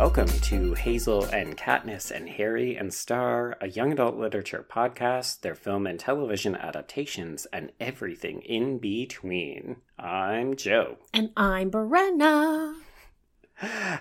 Welcome 0.00 0.28
to 0.28 0.72
Hazel 0.72 1.24
and 1.24 1.58
Katniss 1.58 2.10
and 2.10 2.26
Harry 2.26 2.74
and 2.74 2.92
Star, 2.92 3.58
a 3.60 3.68
young 3.68 3.92
adult 3.92 4.16
literature 4.16 4.64
podcast, 4.66 5.42
their 5.42 5.54
film 5.54 5.86
and 5.86 6.00
television 6.00 6.56
adaptations, 6.56 7.46
and 7.52 7.70
everything 7.78 8.40
in 8.40 8.78
between. 8.78 9.76
I'm 9.98 10.56
Joe. 10.56 10.96
And 11.12 11.32
I'm 11.36 11.70
Brenna. 11.70 12.76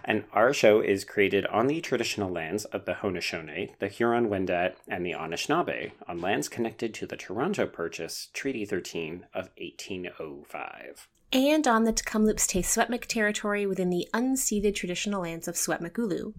And 0.06 0.24
our 0.32 0.54
show 0.54 0.80
is 0.80 1.04
created 1.04 1.46
on 1.48 1.68
the 1.68 1.82
traditional 1.82 2.32
lands 2.32 2.64
of 2.64 2.86
the 2.86 2.94
Haudenosaunee, 2.94 3.78
the 3.80 3.90
Huron-Wendat, 3.90 4.76
and 4.88 5.06
the 5.06 5.12
Anishinaabe, 5.12 5.92
on 6.08 6.22
lands 6.22 6.48
connected 6.48 6.94
to 6.94 7.08
the 7.08 7.18
Toronto 7.18 7.68
Purchase, 7.68 8.30
Treaty 8.34 8.64
13 8.64 9.26
of 9.34 9.50
1805 9.58 11.10
and 11.32 11.68
on 11.68 11.84
the 11.84 11.94
Tk'emlúps 11.94 12.48
te 12.48 12.62
Secwépemc 12.62 13.06
territory 13.06 13.66
within 13.66 13.90
the 13.90 14.08
unceded 14.14 14.76
traditional 14.76 15.22
lands 15.22 15.48
of 15.48 15.56
Secwepemcúlecw. 15.56 16.34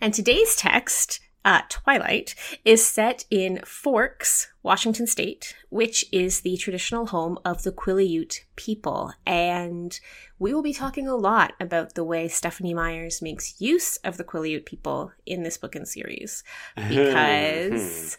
And 0.00 0.14
today's 0.14 0.56
text, 0.56 1.20
uh, 1.44 1.62
Twilight, 1.68 2.34
is 2.64 2.86
set 2.86 3.24
in 3.30 3.60
Forks, 3.66 4.48
Washington 4.62 5.06
State, 5.06 5.54
which 5.68 6.04
is 6.10 6.40
the 6.40 6.56
traditional 6.56 7.06
home 7.06 7.38
of 7.44 7.62
the 7.62 7.72
Quileute 7.72 8.40
people. 8.56 9.12
And 9.26 9.98
we 10.38 10.54
will 10.54 10.62
be 10.62 10.72
talking 10.72 11.06
a 11.06 11.16
lot 11.16 11.52
about 11.60 11.94
the 11.94 12.04
way 12.04 12.28
Stephanie 12.28 12.74
Meyers 12.74 13.20
makes 13.20 13.60
use 13.60 13.98
of 13.98 14.16
the 14.16 14.24
Quileute 14.24 14.64
people 14.64 15.12
in 15.26 15.42
this 15.42 15.58
book 15.58 15.74
and 15.74 15.86
series 15.86 16.42
because 16.88 18.18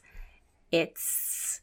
it's 0.72 1.62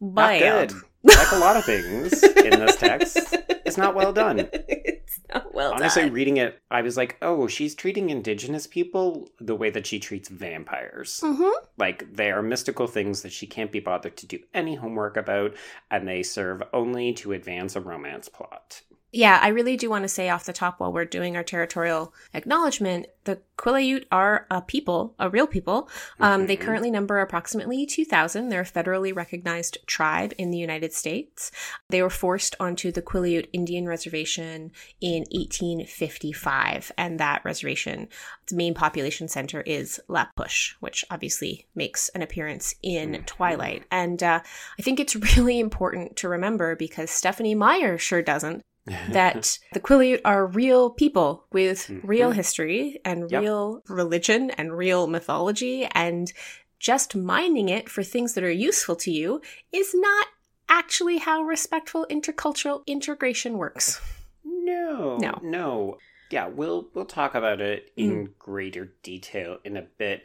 bad. 0.00 0.72
Like 1.02 1.32
a 1.32 1.38
lot 1.38 1.56
of 1.56 1.64
things 1.64 2.22
in 2.22 2.60
this 2.60 2.76
text, 2.76 3.16
it's 3.64 3.78
not 3.78 3.94
well 3.94 4.12
done. 4.12 4.40
it's 4.52 5.20
not 5.32 5.54
well 5.54 5.70
done. 5.70 5.80
Honestly, 5.80 6.02
done. 6.02 6.12
reading 6.12 6.36
it, 6.36 6.60
I 6.70 6.82
was 6.82 6.96
like, 6.98 7.16
oh, 7.22 7.46
she's 7.46 7.74
treating 7.74 8.10
indigenous 8.10 8.66
people 8.66 9.28
the 9.40 9.56
way 9.56 9.70
that 9.70 9.86
she 9.86 9.98
treats 9.98 10.28
vampires. 10.28 11.20
Mm-hmm. 11.22 11.64
Like, 11.78 12.12
they 12.14 12.30
are 12.30 12.42
mystical 12.42 12.86
things 12.86 13.22
that 13.22 13.32
she 13.32 13.46
can't 13.46 13.72
be 13.72 13.80
bothered 13.80 14.16
to 14.18 14.26
do 14.26 14.40
any 14.52 14.74
homework 14.74 15.16
about, 15.16 15.56
and 15.90 16.06
they 16.06 16.22
serve 16.22 16.62
only 16.74 17.14
to 17.14 17.32
advance 17.32 17.76
a 17.76 17.80
romance 17.80 18.28
plot. 18.28 18.82
Yeah, 19.12 19.40
I 19.42 19.48
really 19.48 19.76
do 19.76 19.90
want 19.90 20.04
to 20.04 20.08
say 20.08 20.28
off 20.28 20.44
the 20.44 20.52
top 20.52 20.78
while 20.78 20.92
we're 20.92 21.04
doing 21.04 21.36
our 21.36 21.42
territorial 21.42 22.14
acknowledgement, 22.32 23.06
the 23.24 23.40
Quileute 23.58 24.04
are 24.12 24.46
a 24.50 24.62
people, 24.62 25.14
a 25.18 25.28
real 25.28 25.48
people. 25.48 25.90
Um, 26.20 26.40
mm-hmm. 26.40 26.46
They 26.46 26.56
currently 26.56 26.90
number 26.92 27.18
approximately 27.18 27.86
2,000. 27.86 28.48
They're 28.48 28.60
a 28.60 28.64
federally 28.64 29.14
recognized 29.14 29.78
tribe 29.86 30.32
in 30.38 30.50
the 30.50 30.58
United 30.58 30.92
States. 30.92 31.50
They 31.88 32.02
were 32.02 32.08
forced 32.10 32.54
onto 32.60 32.92
the 32.92 33.02
Quileute 33.02 33.48
Indian 33.52 33.86
Reservation 33.86 34.70
in 35.00 35.24
1855, 35.32 36.92
and 36.96 37.18
that 37.18 37.44
reservation, 37.44 38.08
its 38.44 38.52
main 38.52 38.74
population 38.74 39.26
center 39.26 39.60
is 39.62 40.00
La 40.06 40.26
Push, 40.36 40.74
which 40.78 41.04
obviously 41.10 41.66
makes 41.74 42.10
an 42.10 42.22
appearance 42.22 42.76
in 42.80 43.12
mm-hmm. 43.12 43.24
Twilight. 43.24 43.84
And 43.90 44.22
uh, 44.22 44.40
I 44.78 44.82
think 44.82 45.00
it's 45.00 45.16
really 45.36 45.58
important 45.58 46.16
to 46.18 46.28
remember 46.28 46.76
because 46.76 47.10
Stephanie 47.10 47.56
Meyer 47.56 47.98
sure 47.98 48.22
doesn't 48.22 48.62
that 49.10 49.58
the 49.72 49.80
Quileute 49.80 50.22
are 50.24 50.46
real 50.46 50.90
people 50.90 51.44
with 51.52 51.80
mm-hmm. 51.80 52.06
real 52.06 52.30
history 52.30 53.00
and 53.04 53.30
yep. 53.30 53.42
real 53.42 53.82
religion 53.88 54.50
and 54.50 54.76
real 54.76 55.06
mythology, 55.06 55.84
and 55.92 56.32
just 56.78 57.14
mining 57.14 57.68
it 57.68 57.88
for 57.88 58.02
things 58.02 58.34
that 58.34 58.44
are 58.44 58.50
useful 58.50 58.96
to 58.96 59.10
you 59.10 59.40
is 59.70 59.94
not 59.94 60.28
actually 60.68 61.18
how 61.18 61.42
respectful 61.42 62.06
intercultural 62.10 62.86
integration 62.86 63.58
works. 63.58 64.00
No, 64.44 65.18
no, 65.18 65.38
no. 65.42 65.98
Yeah, 66.30 66.46
we'll 66.48 66.88
we'll 66.94 67.06
talk 67.06 67.34
about 67.34 67.60
it 67.60 67.92
in 67.96 68.28
mm. 68.28 68.38
greater 68.38 68.92
detail 69.02 69.58
in 69.64 69.76
a 69.76 69.82
bit. 69.82 70.24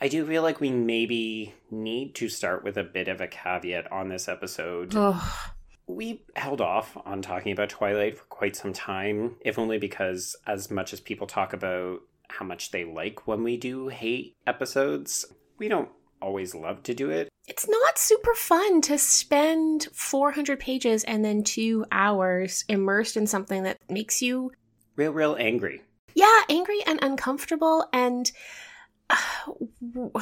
I 0.00 0.08
do 0.08 0.26
feel 0.26 0.42
like 0.42 0.60
we 0.60 0.70
maybe 0.70 1.54
need 1.70 2.14
to 2.14 2.30
start 2.30 2.64
with 2.64 2.78
a 2.78 2.84
bit 2.84 3.08
of 3.08 3.20
a 3.20 3.26
caveat 3.26 3.92
on 3.92 4.08
this 4.08 4.28
episode. 4.28 4.94
Ugh 4.94 5.50
we 5.86 6.24
held 6.36 6.60
off 6.60 6.96
on 7.04 7.22
talking 7.22 7.52
about 7.52 7.68
Twilight 7.68 8.16
for 8.16 8.24
quite 8.24 8.56
some 8.56 8.72
time, 8.72 9.36
if 9.40 9.58
only 9.58 9.78
because, 9.78 10.36
as 10.46 10.70
much 10.70 10.92
as 10.92 11.00
people 11.00 11.26
talk 11.26 11.52
about 11.52 12.00
how 12.28 12.44
much 12.44 12.70
they 12.70 12.84
like 12.84 13.26
when 13.26 13.42
we 13.42 13.56
do 13.56 13.88
hate 13.88 14.36
episodes, 14.46 15.24
we 15.58 15.68
don't 15.68 15.88
always 16.22 16.54
love 16.54 16.82
to 16.84 16.94
do 16.94 17.10
it. 17.10 17.28
It's 17.48 17.68
not 17.68 17.98
super 17.98 18.34
fun 18.34 18.80
to 18.82 18.98
spend 18.98 19.88
400 19.92 20.60
pages 20.60 21.02
and 21.04 21.24
then 21.24 21.42
two 21.42 21.84
hours 21.90 22.64
immersed 22.68 23.16
in 23.16 23.26
something 23.26 23.64
that 23.64 23.78
makes 23.88 24.22
you 24.22 24.52
real, 24.96 25.12
real 25.12 25.36
angry. 25.38 25.82
Yeah, 26.14 26.42
angry 26.48 26.82
and 26.86 26.98
uncomfortable. 27.02 27.86
And. 27.92 28.30
Uh, 29.08 30.20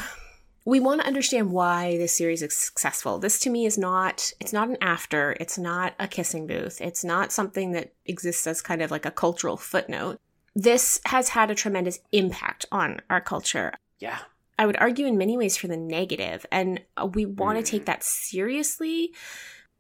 we 0.69 0.81
want 0.81 1.01
to 1.01 1.07
understand 1.07 1.51
why 1.51 1.97
this 1.97 2.15
series 2.15 2.43
is 2.43 2.55
successful. 2.55 3.19
This 3.19 3.41
to 3.41 3.51
me 3.51 3.65
is 3.65 3.79
not 3.79 4.31
it's 4.39 4.53
not 4.53 4.69
an 4.69 4.77
after, 4.83 5.35
it's 5.41 5.57
not 5.57 5.95
a 5.99 6.07
kissing 6.07 6.47
booth. 6.47 6.83
It's 6.83 7.03
not 7.03 7.33
something 7.33 7.73
that 7.73 7.95
exists 8.05 8.47
as 8.47 8.61
kind 8.61 8.83
of 8.83 8.91
like 8.91 9.07
a 9.07 9.11
cultural 9.11 9.57
footnote. 9.57 10.21
This 10.55 11.01
has 11.07 11.31
had 11.31 11.51
a 11.51 11.55
tremendous 11.55 12.01
impact 12.13 12.67
on 12.71 13.01
our 13.09 13.21
culture. 13.23 13.73
Yeah. 13.99 14.19
I 14.59 14.67
would 14.67 14.77
argue 14.77 15.07
in 15.07 15.17
many 15.17 15.39
ways 15.39 15.57
for 15.57 15.69
the 15.69 15.77
negative, 15.77 16.45
and 16.53 16.83
we 17.15 17.25
want 17.25 17.59
mm. 17.59 17.65
to 17.65 17.71
take 17.71 17.87
that 17.87 18.05
seriously. 18.05 19.15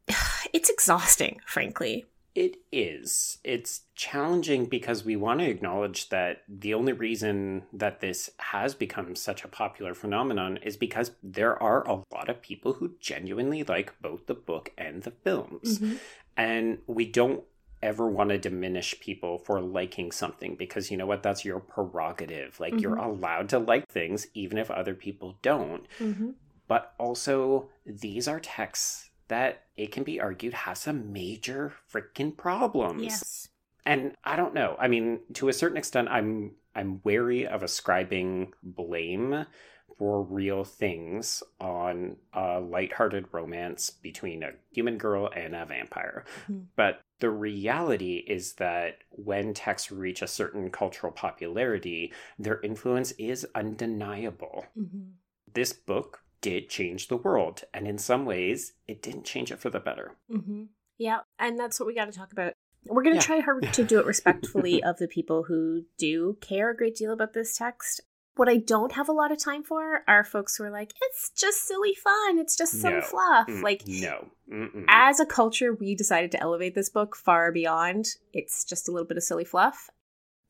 It's 0.54 0.70
exhausting, 0.70 1.42
frankly. 1.44 2.06
It 2.34 2.58
is. 2.70 3.38
It's 3.42 3.82
challenging 3.94 4.66
because 4.66 5.04
we 5.04 5.16
want 5.16 5.40
to 5.40 5.50
acknowledge 5.50 6.08
that 6.10 6.42
the 6.48 6.74
only 6.74 6.92
reason 6.92 7.64
that 7.72 8.00
this 8.00 8.30
has 8.38 8.74
become 8.74 9.16
such 9.16 9.44
a 9.44 9.48
popular 9.48 9.94
phenomenon 9.94 10.58
is 10.58 10.76
because 10.76 11.12
there 11.22 11.60
are 11.60 11.86
a 11.88 12.04
lot 12.12 12.28
of 12.28 12.42
people 12.42 12.74
who 12.74 12.92
genuinely 13.00 13.64
like 13.64 14.00
both 14.00 14.26
the 14.26 14.34
book 14.34 14.72
and 14.78 15.02
the 15.02 15.10
films. 15.10 15.78
Mm-hmm. 15.78 15.96
And 16.36 16.78
we 16.86 17.06
don't 17.06 17.42
ever 17.82 18.08
want 18.08 18.30
to 18.30 18.38
diminish 18.38 18.98
people 19.00 19.38
for 19.38 19.60
liking 19.60 20.10
something 20.10 20.56
because 20.56 20.90
you 20.90 20.96
know 20.96 21.06
what 21.06 21.22
that's 21.22 21.44
your 21.44 21.60
prerogative 21.60 22.58
like 22.58 22.72
mm-hmm. 22.72 22.80
you're 22.80 22.96
allowed 22.96 23.48
to 23.48 23.58
like 23.58 23.86
things 23.88 24.26
even 24.34 24.58
if 24.58 24.70
other 24.70 24.94
people 24.94 25.38
don't 25.42 25.86
mm-hmm. 26.00 26.30
but 26.66 26.94
also 26.98 27.68
these 27.86 28.26
are 28.26 28.40
texts 28.40 29.07
that 29.28 29.64
it 29.76 29.92
can 29.92 30.02
be 30.02 30.20
argued 30.20 30.54
has 30.54 30.80
some 30.80 31.12
major 31.12 31.72
freaking 31.92 32.36
problems. 32.36 33.02
Yes. 33.02 33.48
And 33.86 34.14
I 34.24 34.36
don't 34.36 34.54
know. 34.54 34.76
I 34.78 34.88
mean, 34.88 35.20
to 35.34 35.48
a 35.48 35.52
certain 35.52 35.78
extent 35.78 36.08
I'm 36.10 36.52
I'm 36.74 37.00
wary 37.04 37.46
of 37.46 37.62
ascribing 37.62 38.52
blame 38.62 39.46
for 39.98 40.22
real 40.22 40.62
things 40.62 41.42
on 41.60 42.16
a 42.32 42.60
lighthearted 42.60 43.26
romance 43.32 43.90
between 43.90 44.44
a 44.44 44.52
human 44.70 44.96
girl 44.96 45.28
and 45.34 45.56
a 45.56 45.66
vampire. 45.66 46.24
Mm-hmm. 46.44 46.60
But 46.76 47.00
the 47.18 47.30
reality 47.30 48.24
is 48.28 48.54
that 48.54 48.98
when 49.10 49.54
texts 49.54 49.90
reach 49.90 50.22
a 50.22 50.28
certain 50.28 50.70
cultural 50.70 51.12
popularity, 51.12 52.12
their 52.38 52.60
influence 52.60 53.10
is 53.12 53.44
undeniable. 53.56 54.66
Mm-hmm. 54.78 55.10
This 55.52 55.72
book 55.72 56.20
did 56.40 56.68
change 56.68 57.08
the 57.08 57.16
world. 57.16 57.64
And 57.72 57.86
in 57.86 57.98
some 57.98 58.24
ways, 58.24 58.72
it 58.86 59.02
didn't 59.02 59.24
change 59.24 59.50
it 59.50 59.60
for 59.60 59.70
the 59.70 59.80
better. 59.80 60.16
Mm-hmm. 60.30 60.64
Yeah. 60.98 61.20
And 61.38 61.58
that's 61.58 61.78
what 61.78 61.86
we 61.86 61.94
got 61.94 62.06
to 62.06 62.18
talk 62.18 62.32
about. 62.32 62.52
We're 62.86 63.02
going 63.02 63.18
to 63.18 63.22
yeah. 63.22 63.26
try 63.26 63.40
hard 63.40 63.72
to 63.72 63.84
do 63.84 63.98
it 63.98 64.06
respectfully 64.06 64.82
of 64.82 64.98
the 64.98 65.08
people 65.08 65.44
who 65.44 65.82
do 65.98 66.38
care 66.40 66.70
a 66.70 66.76
great 66.76 66.96
deal 66.96 67.12
about 67.12 67.32
this 67.32 67.56
text. 67.56 68.00
What 68.36 68.48
I 68.48 68.56
don't 68.56 68.92
have 68.92 69.08
a 69.08 69.12
lot 69.12 69.32
of 69.32 69.42
time 69.42 69.64
for 69.64 70.04
are 70.06 70.22
folks 70.22 70.56
who 70.56 70.64
are 70.64 70.70
like, 70.70 70.92
it's 71.02 71.30
just 71.30 71.66
silly 71.66 71.94
fun. 71.94 72.38
It's 72.38 72.56
just 72.56 72.80
some 72.80 72.94
no. 72.94 73.00
fluff. 73.00 73.48
Mm, 73.48 73.62
like, 73.62 73.82
no. 73.86 74.28
Mm-mm. 74.50 74.84
As 74.88 75.18
a 75.18 75.26
culture, 75.26 75.74
we 75.74 75.96
decided 75.96 76.30
to 76.32 76.40
elevate 76.40 76.76
this 76.76 76.88
book 76.88 77.16
far 77.16 77.50
beyond. 77.50 78.06
It's 78.32 78.64
just 78.64 78.88
a 78.88 78.92
little 78.92 79.08
bit 79.08 79.16
of 79.16 79.24
silly 79.24 79.44
fluff. 79.44 79.90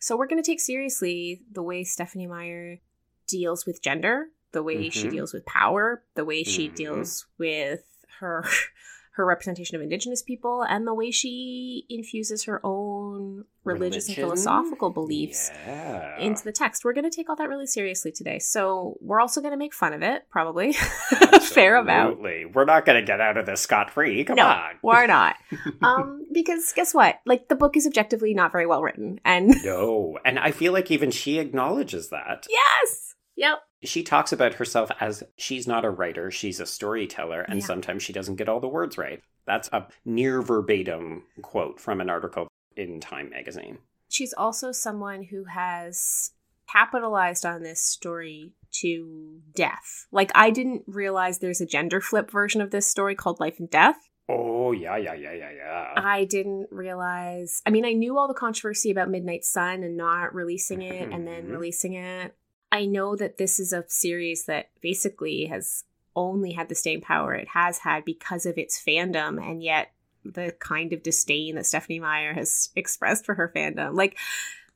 So 0.01 0.17
we're 0.17 0.27
going 0.27 0.43
to 0.43 0.49
take 0.49 0.61
seriously 0.61 1.41
the 1.51 1.63
way 1.63 1.83
Stephanie 1.83 2.27
Meyer 2.27 2.79
deals 3.27 3.67
with 3.67 3.83
gender 3.83 4.29
the 4.53 4.63
way 4.63 4.77
mm-hmm. 4.77 4.91
she 4.91 5.09
deals 5.09 5.33
with 5.33 5.45
power, 5.47 6.03
the 6.15 6.25
way 6.25 6.43
she 6.43 6.67
mm-hmm. 6.67 6.75
deals 6.75 7.27
with 7.39 7.83
her 8.21 8.45
her 9.19 9.27
representation 9.27 9.75
of 9.75 9.83
indigenous 9.83 10.23
people 10.23 10.63
and 10.63 10.87
the 10.87 10.95
way 10.95 11.11
she 11.11 11.85
infuses 11.91 12.45
her 12.45 12.61
own 12.65 13.45
religious 13.65 14.05
Religion? 14.05 14.23
and 14.23 14.31
philosophical 14.31 14.91
beliefs 14.91 15.51
yeah. 15.67 16.17
into 16.21 16.45
the 16.45 16.53
text. 16.53 16.85
We're 16.85 16.93
going 16.93 17.11
to 17.11 17.15
take 17.15 17.29
all 17.29 17.35
that 17.35 17.49
really 17.49 17.67
seriously 17.67 18.13
today. 18.13 18.39
So 18.39 18.97
we're 19.01 19.21
also 19.21 19.41
going 19.41 19.51
to 19.51 19.59
make 19.59 19.75
fun 19.75 19.93
of 19.93 20.03
it, 20.03 20.23
probably. 20.31 20.73
Fair 21.43 21.77
amount. 21.77 22.23
We're 22.23 22.65
not 22.65 22.87
going 22.87 23.01
to 23.01 23.05
get 23.05 23.21
out 23.21 23.37
of 23.37 23.45
this 23.45 23.61
scot 23.61 23.91
free. 23.91 24.23
Come 24.23 24.37
no, 24.37 24.47
on. 24.47 24.79
we're 24.83 25.09
not. 25.09 25.35
um, 25.83 26.25
because 26.33 26.73
guess 26.73 26.95
what? 26.95 27.19
Like 27.27 27.49
the 27.49 27.57
book 27.57 27.77
is 27.77 27.89
objectively 27.89 28.35
not 28.35 28.53
very 28.53 28.67
well 28.67 28.83
written, 28.83 29.19
and 29.25 29.53
no, 29.65 30.17
and 30.25 30.39
I 30.39 30.53
feel 30.53 30.73
like 30.73 30.93
even 30.93 31.11
she 31.11 31.41
acknowledges 31.41 32.11
that. 32.11 32.47
Yes. 32.49 33.15
Yep 33.37 33.59
she 33.83 34.03
talks 34.03 34.33
about 34.33 34.55
herself 34.55 34.91
as 35.01 35.23
she's 35.37 35.67
not 35.67 35.85
a 35.85 35.91
writer, 35.91 36.31
she's 36.31 36.61
a 36.61 36.67
storyteller, 36.67 37.43
and 37.43 37.61
yeah. 37.61 37.67
sometimes 37.67 38.03
she 38.03 38.13
doesn't 38.13 38.37
get 38.37 38.49
all 38.49 38.61
the 38.61 38.69
words 38.69 38.99
right. 38.99 39.23
That's 39.47 39.69
a 39.73 39.87
near 40.05 40.43
verbatim 40.43 41.25
quote 41.43 41.81
from 41.81 42.01
an 42.01 42.11
article 42.11 42.49
in 42.77 43.01
Time 43.01 43.31
magazine. 43.31 43.79
She's 44.09 44.33
also 44.33 44.73
someone 44.73 45.25
who 45.25 45.45
has 45.45 46.33
capitalized 46.71 47.47
on 47.47 47.63
this 47.63 47.81
story 47.81 48.55
to 48.81 49.41
death. 49.55 50.07
Like, 50.13 50.31
I 50.35 50.51
didn't 50.51 50.83
realize 50.87 51.39
there's 51.39 51.61
a 51.61 51.67
gender 51.67 52.01
flip 52.01 52.31
version 52.31 52.61
of 52.61 52.71
this 52.71 52.87
story 52.87 53.15
called 53.15 53.41
Life 53.41 53.59
and 53.59 53.71
Death. 53.71 53.97
Oh, 54.29 54.73
yeah, 54.73 54.97
yeah, 54.97 55.15
yeah, 55.15 55.33
yeah, 55.33 55.51
yeah. 55.57 55.93
I 55.97 56.25
didn't 56.25 56.67
realize. 56.71 57.63
I 57.65 57.71
mean, 57.71 57.87
I 57.87 57.93
knew 57.93 58.19
all 58.19 58.29
the 58.29 58.35
controversy 58.35 58.91
about 58.91 59.09
Midnight 59.09 59.45
Sun 59.45 59.83
and 59.83 59.97
not 59.97 60.35
releasing 60.35 60.83
it 60.83 61.11
and 61.11 61.27
then 61.27 61.47
Mhm. 61.47 61.53
releasing 61.53 61.95
it. 61.95 62.35
I 62.71 62.87
know 62.87 63.17
that 63.17 63.39
this 63.39 63.59
is 63.59 63.73
a 63.73 63.85
series 63.89 64.45
that 64.45 64.71
basically 64.81 65.47
has 65.47 65.85
only 66.15 66.53
had 66.53 66.69
the 66.69 66.75
staying 66.75 67.01
power 67.01 67.35
it 67.35 67.49
has 67.49 67.79
had 67.79 68.05
because 68.05 68.45
of 68.45 68.59
its 68.59 68.83
fandom 68.83 69.41
and 69.41 69.63
yet 69.63 69.93
the 70.25 70.55
kind 70.59 70.93
of 70.93 71.03
disdain 71.03 71.55
that 71.55 71.67
Stephanie 71.67 72.01
Meyer 72.01 72.35
has 72.35 72.71
expressed 72.77 73.25
for 73.25 73.35
her 73.35 73.51
fandom. 73.55 73.95
Like, 73.95 74.19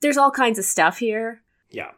there's 0.00 0.17
all 0.17 0.31
kinds 0.31 0.59
of 0.59 0.65
stuff 0.65 0.99
here. 0.99 1.43
yeah. 1.71 1.93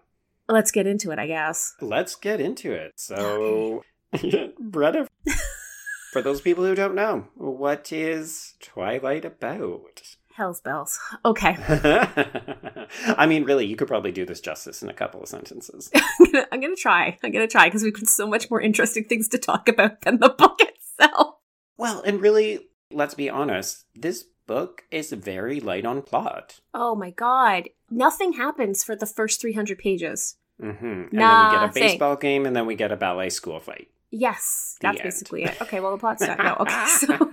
Let's 0.47 0.71
get 0.73 0.87
into 0.87 1.11
it, 1.11 1.19
I 1.19 1.27
guess. 1.27 1.75
Let's 1.81 2.17
get 2.17 2.39
into 2.39 2.71
it. 2.71 2.93
So, 2.97 3.83
Brenna, 4.15 5.07
for 6.13 6.21
those 6.21 6.43
people 6.43 6.67
who 6.67 6.75
don't 6.75 6.95
know, 6.95 7.29
what 7.35 7.91
is 7.91 8.53
Twilight 8.61 9.25
about? 9.25 10.14
Hell's 10.37 10.61
bells. 10.61 10.99
Okay. 11.25 11.57
I 13.17 13.27
mean, 13.27 13.45
really, 13.45 13.67
you 13.67 13.77
could 13.77 13.87
probably 13.89 14.11
do 14.13 14.27
this 14.27 14.41
justice 14.41 14.83
in 14.83 14.89
a 14.89 14.93
couple 14.95 15.23
of 15.23 15.29
sentences. 15.29 15.91
I'm 15.95 16.33
gonna, 16.33 16.47
I'm 16.51 16.61
gonna 16.61 16.75
try. 16.77 17.17
I'm 17.23 17.31
gonna 17.31 17.47
try 17.47 17.67
because 17.67 17.83
we've 17.85 17.95
got 17.95 18.09
so 18.09 18.27
much 18.27 18.51
more 18.51 18.61
interesting 18.61 19.05
things 19.05 19.29
to 19.29 19.39
talk 19.39 19.69
about 19.69 20.01
than 20.03 20.19
the 20.19 20.31
book 20.31 20.59
itself. 20.61 21.37
Well, 21.77 22.03
and 22.03 22.21
really, 22.21 22.67
let's 22.91 23.15
be 23.15 23.31
honest, 23.31 23.85
this 23.95 24.25
book 24.47 24.83
is 24.91 25.13
very 25.13 25.61
light 25.61 25.87
on 25.87 26.03
plot. 26.03 26.61
Oh 26.75 26.95
my 26.97 27.11
god. 27.11 27.69
Nothing 27.89 28.33
happens 28.35 28.83
for 28.83 28.97
the 28.97 29.07
first 29.07 29.41
300 29.41 29.79
pages. 29.79 30.37
hmm 30.61 30.67
And 30.75 31.09
then 31.13 31.47
we 31.47 31.51
get 31.57 31.63
a 31.63 31.73
baseball 31.73 32.17
game, 32.17 32.45
and 32.45 32.57
then 32.57 32.67
we 32.67 32.75
get 32.75 32.91
a 32.91 32.97
ballet 32.97 33.31
school 33.31 33.61
fight. 33.61 33.89
Yes, 34.11 34.77
The 34.81 34.87
that's 34.89 34.99
end. 34.99 35.05
basically 35.05 35.45
it. 35.45 35.63
Okay, 35.63 35.79
well, 35.81 35.93
the 35.93 35.99
plot's 35.99 36.27
done. 36.27 36.39
No, 36.39 36.57
okay, 36.61 36.87
so 36.99 37.31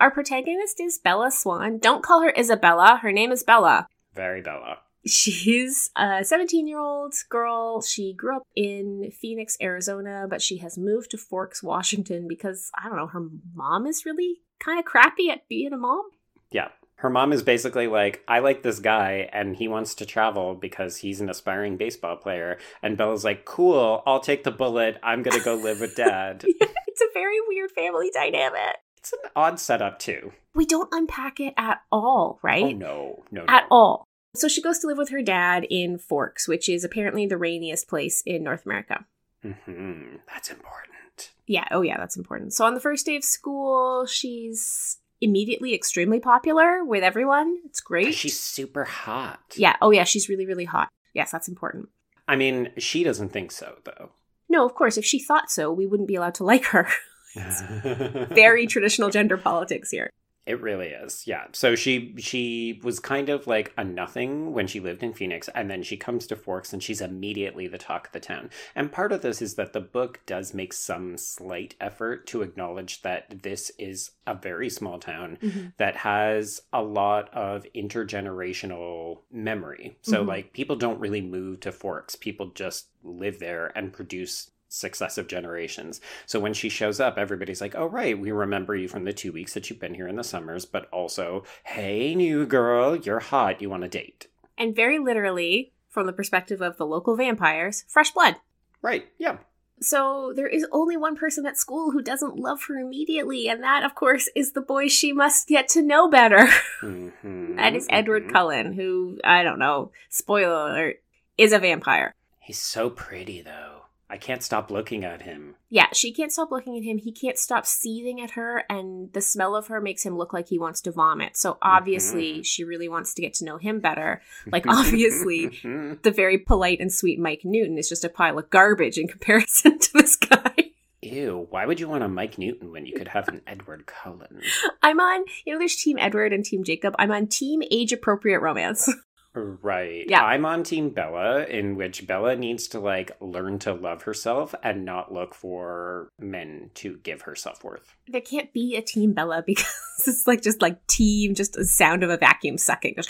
our 0.00 0.10
protagonist 0.10 0.80
is 0.80 0.98
Bella 0.98 1.30
Swan. 1.30 1.78
Don't 1.78 2.02
call 2.02 2.22
her 2.22 2.34
Isabella. 2.36 2.98
Her 3.02 3.12
name 3.12 3.32
is 3.32 3.42
Bella. 3.42 3.86
very 4.14 4.40
Bella. 4.42 4.78
She's 5.06 5.90
a 5.96 6.24
17 6.24 6.66
year 6.66 6.78
old 6.78 7.14
girl. 7.28 7.82
She 7.82 8.14
grew 8.14 8.36
up 8.36 8.42
in 8.56 9.10
Phoenix, 9.20 9.56
Arizona, 9.60 10.26
but 10.28 10.40
she 10.40 10.58
has 10.58 10.78
moved 10.78 11.10
to 11.10 11.18
Forks, 11.18 11.62
Washington 11.62 12.26
because, 12.26 12.70
I 12.82 12.88
don't 12.88 12.96
know, 12.96 13.08
her 13.08 13.26
mom 13.54 13.86
is 13.86 14.06
really 14.06 14.36
kind 14.60 14.78
of 14.78 14.86
crappy 14.86 15.28
at 15.30 15.46
being 15.46 15.74
a 15.74 15.76
mom. 15.76 16.04
Yeah. 16.50 16.68
Her 16.96 17.10
mom 17.10 17.34
is 17.34 17.42
basically 17.42 17.86
like, 17.86 18.22
I 18.26 18.38
like 18.38 18.62
this 18.62 18.78
guy 18.78 19.28
and 19.30 19.56
he 19.56 19.68
wants 19.68 19.94
to 19.96 20.06
travel 20.06 20.54
because 20.54 20.96
he's 20.98 21.20
an 21.20 21.28
aspiring 21.28 21.76
baseball 21.76 22.16
player. 22.16 22.56
And 22.82 22.96
Bella's 22.96 23.24
like, 23.24 23.44
cool, 23.44 24.02
I'll 24.06 24.20
take 24.20 24.44
the 24.44 24.50
bullet. 24.50 24.98
I'm 25.02 25.22
going 25.22 25.36
to 25.36 25.44
go 25.44 25.54
live 25.54 25.80
with 25.80 25.96
dad. 25.96 26.44
it's 26.46 27.02
a 27.02 27.12
very 27.12 27.36
weird 27.46 27.72
family 27.72 28.10
dynamic. 28.14 28.76
It's 29.04 29.12
an 29.12 29.30
odd 29.36 29.60
setup, 29.60 29.98
too. 29.98 30.32
We 30.54 30.64
don't 30.64 30.88
unpack 30.90 31.38
it 31.40 31.52
at 31.58 31.82
all, 31.92 32.38
right? 32.42 32.64
Oh, 32.64 32.70
no, 32.70 33.22
no, 33.30 33.44
no. 33.44 33.46
At 33.46 33.66
all. 33.70 34.06
So 34.34 34.48
she 34.48 34.62
goes 34.62 34.78
to 34.78 34.86
live 34.86 34.96
with 34.96 35.10
her 35.10 35.20
dad 35.20 35.66
in 35.68 35.98
Forks, 35.98 36.48
which 36.48 36.70
is 36.70 36.84
apparently 36.84 37.26
the 37.26 37.36
rainiest 37.36 37.86
place 37.86 38.22
in 38.24 38.42
North 38.42 38.64
America. 38.64 39.04
Mm-hmm. 39.44 40.16
That's 40.26 40.50
important. 40.50 41.32
Yeah, 41.46 41.66
oh 41.70 41.82
yeah, 41.82 41.98
that's 41.98 42.16
important. 42.16 42.54
So 42.54 42.64
on 42.64 42.72
the 42.72 42.80
first 42.80 43.04
day 43.04 43.16
of 43.16 43.24
school, 43.24 44.06
she's 44.06 44.96
immediately 45.20 45.74
extremely 45.74 46.18
popular 46.18 46.82
with 46.82 47.04
everyone. 47.04 47.58
It's 47.66 47.82
great. 47.82 48.14
She's 48.14 48.40
super 48.40 48.84
hot. 48.84 49.40
yeah, 49.54 49.76
oh 49.82 49.90
yeah, 49.90 50.04
she's 50.04 50.30
really, 50.30 50.46
really 50.46 50.64
hot. 50.64 50.88
Yes, 51.12 51.30
that's 51.30 51.46
important. 51.46 51.90
I 52.26 52.36
mean, 52.36 52.72
she 52.78 53.04
doesn't 53.04 53.32
think 53.32 53.52
so, 53.52 53.76
though. 53.84 54.12
No, 54.48 54.64
of 54.64 54.74
course, 54.74 54.96
if 54.96 55.04
she 55.04 55.18
thought 55.18 55.50
so, 55.50 55.70
we 55.70 55.86
wouldn't 55.86 56.08
be 56.08 56.14
allowed 56.14 56.34
to 56.36 56.44
like 56.44 56.64
her. 56.66 56.88
Very 58.30 58.66
traditional 58.66 59.10
gender 59.10 59.36
politics 59.36 59.90
here. 59.90 60.10
It 60.46 60.60
really 60.60 60.88
is. 60.88 61.26
Yeah. 61.26 61.44
So 61.52 61.74
she 61.74 62.14
she 62.18 62.78
was 62.84 63.00
kind 63.00 63.30
of 63.30 63.46
like 63.46 63.72
a 63.78 63.82
nothing 63.84 64.52
when 64.52 64.66
she 64.66 64.78
lived 64.78 65.02
in 65.02 65.14
Phoenix 65.14 65.48
and 65.54 65.70
then 65.70 65.82
she 65.82 65.96
comes 65.96 66.26
to 66.26 66.36
Forks 66.36 66.70
and 66.74 66.82
she's 66.82 67.00
immediately 67.00 67.66
the 67.66 67.78
talk 67.78 68.08
of 68.08 68.12
the 68.12 68.20
town. 68.20 68.50
And 68.74 68.92
part 68.92 69.10
of 69.10 69.22
this 69.22 69.40
is 69.40 69.54
that 69.54 69.72
the 69.72 69.80
book 69.80 70.20
does 70.26 70.52
make 70.52 70.74
some 70.74 71.16
slight 71.16 71.76
effort 71.80 72.26
to 72.26 72.42
acknowledge 72.42 73.00
that 73.00 73.42
this 73.42 73.70
is 73.78 74.10
a 74.26 74.34
very 74.34 74.68
small 74.68 74.98
town 74.98 75.38
that 75.78 75.96
has 75.96 76.60
a 76.74 76.82
lot 76.82 77.32
of 77.32 77.64
intergenerational 77.74 79.20
memory. 79.32 79.96
So 80.02 80.22
Mhm. 80.22 80.28
like 80.28 80.52
people 80.52 80.76
don't 80.76 81.00
really 81.00 81.22
move 81.22 81.60
to 81.60 81.72
Forks. 81.72 82.16
People 82.16 82.48
just 82.50 82.88
live 83.02 83.38
there 83.38 83.72
and 83.74 83.94
produce 83.94 84.50
successive 84.74 85.26
generations. 85.26 86.00
So 86.26 86.40
when 86.40 86.54
she 86.54 86.68
shows 86.68 87.00
up, 87.00 87.16
everybody's 87.16 87.60
like, 87.60 87.74
"Oh 87.74 87.86
right, 87.86 88.18
we 88.18 88.32
remember 88.32 88.74
you 88.74 88.88
from 88.88 89.04
the 89.04 89.12
2 89.12 89.32
weeks 89.32 89.54
that 89.54 89.70
you've 89.70 89.80
been 89.80 89.94
here 89.94 90.08
in 90.08 90.16
the 90.16 90.24
summers, 90.24 90.64
but 90.64 90.88
also, 90.90 91.44
hey 91.64 92.14
new 92.14 92.46
girl, 92.46 92.96
you're 92.96 93.20
hot, 93.20 93.62
you 93.62 93.70
want 93.70 93.82
to 93.82 93.88
date." 93.88 94.26
And 94.58 94.74
very 94.74 94.98
literally, 94.98 95.72
from 95.88 96.06
the 96.06 96.12
perspective 96.12 96.60
of 96.60 96.76
the 96.76 96.86
local 96.86 97.16
vampires, 97.16 97.84
fresh 97.88 98.10
blood. 98.10 98.36
Right. 98.82 99.06
Yeah. 99.18 99.38
So 99.80 100.32
there 100.34 100.46
is 100.46 100.66
only 100.70 100.96
one 100.96 101.16
person 101.16 101.46
at 101.46 101.56
school 101.56 101.90
who 101.90 102.00
doesn't 102.00 102.36
love 102.36 102.64
her 102.68 102.78
immediately, 102.78 103.48
and 103.48 103.62
that, 103.62 103.82
of 103.84 103.94
course, 103.94 104.28
is 104.36 104.52
the 104.52 104.60
boy 104.60 104.88
she 104.88 105.12
must 105.12 105.48
get 105.48 105.68
to 105.70 105.82
know 105.82 106.08
better. 106.08 106.48
Mhm, 106.80 107.56
that 107.56 107.74
is 107.74 107.86
Edward 107.90 108.24
mhm. 108.26 108.32
Cullen, 108.32 108.72
who, 108.72 109.18
I 109.24 109.42
don't 109.42 109.58
know, 109.58 109.90
spoiler 110.08 110.70
alert, 110.70 111.02
is 111.36 111.52
a 111.52 111.58
vampire. 111.58 112.14
He's 112.38 112.58
so 112.58 112.88
pretty 112.90 113.40
though. 113.42 113.83
I 114.14 114.16
can't 114.16 114.44
stop 114.44 114.70
looking 114.70 115.04
at 115.04 115.22
him. 115.22 115.56
Yeah, 115.70 115.88
she 115.92 116.12
can't 116.12 116.30
stop 116.30 116.52
looking 116.52 116.76
at 116.78 116.84
him. 116.84 116.98
He 116.98 117.10
can't 117.10 117.36
stop 117.36 117.66
seething 117.66 118.20
at 118.20 118.30
her, 118.32 118.62
and 118.70 119.12
the 119.12 119.20
smell 119.20 119.56
of 119.56 119.66
her 119.66 119.80
makes 119.80 120.04
him 120.06 120.16
look 120.16 120.32
like 120.32 120.48
he 120.48 120.56
wants 120.56 120.80
to 120.82 120.92
vomit. 120.92 121.36
So 121.36 121.58
obviously, 121.60 122.34
Mhm. 122.38 122.44
she 122.46 122.62
really 122.62 122.88
wants 122.88 123.12
to 123.14 123.22
get 123.22 123.34
to 123.34 123.44
know 123.44 123.58
him 123.58 123.80
better. 123.80 124.22
Like, 124.46 124.66
obviously, 124.68 125.48
the 126.02 126.12
very 126.14 126.38
polite 126.38 126.78
and 126.78 126.92
sweet 126.92 127.18
Mike 127.18 127.40
Newton 127.44 127.76
is 127.76 127.88
just 127.88 128.04
a 128.04 128.08
pile 128.08 128.38
of 128.38 128.50
garbage 128.50 128.98
in 128.98 129.08
comparison 129.14 129.80
to 129.80 129.92
this 129.94 130.14
guy. 130.14 130.54
Ew, 131.02 131.48
why 131.50 131.66
would 131.66 131.80
you 131.80 131.88
want 131.88 132.04
a 132.04 132.08
Mike 132.08 132.38
Newton 132.38 132.70
when 132.70 132.86
you 132.86 132.94
could 132.94 133.08
have 133.08 133.26
an 133.26 133.40
Edward 133.48 133.84
Cullen? 133.86 134.42
I'm 134.82 135.00
on, 135.00 135.24
you 135.44 135.52
know, 135.52 135.58
there's 135.58 135.74
Team 135.74 135.98
Edward 135.98 136.32
and 136.32 136.44
Team 136.44 136.62
Jacob. 136.62 136.94
I'm 137.00 137.10
on 137.10 137.26
Team 137.26 137.62
Age 137.68 137.92
Appropriate 137.92 138.38
Romance. 138.38 138.88
Right. 139.34 140.04
Yeah. 140.08 140.22
I'm 140.22 140.44
on 140.46 140.62
Team 140.62 140.90
Bella, 140.90 141.44
in 141.44 141.74
which 141.76 142.06
Bella 142.06 142.36
needs 142.36 142.68
to 142.68 142.78
like 142.80 143.10
learn 143.20 143.58
to 143.60 143.74
love 143.74 144.02
herself 144.02 144.54
and 144.62 144.84
not 144.84 145.12
look 145.12 145.34
for 145.34 146.08
men 146.20 146.70
to 146.74 146.98
give 146.98 147.22
her 147.22 147.34
self 147.34 147.64
worth. 147.64 147.96
there 148.06 148.20
can't 148.20 148.52
be 148.52 148.76
a 148.76 148.80
Team 148.82 149.12
Bella 149.12 149.42
because 149.44 149.66
it's 150.06 150.26
like 150.26 150.40
just 150.42 150.62
like 150.62 150.86
team, 150.86 151.34
just 151.34 151.56
a 151.56 151.64
sound 151.64 152.02
of 152.04 152.10
a 152.10 152.16
vacuum 152.16 152.58
sucking. 152.58 152.96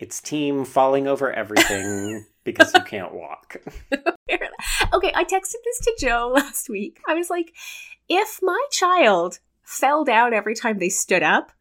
It's 0.00 0.20
team 0.20 0.64
falling 0.64 1.06
over 1.06 1.32
everything 1.32 2.26
because 2.44 2.74
you 2.74 2.80
can't 2.80 3.14
walk. 3.14 3.56
okay, 3.92 5.12
I 5.14 5.22
texted 5.24 5.62
this 5.64 5.78
to 5.82 5.96
Joe 6.00 6.32
last 6.34 6.68
week. 6.68 6.98
I 7.06 7.14
was 7.14 7.30
like, 7.30 7.52
if 8.08 8.40
my 8.42 8.60
child 8.72 9.38
fell 9.62 10.04
down 10.04 10.34
every 10.34 10.56
time 10.56 10.78
they 10.78 10.88
stood 10.88 11.22
up, 11.22 11.52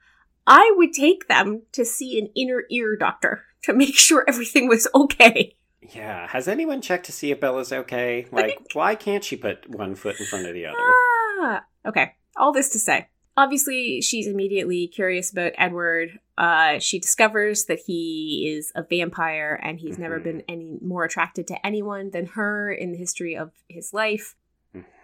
I 0.48 0.74
would 0.78 0.94
take 0.94 1.28
them 1.28 1.64
to 1.74 1.84
see 1.86 2.20
an 2.20 2.30
inner 2.36 2.64
ear 2.70 2.96
doctor 2.96 3.44
to 3.64 3.74
make 3.74 3.98
sure 3.98 4.24
everything 4.28 4.68
was 4.68 4.88
okay. 4.94 5.56
Yeah. 5.82 6.28
Has 6.28 6.48
anyone 6.48 6.82
checked 6.82 7.06
to 7.08 7.12
see 7.12 7.32
if 7.32 7.40
Bella's 7.40 7.72
okay? 7.72 8.26
Like, 8.32 8.60
why 8.74 8.96
can't 8.96 9.24
she 9.24 9.36
put 9.36 9.70
one 9.70 9.96
foot 9.96 10.20
in 10.20 10.26
front 10.26 10.48
of 10.48 10.54
the 10.54 10.66
other? 10.66 10.78
Ah, 10.80 11.64
okay. 11.86 12.14
All 12.38 12.52
this 12.52 12.70
to 12.70 12.80
say, 12.80 13.08
obviously, 13.38 14.02
she's 14.02 14.28
immediately 14.28 14.88
curious 14.88 15.32
about 15.32 15.52
Edward. 15.58 16.20
Uh, 16.38 16.80
she 16.80 17.00
discovers 17.00 17.66
that 17.66 17.80
he 17.86 18.54
is 18.58 18.72
a 18.76 18.84
vampire 18.84 19.60
and 19.62 19.80
he's 19.80 19.98
never 19.98 20.20
Mhm. 20.20 20.24
been 20.24 20.44
any 20.50 20.78
more 20.82 21.06
attracted 21.06 21.48
to 21.48 21.66
anyone 21.66 22.10
than 22.12 22.26
her 22.28 22.72
in 22.72 22.92
the 22.92 22.98
history 22.98 23.38
of 23.38 23.52
his 23.70 23.94
life. 23.94 24.36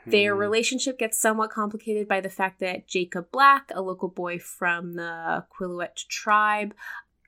Their 0.06 0.34
Hmm. 0.34 0.40
relationship 0.40 0.98
gets 0.98 1.20
somewhat 1.20 1.52
complicated 1.52 2.08
by 2.08 2.22
the 2.22 2.30
fact 2.30 2.60
that 2.60 2.88
Jacob 2.88 3.32
Black, 3.32 3.72
a 3.74 3.82
local 3.82 4.10
boy 4.10 4.40
from 4.40 4.94
the 4.96 5.46
Quileute 5.56 6.08
tribe, 6.08 6.74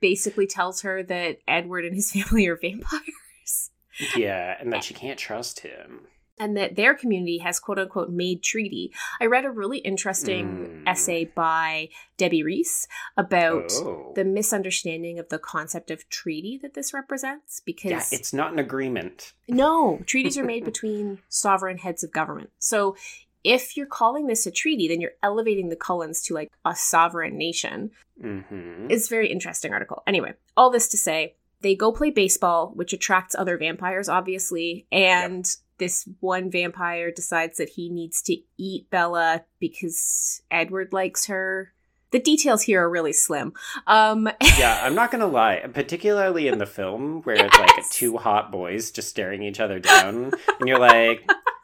basically 0.00 0.46
tells 0.46 0.82
her 0.82 1.02
that 1.04 1.38
Edward 1.46 1.84
and 1.84 1.94
his 1.94 2.10
family 2.12 2.46
are 2.46 2.56
vampires 2.56 3.70
Yeah, 4.16 4.56
and 4.60 4.72
that 4.72 4.84
she 4.84 4.94
can't 4.94 5.18
trust 5.18 5.60
him. 5.60 6.00
And 6.38 6.56
that 6.56 6.74
their 6.76 6.94
community 6.94 7.38
has 7.38 7.60
quote 7.60 7.78
unquote 7.78 8.10
made 8.10 8.42
treaty. 8.42 8.92
I 9.20 9.26
read 9.26 9.44
a 9.44 9.50
really 9.50 9.78
interesting 9.78 10.46
Mm. 10.84 10.88
essay 10.88 11.24
by 11.26 11.88
Debbie 12.16 12.42
Reese 12.42 12.88
about 13.16 13.70
Oh. 13.76 14.12
the 14.16 14.24
misunderstanding 14.24 15.18
of 15.18 15.28
the 15.28 15.38
concept 15.38 15.90
of 15.90 16.08
treaty 16.08 16.58
that 16.62 16.74
this 16.74 16.92
represents 16.92 17.60
because 17.60 17.90
yeah, 17.90 18.04
it's 18.18 18.32
not 18.32 18.52
an 18.52 18.58
agreement. 18.58 19.32
no, 19.48 20.00
treaties 20.06 20.36
are 20.38 20.44
made 20.44 20.64
between 20.72 21.20
sovereign 21.28 21.78
heads 21.78 22.02
of 22.02 22.12
government. 22.12 22.50
So 22.58 22.96
if 23.44 23.76
you're 23.76 23.86
calling 23.86 24.26
this 24.26 24.46
a 24.46 24.50
treaty, 24.50 24.88
then 24.88 25.00
you're 25.00 25.12
elevating 25.22 25.68
the 25.68 25.76
Cullens 25.76 26.22
to 26.24 26.34
like 26.34 26.50
a 26.64 26.74
sovereign 26.74 27.36
nation. 27.36 27.90
hmm 28.20 28.86
It's 28.90 29.06
a 29.06 29.10
very 29.10 29.30
interesting 29.30 29.72
article. 29.72 30.02
Anyway, 30.06 30.32
all 30.56 30.70
this 30.70 30.88
to 30.88 30.96
say, 30.96 31.34
they 31.60 31.74
go 31.74 31.92
play 31.92 32.10
baseball, 32.10 32.72
which 32.74 32.92
attracts 32.92 33.34
other 33.34 33.56
vampires, 33.58 34.08
obviously. 34.08 34.86
And 34.92 35.44
this 35.84 36.08
one 36.20 36.50
vampire 36.50 37.10
decides 37.10 37.58
that 37.58 37.68
he 37.68 37.90
needs 37.90 38.22
to 38.22 38.36
eat 38.56 38.88
Bella 38.88 39.44
because 39.60 40.40
Edward 40.50 40.94
likes 40.94 41.26
her. 41.26 41.74
The 42.10 42.20
details 42.20 42.62
here 42.62 42.82
are 42.82 42.90
really 42.90 43.12
slim. 43.12 43.52
Um, 43.86 44.30
yeah, 44.58 44.80
I'm 44.82 44.94
not 44.94 45.10
gonna 45.10 45.26
lie. 45.26 45.60
Particularly 45.74 46.48
in 46.48 46.56
the 46.56 46.66
film 46.66 47.20
where 47.22 47.36
yes! 47.36 47.50
it's 47.52 47.58
like 47.58 47.90
two 47.90 48.16
hot 48.16 48.50
boys 48.50 48.90
just 48.90 49.10
staring 49.10 49.42
each 49.42 49.60
other 49.60 49.78
down, 49.78 50.32
and 50.58 50.68
you're 50.68 50.78
like, 50.78 51.28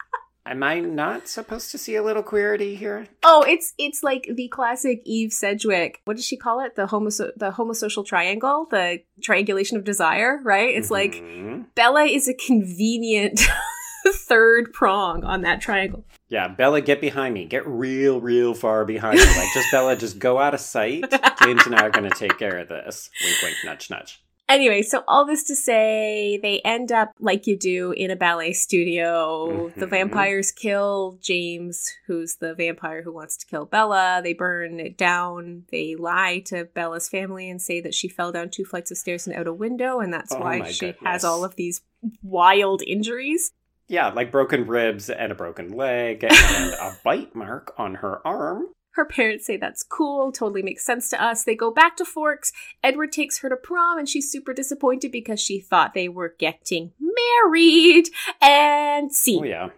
Am 0.50 0.64
I 0.64 0.80
not 0.80 1.28
supposed 1.28 1.70
to 1.70 1.78
see 1.78 1.94
a 1.94 2.02
little 2.02 2.24
queerity 2.24 2.74
here? 2.74 3.06
Oh, 3.22 3.44
it's 3.46 3.72
it's 3.78 4.02
like 4.02 4.28
the 4.34 4.48
classic 4.48 5.00
Eve 5.04 5.32
Sedgwick. 5.32 6.00
What 6.06 6.16
does 6.16 6.26
she 6.26 6.36
call 6.36 6.58
it? 6.58 6.74
The 6.74 6.88
homo 6.88 7.10
the 7.10 7.54
homosocial 7.56 8.04
triangle, 8.04 8.66
the 8.68 9.00
triangulation 9.22 9.76
of 9.76 9.84
desire, 9.84 10.40
right? 10.42 10.74
It's 10.74 10.90
mm-hmm. 10.90 11.58
like 11.58 11.74
Bella 11.76 12.04
is 12.04 12.26
a 12.26 12.34
convenient 12.34 13.38
third 14.12 14.72
prong 14.72 15.24
on 15.24 15.42
that 15.42 15.60
triangle. 15.60 16.04
Yeah, 16.28 16.48
Bella, 16.48 16.80
get 16.80 17.00
behind 17.00 17.34
me. 17.34 17.44
Get 17.44 17.66
real, 17.66 18.20
real 18.20 18.54
far 18.54 18.84
behind 18.84 19.18
me. 19.18 19.24
Like, 19.24 19.52
just 19.52 19.70
Bella, 19.70 19.96
just 19.96 20.18
go 20.18 20.38
out 20.38 20.54
of 20.54 20.60
sight. 20.60 21.04
James 21.42 21.66
and 21.66 21.74
I 21.74 21.86
are 21.86 21.90
going 21.90 22.08
to 22.08 22.16
take 22.16 22.38
care 22.38 22.58
of 22.58 22.68
this. 22.68 23.10
Wink, 23.22 23.36
wink, 23.42 23.56
nudge, 23.64 23.90
nudge. 23.90 24.22
Anyway, 24.50 24.82
so 24.82 25.04
all 25.06 25.24
this 25.24 25.44
to 25.44 25.54
say, 25.54 26.40
they 26.42 26.60
end 26.64 26.90
up 26.90 27.12
like 27.20 27.46
you 27.46 27.56
do 27.56 27.92
in 27.92 28.10
a 28.10 28.16
ballet 28.16 28.52
studio. 28.52 29.48
Mm-hmm. 29.48 29.78
The 29.78 29.86
vampires 29.86 30.50
kill 30.50 31.18
James, 31.22 31.88
who's 32.08 32.34
the 32.34 32.52
vampire 32.54 33.02
who 33.04 33.12
wants 33.12 33.36
to 33.36 33.46
kill 33.46 33.64
Bella. 33.64 34.20
They 34.24 34.32
burn 34.32 34.80
it 34.80 34.98
down. 34.98 35.66
They 35.70 35.94
lie 35.94 36.42
to 36.46 36.64
Bella's 36.64 37.08
family 37.08 37.48
and 37.48 37.62
say 37.62 37.80
that 37.80 37.94
she 37.94 38.08
fell 38.08 38.32
down 38.32 38.50
two 38.50 38.64
flights 38.64 38.90
of 38.90 38.98
stairs 38.98 39.28
and 39.28 39.36
out 39.36 39.46
a 39.46 39.52
window, 39.52 40.00
and 40.00 40.12
that's 40.12 40.32
oh 40.32 40.40
why 40.40 40.68
she 40.72 40.86
goodness. 40.86 41.06
has 41.06 41.22
all 41.22 41.44
of 41.44 41.54
these 41.54 41.82
wild 42.20 42.82
injuries. 42.82 43.52
Yeah, 43.90 44.10
like 44.10 44.30
broken 44.30 44.68
ribs 44.68 45.10
and 45.10 45.32
a 45.32 45.34
broken 45.34 45.72
leg 45.72 46.22
and 46.22 46.74
a 46.74 46.96
bite 47.04 47.34
mark 47.34 47.74
on 47.76 47.96
her 47.96 48.24
arm. 48.24 48.66
Her 48.92 49.04
parents 49.04 49.46
say 49.46 49.56
that's 49.56 49.82
cool, 49.82 50.30
totally 50.30 50.62
makes 50.62 50.84
sense 50.86 51.10
to 51.10 51.20
us. 51.20 51.42
They 51.42 51.56
go 51.56 51.72
back 51.72 51.96
to 51.96 52.04
Forks. 52.04 52.52
Edward 52.84 53.10
takes 53.10 53.40
her 53.40 53.48
to 53.48 53.56
prom, 53.56 53.98
and 53.98 54.08
she's 54.08 54.30
super 54.30 54.54
disappointed 54.54 55.10
because 55.10 55.40
she 55.40 55.58
thought 55.58 55.94
they 55.94 56.08
were 56.08 56.36
getting 56.38 56.92
married. 57.00 58.10
And 58.40 59.12
see. 59.12 59.40
Oh, 59.40 59.44
yeah. 59.44 59.70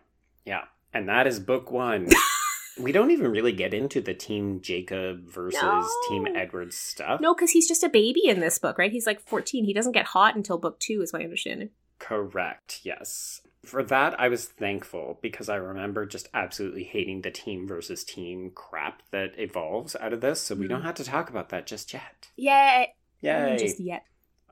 Yeah. 0.45 0.64
And 0.92 1.09
that 1.09 1.26
is 1.26 1.40
book 1.40 1.71
one. 1.71 2.09
we 2.78 2.92
don't 2.92 3.12
even 3.12 3.31
really 3.31 3.52
get 3.52 3.73
into 3.73 4.02
the 4.02 4.12
Team 4.12 4.61
Jacob 4.61 5.26
versus 5.26 5.62
no. 5.62 5.88
Team 6.11 6.26
Edward 6.37 6.75
stuff. 6.75 7.23
No, 7.23 7.35
because 7.35 7.52
he's 7.52 7.69
just 7.69 7.83
a 7.83 7.88
baby 7.88 8.26
in 8.26 8.40
this 8.40 8.59
book, 8.59 8.76
right? 8.76 8.92
He's 8.92 9.07
like 9.07 9.21
14. 9.21 9.64
He 9.64 9.73
doesn't 9.73 9.92
get 9.92 10.09
hot 10.09 10.37
until 10.37 10.59
book 10.59 10.78
two, 10.81 11.00
is 11.00 11.14
my 11.14 11.23
understanding. 11.23 11.71
Correct, 11.99 12.81
yes. 12.83 13.40
For 13.64 13.85
that, 13.85 14.19
I 14.19 14.28
was 14.28 14.47
thankful 14.47 15.19
because 15.23 15.49
I 15.49 15.54
remember 15.54 16.04
just 16.04 16.28
absolutely 16.35 16.83
hating 16.83 17.23
the 17.23 17.31
team 17.31 17.69
versus 17.69 18.02
team 18.02 18.50
crap 18.54 19.02
that 19.12 19.38
evolves 19.38 19.95
out 20.00 20.12
of 20.12 20.21
this. 20.21 20.40
So 20.40 20.57
we 20.57 20.66
don't 20.66 20.78
mm-hmm. 20.78 20.87
have 20.87 20.97
to 20.97 21.04
talk 21.04 21.31
about 21.31 21.50
that 21.50 21.66
just 21.66 21.92
yet. 21.92 22.28
Yay! 22.37 22.95
Yay! 23.21 23.57
Just 23.59 23.78
yet. 23.78 24.04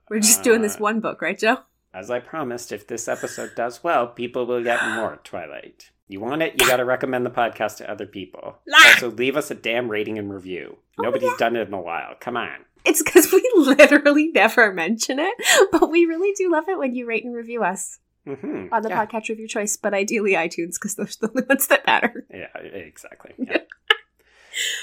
We're 0.08 0.20
just 0.20 0.40
uh, 0.40 0.44
doing 0.44 0.62
this 0.62 0.76
uh, 0.76 0.80
one 0.80 1.00
book, 1.00 1.22
right, 1.22 1.38
Joe? 1.38 1.58
As 1.92 2.08
I 2.08 2.20
promised, 2.20 2.70
if 2.70 2.86
this 2.86 3.08
episode 3.08 3.52
does 3.56 3.82
well, 3.82 4.06
people 4.06 4.46
will 4.46 4.62
get 4.62 4.84
more 4.94 5.18
Twilight. 5.24 5.90
You 6.06 6.20
want 6.20 6.42
it? 6.42 6.60
You 6.60 6.68
got 6.68 6.76
to 6.76 6.84
recommend 6.84 7.26
the 7.26 7.30
podcast 7.30 7.78
to 7.78 7.90
other 7.90 8.06
people. 8.06 8.58
Also, 8.86 9.10
leave 9.10 9.36
us 9.36 9.50
a 9.50 9.54
damn 9.56 9.88
rating 9.88 10.18
and 10.18 10.32
review. 10.32 10.78
Oh, 10.98 11.02
Nobody's 11.02 11.30
yeah. 11.30 11.36
done 11.38 11.56
it 11.56 11.68
in 11.68 11.74
a 11.74 11.80
while. 11.80 12.14
Come 12.20 12.36
on. 12.36 12.64
It's 12.84 13.02
because 13.02 13.32
we 13.32 13.48
literally 13.56 14.28
never 14.28 14.72
mention 14.72 15.18
it, 15.18 15.34
but 15.72 15.90
we 15.90 16.06
really 16.06 16.32
do 16.36 16.50
love 16.50 16.68
it 16.68 16.78
when 16.78 16.94
you 16.94 17.06
rate 17.06 17.24
and 17.24 17.34
review 17.34 17.62
us 17.62 17.98
mm-hmm. 18.26 18.72
on 18.72 18.82
the 18.82 18.88
yeah. 18.88 19.04
podcast 19.04 19.30
of 19.30 19.38
your 19.38 19.48
choice, 19.48 19.76
but 19.76 19.94
ideally 19.94 20.32
iTunes 20.32 20.74
because 20.74 20.94
those 20.94 21.16
are 21.16 21.26
the 21.26 21.30
only 21.30 21.46
ones 21.48 21.66
that 21.68 21.86
matter. 21.86 22.26
Yeah, 22.32 22.56
exactly. 22.58 23.34
Yeah. 23.46 23.58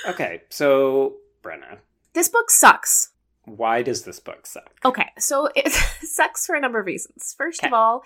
okay, 0.08 0.44
so 0.50 1.18
Brenna, 1.44 1.80
this 2.14 2.30
book 2.30 2.50
sucks. 2.50 3.12
Why 3.44 3.82
does 3.82 4.04
this 4.04 4.20
book 4.20 4.48
suck? 4.48 4.80
Okay, 4.86 5.10
so 5.20 5.50
it 5.56 5.72
sucks 6.02 6.46
for 6.46 6.56
a 6.56 6.60
number 6.62 6.80
of 6.80 6.86
reasons. 6.86 7.36
First 7.38 7.60
okay. 7.60 7.68
of 7.68 7.74
all, 7.74 8.04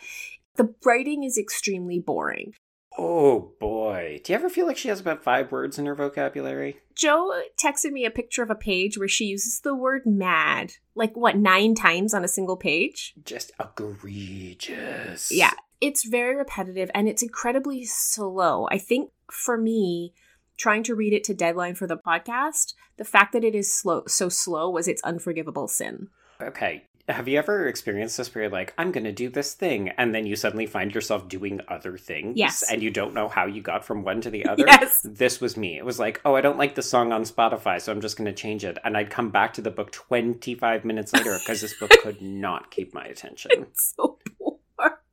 the 0.56 0.74
writing 0.84 1.24
is 1.24 1.38
extremely 1.38 2.00
boring. 2.00 2.54
Oh 3.04 3.54
boy. 3.60 4.22
Do 4.24 4.32
you 4.32 4.38
ever 4.38 4.48
feel 4.48 4.68
like 4.68 4.78
she 4.78 4.90
has 4.90 5.00
about 5.00 5.24
five 5.24 5.52
words 5.52 5.80
in 5.80 5.88
her 5.88 5.96
vocabulary? 5.96 6.78
Joe 6.94 7.42
texted 7.60 7.92
me 7.92 8.06
a 8.06 8.12
picture 8.12 8.44
of 8.44 8.52
a 8.52 8.56
page 8.56 8.96
where 8.96 9.08
she 9.08 9.26
uses 9.26 9.62
the 9.62 9.74
word 9.74 10.04
mad, 10.06 10.74
like 10.94 11.18
what, 11.18 11.36
nine 11.36 11.74
times 11.74 12.14
on 12.14 12.24
a 12.24 12.28
single 12.28 12.58
page? 12.58 13.16
Just 13.26 13.54
egregious. 13.60 15.32
Yeah. 15.32 15.54
It's 15.80 16.04
very 16.04 16.36
repetitive 16.36 16.92
and 16.94 17.08
it's 17.08 17.24
incredibly 17.24 17.86
slow. 17.86 18.68
I 18.70 18.78
think 18.78 19.10
for 19.32 19.58
me, 19.58 20.14
trying 20.58 20.84
to 20.84 20.94
read 20.94 21.12
it 21.12 21.24
to 21.24 21.34
deadline 21.34 21.74
for 21.74 21.88
the 21.88 21.98
podcast, 21.98 22.76
the 22.98 23.04
fact 23.04 23.34
that 23.34 23.44
it 23.44 23.56
is 23.56 23.74
slow 23.74 24.04
so 24.06 24.30
slow 24.30 24.70
was 24.70 24.88
its 24.88 25.02
unforgivable 25.02 25.68
sin. 25.68 26.10
Okay, 26.40 26.84
have 27.10 27.28
you 27.28 27.38
ever 27.38 27.68
experienced 27.68 28.18
this 28.18 28.34
where 28.34 28.44
you're 28.44 28.52
like, 28.52 28.74
I'm 28.78 28.92
going 28.92 29.04
to 29.04 29.12
do 29.12 29.30
this 29.30 29.54
thing, 29.54 29.90
and 29.98 30.14
then 30.14 30.26
you 30.26 30.36
suddenly 30.36 30.66
find 30.66 30.94
yourself 30.94 31.28
doing 31.28 31.62
other 31.68 31.98
things? 31.98 32.38
Yes. 32.38 32.64
And 32.70 32.82
you 32.82 32.90
don't 32.90 33.14
know 33.14 33.28
how 33.28 33.46
you 33.46 33.62
got 33.62 33.86
from 33.86 34.04
one 34.04 34.22
to 34.22 34.30
the 34.30 34.46
other? 34.50 34.64
yes. 34.66 35.02
This 35.04 35.42
was 35.42 35.58
me. 35.58 35.78
It 35.78 35.86
was 35.86 36.00
like, 36.00 36.22
oh, 36.26 36.36
I 36.36 36.42
don't 36.42 36.58
like 36.58 36.76
the 36.76 36.82
song 36.82 37.12
on 37.12 37.24
Spotify, 37.24 37.82
so 37.82 37.92
I'm 37.92 38.02
just 38.02 38.18
going 38.18 38.26
to 38.26 38.34
change 38.34 38.64
it. 38.64 38.78
And 38.84 38.98
I'd 38.98 39.10
come 39.10 39.30
back 39.30 39.54
to 39.54 39.62
the 39.62 39.72
book 39.72 39.92
25 39.92 40.86
minutes 40.86 41.14
later 41.14 41.38
because 41.40 41.62
this 41.62 41.78
book 41.78 41.92
could 42.02 42.22
not 42.22 42.72
keep 42.72 42.94
my 42.94 43.06
attention. 43.06 43.52
It's 43.54 43.94
so 43.96 44.18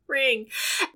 boring. 0.08 0.46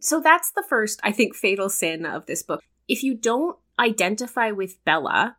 So 0.01 0.21
that's 0.21 0.51
the 0.51 0.65
first, 0.69 1.01
I 1.03 1.13
think, 1.13 1.35
fatal 1.35 1.69
sin 1.69 2.07
of 2.07 2.27
this 2.27 2.43
book. 2.43 2.63
If 2.89 3.03
you 3.03 3.15
don't 3.15 3.57
identify 3.79 4.51
with 4.51 4.83
Bella, 4.85 5.37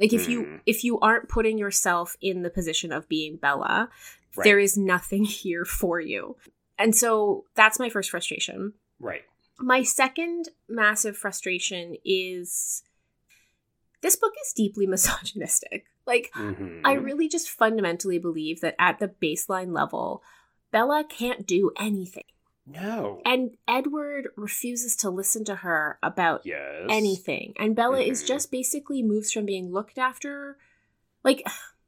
like 0.00 0.12
if 0.12 0.28
you 0.28 0.44
hmm. 0.44 0.56
if 0.66 0.84
you 0.84 0.98
aren't 1.00 1.28
putting 1.28 1.58
yourself 1.58 2.16
in 2.20 2.42
the 2.42 2.50
position 2.50 2.92
of 2.92 3.08
being 3.08 3.36
Bella, 3.36 3.88
Right. 4.36 4.44
There 4.44 4.58
is 4.58 4.76
nothing 4.76 5.24
here 5.42 5.64
for 5.64 6.00
you. 6.00 6.36
And 6.78 6.94
so 6.94 7.44
that's 7.54 7.78
my 7.78 7.88
first 7.88 8.10
frustration. 8.10 8.74
Right. 8.98 9.22
My 9.58 9.82
second 9.82 10.48
massive 10.68 11.16
frustration 11.16 11.96
is 12.04 12.82
this 14.00 14.16
book 14.16 14.32
is 14.44 14.52
deeply 14.52 14.86
misogynistic. 14.88 15.86
Like, 16.06 16.32
mm-hmm. 16.34 16.80
I 16.84 16.94
really 16.94 17.28
just 17.28 17.48
fundamentally 17.48 18.18
believe 18.18 18.60
that 18.60 18.74
at 18.78 18.98
the 18.98 19.08
baseline 19.08 19.72
level, 19.72 20.22
Bella 20.72 21.04
can't 21.08 21.46
do 21.46 21.70
anything. 21.78 22.24
No. 22.66 23.20
And 23.24 23.56
Edward 23.68 24.28
refuses 24.36 24.96
to 24.96 25.10
listen 25.10 25.44
to 25.44 25.56
her 25.56 25.98
about 26.02 26.42
yes. 26.44 26.86
anything. 26.88 27.54
And 27.58 27.76
Bella 27.76 27.98
mm-hmm. 27.98 28.10
is 28.10 28.24
just 28.24 28.50
basically 28.50 29.02
moves 29.02 29.32
from 29.32 29.46
being 29.46 29.72
looked 29.72 29.98
after. 29.98 30.56
Like, 31.22 31.44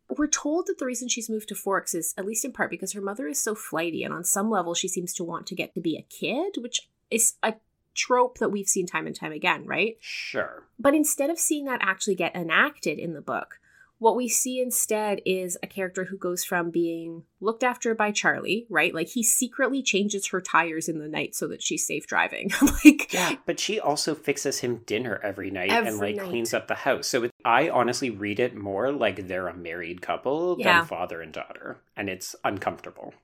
we're 0.08 0.26
told 0.26 0.66
that 0.66 0.78
the 0.78 0.87
reason 0.87 1.08
she's 1.08 1.30
moved 1.30 1.49
to 1.49 1.54
Forks 1.54 1.94
is, 1.94 2.14
at 2.16 2.26
least 2.26 2.44
in 2.44 2.52
part, 2.52 2.70
because 2.70 2.92
her 2.92 3.00
mother 3.00 3.26
is 3.26 3.38
so 3.38 3.54
flighty, 3.54 4.04
and 4.04 4.12
on 4.12 4.25
some 4.25 4.50
level, 4.50 4.75
she 4.75 4.88
seems 4.88 5.14
to 5.14 5.25
want 5.25 5.46
to 5.46 5.54
get 5.54 5.75
to 5.75 5.80
be 5.80 5.96
a 5.96 6.02
kid, 6.02 6.62
which 6.62 6.88
is 7.11 7.34
a 7.42 7.54
trope 7.94 8.38
that 8.38 8.50
we've 8.50 8.68
seen 8.68 8.87
time 8.87 9.06
and 9.06 9.16
time 9.16 9.32
again, 9.32 9.66
right? 9.66 9.96
Sure. 10.00 10.64
But 10.78 10.94
instead 10.94 11.30
of 11.30 11.38
seeing 11.38 11.64
that 11.66 11.80
actually 11.82 12.16
get 12.16 12.34
enacted 12.34 12.99
in 12.99 13.14
the 13.14 13.20
book, 13.20 13.61
what 14.04 14.16
we 14.16 14.28
see 14.28 14.61
instead 14.61 15.23
is 15.25 15.56
a 15.62 15.66
character 15.66 16.04
who 16.04 16.18
goes 16.18 16.44
from 16.44 16.70
being 16.70 17.23
looked 17.40 17.64
after 17.64 17.94
by 17.94 18.11
Charlie, 18.11 18.66
right? 18.68 18.94
Like 18.94 19.08
he 19.08 19.23
secretly 19.23 19.82
changes 19.82 20.28
her 20.28 20.42
tires 20.42 20.90
in 20.90 20.99
the 20.99 21.08
night 21.08 21.34
so 21.34 21.49
that 21.49 21.62
she's 21.62 21.87
safe 21.87 22.06
driving. 22.06 22.50
like 22.84 23.11
Yeah, 23.14 23.37
but 23.46 23.58
she 23.58 23.80
also 23.80 24.14
fixes 24.14 24.58
him 24.58 24.82
dinner 24.84 25.18
every 25.23 25.50
night 25.50 25.70
every 25.70 25.88
and 25.88 25.99
like 25.99 26.16
night. 26.16 26.28
cleans 26.28 26.52
up 26.52 26.68
the 26.68 26.75
house. 26.75 27.06
So 27.06 27.23
it, 27.23 27.30
I 27.46 27.70
honestly 27.70 28.11
read 28.11 28.40
it 28.40 28.54
more 28.54 28.92
like 28.92 29.26
they're 29.26 29.49
a 29.49 29.56
married 29.56 30.02
couple 30.02 30.56
yeah. 30.58 30.80
than 30.80 30.87
father 30.87 31.23
and 31.23 31.32
daughter, 31.32 31.78
and 31.96 32.11
it's 32.11 32.37
uncomfortable 32.44 33.14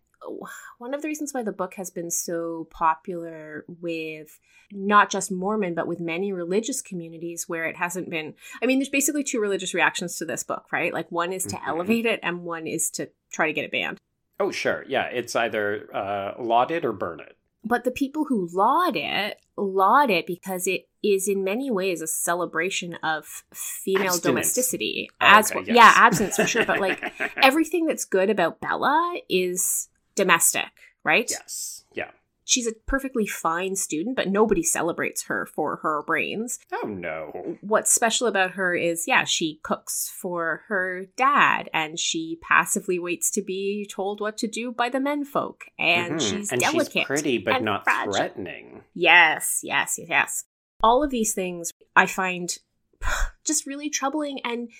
one 0.78 0.94
of 0.94 1.02
the 1.02 1.08
reasons 1.08 1.32
why 1.32 1.42
the 1.42 1.52
book 1.52 1.74
has 1.74 1.90
been 1.90 2.10
so 2.10 2.68
popular 2.70 3.64
with 3.68 4.38
not 4.72 5.10
just 5.10 5.32
Mormon, 5.32 5.74
but 5.74 5.86
with 5.86 6.00
many 6.00 6.32
religious 6.32 6.80
communities 6.80 7.48
where 7.48 7.64
it 7.64 7.76
hasn't 7.76 8.10
been. 8.10 8.34
I 8.62 8.66
mean, 8.66 8.78
there's 8.78 8.88
basically 8.88 9.24
two 9.24 9.40
religious 9.40 9.74
reactions 9.74 10.16
to 10.16 10.24
this 10.24 10.44
book, 10.44 10.66
right? 10.72 10.92
Like 10.92 11.10
one 11.10 11.32
is 11.32 11.44
to 11.46 11.56
mm-hmm. 11.56 11.68
elevate 11.68 12.06
it, 12.06 12.20
and 12.22 12.44
one 12.44 12.66
is 12.66 12.90
to 12.92 13.10
try 13.32 13.46
to 13.46 13.52
get 13.52 13.64
it 13.64 13.72
banned. 13.72 14.00
Oh, 14.38 14.50
sure. 14.50 14.84
Yeah, 14.88 15.04
it's 15.06 15.36
either 15.36 15.94
uh, 15.94 16.42
laud 16.42 16.70
it 16.70 16.84
or 16.84 16.92
burn 16.92 17.20
it. 17.20 17.36
But 17.62 17.84
the 17.84 17.90
people 17.90 18.24
who 18.24 18.48
laud 18.52 18.96
it 18.96 19.38
laud 19.56 20.08
it 20.10 20.26
because 20.26 20.66
it 20.66 20.88
is 21.02 21.28
in 21.28 21.44
many 21.44 21.70
ways 21.70 22.00
a 22.00 22.06
celebration 22.06 22.94
of 23.02 23.44
female 23.52 24.06
abstinence. 24.06 24.20
domesticity. 24.22 25.10
Oh, 25.20 25.26
As 25.26 25.52
okay, 25.52 25.64
yes. 25.66 25.76
yeah, 25.76 25.92
absence 25.94 26.36
for 26.36 26.46
sure. 26.46 26.64
But 26.64 26.80
like 26.80 27.12
everything 27.36 27.84
that's 27.84 28.06
good 28.06 28.30
about 28.30 28.60
Bella 28.60 29.16
is 29.28 29.89
domestic, 30.14 30.70
right? 31.04 31.28
Yes. 31.30 31.84
Yeah. 31.94 32.10
she's 32.44 32.66
a 32.66 32.72
perfectly 32.86 33.26
fine 33.26 33.76
student, 33.76 34.16
but 34.16 34.26
nobody 34.28 34.62
celebrates 34.62 35.24
her 35.24 35.46
for 35.46 35.76
her 35.82 36.02
brains. 36.04 36.58
Oh 36.72 36.86
no. 36.88 37.56
What's 37.60 37.92
special 37.92 38.26
about 38.26 38.52
her 38.52 38.74
is, 38.74 39.04
yeah, 39.06 39.22
she 39.22 39.60
cooks 39.62 40.12
for 40.20 40.62
her 40.66 41.04
dad 41.16 41.70
and 41.72 41.96
she 41.96 42.38
passively 42.42 42.98
waits 42.98 43.30
to 43.32 43.42
be 43.42 43.86
told 43.88 44.20
what 44.20 44.36
to 44.38 44.48
do 44.48 44.72
by 44.72 44.88
the 44.88 44.98
menfolk. 44.98 45.66
And 45.78 46.14
Mhm. 46.14 46.20
she's 46.20 46.50
and 46.50 46.60
delicate. 46.60 46.92
she's 46.92 47.06
pretty 47.06 47.38
but 47.38 47.62
not 47.62 47.84
fragile. 47.84 48.14
threatening. 48.14 48.82
Yes, 48.94 49.60
yes, 49.62 49.94
yes, 49.98 50.08
yes. 50.08 50.44
All 50.82 51.04
of 51.04 51.10
these 51.10 51.32
things 51.34 51.70
I 51.94 52.06
find 52.06 52.52
just 53.44 53.64
really 53.66 53.90
troubling. 53.90 54.40
And 54.44 54.70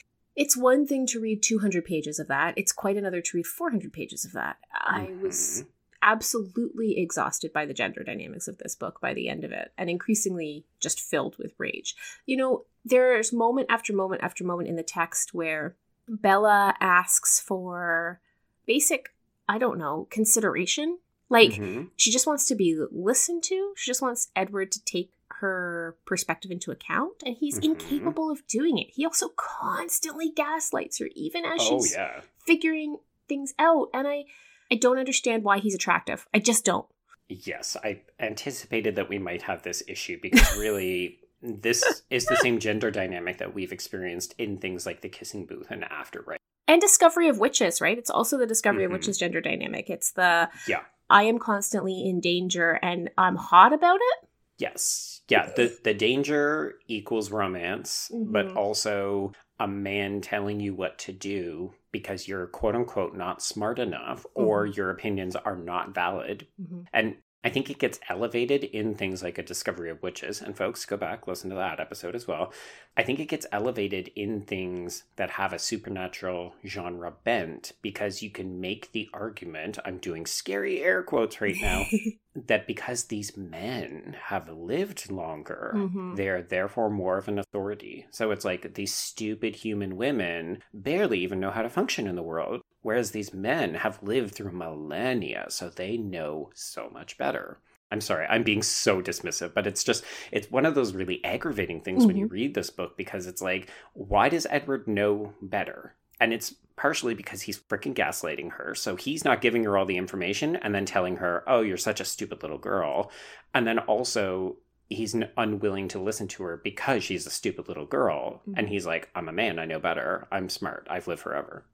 it's 0.40 0.56
one 0.56 0.86
thing 0.86 1.06
to 1.06 1.20
read 1.20 1.42
200 1.42 1.84
pages 1.84 2.18
of 2.18 2.26
that, 2.28 2.54
it's 2.56 2.72
quite 2.72 2.96
another 2.96 3.20
to 3.20 3.36
read 3.36 3.46
400 3.46 3.92
pages 3.92 4.24
of 4.24 4.32
that. 4.32 4.56
I 4.72 5.12
was 5.22 5.64
absolutely 6.02 6.98
exhausted 6.98 7.52
by 7.52 7.66
the 7.66 7.74
gender 7.74 8.02
dynamics 8.02 8.48
of 8.48 8.56
this 8.56 8.74
book 8.74 9.02
by 9.02 9.12
the 9.12 9.28
end 9.28 9.44
of 9.44 9.52
it 9.52 9.70
and 9.76 9.90
increasingly 9.90 10.64
just 10.80 10.98
filled 10.98 11.36
with 11.36 11.52
rage. 11.58 11.94
You 12.24 12.38
know, 12.38 12.64
there's 12.86 13.34
moment 13.34 13.66
after 13.68 13.92
moment 13.92 14.22
after 14.22 14.42
moment 14.42 14.70
in 14.70 14.76
the 14.76 14.82
text 14.82 15.34
where 15.34 15.76
Bella 16.08 16.74
asks 16.80 17.38
for 17.38 18.22
basic, 18.64 19.10
I 19.46 19.58
don't 19.58 19.78
know, 19.78 20.08
consideration. 20.10 21.00
Like, 21.28 21.52
Mhm. 21.52 21.90
she 21.96 22.10
just 22.10 22.26
wants 22.26 22.46
to 22.46 22.54
be 22.54 22.82
listened 22.90 23.42
to. 23.44 23.74
She 23.76 23.90
just 23.90 24.00
wants 24.00 24.30
Edward 24.34 24.72
to 24.72 24.82
take 24.84 25.12
her 25.40 25.96
perspective 26.06 26.50
into 26.50 26.70
account, 26.70 27.22
and 27.24 27.36
he's 27.36 27.58
Mhm. 27.58 27.64
incapable 27.64 28.30
of 28.30 28.46
doing 28.46 28.78
it. 28.78 28.88
He 28.90 29.04
also 29.04 29.28
constantly 29.36 30.30
gaslights 30.30 30.98
her, 30.98 31.08
even 31.14 31.44
as 31.44 31.60
Oh 31.60 31.82
she's 31.82 31.92
yeah. 31.94 32.20
figuring 32.46 32.98
things 33.28 33.54
out. 33.58 33.88
And 33.94 34.06
I, 34.08 34.24
I 34.70 34.76
don't 34.76 34.98
understand 34.98 35.44
why 35.44 35.58
he's 35.58 35.74
attractive. 35.74 36.26
I 36.34 36.38
just 36.38 36.64
don't. 36.64 36.86
Yes, 37.28 37.76
I 37.82 38.02
anticipated 38.18 38.96
that 38.96 39.08
we 39.08 39.18
might 39.18 39.42
have 39.42 39.62
this 39.62 39.82
issue 39.86 40.18
because 40.20 40.56
really 40.58 41.18
this 41.42 42.02
is 42.10 42.26
the 42.26 42.36
same 42.36 42.58
gender 42.58 42.90
dynamic 42.90 43.38
that 43.38 43.54
we've 43.54 43.72
experienced 43.72 44.34
in 44.36 44.58
things 44.58 44.84
like 44.84 45.00
the 45.00 45.08
kissing 45.08 45.46
booth 45.46 45.70
and 45.70 45.84
after, 45.84 46.22
right? 46.26 46.40
And 46.68 46.80
discovery 46.80 47.28
of 47.28 47.38
witches, 47.38 47.80
right? 47.80 47.96
It's 47.96 48.10
also 48.10 48.36
the 48.36 48.46
discovery 48.46 48.82
Mhm. 48.82 48.86
of 48.86 48.92
witches 48.92 49.16
gender 49.18 49.40
dynamic. 49.40 49.88
It's 49.90 50.12
the 50.12 50.50
Yeah. 50.68 50.82
I 51.08 51.22
am 51.24 51.38
constantly 51.38 52.04
in 52.08 52.20
danger 52.20 52.78
and 52.82 53.10
I'm 53.16 53.36
hot 53.36 53.72
about 53.72 54.00
it. 54.02 54.28
Yes. 54.58 55.19
Yeah, 55.30 55.52
the 55.56 55.78
the 55.84 55.94
danger 55.94 56.80
equals 56.88 57.30
romance, 57.30 58.12
but 58.26 58.50
Mhm. 58.50 58.56
also 58.56 59.32
a 59.60 59.68
man 59.68 60.20
telling 60.20 60.60
you 60.60 60.74
what 60.74 60.98
to 61.00 61.12
do 61.12 61.74
because 61.92 62.28
you're 62.28 62.48
quote 62.48 62.74
unquote 62.76 63.14
not 63.16 63.42
smart 63.42 63.78
enough 63.78 64.26
or 64.34 64.66
Mhm. 64.66 64.74
your 64.76 64.90
opinions 64.90 65.36
are 65.36 65.56
not 65.56 65.94
valid. 65.94 66.48
And 66.92 67.16
I 67.42 67.48
think 67.48 67.70
it 67.70 67.78
gets 67.78 67.98
elevated 68.08 68.64
in 68.64 68.94
things 68.94 69.22
like 69.22 69.38
a 69.38 69.42
discovery 69.42 69.88
of 69.90 70.02
witches. 70.02 70.42
And 70.42 70.54
folks, 70.56 70.84
go 70.84 70.98
back, 70.98 71.26
listen 71.26 71.48
to 71.50 71.56
that 71.56 71.80
episode 71.80 72.14
as 72.14 72.28
well. 72.28 72.52
I 72.98 73.02
think 73.02 73.18
it 73.18 73.28
gets 73.28 73.46
elevated 73.50 74.10
in 74.14 74.42
things 74.42 75.04
that 75.16 75.30
have 75.30 75.54
a 75.54 75.58
supernatural 75.58 76.54
genre 76.66 77.12
bent 77.24 77.72
because 77.80 78.22
you 78.22 78.28
can 78.30 78.60
make 78.60 78.92
the 78.92 79.08
argument, 79.14 79.78
I'm 79.86 79.96
doing 79.98 80.26
scary 80.26 80.82
air 80.82 81.02
quotes 81.02 81.40
right 81.40 81.56
now, 81.62 81.84
that 82.34 82.66
because 82.66 83.04
these 83.04 83.36
men 83.36 84.16
have 84.24 84.48
lived 84.50 85.10
longer, 85.10 85.72
Mhm. 85.74 86.16
they're 86.16 86.42
therefore 86.42 86.90
more 86.90 87.16
of 87.16 87.26
an 87.28 87.38
authority. 87.38 88.06
So 88.10 88.30
it's 88.32 88.44
like 88.44 88.74
these 88.74 88.94
stupid 88.94 89.56
human 89.56 89.96
women 89.96 90.62
barely 90.74 91.20
even 91.20 91.40
know 91.40 91.50
how 91.50 91.62
to 91.62 91.70
function 91.70 92.06
in 92.06 92.16
the 92.16 92.22
world, 92.22 92.60
whereas 92.82 93.10
these 93.10 93.32
men 93.34 93.74
have 93.74 94.02
lived 94.02 94.34
through 94.34 94.52
millennia, 94.52 95.46
so 95.48 95.68
they 95.68 95.96
know 95.96 96.50
so 96.54 96.88
much 96.90 97.18
better. 97.18 97.58
I'm 97.92 98.00
sorry, 98.00 98.26
I'm 98.26 98.44
being 98.44 98.62
so 98.62 99.02
dismissive, 99.02 99.52
but 99.52 99.66
it's 99.66 99.82
just, 99.82 100.04
it's 100.30 100.50
one 100.50 100.64
of 100.64 100.74
those 100.76 100.94
really 100.94 101.24
aggravating 101.24 101.80
things 101.80 102.06
when 102.06 102.16
you 102.16 102.26
read 102.26 102.54
this 102.54 102.70
book 102.70 102.96
because 102.96 103.26
it's 103.26 103.42
like, 103.42 103.68
why 103.94 104.28
does 104.28 104.46
Edward 104.48 104.86
know 104.86 105.34
better? 105.42 105.96
And 106.20 106.32
it's 106.32 106.54
partially 106.76 107.14
because 107.14 107.42
he's 107.42 107.58
freaking 107.58 107.94
gaslighting 107.94 108.52
her. 108.52 108.74
So 108.74 108.94
he's 108.94 109.24
not 109.24 109.40
giving 109.40 109.64
her 109.64 109.76
all 109.76 109.86
the 109.86 109.96
information 109.96 110.54
and 110.56 110.74
then 110.74 110.84
telling 110.86 111.16
her, 111.16 111.42
oh, 111.48 111.62
you're 111.62 111.76
such 111.76 112.00
a 112.00 112.04
stupid 112.04 112.42
little 112.42 112.58
girl. 112.58 113.10
And 113.54 113.66
then 113.66 113.80
also, 113.80 114.56
he's 114.88 115.16
unwilling 115.36 115.88
to 115.88 115.98
listen 115.98 116.28
to 116.28 116.42
her 116.44 116.58
because 116.62 117.02
she's 117.02 117.26
a 117.26 117.30
stupid 117.30 117.68
little 117.68 117.86
girl. 117.86 118.42
And 118.54 118.66
Mhm. 118.66 118.70
he's 118.70 118.86
like, 118.86 119.08
I'm 119.14 119.28
a 119.28 119.32
man. 119.32 119.58
I 119.58 119.64
know 119.64 119.78
better. 119.80 120.28
I'm 120.30 120.48
smart. 120.48 120.86
I've 120.90 121.08
lived 121.08 121.22
forever. 121.22 121.64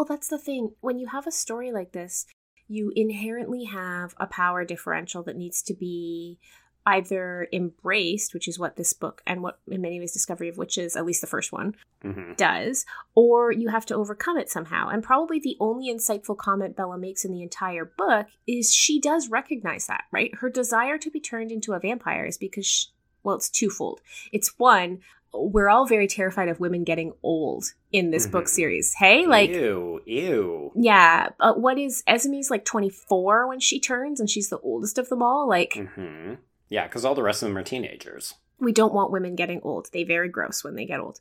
Well, 0.00 0.06
that's 0.06 0.28
the 0.28 0.38
thing. 0.38 0.70
When 0.80 0.98
you 0.98 1.08
have 1.08 1.26
a 1.26 1.30
story 1.30 1.72
like 1.72 1.92
this, 1.92 2.24
you 2.66 2.90
inherently 2.96 3.64
have 3.64 4.14
a 4.16 4.26
power 4.26 4.64
differential 4.64 5.22
that 5.24 5.36
needs 5.36 5.60
to 5.64 5.74
be 5.74 6.38
either 6.86 7.46
embraced, 7.52 8.32
which 8.32 8.48
is 8.48 8.58
what 8.58 8.76
this 8.76 8.94
book 8.94 9.20
and 9.26 9.42
what 9.42 9.58
in 9.68 9.82
many 9.82 10.00
ways 10.00 10.14
Discovery 10.14 10.48
of 10.48 10.56
Witches, 10.56 10.96
at 10.96 11.04
least 11.04 11.20
the 11.20 11.26
first 11.26 11.52
one, 11.52 11.74
hmm 12.00 12.32
does, 12.38 12.86
or 13.14 13.52
you 13.52 13.68
have 13.68 13.84
to 13.84 13.94
overcome 13.94 14.38
it 14.38 14.48
somehow. 14.48 14.88
And 14.88 15.02
probably 15.02 15.38
the 15.38 15.58
only 15.60 15.92
insightful 15.92 16.34
comment 16.34 16.76
Bella 16.76 16.96
makes 16.96 17.26
in 17.26 17.32
the 17.32 17.42
entire 17.42 17.84
book 17.84 18.26
is 18.46 18.74
she 18.74 18.98
does 18.98 19.28
recognize 19.28 19.86
that, 19.88 20.04
right? 20.10 20.34
Her 20.36 20.48
desire 20.48 20.96
to 20.96 21.10
be 21.10 21.20
turned 21.20 21.52
into 21.52 21.74
a 21.74 21.78
vampire 21.78 22.24
is 22.24 22.38
because, 22.38 22.64
she, 22.64 22.88
well, 23.22 23.36
it's 23.36 23.50
twofold. 23.50 24.00
It's 24.32 24.58
one, 24.58 25.00
we're 25.32 25.68
all 25.68 25.86
very 25.86 26.06
terrified 26.08 26.48
of 26.48 26.58
women 26.60 26.84
getting 26.84 27.12
old 27.22 27.72
in 27.92 28.10
this 28.10 28.26
book 28.26 28.44
Mhm. 28.46 28.48
series. 28.48 28.94
Hey, 28.94 29.26
like, 29.26 29.50
ew, 29.50 30.00
ew. 30.04 30.72
yeah, 30.74 31.28
uh, 31.38 31.54
what 31.54 31.78
is 31.78 32.02
Esme's 32.06 32.50
like 32.50 32.64
24 32.64 33.46
when 33.46 33.60
she 33.60 33.78
turns 33.80 34.18
and 34.20 34.28
she's 34.28 34.48
the 34.48 34.58
oldest 34.58 34.98
of 34.98 35.08
them 35.08 35.22
all? 35.22 35.48
Like, 35.48 35.74
hmm 35.74 36.34
Yeah, 36.68 36.86
because 36.86 37.04
all 37.04 37.14
the 37.14 37.22
rest 37.22 37.42
of 37.42 37.48
them 37.48 37.58
are 37.58 37.62
teenagers. 37.62 38.34
we 38.58 38.72
don't 38.72 38.92
want 38.92 39.10
women 39.12 39.34
getting 39.36 39.60
old. 39.62 39.88
They 39.92 40.04
very 40.04 40.28
gross 40.28 40.62
when 40.64 40.74
they 40.74 40.84
get 40.84 41.00
old. 41.00 41.18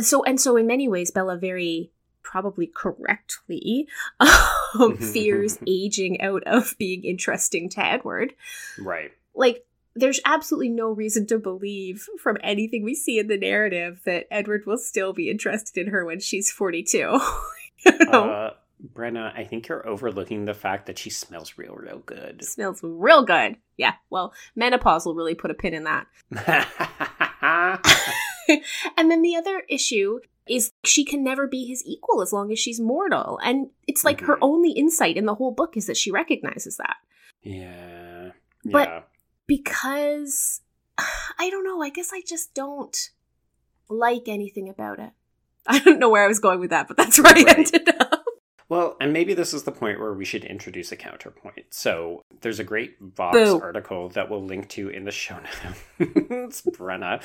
So 0.00 0.24
and 0.24 0.40
so 0.40 0.56
in 0.56 0.66
many 0.66 0.88
ways 0.88 1.10
Bella 1.12 1.36
very 1.36 1.90
probably 2.22 2.66
correctly 2.66 3.86
um, 4.18 4.96
fears 5.12 5.58
aging 5.66 6.20
out 6.20 6.42
of 6.46 6.74
being 6.78 7.04
interesting 7.04 7.68
to 7.70 7.84
Edward. 7.84 8.34
Right. 8.78 9.12
Like 9.34 9.64
there's 9.96 10.20
absolutely 10.24 10.70
no 10.70 10.90
reason 10.90 11.26
to 11.28 11.38
believe 11.38 12.08
from 12.20 12.36
anything 12.42 12.82
we 12.82 12.94
see 12.94 13.18
in 13.18 13.28
the 13.28 13.36
narrative 13.38 14.00
that 14.04 14.26
Edward 14.30 14.64
will 14.66 14.78
still 14.78 15.12
be 15.12 15.30
interested 15.30 15.86
in 15.86 15.92
her 15.92 16.04
when 16.04 16.20
she's 16.20 16.50
42. 16.50 16.98
you 16.98 17.18
know? 17.86 18.30
Uh, 18.30 18.50
Brenna, 18.92 19.32
I 19.38 19.44
think 19.44 19.68
you're 19.68 19.86
overlooking 19.88 20.44
the 20.44 20.52
fact 20.54 20.86
that 20.86 20.98
she 20.98 21.08
smells 21.10 21.56
real, 21.56 21.74
real 21.74 22.00
good. 22.04 22.44
Smells 22.44 22.80
real 22.82 23.24
good. 23.24 23.56
Yeah, 23.76 23.94
well, 24.10 24.34
menopause 24.56 25.06
will 25.06 25.14
really 25.14 25.34
put 25.34 25.50
a 25.50 25.54
pin 25.54 25.74
in 25.74 25.84
that. 25.84 26.06
and 28.96 29.10
then 29.10 29.22
the 29.22 29.36
other 29.36 29.62
issue 29.68 30.20
is 30.46 30.72
she 30.84 31.04
can 31.04 31.24
never 31.24 31.46
be 31.46 31.66
his 31.66 31.82
equal 31.86 32.20
as 32.20 32.32
long 32.32 32.52
as 32.52 32.58
she's 32.58 32.78
mortal. 32.80 33.38
And 33.42 33.70
it's 33.86 34.04
like 34.04 34.20
her 34.22 34.34
Mhm. 34.36 34.40
only 34.42 34.72
insight 34.72 35.16
in 35.16 35.24
the 35.24 35.34
whole 35.36 35.52
book 35.52 35.76
is 35.76 35.86
that 35.86 35.96
she 35.96 36.10
recognizes 36.10 36.76
that. 36.76 36.96
yeah. 37.42 38.30
But- 38.64 38.88
yeah. 38.88 39.00
Because 39.46 40.60
I 41.38 41.50
don't 41.50 41.64
know, 41.64 41.82
I 41.82 41.90
guess 41.90 42.10
I 42.12 42.22
just 42.26 42.54
don't 42.54 43.10
like 43.88 44.28
anything 44.28 44.68
about 44.68 44.98
it. 44.98 45.10
I 45.66 45.78
don't 45.78 45.98
know 45.98 46.10
where 46.10 46.24
I 46.24 46.28
was 46.28 46.40
going 46.40 46.60
with 46.60 46.70
that, 46.70 46.88
but 46.88 46.96
that's 46.96 47.18
where 47.18 47.32
I 47.32 47.42
Right. 47.42 47.58
ended 47.58 47.88
up. 48.00 48.24
Well, 48.68 48.96
and 49.00 49.12
maybe 49.12 49.34
this 49.34 49.52
is 49.52 49.64
the 49.64 49.72
point 49.72 50.00
where 50.00 50.14
we 50.14 50.24
should 50.24 50.44
introduce 50.44 50.90
a 50.90 50.96
counterpoint. 50.96 51.66
So 51.70 52.22
there's 52.40 52.58
a 52.58 52.64
great 52.64 52.96
Vox 52.98 53.36
Boo. 53.36 53.60
article 53.60 54.08
that 54.10 54.30
we'll 54.30 54.42
link 54.42 54.68
to 54.70 54.88
in 54.88 55.04
the 55.04 55.10
show 55.10 55.36
notes, 55.98 56.62
Brenna. 56.62 57.22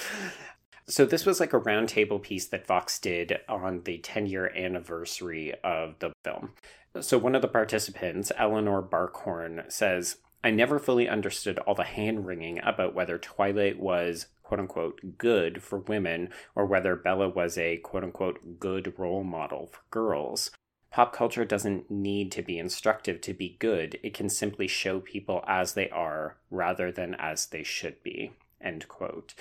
So 0.88 1.06
this 1.06 1.26
was 1.26 1.40
like 1.40 1.54
a 1.54 1.60
roundtable 1.60 2.22
piece 2.22 2.48
that 2.48 2.68
Vox 2.68 3.00
did 3.00 3.38
on 3.48 3.82
the 3.86 4.00
10 4.00 4.26
year 4.28 4.52
anniversary 4.56 5.54
of 5.64 5.98
the 6.00 6.12
film. 6.26 6.52
So 7.00 7.18
one 7.18 7.36
of 7.36 7.42
the 7.42 7.48
participants, 7.48 8.32
Eleanor 8.38 8.82
Barkhorn, 8.82 9.72
says, 9.72 10.18
I 10.44 10.52
never 10.52 10.80
fully 10.80 11.10
understood 11.10 11.60
all 11.60 11.76
the 11.76 11.84
hand 11.84 12.26
wringing 12.26 12.60
about 12.64 12.96
whether 12.96 13.18
Twilight 13.18 13.80
was 13.80 14.28
quote 14.44 14.60
unquote 14.60 15.18
good 15.18 15.62
for 15.62 15.80
women 15.80 16.30
or 16.56 16.66
whether 16.66 16.96
Bella 16.96 17.30
was 17.30 17.58
a 17.58 17.78
quote 17.78 18.04
unquote 18.04 18.60
good 18.60 18.94
role 18.98 19.24
model 19.24 19.68
for 19.68 19.82
girls. 19.92 20.52
Pop 20.92 21.14
culture 21.14 21.46
doesn't 21.46 21.92
need 21.92 22.32
to 22.32 22.42
be 22.42 22.58
instructive 22.58 23.22
to 23.22 23.34
be 23.34 23.58
good. 23.60 24.00
It 24.02 24.16
can 24.16 24.28
simply 24.28 24.68
show 24.68 25.00
people 25.00 25.44
as 25.48 25.74
they 25.74 25.90
are 25.92 26.38
rather 26.50 26.92
than 26.92 27.16
as 27.16 27.46
they 27.46 27.62
should 27.62 28.02
be. 28.02 28.32
End 28.60 28.88
quote. 28.88 29.36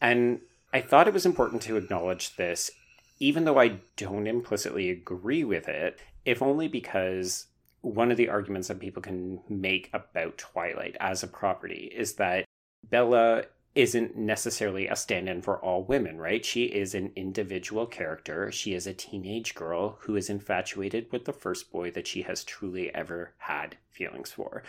And 0.00 0.42
I 0.72 0.80
thought 0.80 1.08
it 1.08 1.14
was 1.14 1.26
important 1.26 1.62
to 1.62 1.76
acknowledge 1.76 2.36
this, 2.36 2.70
even 3.18 3.44
though 3.44 3.58
I 3.58 3.80
don't 3.96 4.28
implicitly 4.28 4.90
agree 4.90 5.42
with 5.42 5.68
it, 5.68 5.98
if 6.24 6.40
only 6.40 6.68
because 6.68 7.46
one 7.82 8.10
of 8.10 8.16
the 8.16 8.28
arguments 8.28 8.68
that 8.68 8.80
people 8.80 9.02
can 9.02 9.40
make 9.48 9.90
about 9.92 10.38
Twilight 10.38 10.96
as 11.00 11.22
a 11.22 11.28
property 11.28 11.92
is 11.94 12.14
that 12.14 12.44
Bella 12.88 13.44
isn't 13.74 14.16
necessarily 14.16 14.86
a 14.86 14.94
stand 14.96 15.28
in 15.28 15.40
for 15.40 15.58
all 15.58 15.82
women, 15.82 16.18
right? 16.18 16.44
She 16.44 16.64
is 16.64 16.94
an 16.94 17.10
individual 17.16 17.86
character. 17.86 18.52
She 18.52 18.74
is 18.74 18.86
a 18.86 18.92
teenage 18.92 19.54
girl 19.54 19.98
who 20.00 20.14
is 20.14 20.28
infatuated 20.28 21.10
with 21.10 21.24
the 21.24 21.32
first 21.32 21.72
boy 21.72 21.90
that 21.92 22.06
she 22.06 22.22
has 22.22 22.44
truly 22.44 22.94
ever 22.94 23.32
had 23.38 23.76
feelings 23.90 24.30
for. 24.30 24.62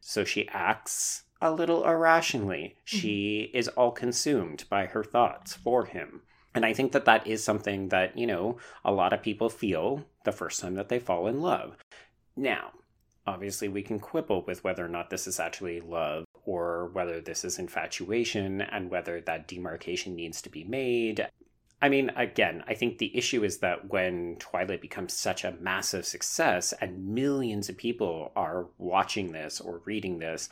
So 0.00 0.24
she 0.24 0.48
acts 0.48 1.24
a 1.42 1.52
little 1.52 1.84
irrationally. 1.84 2.76
Mm-hmm. 2.78 2.96
She 2.98 3.50
is 3.52 3.68
all 3.68 3.92
consumed 3.92 4.64
by 4.70 4.86
her 4.86 5.04
thoughts 5.04 5.54
for 5.54 5.84
him. 5.84 6.22
And 6.54 6.64
I 6.64 6.72
think 6.72 6.92
that 6.92 7.04
that 7.04 7.26
is 7.26 7.44
something 7.44 7.90
that, 7.90 8.16
you 8.16 8.26
know, 8.26 8.56
a 8.84 8.90
lot 8.90 9.12
of 9.12 9.22
people 9.22 9.50
feel 9.50 10.06
the 10.24 10.32
first 10.32 10.60
time 10.60 10.74
that 10.74 10.88
they 10.88 10.98
fall 10.98 11.26
in 11.26 11.42
love. 11.42 11.76
Now, 12.38 12.70
obviously, 13.26 13.66
we 13.66 13.82
can 13.82 13.98
quibble 13.98 14.44
with 14.46 14.62
whether 14.62 14.84
or 14.84 14.88
not 14.88 15.10
this 15.10 15.26
is 15.26 15.40
actually 15.40 15.80
love 15.80 16.24
or 16.44 16.86
whether 16.92 17.20
this 17.20 17.44
is 17.44 17.58
infatuation 17.58 18.60
and 18.60 18.92
whether 18.92 19.20
that 19.20 19.48
demarcation 19.48 20.14
needs 20.14 20.40
to 20.42 20.48
be 20.48 20.62
made. 20.62 21.26
I 21.82 21.88
mean, 21.88 22.10
again, 22.14 22.62
I 22.68 22.74
think 22.74 22.98
the 22.98 23.16
issue 23.16 23.42
is 23.42 23.58
that 23.58 23.88
when 23.88 24.36
Twilight 24.36 24.80
becomes 24.80 25.14
such 25.14 25.42
a 25.42 25.56
massive 25.60 26.06
success 26.06 26.72
and 26.80 27.08
millions 27.08 27.68
of 27.68 27.76
people 27.76 28.30
are 28.36 28.66
watching 28.78 29.32
this 29.32 29.60
or 29.60 29.82
reading 29.84 30.20
this, 30.20 30.48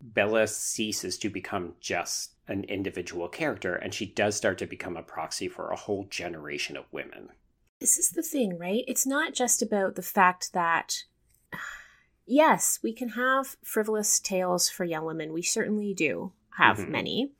Bella 0.00 0.48
ceases 0.48 1.18
to 1.18 1.30
become 1.30 1.74
just 1.78 2.32
an 2.48 2.64
individual 2.64 3.28
character 3.28 3.76
and 3.76 3.94
she 3.94 4.06
does 4.06 4.34
start 4.34 4.58
to 4.58 4.66
become 4.66 4.96
a 4.96 5.02
proxy 5.04 5.46
for 5.46 5.70
a 5.70 5.76
whole 5.76 6.08
generation 6.10 6.76
of 6.76 6.92
women. 6.92 7.28
This 7.80 7.96
is 7.96 8.10
the 8.10 8.22
thing, 8.22 8.58
right? 8.58 8.82
It's 8.88 9.06
not 9.06 9.34
just 9.34 9.62
about 9.62 9.94
the 9.94 10.02
fact 10.02 10.52
that, 10.52 11.04
yes, 12.28 12.78
we 12.82 12.92
can 12.92 13.10
have 13.10 13.56
frivolous 13.62 14.20
tales 14.20 14.68
for 14.68 14.84
young 14.84 15.04
women. 15.04 15.32
We 15.32 15.42
certainly 15.42 15.94
do 15.94 16.32
have 16.56 16.78
mm-hmm. 16.78 16.92
many. 16.92 17.32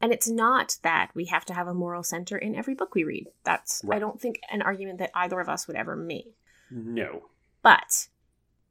And 0.00 0.12
it's 0.12 0.28
not 0.28 0.76
that 0.82 1.10
we 1.14 1.26
have 1.26 1.46
to 1.46 1.54
have 1.54 1.66
a 1.66 1.74
moral 1.74 2.02
center 2.02 2.36
in 2.36 2.54
every 2.54 2.74
book 2.74 2.94
we 2.94 3.04
read. 3.04 3.28
That's, 3.44 3.80
right. 3.84 3.96
I 3.96 3.98
don't 3.98 4.20
think, 4.20 4.40
an 4.50 4.60
argument 4.60 4.98
that 4.98 5.10
either 5.14 5.40
of 5.40 5.48
us 5.48 5.66
would 5.66 5.76
ever 5.76 5.96
make. 5.96 6.34
No. 6.70 7.22
But 7.62 8.08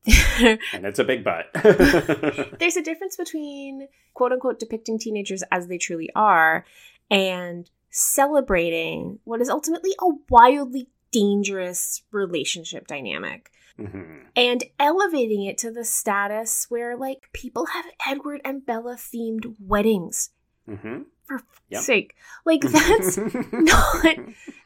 and 0.38 0.86
it's 0.86 1.00
a 1.00 1.04
big 1.04 1.24
but. 1.24 1.50
There's 2.60 2.76
a 2.76 2.84
difference 2.84 3.16
between 3.16 3.88
quote 4.14 4.34
unquote 4.34 4.60
depicting 4.60 5.00
teenagers 5.00 5.44
as 5.50 5.68
they 5.68 5.78
truly 5.78 6.10
are 6.16 6.66
and 7.10 7.70
celebrating 7.90 9.20
what 9.24 9.40
is 9.40 9.50
ultimately 9.50 9.92
a 10.02 10.10
wildly 10.30 10.90
dangerous 11.12 12.02
relationship 12.12 12.86
dynamic. 12.86 13.50
Mm-hmm. 13.80 14.28
And 14.36 14.64
elevating 14.80 15.44
it 15.46 15.58
to 15.60 15.72
the 15.72 15.84
status 15.84 16.68
where, 16.70 16.96
like, 16.96 17.30
people 17.34 17.68
have 17.68 17.86
Edward 18.08 18.42
and 18.46 18.66
Bella 18.66 18.96
themed 18.96 19.56
weddings. 19.60 20.30
Mm-hmm. 20.70 21.04
For 21.26 21.40
yep. 21.70 21.84
sake, 21.84 22.16
like 22.46 22.62
that's 22.62 23.18
not 23.18 24.18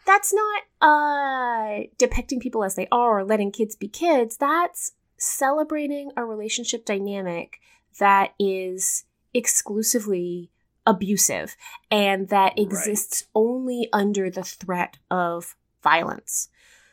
that's 0.07 0.33
not 0.33 0.63
uh 0.81 1.83
depicting 1.99 2.39
people 2.39 2.63
as 2.63 2.73
they 2.73 2.87
are 2.91 3.19
or 3.19 3.23
letting 3.23 3.51
kids 3.51 3.75
be 3.75 3.87
kids. 3.87 4.37
That's 4.37 4.93
celebrating 5.17 6.11
a 6.17 6.25
relationship 6.25 6.83
dynamic 6.83 7.59
that 7.99 8.33
is 8.39 9.05
exclusively 9.33 10.49
abusive 10.85 11.55
and 11.91 12.29
that 12.29 12.57
exists 12.57 13.23
right. 13.23 13.41
only 13.41 13.89
under 13.91 14.29
the 14.29 14.43
threat 14.43 14.97
of 15.11 15.55
violence. 15.83 16.49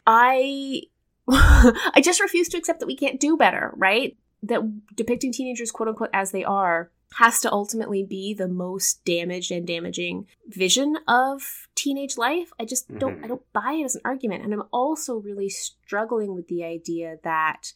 I 0.07 0.83
I 1.29 2.01
just 2.03 2.21
refuse 2.21 2.49
to 2.51 2.59
accept 2.59 2.81
that 2.81 2.87
we 2.87 2.97
can't 2.97 3.21
do 3.21 3.37
better, 3.37 3.73
right? 3.77 4.17
That 4.43 4.95
depicting 4.95 5.33
teenagers 5.33 5.71
quote 5.71 5.89
unquote 5.89 6.11
as 6.13 6.33
they 6.33 6.45
are 6.45 6.91
has 7.15 7.41
to 7.41 7.53
ultimately 7.53 8.03
be 8.03 8.35
the 8.35 8.49
most 8.49 9.05
damaged 9.05 9.53
and 9.53 9.67
damaging 9.67 10.27
vision 10.49 10.97
of 11.07 11.69
teenage 11.75 12.19
life. 12.19 12.51
I 12.59 12.65
just 12.65 12.89
don't 12.99 13.17
mm-hmm. 13.17 13.25
I 13.25 13.29
don't 13.29 13.53
buy 13.53 13.79
it 13.81 13.85
as 13.85 13.95
an 13.95 14.03
argument. 14.05 14.45
And 14.45 14.53
I'm 14.53 14.65
also 14.73 15.17
really 15.17 15.49
struggling 15.49 16.35
with 16.35 16.49
the 16.49 16.65
idea 16.65 17.19
that 17.23 17.73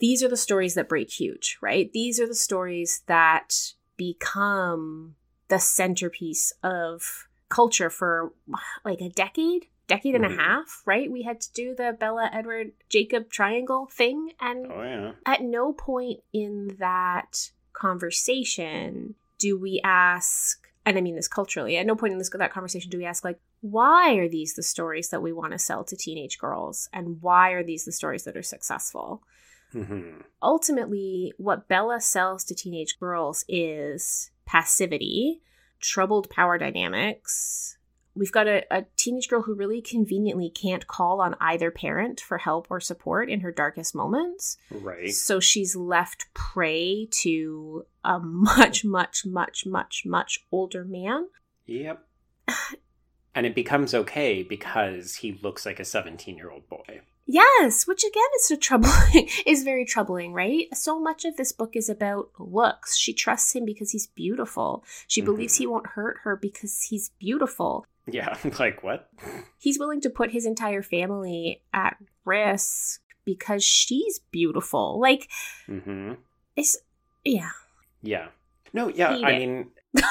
these 0.00 0.22
are 0.22 0.28
the 0.28 0.36
stories 0.36 0.74
that 0.74 0.88
break 0.88 1.10
huge, 1.10 1.58
right? 1.62 1.90
These 1.92 2.20
are 2.20 2.26
the 2.26 2.34
stories 2.34 3.02
that 3.06 3.72
become 3.96 5.14
the 5.48 5.58
centerpiece 5.58 6.52
of 6.62 7.28
culture 7.48 7.90
for 7.90 8.32
like 8.84 9.00
a 9.00 9.08
decade, 9.08 9.66
decade 9.86 10.14
and 10.14 10.24
a 10.24 10.30
half, 10.30 10.82
right? 10.86 11.10
We 11.10 11.22
had 11.22 11.40
to 11.42 11.52
do 11.52 11.74
the 11.74 11.96
Bella 11.98 12.30
Edward 12.32 12.72
Jacob 12.88 13.30
triangle 13.30 13.86
thing. 13.90 14.32
And 14.40 14.66
oh, 14.70 14.82
yeah. 14.82 15.12
at 15.26 15.42
no 15.42 15.72
point 15.72 16.20
in 16.32 16.76
that 16.78 17.50
conversation 17.72 19.14
do 19.38 19.58
we 19.58 19.80
ask, 19.84 20.68
and 20.86 20.96
I 20.96 21.00
mean 21.00 21.16
this 21.16 21.28
culturally, 21.28 21.76
at 21.76 21.86
no 21.86 21.96
point 21.96 22.12
in 22.12 22.18
this 22.18 22.30
that 22.30 22.52
conversation 22.52 22.90
do 22.90 22.98
we 22.98 23.04
ask, 23.04 23.24
like, 23.24 23.38
why 23.60 24.14
are 24.14 24.28
these 24.28 24.54
the 24.54 24.62
stories 24.62 25.08
that 25.08 25.22
we 25.22 25.32
want 25.32 25.52
to 25.52 25.58
sell 25.58 25.84
to 25.84 25.96
teenage 25.96 26.38
girls? 26.38 26.88
And 26.92 27.20
why 27.20 27.50
are 27.50 27.64
these 27.64 27.84
the 27.84 27.92
stories 27.92 28.24
that 28.24 28.36
are 28.36 28.42
successful? 28.42 29.22
Mm-hmm. 29.74 30.20
Ultimately, 30.42 31.32
what 31.36 31.68
Bella 31.68 32.00
sells 32.00 32.44
to 32.44 32.54
teenage 32.54 32.98
girls 33.00 33.44
is 33.48 34.30
passivity, 34.46 35.40
troubled 35.80 36.30
power 36.30 36.58
dynamics. 36.58 37.73
We've 38.16 38.32
got 38.32 38.46
a, 38.46 38.64
a, 38.70 38.84
teenage 38.96 39.28
girl 39.28 39.42
who 39.42 39.54
really 39.54 39.82
conveniently 39.82 40.48
can't 40.48 40.86
call 40.86 41.20
on 41.20 41.34
either 41.40 41.70
parent 41.70 42.20
for 42.20 42.38
help 42.38 42.68
or 42.70 42.80
support 42.80 43.28
in 43.28 43.40
her 43.40 43.50
darkest 43.50 43.94
moments. 43.94 44.56
Right. 44.70 45.12
So 45.12 45.40
she's 45.40 45.74
left 45.74 46.26
prey 46.32 47.08
to 47.22 47.86
a 48.04 48.20
much, 48.20 48.84
much, 48.84 49.26
much, 49.26 49.66
much, 49.66 50.04
much 50.06 50.46
older 50.52 50.84
man. 50.84 51.28
Yep. 51.66 52.06
and 53.34 53.46
it 53.46 53.54
becomes 53.54 53.94
okay 53.94 54.42
because 54.42 55.16
he 55.16 55.38
looks 55.42 55.66
like 55.66 55.80
a 55.80 55.84
17 55.84 56.36
year 56.36 56.50
old 56.50 56.68
boy. 56.68 57.00
Yes, 57.26 57.86
which 57.86 58.04
again 58.04 58.22
is 58.36 58.44
so 58.44 58.56
troubling 58.56 59.30
is 59.46 59.64
very 59.64 59.86
troubling, 59.86 60.32
right? 60.34 60.66
So 60.74 61.00
much 61.00 61.24
of 61.24 61.36
this 61.36 61.52
book 61.52 61.74
is 61.74 61.88
about 61.88 62.28
looks. 62.38 62.96
She 62.96 63.14
trusts 63.14 63.54
him 63.54 63.64
because 63.64 63.90
he's 63.90 64.06
beautiful. 64.06 64.84
She 65.06 65.20
mm-hmm. 65.20 65.30
believes 65.30 65.56
he 65.56 65.66
won't 65.66 65.88
hurt 65.88 66.18
her 66.24 66.36
because 66.36 66.82
he's 66.82 67.10
beautiful. 67.18 67.86
Yeah, 68.06 68.36
like 68.58 68.82
what? 68.82 69.08
He's 69.58 69.78
willing 69.78 70.00
to 70.02 70.10
put 70.10 70.30
his 70.30 70.46
entire 70.46 70.82
family 70.82 71.62
at 71.72 71.96
risk 72.24 73.00
because 73.24 73.64
she's 73.64 74.20
beautiful. 74.30 75.00
Like 75.00 75.30
mm-hmm. 75.68 76.14
it's 76.56 76.76
yeah. 77.24 77.50
Yeah. 78.02 78.28
No, 78.72 78.88
yeah, 78.88 79.10
I 79.10 79.30
it. 79.30 79.38
mean 79.38 79.70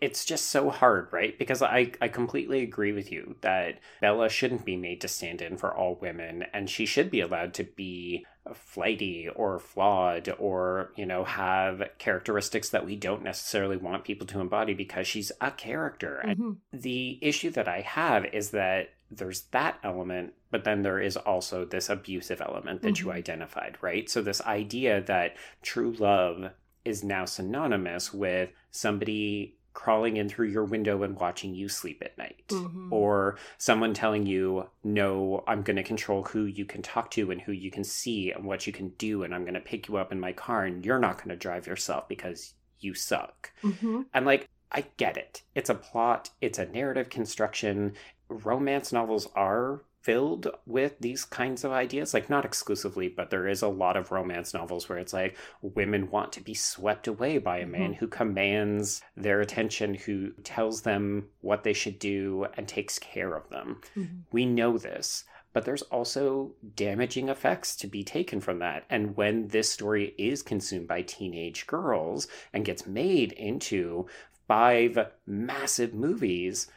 it's 0.00 0.24
just 0.24 0.46
so 0.46 0.68
hard, 0.68 1.08
right? 1.12 1.38
Because 1.38 1.62
I, 1.62 1.92
I 2.00 2.08
completely 2.08 2.62
agree 2.62 2.92
with 2.92 3.10
you 3.10 3.36
that 3.40 3.78
Bella 4.00 4.28
shouldn't 4.28 4.64
be 4.64 4.76
made 4.76 5.00
to 5.00 5.08
stand 5.08 5.40
in 5.40 5.56
for 5.56 5.74
all 5.74 5.94
women, 5.94 6.44
and 6.52 6.68
she 6.68 6.86
should 6.86 7.10
be 7.10 7.20
allowed 7.20 7.54
to 7.54 7.64
be 7.64 8.26
flighty 8.52 9.28
or 9.28 9.58
flawed 9.58 10.34
or, 10.38 10.92
you 10.96 11.06
know, 11.06 11.24
have 11.24 11.82
characteristics 11.98 12.70
that 12.70 12.84
we 12.84 12.96
don't 12.96 13.22
necessarily 13.22 13.76
want 13.76 14.04
people 14.04 14.26
to 14.26 14.40
embody 14.40 14.74
because 14.74 15.06
she's 15.06 15.32
a 15.40 15.50
character. 15.50 16.22
Mm-hmm. 16.24 16.52
the 16.72 17.18
issue 17.22 17.50
that 17.50 17.68
I 17.68 17.80
have 17.80 18.26
is 18.26 18.50
that 18.50 18.90
there's 19.10 19.42
that 19.52 19.78
element, 19.82 20.34
but 20.50 20.64
then 20.64 20.82
there 20.82 21.00
is 21.00 21.16
also 21.16 21.64
this 21.64 21.88
abusive 21.88 22.40
element 22.40 22.82
that 22.82 22.94
mm-hmm. 22.94 23.08
you 23.08 23.12
identified, 23.12 23.76
right? 23.80 24.08
So, 24.10 24.22
this 24.22 24.40
idea 24.42 25.02
that 25.02 25.36
true 25.62 25.92
love 25.92 26.50
is 26.84 27.04
now 27.04 27.24
synonymous 27.24 28.12
with 28.12 28.50
somebody 28.70 29.56
crawling 29.74 30.16
in 30.16 30.28
through 30.28 30.48
your 30.48 30.64
window 30.64 31.02
and 31.02 31.18
watching 31.20 31.54
you 31.54 31.68
sleep 31.68 32.02
at 32.04 32.16
night. 32.16 32.44
Mm-hmm. 32.48 32.92
or 32.92 33.36
someone 33.58 33.94
telling 33.94 34.26
you 34.26 34.68
no 34.82 35.42
i'm 35.46 35.62
going 35.62 35.76
to 35.76 35.82
control 35.82 36.22
who 36.24 36.44
you 36.44 36.64
can 36.64 36.82
talk 36.82 37.10
to 37.12 37.30
and 37.30 37.40
who 37.40 37.52
you 37.52 37.70
can 37.70 37.84
see 37.84 38.30
and 38.30 38.44
what 38.44 38.66
you 38.66 38.72
can 38.72 38.90
do 38.90 39.22
and 39.22 39.34
i'm 39.34 39.42
going 39.42 39.54
to 39.54 39.60
pick 39.60 39.88
you 39.88 39.96
up 39.96 40.12
in 40.12 40.20
my 40.20 40.32
car 40.32 40.64
and 40.64 40.84
you're 40.84 40.98
not 40.98 41.16
going 41.16 41.30
to 41.30 41.36
drive 41.36 41.66
yourself 41.66 42.06
because 42.08 42.54
you 42.80 42.94
suck. 42.94 43.52
Mm-hmm. 43.62 44.02
and 44.12 44.26
like 44.26 44.48
i 44.72 44.84
get 44.96 45.16
it. 45.16 45.42
It's 45.54 45.70
a 45.70 45.74
plot. 45.74 46.30
It's 46.40 46.58
a 46.58 46.66
narrative 46.66 47.08
construction. 47.08 47.94
Romance 48.28 48.92
novels 48.92 49.28
are 49.34 49.82
filled 50.04 50.48
with 50.66 50.98
these 51.00 51.24
kinds 51.24 51.64
of 51.64 51.72
ideas 51.72 52.12
like 52.12 52.28
not 52.28 52.44
exclusively 52.44 53.08
but 53.08 53.30
there 53.30 53.48
is 53.48 53.62
a 53.62 53.68
lot 53.68 53.96
of 53.96 54.12
romance 54.12 54.52
novels 54.52 54.86
where 54.86 54.98
it's 54.98 55.14
like 55.14 55.34
women 55.62 56.10
want 56.10 56.30
to 56.30 56.42
be 56.42 56.52
swept 56.52 57.08
away 57.08 57.38
by 57.38 57.58
a 57.58 57.66
man 57.66 57.92
mm-hmm. 57.92 58.00
who 58.00 58.06
commands 58.06 59.00
their 59.16 59.40
attention 59.40 59.94
who 59.94 60.30
tells 60.42 60.82
them 60.82 61.26
what 61.40 61.64
they 61.64 61.72
should 61.72 61.98
do 61.98 62.46
and 62.54 62.68
takes 62.68 62.98
care 62.98 63.34
of 63.34 63.48
them 63.48 63.80
mm-hmm. 63.96 64.18
we 64.30 64.44
know 64.44 64.76
this 64.76 65.24
but 65.54 65.64
there's 65.64 65.82
also 65.82 66.52
damaging 66.74 67.30
effects 67.30 67.74
to 67.74 67.86
be 67.86 68.04
taken 68.04 68.42
from 68.42 68.58
that 68.58 68.84
and 68.90 69.16
when 69.16 69.48
this 69.48 69.70
story 69.70 70.14
is 70.18 70.42
consumed 70.42 70.86
by 70.86 71.00
teenage 71.00 71.66
girls 71.66 72.28
and 72.52 72.66
gets 72.66 72.86
made 72.86 73.32
into 73.32 74.06
five 74.46 74.98
massive 75.26 75.94
movies 75.94 76.70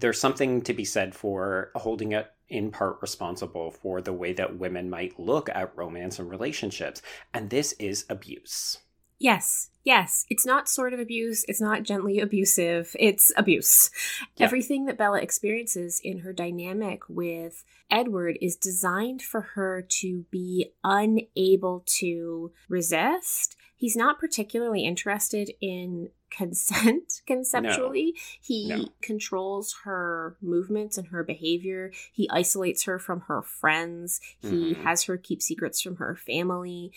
there's 0.00 0.20
something 0.20 0.60
to 0.62 0.74
be 0.74 0.84
said 0.84 1.14
for 1.14 1.70
holding 1.76 2.12
it 2.12 2.30
in 2.48 2.70
part 2.70 2.98
responsible 3.00 3.70
for 3.70 4.00
the 4.00 4.12
way 4.12 4.32
that 4.32 4.58
women 4.58 4.90
might 4.90 5.18
look 5.18 5.48
at 5.48 5.76
romance 5.76 6.18
and 6.18 6.30
relationships. 6.30 7.02
And 7.32 7.50
this 7.50 7.72
is 7.78 8.04
abuse. 8.08 8.78
Yes, 9.18 9.70
yes. 9.84 10.26
It's 10.28 10.44
not 10.44 10.68
sort 10.68 10.92
of 10.92 11.00
abuse. 11.00 11.44
It's 11.48 11.60
not 11.60 11.84
gently 11.84 12.20
abusive. 12.20 12.94
It's 12.98 13.32
abuse. 13.36 13.90
Yeah. 14.36 14.46
Everything 14.46 14.86
that 14.86 14.98
Bella 14.98 15.20
experiences 15.20 16.00
in 16.02 16.18
her 16.18 16.32
dynamic 16.32 17.02
with 17.08 17.64
Edward 17.90 18.36
is 18.42 18.56
designed 18.56 19.22
for 19.22 19.40
her 19.54 19.80
to 20.00 20.24
be 20.30 20.72
unable 20.82 21.84
to 21.86 22.52
resist. 22.68 23.56
He's 23.84 23.96
not 23.96 24.18
particularly 24.18 24.82
interested 24.82 25.50
in 25.60 26.08
consent 26.30 27.20
conceptually. 27.26 28.14
No. 28.14 28.20
He 28.40 28.68
no. 28.68 28.88
controls 29.02 29.76
her 29.84 30.38
movements 30.40 30.96
and 30.96 31.08
her 31.08 31.22
behavior. 31.22 31.92
He 32.10 32.26
isolates 32.32 32.84
her 32.84 32.98
from 32.98 33.20
her 33.28 33.42
friends. 33.42 34.22
He 34.40 34.72
mm-hmm. 34.72 34.84
has 34.84 35.02
her 35.02 35.18
keep 35.18 35.42
secrets 35.42 35.82
from 35.82 35.96
her 35.96 36.16
family. 36.16 36.92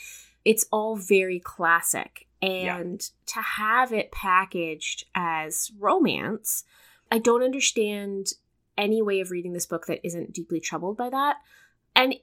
It's 0.45 0.65
all 0.71 0.95
very 0.95 1.41
classic. 1.41 2.26
And 2.41 3.02
yeah. 3.02 3.34
to 3.34 3.41
have 3.41 3.91
it 3.91 4.13
packaged 4.13 5.08
as 5.13 5.73
romance, 5.78 6.63
I 7.12 7.19
don't 7.19 7.43
understand 7.43 8.28
any 8.78 9.02
way 9.02 9.19
of 9.19 9.32
reading 9.32 9.52
this 9.52 9.65
book 9.65 9.88
that 9.88 10.00
isn't 10.06 10.32
deeply 10.32 10.62
troubled 10.62 10.95
by 10.95 11.10
that. 11.10 11.36
And 11.97 12.15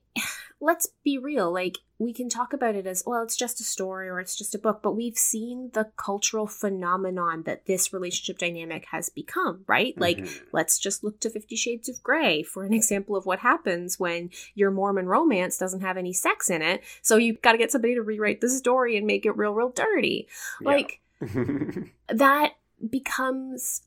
let's 0.65 0.89
be 1.05 1.19
real, 1.19 1.53
like 1.53 1.79
we 1.99 2.13
can 2.13 2.29
talk 2.29 2.53
about 2.53 2.75
it 2.75 2.87
as 2.87 3.05
well, 3.07 3.23
it's 3.23 3.37
just 3.37 3.61
a 3.61 3.65
story 3.65 4.09
or 4.09 4.19
it's 4.19 4.37
just 4.37 4.55
a 4.55 4.59
book, 4.59 4.81
but 4.83 4.97
we've 4.97 5.17
seen 5.17 5.71
the 5.75 5.91
cultural 5.97 6.47
phenomenon 6.47 7.43
that 7.45 7.67
this 7.67 7.93
relationship 7.93 8.39
dynamic 8.39 8.87
has 8.91 9.11
become, 9.11 9.65
right? 9.67 9.95
Mm-hmm. 9.95 10.01
Like, 10.01 10.47
let's 10.53 10.79
just 10.79 11.05
look 11.05 11.21
to 11.21 11.31
Fifty 11.31 11.55
Shades 11.55 11.89
of 11.89 12.03
Grey 12.03 12.43
for 12.43 12.65
an 12.65 12.73
example 12.73 13.15
of 13.15 13.27
what 13.27 13.41
happens 13.41 14.01
when 14.01 14.31
your 14.55 14.71
Mormon 14.71 15.07
romance 15.07 15.59
doesn't 15.59 15.83
have 15.83 15.97
any 15.97 16.13
sex 16.13 16.51
in 16.51 16.63
it. 16.63 16.83
So 17.03 17.17
you've 17.17 17.43
got 17.43 17.53
to 17.53 17.59
get 17.59 17.71
somebody 17.71 17.95
to 17.95 18.03
rewrite 18.03 18.41
the 18.41 18.49
story 18.49 18.97
and 18.97 19.07
make 19.07 19.27
it 19.27 19.37
real, 19.37 19.53
real 19.53 19.71
dirty. 19.71 20.29
Yeah. 20.61 20.69
Like, 20.69 21.01
that 22.09 22.53
becomes 22.91 23.83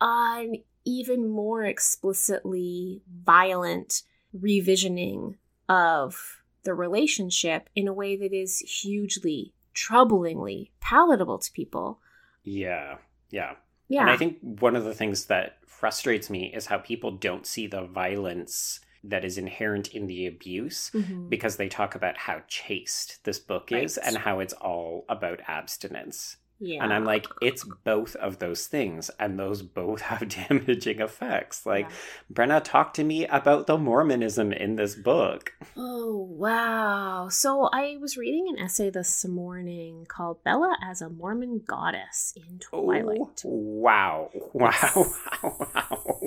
an 0.00 0.56
even 0.84 1.28
more 1.28 1.64
explicitly 1.64 3.02
violent 3.24 4.02
revisioning 4.36 5.36
of 5.68 6.42
the 6.64 6.74
relationship 6.74 7.68
in 7.74 7.88
a 7.88 7.92
way 7.92 8.16
that 8.16 8.32
is 8.32 8.58
hugely, 8.60 9.52
troublingly 9.74 10.70
palatable 10.80 11.38
to 11.38 11.52
people. 11.52 12.00
Yeah, 12.42 12.96
yeah. 13.30 13.52
Yeah. 13.88 14.02
And 14.02 14.10
I 14.10 14.16
think 14.16 14.38
one 14.40 14.76
of 14.76 14.84
the 14.84 14.94
things 14.94 15.26
that 15.26 15.58
frustrates 15.66 16.30
me 16.30 16.52
is 16.54 16.66
how 16.66 16.78
people 16.78 17.10
don't 17.10 17.46
see 17.46 17.66
the 17.66 17.82
violence 17.82 18.80
that 19.02 19.24
is 19.24 19.36
inherent 19.36 19.88
in 19.88 20.06
the 20.06 20.26
abuse 20.26 20.90
mm-hmm. 20.94 21.28
because 21.28 21.56
they 21.56 21.68
talk 21.68 21.94
about 21.94 22.16
how 22.16 22.40
chaste 22.48 23.22
this 23.24 23.38
book 23.38 23.68
right. 23.70 23.84
is 23.84 23.98
and 23.98 24.16
how 24.16 24.40
it's 24.40 24.54
all 24.54 25.04
about 25.08 25.40
abstinence. 25.46 26.38
Yeah. 26.60 26.82
And 26.84 26.92
I'm 26.92 27.04
like, 27.04 27.26
it's 27.42 27.64
both 27.84 28.14
of 28.16 28.38
those 28.38 28.66
things, 28.66 29.10
and 29.18 29.38
those 29.38 29.62
both 29.62 30.00
have 30.10 30.28
damaging 30.28 31.00
effects. 31.00 31.66
Like, 31.66 31.86
yeah. 31.88 31.96
Brenna, 32.32 32.62
talk 32.62 32.94
to 32.94 33.04
me 33.04 33.26
about 33.26 33.66
the 33.66 33.76
Mormonism 33.76 34.52
in 34.52 34.76
this 34.76 34.94
book. 34.94 35.52
Oh, 35.76 36.16
wow. 36.30 37.28
So, 37.28 37.68
I 37.72 37.96
was 38.00 38.16
reading 38.16 38.46
an 38.48 38.64
essay 38.64 38.90
this 38.90 39.24
morning 39.24 40.06
called 40.08 40.42
Bella 40.44 40.76
as 40.82 41.02
a 41.02 41.08
Mormon 41.08 41.62
Goddess 41.66 42.34
in 42.36 42.58
Twilight. 42.60 43.42
Oh, 43.44 43.50
wow. 43.50 44.30
Wow. 44.54 45.06
Wow. 45.34 46.20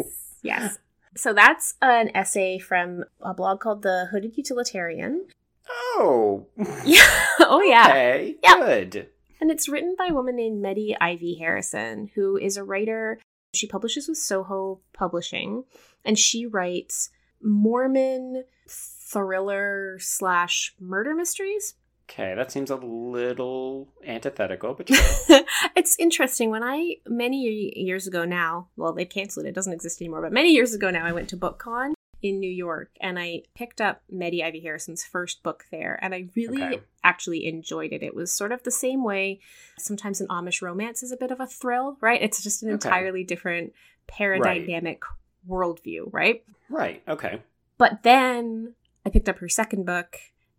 Yes. 0.44 0.78
So, 1.16 1.34
that's 1.34 1.76
an 1.82 2.12
essay 2.14 2.60
from 2.60 3.06
a 3.22 3.34
blog 3.34 3.62
called 3.62 3.82
The 3.82 4.08
Hooded 4.12 4.38
Utilitarian. 4.38 5.26
Oh. 5.70 6.48
Yeah. 6.86 7.26
Oh, 7.40 7.62
yeah. 7.62 7.88
Okay. 7.88 8.36
Yep. 8.44 8.58
Good. 8.58 9.10
And 9.40 9.52
it's 9.52 9.70
written 9.70 9.96
by 9.98 10.08
a 10.08 10.14
woman 10.14 10.36
named 10.36 10.62
Mette 10.62 10.98
Ivie 11.00 11.38
Harrison, 11.40 12.10
who 12.16 12.38
is 12.38 12.58
a 12.58 12.64
writer. 12.64 13.20
She 13.54 13.68
publishes 13.68 14.08
with 14.08 14.18
Soho 14.18 14.82
Publishing, 14.94 15.64
and 16.04 16.18
she 16.18 16.46
writes 16.46 17.10
Mormon 17.42 18.44
thriller 18.68 19.98
slash 20.00 20.76
murder 20.80 21.16
mysteries. 21.16 21.76
Okay, 22.10 22.34
that 22.36 22.52
seems 22.52 22.72
a 22.72 22.78
little 22.78 23.90
antithetical, 24.06 24.74
but 24.74 24.88
it's 25.76 25.98
interesting. 26.00 26.50
When 26.50 26.64
I 26.64 26.96
many 27.06 27.74
years 27.76 28.08
ago 28.08 28.24
now, 28.24 28.70
well, 28.78 28.94
they 28.94 29.04
canceled 29.04 29.46
it; 29.46 29.50
it 29.50 29.56
doesn't 29.56 29.74
exist 29.74 30.02
anymore. 30.02 30.22
But 30.22 30.32
many 30.32 30.54
years 30.54 30.74
ago 30.74 30.90
now, 30.90 31.06
I 31.06 31.12
went 31.12 31.28
to 31.30 31.38
BookCon, 31.38 31.94
in 32.22 32.40
New 32.40 32.50
York 32.50 32.90
and 33.00 33.20
I 33.20 33.44
picked 33.56 33.80
up 33.80 34.02
Mette 34.10 34.34
Ivie 34.34 34.62
Harrison's 34.64 35.04
first 35.04 35.44
book 35.44 35.66
there 35.72 36.00
and 36.02 36.16
I 36.16 36.30
really 36.36 36.64
okay. 36.64 36.82
actually 37.04 37.46
enjoyed 37.46 37.94
it. 37.94 38.02
It 38.02 38.16
was 38.16 38.32
sort 38.32 38.52
of 38.52 38.64
the 38.64 38.72
same 38.72 39.04
way 39.04 39.40
sometimes 39.78 40.20
an 40.20 40.28
Amish 40.28 40.62
romance 40.62 41.04
is 41.04 41.12
a 41.12 41.18
bit 41.18 41.32
of 41.32 41.40
a 41.40 41.48
thrill, 41.48 41.98
right? 42.02 42.22
It's 42.22 42.42
just 42.42 42.64
an 42.64 42.70
okay. 42.70 42.74
entirely 42.74 43.24
different 43.24 43.74
paradigmatic 44.08 45.04
right. 45.06 45.50
worldview, 45.50 46.12
right? 46.12 46.44
Right. 46.70 47.04
Okay. 47.08 47.42
But 47.78 48.04
then 48.04 48.74
I 49.06 49.10
picked 49.10 49.30
up 49.30 49.40
her 49.40 49.50
second 49.50 49.86
book 49.86 50.18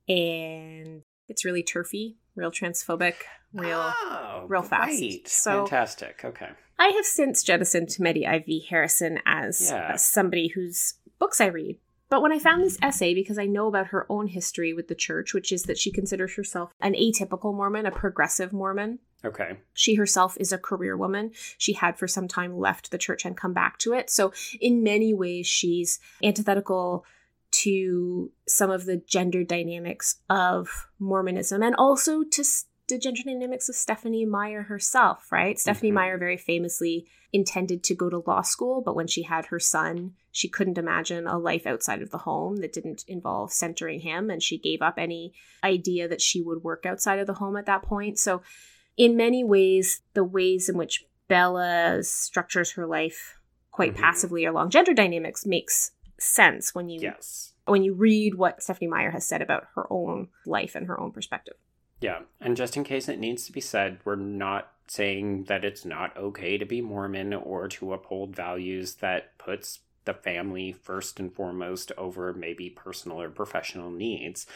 and 0.08 1.02
it's 1.28 1.44
really 1.44 1.62
turfy, 1.62 2.16
real 2.36 2.50
transphobic, 2.50 3.14
real 3.52 3.80
oh, 3.82 4.44
real 4.48 4.62
fast. 4.62 5.28
So 5.28 5.66
fantastic. 5.66 6.20
Okay. 6.24 6.50
I 6.78 6.88
have 6.88 7.04
since 7.04 7.42
jettisoned 7.42 7.96
Mette 7.98 8.24
Ivie 8.24 8.68
Harrison 8.68 9.18
as, 9.26 9.68
yeah. 9.70 9.94
as 9.94 10.04
somebody 10.04 10.48
who's 10.48 10.94
books 11.18 11.40
I 11.40 11.46
read. 11.46 11.78
But 12.10 12.22
when 12.22 12.32
I 12.32 12.38
found 12.38 12.62
this 12.62 12.78
mm. 12.78 12.86
essay, 12.86 13.14
because 13.14 13.38
I 13.38 13.46
know 13.46 13.66
about 13.66 13.88
her 13.88 14.06
own 14.08 14.28
history 14.28 14.72
with 14.72 14.88
the 14.88 14.94
church, 14.94 15.34
which 15.34 15.52
is 15.52 15.64
that 15.64 15.78
she 15.78 15.92
considers 15.92 16.34
herself 16.34 16.72
an 16.80 16.94
atypical 16.94 17.54
Mormon, 17.54 17.86
a 17.86 17.90
progressive 17.90 18.52
Mormon. 18.52 18.98
Okay. 19.24 19.58
She 19.74 19.96
herself 19.96 20.36
is 20.38 20.52
a 20.52 20.58
career 20.58 20.96
woman. 20.96 21.32
She 21.58 21.74
had 21.74 21.98
for 21.98 22.06
some 22.06 22.28
time 22.28 22.56
left 22.56 22.90
the 22.90 22.98
church 22.98 23.24
and 23.24 23.36
come 23.36 23.52
back 23.52 23.78
to 23.80 23.92
it. 23.92 24.10
So, 24.10 24.32
in 24.60 24.82
many 24.82 25.12
ways, 25.12 25.46
she's 25.46 25.98
antithetical 26.22 27.04
to 27.50 28.30
some 28.46 28.70
of 28.70 28.84
the 28.84 28.98
gender 28.98 29.42
dynamics 29.42 30.16
of 30.28 30.86
Mormonism 30.98 31.62
and 31.62 31.74
also 31.76 32.22
to 32.22 32.44
the 32.88 32.98
gender 32.98 33.22
dynamics 33.24 33.68
of 33.68 33.74
Stephanie 33.74 34.24
Meyer 34.24 34.62
herself, 34.62 35.30
right? 35.30 35.56
Mm-hmm. 35.56 35.94
Meyer 35.94 36.18
very 36.18 36.36
famously 36.36 37.06
intended 37.32 37.84
to 37.84 37.94
go 37.94 38.08
to 38.08 38.22
law 38.26 38.42
school, 38.42 38.80
but 38.80 38.96
when 38.96 39.06
she 39.06 39.22
had 39.22 39.46
her 39.46 39.60
son, 39.60 40.14
she 40.32 40.48
couldn't 40.48 40.78
imagine 40.78 41.26
a 41.26 41.38
life 41.38 41.66
outside 41.66 42.00
of 42.00 42.10
the 42.10 42.18
home 42.18 42.56
that 42.56 42.72
didn't 42.72 43.04
involve 43.06 43.52
centering 43.52 44.00
him, 44.00 44.30
and 44.30 44.42
she 44.42 44.58
gave 44.58 44.80
up 44.80 44.94
any 44.96 45.34
idea 45.62 46.08
that 46.08 46.22
she 46.22 46.40
would 46.40 46.64
work 46.64 46.86
outside 46.86 47.18
of 47.18 47.26
the 47.26 47.34
home 47.34 47.56
at 47.56 47.66
that 47.66 47.82
point. 47.82 48.18
So, 48.18 48.42
in 48.96 49.16
many 49.16 49.44
ways, 49.44 50.00
the 50.14 50.24
ways 50.24 50.68
in 50.68 50.76
which 50.76 51.04
Bella 51.28 52.02
structures 52.02 52.72
her 52.72 52.86
life 52.86 53.38
quite 53.70 53.92
mm-hmm. 53.92 54.02
passively 54.02 54.44
along 54.44 54.70
gender 54.70 54.92
dynamics 54.92 55.46
makes 55.46 55.92
sense 56.18 56.74
when 56.74 56.88
you 56.88 57.00
yes. 57.00 57.52
when 57.66 57.84
you 57.84 57.94
read 57.94 58.34
what 58.34 58.62
Stephanie 58.62 58.88
Meyer 58.88 59.10
has 59.10 59.28
said 59.28 59.42
about 59.42 59.68
her 59.74 59.86
own 59.92 60.28
life 60.46 60.74
and 60.74 60.86
her 60.86 60.98
own 60.98 61.12
perspective. 61.12 61.54
Yeah, 62.00 62.20
and 62.40 62.56
just 62.56 62.76
in 62.76 62.84
case 62.84 63.08
it 63.08 63.18
needs 63.18 63.46
to 63.46 63.52
be 63.52 63.60
said, 63.60 63.98
we're 64.04 64.16
not 64.16 64.70
saying 64.86 65.44
that 65.44 65.64
it's 65.64 65.84
not 65.84 66.16
okay 66.16 66.56
to 66.56 66.64
be 66.64 66.80
Mormon 66.80 67.34
or 67.34 67.68
to 67.68 67.92
uphold 67.92 68.34
values 68.34 68.96
that 68.96 69.36
puts 69.38 69.80
the 70.04 70.14
family 70.14 70.72
first 70.72 71.20
and 71.20 71.32
foremost 71.34 71.92
over 71.98 72.32
maybe 72.32 72.70
personal 72.70 73.20
or 73.20 73.28
professional 73.28 73.90
needs. 73.90 74.46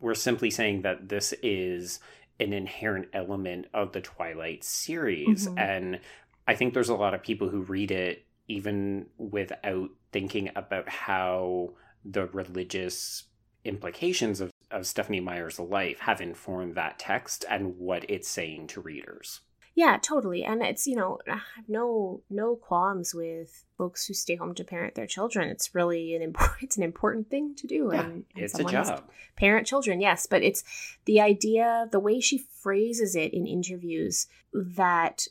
We're 0.00 0.14
simply 0.14 0.50
saying 0.50 0.82
that 0.82 1.08
this 1.08 1.32
is 1.42 2.00
an 2.38 2.52
inherent 2.52 3.08
element 3.12 3.66
of 3.72 3.92
the 3.92 4.00
Twilight 4.00 4.64
series. 4.64 5.46
Mm-hmm. 5.46 5.58
And 5.58 6.00
I 6.46 6.54
think 6.54 6.74
there's 6.74 6.88
a 6.88 6.94
lot 6.94 7.14
of 7.14 7.22
people 7.22 7.48
who 7.48 7.60
read 7.62 7.90
it 7.90 8.24
even 8.48 9.06
without 9.16 9.90
thinking 10.12 10.50
about 10.56 10.88
how 10.88 11.70
the 12.04 12.26
religious 12.26 13.24
implications 13.64 14.40
of 14.40 14.50
of 14.70 14.86
Stephanie 14.86 15.20
Meyer's 15.20 15.58
life 15.58 16.00
have 16.00 16.20
informed 16.20 16.74
that 16.74 16.98
text 16.98 17.44
and 17.48 17.78
what 17.78 18.04
it's 18.08 18.28
saying 18.28 18.68
to 18.68 18.80
readers. 18.80 19.40
Yeah, 19.74 19.98
totally. 20.02 20.44
And 20.44 20.62
it's, 20.62 20.86
you 20.86 20.96
know, 20.96 21.18
I 21.28 21.40
have 21.56 21.68
no 21.68 22.22
no 22.28 22.56
qualms 22.56 23.14
with 23.14 23.64
folks 23.78 24.06
who 24.06 24.14
stay 24.14 24.34
home 24.34 24.54
to 24.56 24.64
parent 24.64 24.94
their 24.94 25.06
children. 25.06 25.48
It's 25.48 25.74
really 25.74 26.14
an 26.14 26.22
important 26.22 26.56
it's 26.62 26.76
an 26.76 26.82
important 26.82 27.30
thing 27.30 27.54
to 27.56 27.66
do. 27.66 27.90
Yeah, 27.92 28.00
and, 28.00 28.24
and 28.34 28.44
it's 28.44 28.58
a 28.58 28.64
job. 28.64 29.08
Parent 29.36 29.66
children, 29.66 30.00
yes. 30.00 30.26
But 30.26 30.42
it's 30.42 30.64
the 31.04 31.20
idea, 31.20 31.88
the 31.92 32.00
way 32.00 32.20
she 32.20 32.38
phrases 32.38 33.14
it 33.14 33.32
in 33.32 33.46
interviews 33.46 34.26
that 34.52 35.28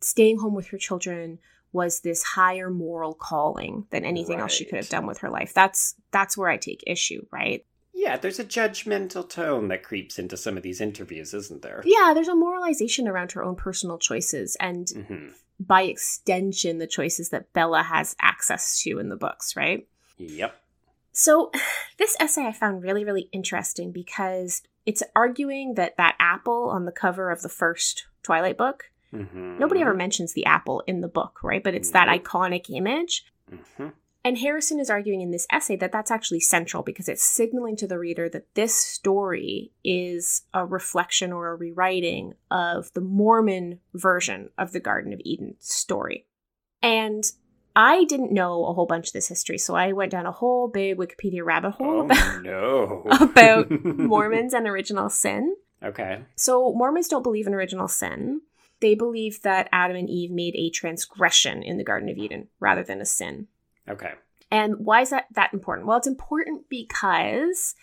staying 0.00 0.38
home 0.38 0.54
with 0.54 0.68
her 0.68 0.78
children 0.78 1.38
was 1.72 2.00
this 2.00 2.22
higher 2.22 2.70
moral 2.70 3.12
calling 3.12 3.86
than 3.90 4.04
anything 4.04 4.36
right. 4.36 4.42
else 4.42 4.52
she 4.52 4.64
could 4.64 4.76
have 4.76 4.88
done 4.88 5.06
with 5.06 5.18
her 5.18 5.28
life. 5.28 5.52
That's 5.52 5.96
that's 6.12 6.38
where 6.38 6.48
I 6.48 6.56
take 6.56 6.84
issue, 6.86 7.26
right? 7.32 7.66
Yeah, 7.94 8.16
there's 8.16 8.38
a 8.38 8.44
judgmental 8.44 9.28
tone 9.28 9.68
that 9.68 9.82
creeps 9.82 10.18
into 10.18 10.36
some 10.36 10.56
of 10.56 10.62
these 10.62 10.80
interviews, 10.80 11.32
isn't 11.32 11.62
there? 11.62 11.82
Yeah, 11.84 12.12
there's 12.12 12.28
a 12.28 12.34
moralization 12.34 13.08
around 13.08 13.32
her 13.32 13.42
own 13.42 13.56
personal 13.56 13.98
choices 13.98 14.56
and 14.60 14.86
mm-hmm. 14.86 15.28
by 15.60 15.82
extension 15.82 16.78
the 16.78 16.86
choices 16.86 17.30
that 17.30 17.52
Bella 17.52 17.82
has 17.82 18.16
access 18.20 18.82
to 18.82 18.98
in 18.98 19.08
the 19.08 19.16
books, 19.16 19.56
right? 19.56 19.86
Yep. 20.18 20.60
So, 21.12 21.50
this 21.98 22.16
essay 22.20 22.46
I 22.46 22.52
found 22.52 22.82
really 22.82 23.04
really 23.04 23.28
interesting 23.32 23.92
because 23.92 24.62
it's 24.84 25.02
arguing 25.16 25.74
that 25.74 25.96
that 25.96 26.16
apple 26.18 26.68
on 26.70 26.84
the 26.84 26.92
cover 26.92 27.30
of 27.30 27.42
the 27.42 27.48
first 27.48 28.06
Twilight 28.22 28.58
book 28.58 28.90
Mm-hmm. 29.14 29.58
Nobody 29.58 29.80
ever 29.80 29.94
mentions 29.94 30.32
the 30.32 30.44
apple 30.46 30.82
in 30.86 31.00
the 31.00 31.08
book, 31.08 31.40
right? 31.42 31.62
But 31.62 31.74
it's 31.74 31.90
that 31.90 32.08
iconic 32.08 32.66
image. 32.68 33.24
And 34.24 34.38
Harrison 34.38 34.80
is 34.80 34.88
arguing 34.88 35.20
in 35.20 35.32
this 35.32 35.46
essay 35.52 35.76
that 35.76 35.92
that's 35.92 36.10
actually 36.10 36.40
central 36.40 36.82
because 36.82 37.10
it's 37.10 37.22
signaling 37.22 37.76
to 37.76 37.86
the 37.86 37.98
reader 37.98 38.30
that 38.30 38.54
this 38.54 38.74
story 38.74 39.72
is 39.84 40.42
a 40.54 40.64
reflection 40.64 41.30
or 41.30 41.48
a 41.48 41.56
rewriting 41.56 42.32
of 42.50 42.90
the 42.94 43.02
Mormon 43.02 43.80
version 43.92 44.48
of 44.56 44.72
the 44.72 44.80
Garden 44.80 45.12
of 45.12 45.20
Eden 45.24 45.56
story. 45.58 46.26
And 46.82 47.22
I 47.76 48.04
didn't 48.04 48.32
know 48.32 48.64
a 48.64 48.72
whole 48.72 48.86
bunch 48.86 49.08
of 49.08 49.12
this 49.12 49.28
history, 49.28 49.58
so 49.58 49.74
I 49.74 49.92
went 49.92 50.12
down 50.12 50.26
a 50.26 50.32
whole 50.32 50.68
big 50.68 50.96
Wikipedia 50.96 51.44
rabbit 51.44 51.72
hole 51.72 52.02
Oh, 52.02 52.04
about, 52.06 52.42
no. 52.42 53.06
about 53.20 53.70
Mormons 53.84 54.54
and 54.54 54.66
original 54.66 55.10
sin. 55.10 55.54
Okay. 55.82 56.22
So, 56.36 56.72
Mormons 56.72 57.08
don't 57.08 57.22
believe 57.22 57.46
in 57.46 57.52
original 57.52 57.88
sin. 57.88 58.40
They 58.80 58.94
believe 58.94 59.42
that 59.42 59.68
Adam 59.72 59.96
and 59.96 60.08
Eve 60.08 60.30
made 60.30 60.54
a 60.56 60.70
transgression 60.70 61.62
in 61.62 61.76
the 61.76 61.84
Garden 61.84 62.08
of 62.08 62.16
Eden 62.16 62.48
rather 62.58 62.82
than 62.82 63.00
a 63.00 63.04
sin. 63.04 63.48
Okay. 63.88 64.12
And 64.50 64.76
why 64.78 65.00
is 65.02 65.10
that 65.10 65.26
that 65.32 65.52
important? 65.52 65.86
Well, 65.86 65.98
it's 65.98 66.06
important 66.06 66.68
because 66.68 67.74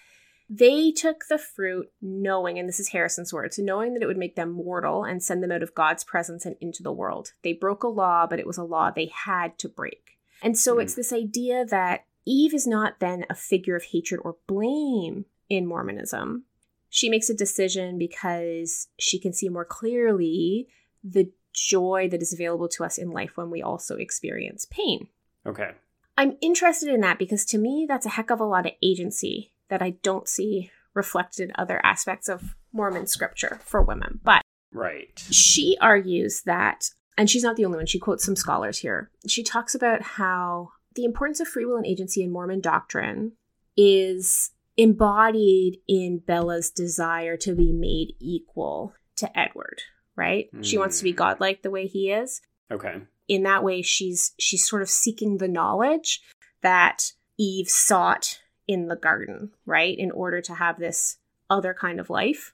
they 0.50 0.92
took 0.92 1.26
the 1.30 1.38
fruit 1.38 1.92
knowing, 2.02 2.60
and 2.60 2.68
this 2.68 2.80
is 2.80 2.90
Harrison's 2.90 3.34
words, 3.34 3.58
knowing 3.58 3.94
that 3.94 4.04
it 4.04 4.06
would 4.06 4.18
make 4.18 4.36
them 4.36 4.52
mortal 4.52 5.04
and 5.04 5.24
send 5.24 5.42
them 5.42 5.52
out 5.52 5.64
of 5.64 5.76
God's 5.76 6.04
presence 6.04 6.46
and 6.46 6.56
into 6.60 6.84
the 6.84 6.92
world. 6.92 7.34
They 7.44 7.54
broke 7.54 7.84
a 7.84 7.88
law, 7.88 8.28
but 8.28 8.40
it 8.40 8.48
was 8.48 8.58
a 8.58 8.64
law 8.64 8.92
they 8.92 9.12
had 9.26 9.58
to 9.60 9.70
break. 9.70 10.18
And 10.42 10.58
so 10.58 10.76
Hmm. 10.76 10.82
it's 10.82 10.96
this 10.96 11.14
idea 11.14 11.66
that 11.66 12.06
Eve 12.26 12.54
is 12.54 12.68
not 12.68 13.00
then 13.00 13.26
a 13.30 13.36
figure 13.36 13.76
of 13.76 13.86
hatred 13.86 14.22
or 14.24 14.38
blame 14.48 15.26
in 15.50 15.66
Mormonism. 15.66 16.46
She 16.90 17.10
makes 17.10 17.30
a 17.30 17.34
decision 17.34 17.98
because 17.98 18.90
she 19.00 19.20
can 19.20 19.34
see 19.34 19.50
more 19.50 19.66
clearly 19.66 20.68
the 21.04 21.32
joy 21.54 22.10
that 22.12 22.22
is 22.22 22.34
available 22.34 22.68
to 22.70 22.84
us 22.84 22.98
in 22.98 23.12
life 23.12 23.38
when 23.38 23.50
we 23.50 23.62
also 23.62 23.96
experience 23.96 24.66
pain. 24.70 25.08
Okay. 25.46 25.72
I'm 26.18 26.38
interested 26.42 26.90
in 26.90 27.02
that 27.02 27.18
because 27.20 27.46
to 27.46 27.58
me, 27.58 27.86
that's 27.88 28.06
a 28.06 28.10
heck 28.10 28.30
of 28.30 28.40
a 28.40 28.46
lot 28.46 28.66
of 28.66 28.74
agency 28.84 29.52
that 29.70 29.82
I 29.82 29.92
don't 30.04 30.28
see 30.28 30.72
reflected 30.94 31.50
in 31.50 31.56
other 31.58 31.80
aspects 31.86 32.28
of 32.28 32.56
Mormon 32.74 33.08
scripture 33.08 33.60
for 33.64 33.82
women. 33.82 34.20
But 34.24 34.42
Right. 34.74 35.18
she 35.32 35.78
argues 35.82 36.42
that, 36.44 36.90
and 37.18 37.30
she's 37.30 37.44
not 37.44 37.56
the 37.56 37.66
only 37.66 37.78
one, 37.78 37.86
she 37.86 38.00
quotes 38.00 38.24
some 38.26 38.36
scholars 38.36 38.78
here. 38.80 39.10
She 39.28 39.44
talks 39.44 39.74
about 39.76 40.02
how 40.02 40.72
the 40.96 41.06
importance 41.06 41.40
of 41.40 41.48
free 41.48 41.66
will 41.66 41.78
and 41.78 41.86
agency 41.86 42.22
in 42.24 42.32
Mormon 42.32 42.60
doctrine 42.62 43.34
is 43.78 44.52
embodied 44.78 45.78
in 45.88 46.20
Bella's 46.20 46.70
desire 46.70 47.38
to 47.38 47.56
be 47.56 47.72
made 47.72 48.16
equal 48.20 48.94
to 49.18 49.38
Edward, 49.40 49.82
right? 50.16 50.50
She 50.62 50.78
wants 50.78 50.98
to 50.98 51.04
be 51.04 51.12
Hmm. 51.12 51.18
godlike 51.18 51.62
the 51.62 51.72
way 51.72 51.88
he 51.88 52.12
is 52.12 52.42
Okay. 52.70 53.02
In 53.32 53.44
that 53.44 53.64
way 53.64 53.82
she's 53.82 54.34
she's 54.38 54.68
sort 54.68 54.82
of 54.82 54.90
seeking 54.90 55.38
the 55.38 55.48
knowledge 55.48 56.22
that 56.64 57.14
Eve 57.38 57.70
sought 57.70 58.42
in 58.68 58.88
the 58.88 58.98
garden, 58.98 59.52
right? 59.66 59.98
In 59.98 60.12
order 60.12 60.42
to 60.42 60.54
have 60.54 60.78
this 60.78 61.16
other 61.50 61.74
kind 61.74 62.02
of 62.02 62.10
life. 62.10 62.54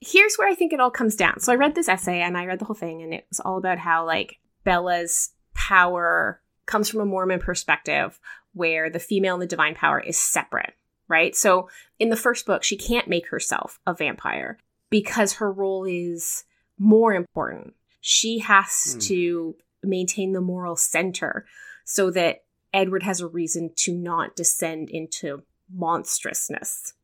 Here's 0.00 0.36
where 0.36 0.48
I 0.48 0.54
think 0.54 0.72
it 0.72 0.78
all 0.78 0.92
comes 0.92 1.16
down. 1.16 1.40
So 1.40 1.52
I 1.52 1.56
read 1.56 1.74
this 1.74 1.88
essay 1.88 2.20
and 2.20 2.38
I 2.38 2.46
read 2.46 2.60
the 2.60 2.64
whole 2.64 2.76
thing 2.76 3.02
and 3.02 3.12
it 3.12 3.26
was 3.28 3.40
all 3.40 3.58
about 3.58 3.78
how 3.78 4.06
like 4.06 4.38
Bella's 4.62 5.30
power 5.52 6.40
comes 6.66 6.88
from 6.88 7.00
a 7.00 7.04
Mormon 7.04 7.40
perspective 7.40 8.20
where 8.52 8.88
the 8.88 9.00
female 9.00 9.34
and 9.34 9.42
the 9.42 9.46
divine 9.46 9.74
power 9.74 9.98
is 9.98 10.16
separate, 10.16 10.74
right? 11.08 11.34
So 11.34 11.68
in 11.98 12.10
the 12.10 12.16
first 12.16 12.46
book 12.46 12.62
she 12.62 12.76
can't 12.76 13.08
make 13.08 13.30
herself 13.30 13.80
a 13.84 13.94
vampire 13.94 14.58
because 14.90 15.34
her 15.34 15.50
role 15.50 15.84
is 15.84 16.44
more 16.78 17.12
important 17.14 17.74
she 18.00 18.38
has 18.40 18.94
Hmm. 18.94 18.98
to 19.00 19.56
maintain 19.82 20.32
the 20.32 20.40
moral 20.40 20.76
center 20.76 21.46
so 21.84 22.10
that 22.10 22.44
Edward 22.72 23.02
has 23.02 23.20
a 23.20 23.26
reason 23.28 23.70
to 23.76 23.92
not 23.94 24.36
descend 24.36 24.90
into 24.90 25.42
monstrousness. 25.72 26.94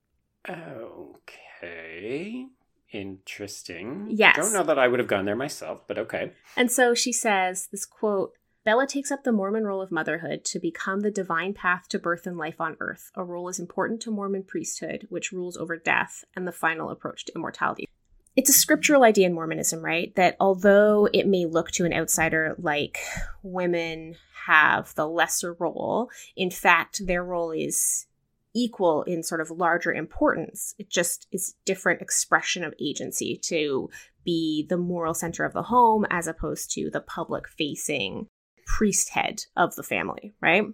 Okay. 0.49 2.47
Interesting. 2.93 4.07
Yes. 4.11 4.37
I 4.39 4.41
don't 4.41 4.53
know 4.53 4.63
that 4.65 4.79
I 4.79 4.87
would 4.89 5.01
have 5.01 5.09
gone 5.09 5.25
there 5.25 5.35
myself, 5.37 5.81
but 5.89 5.99
okay. 5.99 6.33
And 6.57 6.71
so 6.71 6.95
she 6.95 7.13
says 7.13 7.69
this 7.73 7.85
quote 7.85 8.33
Bella 8.65 8.87
takes 8.87 9.11
up 9.11 9.25
the 9.25 9.33
Mormon 9.33 9.65
role 9.65 9.83
of 9.83 9.91
motherhood 9.93 10.43
to 10.47 10.59
become 10.59 11.01
the 11.01 11.11
divine 11.11 11.53
path 11.53 11.87
to 11.91 11.99
birth 11.99 12.27
and 12.27 12.39
life 12.39 12.61
on 12.63 12.77
earth, 12.81 13.11
a 13.15 13.23
role 13.23 13.49
as 13.49 13.59
important 13.59 14.01
to 14.03 14.11
Mormon 14.11 14.43
priesthood, 14.45 15.07
which 15.11 15.33
rules 15.33 15.57
over 15.59 15.77
death 15.77 16.25
and 16.35 16.47
the 16.47 16.53
final 16.53 16.89
approach 16.89 17.27
to 17.27 17.35
immortality. 17.35 17.89
It's 18.37 18.51
a 18.51 18.55
scriptural 18.55 19.05
idea 19.05 19.27
in 19.27 19.35
Mormonism, 19.35 19.85
right? 19.85 20.15
That 20.17 20.37
although 20.41 21.09
it 21.13 21.27
may 21.27 21.47
look 21.47 21.71
to 21.73 21.85
an 21.85 21.93
outsider 21.93 22.55
like 22.59 22.99
women 23.43 24.17
have 24.47 24.95
the 24.95 25.07
lesser 25.07 25.55
role, 25.55 26.11
in 26.37 26.51
fact, 26.51 27.07
their 27.07 27.25
role 27.25 27.53
is 27.53 28.07
equal 28.55 29.03
in 29.03 29.23
sort 29.23 29.41
of 29.41 29.51
larger 29.51 29.93
importance. 29.93 30.75
It 30.79 30.89
just 30.89 31.27
is 31.33 31.55
different 31.65 32.01
expression 32.01 32.65
of 32.65 32.75
agency 32.81 33.39
to 33.45 33.91
be 34.25 34.67
the 34.69 34.77
moral 34.77 35.15
center 35.15 35.45
of 35.45 35.53
the 35.53 35.65
home 35.65 36.07
as 36.11 36.27
opposed 36.27 36.71
to 36.73 36.91
the 36.91 37.01
public 37.01 37.49
facing 37.49 38.29
priest 38.67 39.11
head 39.11 39.45
of 39.57 39.75
the 39.75 39.83
family, 39.83 40.35
right? 40.41 40.65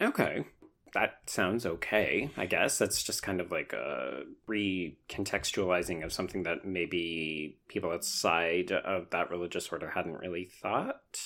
Okay. 0.00 0.44
That 0.94 1.18
sounds 1.26 1.66
okay, 1.66 2.30
I 2.36 2.46
guess. 2.46 2.78
That's 2.78 3.02
just 3.02 3.22
kind 3.22 3.40
of 3.40 3.50
like 3.50 3.72
a 3.72 4.22
recontextualizing 4.48 6.04
of 6.04 6.12
something 6.12 6.42
that 6.44 6.64
maybe 6.64 7.58
people 7.68 7.90
outside 7.90 8.72
of 8.72 9.10
that 9.10 9.30
religious 9.30 9.68
order 9.68 9.90
hadn't 9.90 10.18
really 10.18 10.50
thought. 10.62 11.20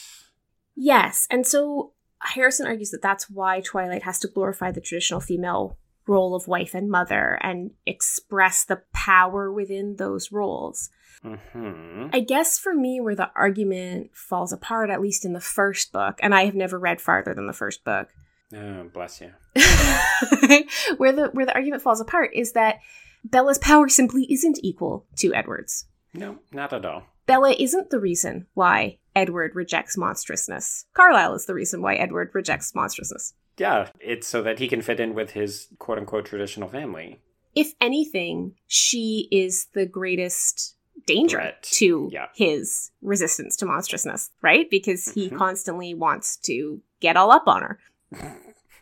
Yes. 0.77 1.27
And 1.31 1.47
so 1.47 1.93
Harrison 2.21 2.67
argues 2.67 2.91
that 2.91 3.03
that's 3.03 3.31
why 3.31 3.61
Twilight 3.61 4.03
has 4.03 4.19
to 4.21 4.29
glorify 4.29 4.71
the 4.71 4.81
traditional 4.81 5.21
female 5.21 5.79
role 6.07 6.35
of 6.35 6.49
wife 6.49 6.75
and 6.75 6.91
mother 6.91 7.39
and 7.41 7.71
express 7.87 8.65
the 8.65 8.83
power 8.93 9.51
within 9.53 9.97
those 9.97 10.33
roles. 10.33 10.91
hmm 11.23 12.09
I 12.13 12.21
guess 12.21 12.59
for 12.59 12.75
me, 12.75 13.01
where 13.01 13.15
the 13.15 13.31
argument 13.35 14.11
falls 14.15 14.53
apart, 14.53 14.91
at 14.91 15.01
least 15.01 15.25
in 15.25 15.33
the 15.33 15.41
first 15.41 15.93
book, 15.93 16.19
and 16.21 16.35
I 16.35 16.45
have 16.45 16.55
never 16.55 16.79
read 16.79 17.01
farther 17.01 17.35
than 17.35 17.47
the 17.47 17.53
first 17.53 17.85
book, 17.85 18.09
Oh, 18.55 18.85
bless 18.93 19.21
you. 19.21 19.31
where 20.97 21.13
the 21.13 21.31
where 21.33 21.47
the 21.47 21.55
argument 21.55 21.83
falls 21.83 22.01
apart 22.01 22.31
is 22.35 22.53
that 22.53 22.79
Bella's 23.25 23.59
power 23.59 23.89
simply 23.89 24.27
isn't 24.31 24.59
equal 24.63 25.07
to 25.17 25.35
Edward's. 25.35 25.87
No, 26.13 26.39
not 26.53 26.73
at 26.73 26.85
all. 26.85 27.05
Bella 27.27 27.53
isn't 27.59 27.91
the 27.91 27.99
reason 27.99 28.47
why 28.55 28.99
Edward 29.17 29.53
rejects 29.55 29.97
monstrousness. 29.97 30.85
Carlisle 30.93 31.35
is 31.35 31.47
the 31.47 31.55
reason 31.55 31.81
why 31.81 31.95
Edward 31.95 32.31
rejects 32.35 32.75
monstrousness. 32.75 33.33
Yeah, 33.57 33.89
it's 34.01 34.27
so 34.27 34.43
that 34.43 34.59
he 34.59 34.69
can 34.69 34.83
fit 34.83 35.01
in 35.01 35.15
with 35.15 35.31
his 35.31 35.69
quote 35.79 35.99
unquote 35.99 36.27
traditional 36.27 36.69
family. 36.69 37.21
If 37.55 37.73
anything, 37.81 38.55
she 38.67 39.29
is 39.31 39.69
the 39.75 39.87
greatest 39.87 40.77
danger 41.07 41.39
Threat. 41.39 41.63
to 41.75 42.09
Yeah. 42.13 42.27
his 42.35 42.91
resistance 43.01 43.57
to 43.57 43.67
monstrousness, 43.67 44.31
right? 44.43 44.69
Because 44.71 45.13
he 45.13 45.31
Mhm. 45.31 45.39
constantly 45.39 45.95
wants 45.95 46.37
to 46.39 46.81
get 47.01 47.17
all 47.17 47.31
up 47.31 47.47
on 47.47 47.63
her. 47.63 47.79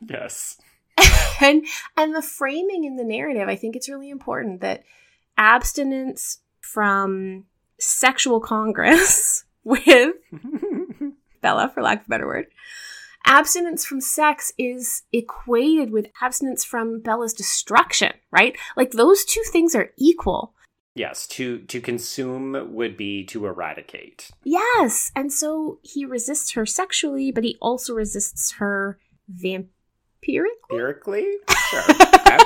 Yes. 0.09 0.59
and 1.40 1.64
and 1.97 2.14
the 2.14 2.23
framing 2.23 2.85
in 2.85 2.97
the 2.97 3.05
narrative, 3.05 3.49
I 3.49 3.57
think 3.57 3.77
it's 3.77 3.88
really 3.88 4.11
important 4.11 4.61
that 4.61 4.83
abstinence 5.38 6.38
from 6.61 7.45
sexual 7.79 8.40
congress 8.40 9.45
with 9.64 10.14
Bella, 11.40 11.71
for 11.75 11.83
lack 11.83 12.01
of 12.01 12.07
a 12.07 12.11
better 12.11 12.27
word, 12.27 12.47
abstinence 13.27 13.85
from 13.85 14.01
sex 14.01 14.53
is 14.59 15.03
equated 15.12 15.90
with 15.90 16.07
abstinence 16.21 16.64
from 16.64 17.01
Bella's 17.01 17.33
destruction, 17.35 18.12
right? 18.31 18.57
Like 18.77 18.92
those 18.92 19.25
two 19.25 19.42
things 19.51 19.75
are 19.75 19.90
equal. 19.97 20.55
yes, 20.95 21.27
to 21.29 21.61
to 21.61 21.81
consume 21.81 22.75
would 22.75 22.97
be 22.97 23.25
to 23.27 23.47
eradicate. 23.47 24.31
Yes. 24.45 25.11
And 25.16 25.33
so 25.33 25.79
he 25.83 26.05
resists 26.05 26.53
her 26.53 26.66
sexually, 26.66 27.33
but 27.33 27.45
he 27.45 27.57
also 27.61 27.95
resists 27.95 28.53
her 28.53 28.99
vampirically. 29.35 29.68
Empirically? 30.71 31.37
Sure. 31.71 31.83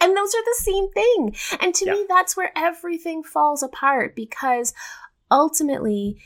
And 0.00 0.14
those 0.14 0.34
are 0.34 0.44
the 0.44 0.58
same 0.58 0.90
thing. 0.90 1.34
And 1.62 1.74
to 1.76 1.86
Yeah. 1.86 1.92
me, 1.94 2.04
that's 2.06 2.36
where 2.36 2.52
everything 2.54 3.22
falls 3.22 3.62
apart 3.62 4.14
because 4.14 4.74
ultimately, 5.30 6.18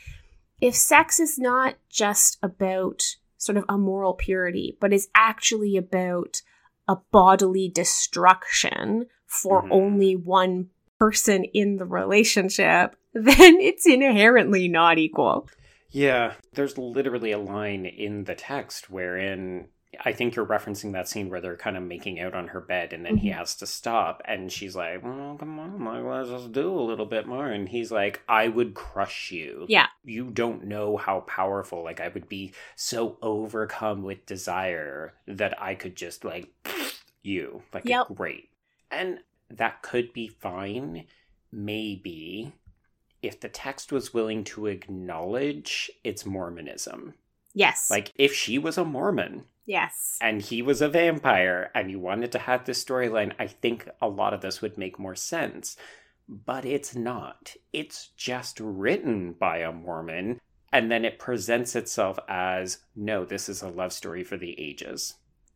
if 0.59 0.75
sex 0.75 1.17
is 1.17 1.39
not 1.39 1.75
just 1.89 2.37
about 2.43 3.15
sort 3.37 3.57
of 3.57 3.63
a 3.69 3.77
moral 3.77 4.13
purity, 4.15 4.75
but 4.81 4.91
is 4.91 5.07
actually 5.15 5.77
about 5.77 6.41
a 6.89 6.97
bodily 7.11 7.69
destruction 7.69 9.05
for 9.25 9.63
Mhm. 9.63 9.71
only 9.71 10.15
one 10.17 10.71
person 10.99 11.45
in 11.45 11.77
the 11.77 11.85
relationship, 11.85 12.97
then 13.13 13.61
it's 13.61 13.87
inherently 13.87 14.67
not 14.67 14.97
equal. 14.97 15.47
Yeah, 15.89 16.33
there's 16.53 16.77
literally 16.77 17.31
a 17.31 17.37
line 17.39 17.85
in 17.85 18.25
the 18.25 18.35
text 18.35 18.89
wherein 18.89 19.69
I 20.05 20.11
think 20.11 20.35
you're 20.35 20.45
referencing 20.45 20.93
that 20.93 21.07
scene 21.07 21.29
where 21.29 21.41
they're 21.41 21.57
kind 21.57 21.75
of 21.75 21.81
making 21.81 22.19
out 22.19 22.35
on 22.35 22.49
her 22.49 22.61
bed 22.61 22.93
and 22.93 23.03
then 23.03 23.15
mm-hmm. 23.15 23.23
he 23.23 23.29
has 23.29 23.55
to 23.55 23.65
stop 23.65 24.21
and 24.25 24.51
she's 24.51 24.75
like, 24.75 25.03
well, 25.03 25.35
come 25.37 25.59
on, 25.59 25.83
like, 25.83 26.03
let's 26.03 26.29
just 26.29 26.51
do 26.51 26.71
a 26.71 26.81
little 26.81 27.07
bit 27.07 27.25
more. 27.25 27.47
And 27.47 27.67
he's 27.67 27.91
like, 27.91 28.21
I 28.27 28.49
would 28.49 28.75
crush 28.75 29.31
you. 29.31 29.65
Yeah. 29.67 29.87
You 30.03 30.29
don't 30.29 30.65
know 30.65 30.97
how 30.97 31.21
powerful, 31.21 31.83
like, 31.83 31.99
I 31.99 32.09
would 32.09 32.29
be 32.29 32.53
so 32.75 33.17
overcome 33.21 34.03
with 34.03 34.27
desire 34.27 35.13
that 35.27 35.59
I 35.59 35.73
could 35.73 35.95
just, 35.95 36.23
like, 36.23 36.49
you. 37.23 37.63
Like, 37.73 37.85
yep. 37.85 38.07
great. 38.13 38.49
And 38.91 39.19
that 39.49 39.81
could 39.81 40.13
be 40.13 40.27
fine, 40.27 41.05
maybe, 41.51 42.53
if 43.23 43.39
the 43.39 43.49
text 43.49 43.91
was 43.91 44.13
willing 44.13 44.43
to 44.45 44.67
acknowledge 44.67 45.89
its 46.03 46.27
Mormonism. 46.27 47.15
Yes. 47.55 47.89
Like, 47.89 48.13
if 48.15 48.35
she 48.35 48.59
was 48.59 48.77
a 48.77 48.85
Mormon 48.85 49.45
Yes. 49.69 50.17
And 50.19 50.41
he 50.41 50.63
was 50.63 50.81
a 50.81 50.89
vampire, 50.89 51.69
and 51.75 51.91
you 51.91 51.99
wanted 51.99 52.31
to 52.31 52.39
have 52.39 52.65
this 52.65 52.83
storyline. 52.83 53.33
I 53.37 53.45
think 53.45 53.87
a 54.01 54.09
lot 54.09 54.33
of 54.33 54.41
this 54.41 54.63
would 54.63 54.79
make 54.79 54.97
more 54.97 55.13
sense. 55.13 55.77
But 56.27 56.65
it's 56.65 56.95
not. 56.95 57.55
It's 57.71 58.07
just 58.17 58.59
written 58.59 59.33
by 59.33 59.59
a 59.59 59.71
Mormon, 59.71 60.41
and 60.73 60.91
then 60.91 61.05
it 61.05 61.19
presents 61.19 61.75
itself 61.75 62.17
as 62.27 62.79
no, 62.95 63.25
this 63.25 63.47
is 63.47 63.61
a 63.61 63.69
love 63.69 63.93
story 63.93 64.23
for 64.23 64.37
the 64.37 64.59
ages. 64.59 65.13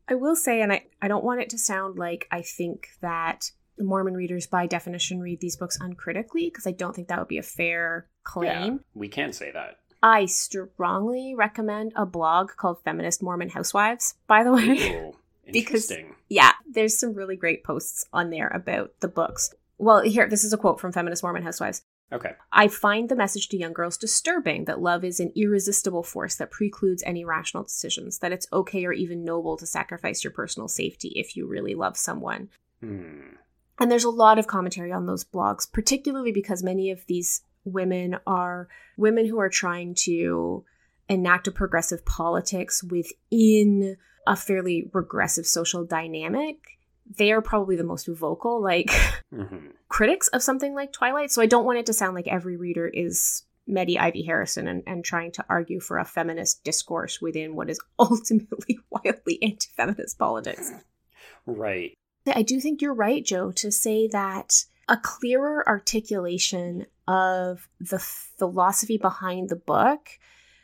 I 0.08 0.14
will 0.14 0.36
say, 0.36 0.62
and 0.62 0.72
I, 0.72 0.86
I 1.02 1.08
don't 1.08 1.24
want 1.24 1.42
it 1.42 1.50
to 1.50 1.58
sound 1.58 1.98
like 1.98 2.28
I 2.30 2.44
think 2.44 2.90
that 3.02 3.50
Mormon 3.80 4.14
readers, 4.14 4.46
by 4.46 4.68
definition, 4.68 5.22
read 5.22 5.40
these 5.40 5.56
books 5.56 5.80
uncritically, 5.82 6.52
because 6.52 6.68
I 6.68 6.72
don't 6.72 6.96
think 6.96 7.08
that 7.08 7.18
would 7.18 7.28
be 7.28 7.40
a 7.40 7.44
fair 7.44 8.06
claim. 8.24 8.74
Yeah, 8.74 8.78
we 8.94 9.08
can 9.08 9.34
say 9.34 9.52
that. 9.52 9.80
I 10.04 10.26
strongly 10.26 11.34
recommend 11.34 11.94
a 11.96 12.06
blog 12.06 12.52
called 12.58 12.84
Feminist 12.84 13.24
Mormon 13.24 13.50
Housewives, 13.50 14.16
by 14.28 14.44
the 14.44 14.52
way. 14.52 14.98
Ooh, 14.98 15.16
because 15.52 15.94
yeah, 16.28 16.52
there's 16.70 17.00
some 17.00 17.14
really 17.14 17.38
great 17.38 17.64
posts 17.64 18.06
on 18.12 18.30
there 18.30 18.50
about 18.50 18.92
the 19.00 19.08
books. 19.08 19.56
Well, 19.78 20.02
here 20.02 20.28
this 20.28 20.44
is 20.44 20.52
a 20.52 20.58
quote 20.58 20.82
from 20.82 20.92
Feminist 20.92 21.24
Mormon 21.24 21.44
Housewives. 21.44 21.84
Okay. 22.12 22.34
I 22.52 22.68
find 22.68 23.08
the 23.08 23.16
message 23.16 23.48
to 23.50 23.58
young 23.58 23.72
girls 23.72 23.98
disturbing 23.98 24.66
that 24.66 24.82
love 24.82 25.06
is 25.06 25.22
an 25.22 25.32
irresistible 25.38 26.04
force 26.04 26.36
that 26.36 26.52
precludes 26.52 27.02
any 27.06 27.24
rational 27.24 27.64
decisions, 27.64 28.20
that 28.20 28.34
it's 28.34 28.46
okay 28.52 28.86
or 28.86 28.92
even 28.92 29.24
noble 29.24 29.56
to 29.56 29.66
sacrifice 29.66 30.22
your 30.22 30.32
personal 30.32 30.68
safety 30.68 31.14
if 31.16 31.38
you 31.38 31.48
really 31.48 31.76
love 31.76 31.96
someone. 31.98 32.50
Hmm. 32.82 33.38
And 33.80 33.90
there's 33.90 34.04
a 34.04 34.10
lot 34.10 34.38
of 34.38 34.48
commentary 34.48 34.92
on 34.92 35.06
those 35.06 35.24
blogs, 35.24 35.70
particularly 35.72 36.34
because 36.34 36.62
many 36.62 36.92
of 36.92 37.06
these 37.08 37.42
women 37.66 38.18
are 38.28 38.68
women 38.98 39.26
who 39.26 39.40
are 39.40 39.50
trying 39.50 39.96
to 39.96 40.64
enact 41.10 41.48
a 41.48 41.52
progressive 41.52 42.06
politics 42.06 42.84
within 42.84 43.98
a 44.26 44.36
fairly 44.36 44.90
regressive 44.94 45.46
social 45.46 45.84
dynamic 45.84 46.58
they 47.18 47.34
are 47.34 47.42
probably 47.42 47.76
the 47.76 47.84
most 47.84 48.08
vocal 48.08 48.62
like 48.62 48.90
mm-hmm. 49.34 49.68
critics 49.90 50.30
of 50.30 50.42
something 50.42 50.74
like 50.74 50.94
twilight 50.94 51.30
so 51.30 51.42
i 51.42 51.46
don't 51.46 51.66
want 51.66 51.78
it 51.78 51.86
to 51.86 51.94
sound 51.94 52.16
like 52.16 52.28
every 52.28 52.56
reader 52.56 52.88
is 52.88 53.44
Mette 53.66 53.98
Ivie 53.98 54.26
Harrison 54.26 54.68
and, 54.68 54.84
and 54.86 55.06
trying 55.06 55.32
to 55.34 55.46
argue 55.48 55.80
for 55.80 55.98
a 55.98 56.06
feminist 56.06 56.64
discourse 56.64 57.22
within 57.22 57.56
what 57.56 57.70
is 57.70 57.80
ultimately 58.00 58.80
wildly 58.90 59.42
anti 59.42 59.70
feminist 59.76 60.18
politics. 60.18 60.72
Right. 61.46 61.94
I 62.28 62.42
do 62.42 62.60
think 62.60 62.82
you're 62.82 62.94
right, 62.94 63.24
Joe, 63.24 63.52
to 63.54 63.72
say 63.72 64.08
that 64.08 64.66
a 64.88 64.98
clearer 64.98 65.68
articulation 65.68 66.86
of 67.08 67.70
the 67.80 68.00
philosophy 68.00 68.98
behind 68.98 69.50
the 69.50 69.56
book 69.56 70.10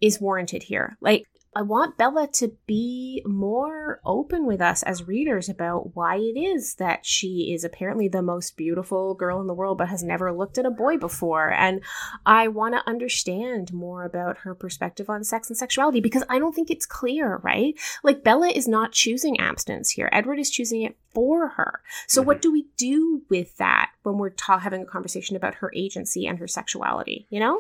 is 0.02 0.22
warranted 0.22 0.64
here. 0.64 0.98
Like, 1.02 1.26
I 1.56 1.64
want 1.64 1.98
Bella 1.98 2.28
to 2.34 2.56
be 2.68 3.24
more 3.26 4.00
open 4.06 4.46
with 4.46 4.62
us 4.62 4.84
as 4.84 5.08
readers 5.08 5.50
about 5.50 5.96
why 5.96 6.18
it 6.18 6.38
is 6.38 6.76
that 6.76 7.06
she 7.06 7.52
is 7.54 7.64
apparently 7.64 8.08
the 8.08 8.22
most 8.22 8.56
beautiful 8.56 9.16
girl 9.16 9.42
in 9.42 9.48
the 9.48 9.54
world 9.56 9.80
but 9.80 9.90
has 9.90 10.04
never 10.04 10.32
looked 10.32 10.60
at 10.60 10.68
a 10.68 10.72
boy 10.72 10.98
before. 10.98 11.52
And 11.52 11.82
I 12.24 12.50
want 12.50 12.76
to 12.76 12.88
understand 12.88 13.74
more 13.74 14.04
about 14.04 14.40
her 14.40 14.54
perspective 14.54 15.10
on 15.10 15.24
sex 15.24 15.50
and 15.50 15.58
sexuality 15.58 16.02
because 16.02 16.24
I 16.30 16.38
don't 16.38 16.54
think 16.54 16.70
it's 16.70 16.86
clear, 16.86 17.38
right? 17.38 17.74
Like, 18.04 18.24
Bella 18.24 18.50
is 18.50 18.68
not 18.68 18.92
choosing 18.92 19.40
abstinence 19.40 19.90
here, 19.90 20.10
Edward 20.12 20.38
is 20.38 20.52
choosing 20.52 20.84
it 20.84 20.98
for 21.16 21.50
her. 21.50 21.82
So, 22.08 22.22
mm-hmm. 22.22 22.28
what 22.28 22.42
do 22.44 22.52
we 22.52 22.68
do 22.78 23.24
with 23.28 23.58
that 23.58 23.90
when 24.04 24.18
we're 24.18 24.30
ta- 24.30 24.60
having 24.60 24.84
a 24.84 24.86
conversation 24.86 25.36
about 25.36 25.56
her 25.56 25.72
agency 25.76 26.28
and 26.28 26.38
her 26.38 26.48
sexuality, 26.48 27.26
you 27.32 27.40
know? 27.40 27.60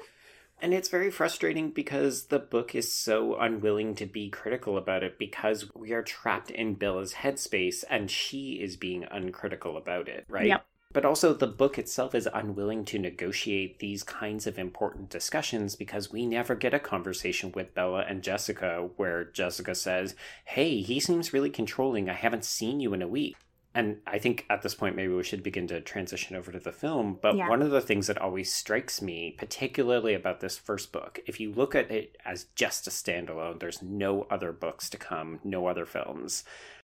And 0.61 0.73
it's 0.73 0.89
very 0.89 1.09
frustrating 1.09 1.71
because 1.71 2.25
the 2.25 2.39
book 2.39 2.75
is 2.75 2.91
so 2.91 3.37
unwilling 3.37 3.95
to 3.95 4.05
be 4.05 4.29
critical 4.29 4.77
about 4.77 5.03
it 5.03 5.17
because 5.17 5.73
we 5.73 5.93
are 5.93 6.03
trapped 6.03 6.51
in 6.51 6.75
Bella's 6.75 7.13
headspace 7.13 7.83
and 7.89 8.11
she 8.11 8.53
is 8.61 8.75
being 8.75 9.05
uncritical 9.09 9.77
about 9.77 10.09
it, 10.09 10.25
right? 10.27 10.47
Yep. 10.47 10.65
But 10.91 11.05
also, 11.05 11.35
the 11.35 11.45
book 11.45 11.77
itself 11.77 12.15
is 12.15 12.27
unwilling 12.33 12.83
to 12.85 12.97
negotiate 12.97 13.77
these 13.77 14.01
kinds 14.01 14.47
of 14.47 14.57
important 14.57 15.11
discussions 15.11 15.75
because 15.75 16.11
we 16.11 16.25
never 16.25 16.55
get 16.55 16.73
a 16.73 16.79
conversation 16.79 17.51
with 17.51 17.75
Bella 17.75 18.05
and 18.09 18.23
Jessica 18.23 18.89
where 18.97 19.25
Jessica 19.25 19.75
says, 19.75 20.15
Hey, 20.45 20.81
he 20.81 20.99
seems 20.99 21.31
really 21.31 21.51
controlling. 21.51 22.09
I 22.09 22.13
haven't 22.13 22.43
seen 22.43 22.79
you 22.79 22.95
in 22.95 23.03
a 23.03 23.07
week 23.07 23.35
and 23.75 23.97
I 24.07 24.17
think 24.17 24.45
at 24.49 24.61
this 24.61 24.73
point 24.73 24.95
maybe 24.95 25.13
we 25.13 25.23
should 25.23 25.43
begin 25.43 25.67
to 25.67 25.79
transition 25.81 26.35
over 26.35 26.51
to 26.51 26.59
the 26.59 26.71
film. 26.71 27.19
But 27.21 27.35
yeah. 27.35 27.47
one 27.47 27.61
of 27.61 27.71
the 27.71 27.81
things 27.81 28.07
that 28.07 28.17
always 28.17 28.53
strikes 28.53 29.01
me, 29.01 29.35
particularly 29.37 30.13
about 30.13 30.39
this 30.39 30.57
first 30.57 30.91
book, 30.91 31.19
if 31.27 31.39
you 31.39 31.51
look 31.51 31.75
at 31.75 31.91
it 31.91 32.17
as 32.25 32.45
just 32.55 32.87
a 32.87 32.89
standalone, 32.89 33.59
there's 33.59 33.81
no 33.81 34.23
other 34.23 34.51
books 34.51 34.89
to 34.89 34.97
come, 34.97 35.39
no 35.43 35.67
other 35.67 35.85
films. 35.85 36.43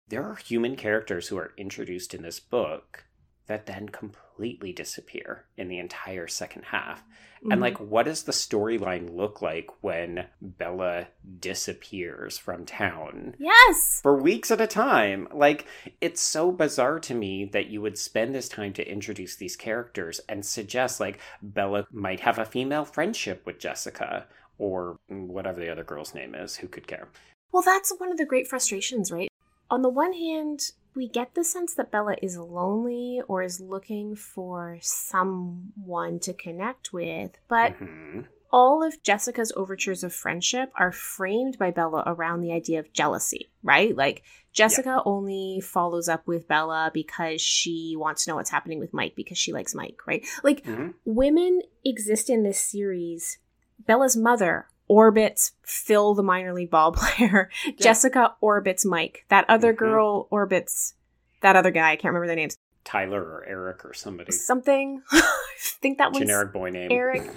There 0.10 0.24
are 0.24 0.36
human 0.36 0.76
characters 0.76 1.30
who 1.30 1.38
are 1.38 1.54
introduced 1.58 2.14
in 2.14 2.22
this 2.22 2.42
book 2.42 3.06
that 3.48 3.66
then 3.66 3.90
completely 3.90 4.72
disappear 4.72 5.46
in 5.58 5.68
the 5.68 5.80
entire 5.80 6.28
second 6.28 6.64
half. 6.66 7.02
Mm-hmm. 7.02 7.52
And 7.52 7.62
like 7.62 7.80
what 7.80 8.04
does 8.04 8.24
the 8.24 8.32
storyline 8.32 9.16
look 9.16 9.42
like 9.42 9.70
when 9.82 10.28
Bella 10.42 11.08
disappears 11.40 12.38
from 12.38 12.66
town? 12.66 13.36
Yes. 13.38 14.00
For 14.02 14.16
weeks 14.16 14.50
at 14.52 14.62
a 14.62 14.68
time. 14.68 15.28
Like 15.34 15.66
it's 16.00 16.22
so 16.22 16.52
bizarre 16.52 17.00
to 17.02 17.14
me 17.14 17.46
that 17.46 17.68
you 17.68 17.82
would 17.82 17.98
spend 17.98 18.34
this 18.34 18.48
time 18.48 18.74
to 18.74 18.90
introduce 18.90 19.36
these 19.36 19.56
characters 19.56 20.22
and 20.30 20.46
suggest 20.46 21.00
like 21.00 21.20
Bella 21.42 21.86
might 21.92 22.22
have 22.22 22.40
a 22.40 22.46
female 22.46 22.86
friendship 22.86 23.46
with 23.46 23.60
Jessica 23.60 24.26
or 24.58 24.98
whatever 25.10 25.60
the 25.60 25.72
other 25.72 25.84
girl's 25.84 26.16
name 26.16 26.36
is, 26.36 26.56
who 26.56 26.68
could 26.68 26.88
care? 26.88 27.10
Well, 27.52 27.64
that's 27.64 27.94
one 27.98 28.12
of 28.12 28.18
the 28.18 28.26
great 28.26 28.48
frustrations, 28.48 29.12
right? 29.12 29.30
On 29.70 29.82
the 29.82 29.90
one 29.90 30.14
hand, 30.14 30.72
we 30.96 31.08
get 31.08 31.36
the 31.36 31.44
sense 31.44 31.74
that 31.76 31.92
Bella 31.92 32.16
is 32.22 32.38
lonely 32.38 33.22
or 33.28 33.44
is 33.44 33.60
looking 33.60 34.16
for 34.16 34.78
someone 34.82 36.20
to 36.20 36.34
connect 36.34 36.94
with, 36.94 37.32
but 37.48 37.74
mm-hmm. 37.74 38.22
all 38.52 38.84
of 38.84 39.02
Jessica's 39.04 39.52
overtures 39.56 40.04
of 40.04 40.14
friendship 40.14 40.72
are 40.76 40.92
framed 40.92 41.58
by 41.58 41.72
Bella 41.72 42.04
around 42.06 42.42
the 42.42 42.52
idea 42.52 42.80
of 42.80 42.94
jealousy, 42.94 43.50
right? 43.64 43.96
Like 43.96 44.24
Jessica 44.52 44.90
yeah. 44.90 45.02
only 45.06 45.62
follows 45.62 46.08
up 46.08 46.28
with 46.28 46.48
Bella 46.48 46.92
because 46.94 47.42
she 47.42 47.96
wants 47.98 48.26
to 48.26 48.32
know 48.32 48.36
what's 48.36 48.52
happening 48.52 48.80
with 48.80 48.94
Mike 48.94 49.16
because 49.16 49.38
she 49.38 49.54
likes 49.54 49.74
Mike, 49.74 50.02
right? 50.06 50.26
Like 50.44 50.64
mm-hmm. 50.64 50.90
women 51.06 51.62
exist 51.84 52.30
in 52.30 52.44
this 52.44 52.60
series. 52.60 53.40
Bella's 53.86 54.16
mother 54.16 54.68
orbits 54.94 55.54
Phil, 55.64 56.14
the 56.14 56.22
minor 56.22 56.54
league 56.54 56.70
ball 56.70 56.92
player. 56.94 57.50
Yeah. 57.66 57.72
Jessica 57.80 58.36
orbits 58.42 58.86
Mike. 58.86 59.26
That 59.30 59.46
other 59.50 59.74
mm-hmm. 59.74 59.84
girl 59.84 60.28
orbits 60.30 60.94
that 61.42 61.56
other 61.56 61.72
guy. 61.72 61.92
I 61.92 61.96
can't 61.96 62.14
remember 62.14 62.28
their 62.28 62.36
names. 62.36 62.58
Tyler 62.84 63.22
or 63.22 63.44
Eric 63.48 63.86
or 63.86 63.94
somebody. 63.94 64.32
Something. 64.32 65.02
I 65.12 65.22
think 65.58 65.98
that 65.98 66.12
was 66.12 66.20
generic 66.20 66.54
boy 66.54 66.70
name. 66.70 66.92
Eric. 66.92 67.30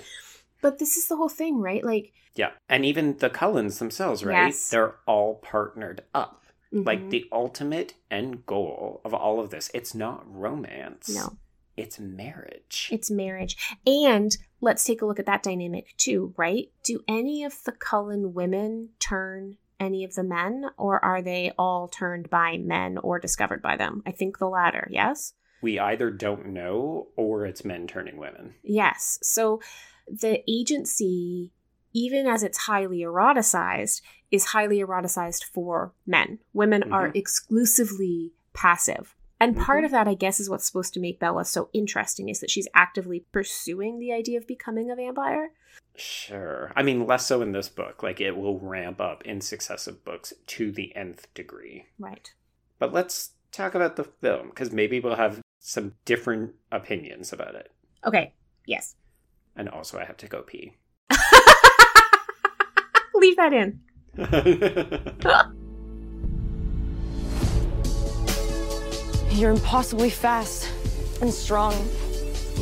but 0.60 0.78
this 0.78 0.96
is 0.96 1.08
the 1.08 1.16
whole 1.16 1.30
thing, 1.30 1.60
right? 1.60 1.82
Like 1.82 2.12
Yeah. 2.34 2.50
And 2.68 2.84
even 2.84 3.16
the 3.16 3.30
Cullens 3.30 3.78
themselves, 3.78 4.22
right? 4.22 4.46
Yes. 4.46 4.68
They're 4.68 4.96
all 5.06 5.36
partnered 5.36 6.02
up. 6.14 6.44
Mm-hmm. 6.74 6.86
Like 6.86 7.10
the 7.10 7.26
ultimate 7.32 7.94
end 8.10 8.44
goal 8.44 9.00
of 9.04 9.14
all 9.14 9.40
of 9.40 9.50
this. 9.50 9.70
It's 9.72 9.94
not 9.94 10.22
romance. 10.26 11.08
No. 11.08 11.38
It's 11.76 11.98
marriage. 11.98 12.88
It's 12.90 13.10
marriage. 13.10 13.76
And 13.86 14.36
let's 14.60 14.84
take 14.84 15.02
a 15.02 15.06
look 15.06 15.18
at 15.18 15.26
that 15.26 15.42
dynamic 15.42 15.94
too, 15.96 16.32
right? 16.36 16.70
Do 16.82 17.00
any 17.06 17.44
of 17.44 17.62
the 17.64 17.72
Cullen 17.72 18.32
women 18.34 18.90
turn 18.98 19.58
any 19.78 20.04
of 20.04 20.14
the 20.14 20.22
men, 20.22 20.64
or 20.78 21.04
are 21.04 21.20
they 21.20 21.52
all 21.58 21.88
turned 21.88 22.30
by 22.30 22.56
men 22.56 22.98
or 22.98 23.18
discovered 23.18 23.60
by 23.60 23.76
them? 23.76 24.02
I 24.06 24.10
think 24.10 24.38
the 24.38 24.48
latter, 24.48 24.88
yes? 24.90 25.34
We 25.60 25.78
either 25.78 26.10
don't 26.10 26.46
know 26.46 27.08
or 27.16 27.44
it's 27.46 27.64
men 27.64 27.86
turning 27.86 28.16
women. 28.16 28.54
Yes. 28.62 29.18
So 29.22 29.60
the 30.06 30.42
agency, 30.48 31.52
even 31.92 32.26
as 32.26 32.42
it's 32.42 32.58
highly 32.58 33.00
eroticized, 33.00 34.00
is 34.30 34.46
highly 34.46 34.78
eroticized 34.78 35.44
for 35.44 35.92
men. 36.06 36.38
Women 36.52 36.82
mm-hmm. 36.82 36.92
are 36.92 37.10
exclusively 37.14 38.32
passive 38.52 39.15
And 39.38 39.56
part 39.56 39.82
Mhm. 39.82 39.86
of 39.86 39.90
that, 39.90 40.08
I 40.08 40.14
guess, 40.14 40.40
is 40.40 40.48
what's 40.48 40.64
supposed 40.66 40.94
to 40.94 41.00
make 41.00 41.18
Bella 41.20 41.44
so 41.44 41.68
interesting 41.74 42.28
is 42.30 42.40
that 42.40 42.50
she's 42.50 42.68
actively 42.74 43.20
pursuing 43.32 43.98
the 43.98 44.12
idea 44.12 44.38
of 44.38 44.46
becoming 44.46 44.90
a 44.90 44.96
vampire. 44.96 45.52
Sure. 45.94 46.72
I 46.74 46.82
mean, 46.82 47.06
less 47.06 47.26
so 47.26 47.42
in 47.42 47.52
this 47.52 47.68
book. 47.68 48.02
Like, 48.02 48.20
it 48.20 48.36
will 48.36 48.58
ramp 48.58 49.00
up 49.00 49.24
in 49.26 49.40
successive 49.42 50.04
books 50.04 50.32
to 50.46 50.72
the 50.72 50.94
nth 50.96 51.32
degree. 51.34 51.86
Right. 51.98 52.32
But 52.78 52.92
let's 52.94 53.32
talk 53.52 53.74
about 53.74 53.96
the 53.96 54.04
film, 54.04 54.48
because 54.48 54.72
maybe 54.72 55.00
we'll 55.00 55.16
have 55.16 55.40
some 55.58 55.94
different 56.04 56.54
opinions 56.72 57.32
about 57.32 57.54
it. 57.54 57.72
Okay. 58.06 58.34
Yes. 58.66 58.94
And 59.54 59.68
also, 59.68 59.98
I 59.98 60.04
have 60.04 60.16
to 60.18 60.28
go 60.28 60.42
pee. 60.42 60.74
Leave 63.14 63.36
that 63.36 63.52
in. 63.52 63.80
You're 69.36 69.50
impossibly 69.50 70.08
fast 70.08 70.66
and 71.20 71.30
strong. 71.30 71.74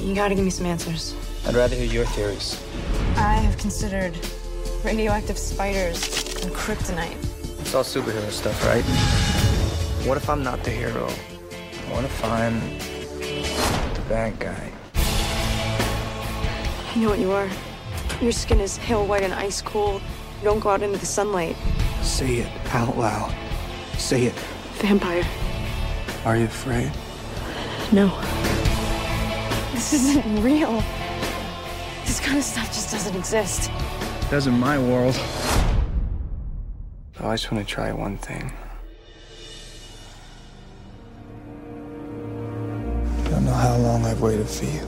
You 0.00 0.12
gotta 0.12 0.34
give 0.34 0.42
me 0.42 0.50
some 0.50 0.66
answers. 0.66 1.14
I'd 1.46 1.54
rather 1.54 1.76
hear 1.76 1.86
your 1.86 2.04
theories. 2.04 2.60
I 3.14 3.34
have 3.34 3.56
considered 3.58 4.18
radioactive 4.84 5.38
spiders 5.38 6.02
and 6.42 6.52
kryptonite. 6.52 7.16
It's 7.60 7.76
all 7.76 7.84
superhero 7.84 8.28
stuff, 8.32 8.60
right? 8.66 8.82
What 10.04 10.16
if 10.16 10.28
I'm 10.28 10.42
not 10.42 10.64
the 10.64 10.72
hero? 10.72 11.08
What 11.92 12.02
if 12.04 12.24
I'm 12.24 12.58
the 13.94 14.02
bad 14.08 14.40
guy? 14.40 14.72
I 16.92 16.98
know 16.98 17.10
what 17.10 17.20
you 17.20 17.30
are. 17.30 17.48
Your 18.20 18.32
skin 18.32 18.58
is 18.58 18.78
pale 18.78 19.06
white 19.06 19.22
and 19.22 19.32
ice 19.32 19.62
cold. 19.62 20.02
Don't 20.42 20.58
go 20.58 20.70
out 20.70 20.82
into 20.82 20.98
the 20.98 21.06
sunlight. 21.06 21.54
Say 22.02 22.38
it 22.38 22.74
out 22.74 22.98
loud. 22.98 23.32
Say 23.96 24.24
it. 24.24 24.34
Vampire. 24.80 25.24
Are 26.24 26.38
you 26.38 26.46
afraid? 26.46 26.90
No. 27.92 28.08
This 29.72 29.92
isn't 29.92 30.42
real. 30.42 30.82
This 32.06 32.18
kind 32.18 32.38
of 32.38 32.44
stuff 32.44 32.66
just 32.68 32.90
doesn't 32.90 33.14
exist. 33.14 33.70
Does 34.30 34.46
in 34.46 34.58
my 34.58 34.78
world. 34.78 35.14
Oh, 37.20 37.28
I 37.28 37.34
just 37.34 37.52
want 37.52 37.66
to 37.66 37.70
try 37.70 37.92
one 37.92 38.16
thing. 38.16 38.50
I 43.26 43.28
don't 43.28 43.44
know 43.44 43.52
how 43.52 43.76
long 43.76 44.06
I've 44.06 44.22
waited 44.22 44.48
for 44.48 44.64
you. 44.64 44.80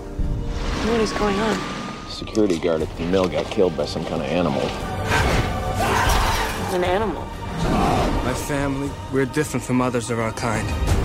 What 0.90 1.00
is 1.02 1.12
going 1.12 1.38
on? 1.38 2.08
Security 2.08 2.58
guard 2.58 2.80
at 2.80 2.96
the 2.96 3.04
mill 3.04 3.28
got 3.28 3.44
killed 3.50 3.76
by 3.76 3.84
some 3.84 4.06
kind 4.06 4.22
of 4.22 4.28
animal. 4.28 4.62
An 6.74 6.82
animal. 6.82 7.22
My 8.24 8.34
family, 8.34 8.90
we're 9.12 9.26
different 9.26 9.62
from 9.64 9.82
others 9.82 10.10
of 10.10 10.18
our 10.18 10.32
kind. 10.32 10.95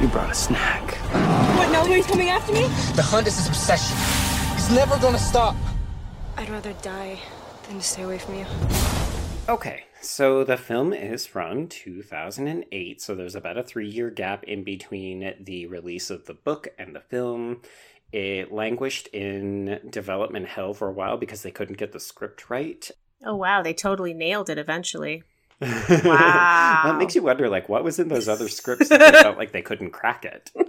You 0.00 0.06
brought 0.06 0.30
a 0.30 0.34
snack. 0.34 0.94
What, 1.56 1.72
now 1.72 1.84
he's 1.84 2.06
coming 2.06 2.28
after 2.28 2.52
me? 2.52 2.68
The 2.94 3.02
hunt 3.02 3.26
is 3.26 3.36
his 3.36 3.48
obsession. 3.48 3.96
He's 4.54 4.70
never 4.70 4.96
gonna 4.98 5.18
stop. 5.18 5.56
I'd 6.36 6.48
rather 6.50 6.72
die 6.74 7.18
than 7.66 7.78
to 7.78 7.82
stay 7.82 8.02
away 8.02 8.18
from 8.18 8.36
you. 8.36 8.46
Okay, 9.48 9.84
so 10.00 10.44
the 10.44 10.56
film 10.56 10.92
is 10.92 11.26
from 11.26 11.66
2008, 11.66 13.00
so 13.00 13.16
there's 13.16 13.34
about 13.34 13.58
a 13.58 13.64
three 13.64 13.88
year 13.88 14.08
gap 14.08 14.44
in 14.44 14.62
between 14.62 15.34
the 15.40 15.66
release 15.66 16.10
of 16.10 16.26
the 16.26 16.34
book 16.34 16.68
and 16.78 16.94
the 16.94 17.00
film. 17.00 17.62
It 18.12 18.52
languished 18.52 19.08
in 19.08 19.80
development 19.90 20.46
hell 20.46 20.74
for 20.74 20.88
a 20.88 20.92
while 20.92 21.16
because 21.16 21.42
they 21.42 21.50
couldn't 21.50 21.78
get 21.78 21.90
the 21.90 21.98
script 21.98 22.48
right. 22.48 22.88
Oh, 23.24 23.34
wow. 23.34 23.62
They 23.62 23.74
totally 23.74 24.14
nailed 24.14 24.48
it 24.48 24.58
eventually. 24.58 25.24
that 25.60 26.96
makes 26.98 27.14
you 27.14 27.22
wonder, 27.22 27.48
like, 27.48 27.68
what 27.68 27.84
was 27.84 27.98
in 27.98 28.08
those 28.08 28.28
other 28.28 28.48
scripts 28.48 28.88
that 28.88 28.98
they 28.98 29.22
felt 29.22 29.38
like 29.38 29.52
they 29.52 29.62
couldn't 29.62 29.90
crack 29.90 30.24
it? 30.24 30.50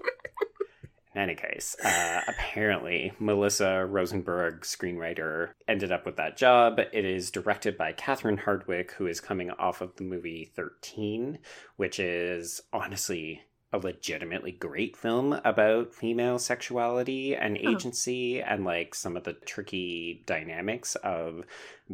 In 1.16 1.22
any 1.24 1.36
case, 1.36 1.76
uh, 1.84 2.22
apparently 2.28 3.14
Melissa 3.20 3.86
Rosenberg, 3.86 4.62
screenwriter, 4.62 5.50
ended 5.68 5.92
up 5.92 6.06
with 6.06 6.18
that 6.18 6.38
job. 6.38 6.80
It 6.80 7.04
is 7.04 7.32
directed 7.32 7.78
by 7.78 7.94
Catherine 7.94 8.38
Hardwicke, 8.38 8.92
who 8.92 9.08
is 9.08 9.20
coming 9.20 9.50
off 9.50 9.82
of 9.82 9.96
the 9.96 10.04
movie 10.04 10.52
13, 10.56 11.40
which 11.78 12.00
is 12.00 12.62
honestly 12.72 13.42
a 13.72 13.78
legitimately 13.78 14.52
great 14.52 14.98
film 14.98 15.34
about 15.46 15.94
female 15.94 16.40
sexuality 16.40 17.36
and 17.36 17.58
Oh. 17.58 17.70
agency 17.72 18.42
and 18.42 18.66
like 18.66 18.96
some 18.96 19.16
of 19.16 19.24
the 19.24 19.34
tricky 19.34 20.24
dynamics 20.26 20.96
of 20.96 21.44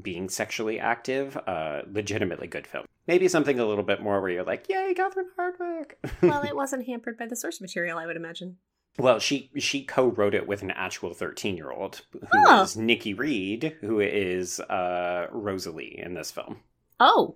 being 0.02 0.30
sexually 0.30 0.80
active. 0.80 1.38
Uh, 1.48 1.82
legitimately 1.92 2.48
good 2.48 2.66
film. 2.68 2.86
Maybe 3.08 3.28
something 3.28 3.60
a 3.60 3.66
little 3.66 3.84
bit 3.84 4.02
more 4.02 4.22
where 4.22 4.32
you're 4.32 4.44
like, 4.44 4.68
yay, 4.70 4.94
Catherine 4.96 5.30
Hardwicke. 5.38 5.94
well, 6.22 6.44
it 6.44 6.56
wasn't 6.56 6.86
hampered 6.86 7.18
by 7.18 7.28
the 7.28 7.36
source 7.36 7.60
material, 7.62 7.98
I 7.98 8.06
would 8.06 8.16
imagine. 8.18 8.58
Well, 8.98 9.20
she 9.20 9.52
she 9.58 9.84
co-wrote 9.84 10.34
it 10.34 10.48
with 10.48 10.62
an 10.62 10.72
actual 10.72 11.14
thirteen 11.14 11.58
year 11.58 11.70
old 11.70 12.02
who 12.32 12.54
is 12.62 12.78
Oh. 12.78 12.82
Nikki 12.82 13.14
Reed, 13.14 13.76
who 13.82 14.00
is 14.00 14.62
uh, 14.62 15.28
Rosalie 15.32 16.00
in 16.00 16.14
this 16.14 16.32
film. 16.32 16.62
Oh. 17.02 17.36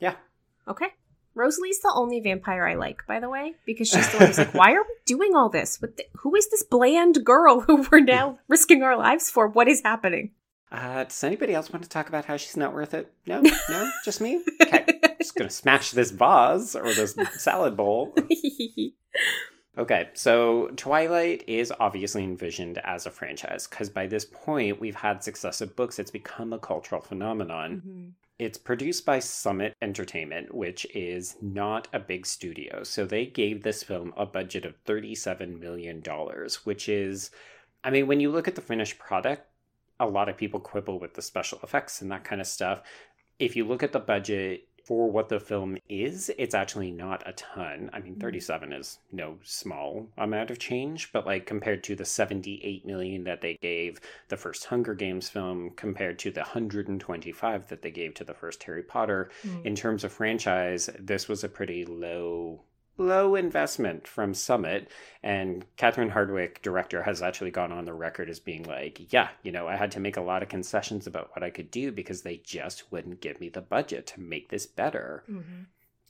Yeah. 0.00 0.14
Okay. 0.66 0.94
Rosalie's 1.34 1.80
the 1.80 1.92
only 1.94 2.20
vampire 2.20 2.66
I 2.66 2.74
like, 2.74 3.06
by 3.06 3.18
the 3.20 3.28
way, 3.28 3.54
because 3.66 3.88
she's 3.88 4.08
the 4.10 4.18
one 4.18 4.26
who's 4.28 4.38
like, 4.38 4.54
why 4.54 4.72
are 4.72 4.82
we 4.82 4.94
doing 5.04 5.34
all 5.34 5.48
this? 5.48 5.80
With 5.80 5.96
the, 5.96 6.04
who 6.18 6.34
is 6.36 6.48
this 6.50 6.62
bland 6.62 7.24
girl 7.24 7.60
who 7.60 7.86
we're 7.90 8.00
now 8.00 8.38
risking 8.48 8.82
our 8.82 8.96
lives 8.96 9.30
for? 9.30 9.48
What 9.48 9.68
is 9.68 9.82
happening? 9.82 10.30
Uh, 10.70 11.04
does 11.04 11.22
anybody 11.22 11.54
else 11.54 11.70
want 11.72 11.82
to 11.82 11.88
talk 11.88 12.08
about 12.08 12.24
how 12.24 12.36
she's 12.36 12.56
not 12.56 12.74
worth 12.74 12.94
it? 12.94 13.12
No, 13.26 13.40
no, 13.68 13.90
just 14.04 14.20
me. 14.20 14.42
Okay, 14.62 14.84
just 15.18 15.34
gonna 15.36 15.50
smash 15.50 15.92
this 15.92 16.10
vase 16.10 16.74
or 16.74 16.92
this 16.92 17.16
salad 17.36 17.76
bowl. 17.76 18.14
Okay, 19.76 20.08
so 20.14 20.68
Twilight 20.76 21.42
is 21.48 21.72
obviously 21.80 22.22
envisioned 22.22 22.78
as 22.84 23.06
a 23.06 23.10
franchise 23.10 23.66
because 23.66 23.90
by 23.90 24.06
this 24.06 24.24
point 24.24 24.78
we've 24.80 24.94
had 24.94 25.24
successive 25.24 25.74
books. 25.74 25.98
It's 25.98 26.12
become 26.12 26.52
a 26.52 26.60
cultural 26.60 27.00
phenomenon. 27.00 27.82
Mhm. 27.84 28.12
It's 28.36 28.58
produced 28.58 29.06
by 29.06 29.20
Summit 29.20 29.74
Entertainment, 29.80 30.52
which 30.52 30.86
is 30.92 31.36
not 31.40 31.86
a 31.92 32.00
big 32.00 32.26
studio. 32.26 32.82
So 32.82 33.04
they 33.04 33.26
gave 33.26 33.62
this 33.62 33.84
film 33.84 34.12
a 34.16 34.26
budget 34.26 34.64
of 34.64 34.82
$37 34.84 35.60
million, 35.60 36.02
which 36.64 36.88
is, 36.88 37.30
I 37.84 37.90
mean, 37.90 38.08
when 38.08 38.18
you 38.18 38.32
look 38.32 38.48
at 38.48 38.56
the 38.56 38.60
finished 38.60 38.98
product, 38.98 39.46
a 40.00 40.06
lot 40.06 40.28
of 40.28 40.36
people 40.36 40.58
quibble 40.58 40.98
with 40.98 41.14
the 41.14 41.22
special 41.22 41.60
effects 41.62 42.02
and 42.02 42.10
that 42.10 42.24
kind 42.24 42.40
of 42.40 42.48
stuff. 42.48 42.82
If 43.38 43.54
you 43.54 43.64
look 43.64 43.84
at 43.84 43.92
the 43.92 44.00
budget 44.00 44.68
for 44.84 45.10
what 45.10 45.28
the 45.30 45.40
film 45.40 45.78
is, 45.88 46.30
it's 46.38 46.54
actually 46.54 46.90
not 46.90 47.22
a 47.26 47.32
ton. 47.32 47.88
I 47.92 48.00
mean, 48.00 48.16
37 48.16 48.72
is 48.72 48.98
no 49.12 49.38
small 49.42 50.08
amount 50.18 50.50
of 50.50 50.58
change, 50.58 51.10
but 51.12 51.24
like 51.26 51.46
compared 51.46 51.82
to 51.84 51.96
the 51.96 52.04
78 52.04 52.84
million 52.84 53.24
that 53.24 53.40
they 53.40 53.56
gave 53.62 54.00
the 54.28 54.36
first 54.36 54.66
Hunger 54.66 54.94
Games 54.94 55.28
film, 55.28 55.70
compared 55.76 56.18
to 56.20 56.30
the 56.30 56.40
125 56.42 57.68
that 57.68 57.82
they 57.82 57.90
gave 57.90 58.14
to 58.14 58.24
the 58.24 58.34
first 58.34 58.62
Harry 58.64 58.82
Potter, 58.82 59.30
Mm. 59.42 59.64
in 59.64 59.74
terms 59.74 60.04
of 60.04 60.12
franchise, 60.12 60.90
this 60.98 61.28
was 61.28 61.42
a 61.44 61.48
pretty 61.48 61.84
low 61.84 62.60
low 62.96 63.34
investment 63.34 64.06
from 64.06 64.34
Summit 64.34 64.90
and 65.22 65.64
Catherine 65.76 66.10
Hardwick 66.10 66.62
director 66.62 67.02
has 67.02 67.22
actually 67.22 67.50
gone 67.50 67.72
on 67.72 67.84
the 67.84 67.94
record 67.94 68.30
as 68.30 68.40
being 68.40 68.62
like, 68.64 69.12
yeah, 69.12 69.30
you 69.42 69.50
know, 69.50 69.66
I 69.66 69.76
had 69.76 69.90
to 69.92 70.00
make 70.00 70.16
a 70.16 70.22
lot 70.22 70.42
of 70.42 70.48
concessions 70.48 71.06
about 71.06 71.30
what 71.34 71.42
I 71.42 71.50
could 71.50 71.70
do 71.70 71.90
because 71.90 72.22
they 72.22 72.36
just 72.38 72.90
wouldn't 72.92 73.20
give 73.20 73.40
me 73.40 73.48
the 73.48 73.60
budget 73.60 74.06
to 74.08 74.20
make 74.20 74.48
this 74.48 74.66
better. 74.66 75.24
Mhm. 75.28 75.66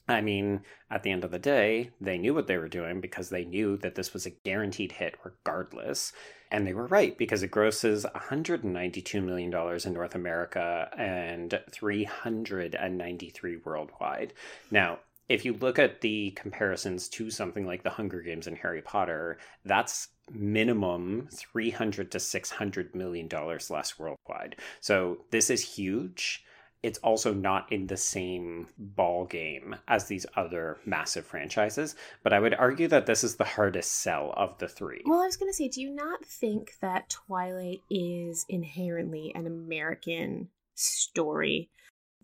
I 0.06 0.20
mean, 0.20 0.60
at 0.90 1.02
the 1.02 1.10
end 1.10 1.24
of 1.24 1.30
the 1.30 1.38
day, 1.38 1.90
they 1.98 2.18
knew 2.18 2.34
what 2.34 2.46
they 2.46 2.58
were 2.58 2.68
doing 2.68 3.00
because 3.00 3.30
they 3.30 3.46
knew 3.46 3.78
that 3.78 3.94
this 3.94 4.12
was 4.12 4.26
a 4.26 4.30
guaranteed 4.30 4.92
hit 4.92 5.16
regardless. 5.24 6.12
And 6.50 6.66
they 6.66 6.74
were 6.74 6.86
right 6.86 7.16
because 7.16 7.42
it 7.42 7.50
grosses 7.50 8.04
$192 8.14 9.24
million 9.24 9.52
in 9.84 9.92
North 9.94 10.14
America 10.14 10.90
and 10.96 11.58
393 11.70 13.56
worldwide. 13.64 14.34
Now, 14.70 14.98
if 15.28 15.44
you 15.44 15.54
look 15.54 15.78
at 15.78 16.00
the 16.00 16.32
comparisons 16.32 17.08
to 17.10 17.30
something 17.30 17.66
like 17.66 17.82
the 17.82 17.90
Hunger 17.90 18.20
Games 18.20 18.46
and 18.46 18.56
Harry 18.58 18.82
Potter, 18.82 19.38
that's 19.64 20.08
minimum 20.32 21.28
300 21.32 22.10
to 22.12 22.20
600 22.20 22.94
million 22.94 23.28
dollars 23.28 23.70
less 23.70 23.98
worldwide. 23.98 24.56
So 24.80 25.18
this 25.30 25.50
is 25.50 25.76
huge 25.76 26.44
it's 26.84 26.98
also 26.98 27.32
not 27.32 27.72
in 27.72 27.86
the 27.86 27.96
same 27.96 28.68
ball 28.76 29.24
game 29.24 29.74
as 29.88 30.04
these 30.04 30.26
other 30.36 30.76
massive 30.84 31.24
franchises. 31.24 31.96
But 32.22 32.34
I 32.34 32.40
would 32.40 32.52
argue 32.52 32.88
that 32.88 33.06
this 33.06 33.24
is 33.24 33.36
the 33.36 33.44
hardest 33.44 33.90
sell 33.90 34.34
of 34.36 34.58
the 34.58 34.68
three. 34.68 35.00
Well, 35.06 35.22
I 35.22 35.24
was 35.24 35.38
going 35.38 35.50
to 35.50 35.56
say, 35.56 35.68
do 35.68 35.80
you 35.80 35.88
not 35.88 36.26
think 36.26 36.74
that 36.82 37.08
Twilight 37.08 37.80
is 37.88 38.44
inherently 38.50 39.32
an 39.34 39.46
American 39.46 40.48
story? 40.74 41.70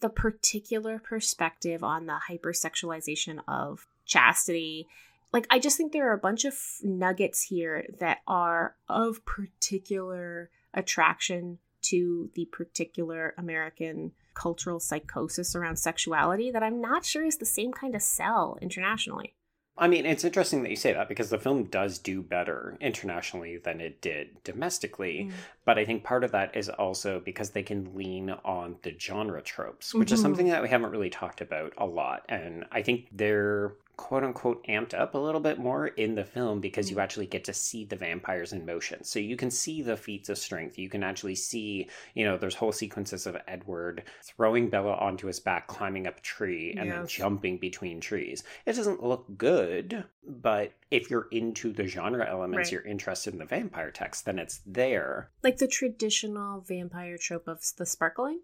The 0.01 0.09
particular 0.09 0.99
perspective 0.99 1.85
on 1.85 2.07
the 2.07 2.19
hypersexualization 2.29 3.41
of 3.47 3.87
chastity. 4.07 4.89
Like, 5.33 5.47
I 5.51 5.59
just 5.59 5.77
think 5.77 5.93
there 5.93 6.11
are 6.11 6.15
a 6.15 6.19
bunch 6.19 6.45
of 6.45 6.55
nuggets 6.83 7.43
here 7.43 7.87
that 8.01 8.19
are 8.27 8.77
of 8.89 9.25
particular 9.25 10.51
attraction 10.75 11.59
to 11.83 12.31
the 12.35 12.47
particular 12.47 13.35
American 13.39 14.13
cultural 14.35 14.81
psychosis 14.81 15.55
around 15.55 15.77
sexuality 15.77 16.51
that 16.51 16.63
I'm 16.63 16.81
not 16.81 17.05
sure 17.05 17.25
is 17.25 17.39
the 17.39 17.47
same 17.47 17.73
kind 17.73 17.95
of 17.95 18.03
sell 18.03 18.59
internationally. 18.61 19.35
I 19.81 19.89
mean, 19.89 20.05
it's 20.05 20.25
interesting 20.25 20.63
that 20.63 20.69
you 20.69 20.77
say 20.77 20.93
that 20.93 21.09
because 21.09 21.31
the 21.31 21.39
film 21.39 21.65
does 21.65 21.99
do 21.99 22.21
better 22.21 22.77
internationally 22.83 23.57
than 23.57 23.81
it 23.81 24.03
did 24.03 24.45
domestically. 24.45 25.31
Mm. 25.31 25.33
But 25.65 25.79
I 25.79 25.87
think 25.87 26.05
part 26.05 26.23
of 26.23 26.33
that 26.33 26.55
is 26.55 26.69
also 26.69 27.19
because 27.19 27.51
they 27.51 27.63
can 27.63 27.97
lean 27.97 28.31
on 28.45 28.77
the 28.83 28.95
genre 28.99 29.41
tropes, 29.41 29.95
which 29.95 30.09
mm-hmm. 30.09 30.15
is 30.15 30.21
something 30.21 30.49
that 30.49 30.63
we 30.63 30.69
haven't 30.69 30.91
really 30.91 31.09
talked 31.09 31.41
about 31.41 31.73
a 31.79 31.87
lot. 31.87 32.27
And 32.29 32.67
I 32.71 32.83
think 32.83 33.09
they're 33.11 33.73
quote 33.97 34.25
unquote 34.25 34.67
amped 34.67 34.95
up 34.95 35.15
a 35.15 35.19
little 35.19 35.41
bit 35.41 35.59
more 35.59 35.89
in 35.89 36.15
the 36.15 36.25
film 36.25 36.61
because 36.61 36.91
you 36.91 36.97
mm. 36.97 37.03
actually 37.03 37.27
get 37.27 37.45
to 37.45 37.53
see 37.53 37.85
the 37.85 37.97
vampires 37.97 38.53
in 38.53 38.65
motion. 38.65 39.05
So 39.05 39.19
you 39.19 39.37
can 39.37 39.51
see 39.51 39.83
the 39.83 39.97
feats 39.97 40.29
of 40.29 40.39
strength. 40.39 40.79
You 40.79 40.89
can 40.89 41.03
actually 41.03 41.35
see, 41.35 41.89
you 42.15 42.25
know, 42.25 42.37
there's 42.37 42.55
whole 42.55 42.73
sequences 42.73 43.27
of 43.27 43.37
Edward 43.47 44.05
throwing 44.23 44.71
Bella 44.71 44.95
onto 44.95 45.27
his 45.27 45.39
back, 45.39 45.67
climbing 45.67 46.07
up 46.07 46.19
a 46.19 46.23
tree, 46.23 46.75
and 46.77 46.87
yes. 46.87 46.97
then 46.97 47.07
jumping 47.07 47.59
between 47.59 48.01
trees. 48.01 48.43
It 48.65 48.75
doesn't 48.75 49.03
look 49.03 49.27
good, 49.37 50.05
but 50.27 50.73
if 50.91 51.11
you're 51.11 51.29
into 51.31 51.73
the 51.73 51.87
genre 51.87 52.29
elements, 52.29 52.69
right. 52.69 52.73
you're 52.73 52.87
interested 52.87 53.33
in 53.33 53.39
the 53.39 53.45
vampire 53.45 53.91
text, 53.91 54.25
then 54.25 54.39
it's 54.39 54.61
there. 54.67 55.31
Like 55.43 55.59
the 55.59 55.69
traditional 55.69 56.61
vampire 56.61 57.19
trope 57.19 57.49
of 57.49 57.61
the 57.77 57.87
sparkling? 57.87 58.41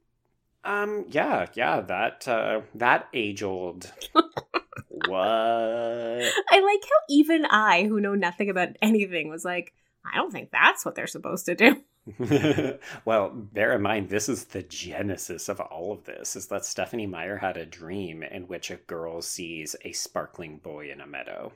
Um, 0.66 1.04
yeah, 1.08 1.46
yeah, 1.54 1.80
that 1.82 2.26
uh 2.26 2.62
that 2.74 3.08
age 3.14 3.44
old 3.44 3.92
what? 5.08 5.18
I 6.50 6.60
like 6.60 6.82
how 6.82 7.00
even 7.08 7.44
I, 7.46 7.84
who 7.84 8.00
know 8.00 8.14
nothing 8.14 8.50
about 8.50 8.70
anything, 8.82 9.28
was 9.28 9.44
like, 9.44 9.72
I 10.04 10.16
don't 10.16 10.30
think 10.30 10.50
that's 10.50 10.84
what 10.84 10.94
they're 10.94 11.06
supposed 11.06 11.46
to 11.46 11.54
do. 11.54 11.76
well, 13.04 13.30
bear 13.30 13.72
in 13.72 13.82
mind, 13.82 14.08
this 14.08 14.28
is 14.28 14.44
the 14.44 14.62
genesis 14.62 15.48
of 15.48 15.60
all 15.60 15.92
of 15.92 16.04
this 16.04 16.36
is 16.36 16.46
that 16.46 16.64
Stephanie 16.64 17.06
Meyer 17.06 17.36
had 17.36 17.56
a 17.56 17.66
dream 17.66 18.22
in 18.22 18.46
which 18.46 18.70
a 18.70 18.76
girl 18.76 19.20
sees 19.20 19.74
a 19.84 19.92
sparkling 19.92 20.58
boy 20.58 20.90
in 20.90 21.00
a 21.00 21.06
meadow. 21.06 21.52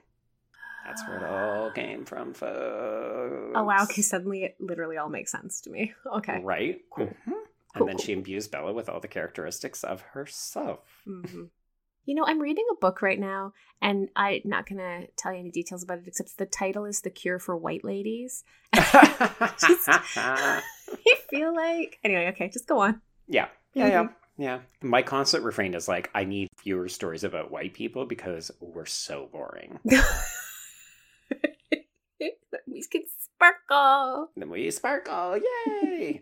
That's 0.85 1.07
where 1.07 1.19
it 1.19 1.25
all 1.25 1.71
came 1.75 2.05
from, 2.05 2.35
folks. 2.35 3.53
Oh, 3.55 3.65
wow. 3.65 3.85
Okay, 3.85 4.03
suddenly 4.03 4.45
it 4.45 4.57
literally 4.59 4.97
all 4.97 5.09
makes 5.09 5.31
sense 5.31 5.61
to 5.63 5.71
me. 5.71 5.93
Okay. 6.17 6.41
Right? 6.43 6.81
Cool. 6.91 7.07
Mm-hmm. 7.07 7.31
Cool, 7.31 7.43
and 7.75 7.89
then 7.89 7.97
cool. 7.97 8.05
she 8.05 8.13
imbues 8.13 8.49
Bella 8.49 8.73
with 8.73 8.89
all 8.89 8.99
the 8.99 9.07
characteristics 9.07 9.85
of 9.85 10.01
herself. 10.01 10.81
Mm-hmm. 11.07 11.45
You 12.11 12.17
know, 12.17 12.25
I'm 12.27 12.41
reading 12.41 12.65
a 12.73 12.81
book 12.81 13.03
right 13.03 13.21
now, 13.21 13.53
and 13.81 14.09
I'm 14.17 14.41
not 14.45 14.69
going 14.69 14.81
to 14.81 15.07
tell 15.17 15.33
you 15.33 15.39
any 15.39 15.53
details 15.53 15.85
about 15.85 15.99
it, 15.99 16.09
except 16.09 16.37
the 16.39 16.45
title 16.45 16.85
is 16.85 17.03
The 17.03 17.11
Cure 17.11 17.39
for 17.39 17.57
White 17.57 17.85
Ladies. 17.85 18.43
just, 18.75 18.89
I 20.17 20.61
feel 21.31 21.55
like. 21.55 22.01
Anyway, 22.03 22.27
okay, 22.31 22.49
just 22.49 22.67
go 22.67 22.81
on. 22.81 23.01
Yeah. 23.29 23.47
Yeah, 23.75 23.91
mm-hmm. 23.91 24.09
yeah. 24.43 24.55
Yeah. 24.57 24.59
My 24.83 25.03
constant 25.03 25.45
refrain 25.45 25.73
is 25.73 25.87
like, 25.87 26.11
I 26.13 26.25
need 26.25 26.49
fewer 26.57 26.89
stories 26.89 27.23
about 27.23 27.53
white 27.53 27.75
people 27.75 28.07
because 28.07 28.51
we're 28.59 28.87
so 28.87 29.29
boring. 29.31 29.79
we 29.85 30.03
can 32.91 33.03
sparkle. 33.21 34.31
Then 34.37 34.51
we 34.51 34.69
sparkle. 34.73 35.39
Yay. 35.39 36.21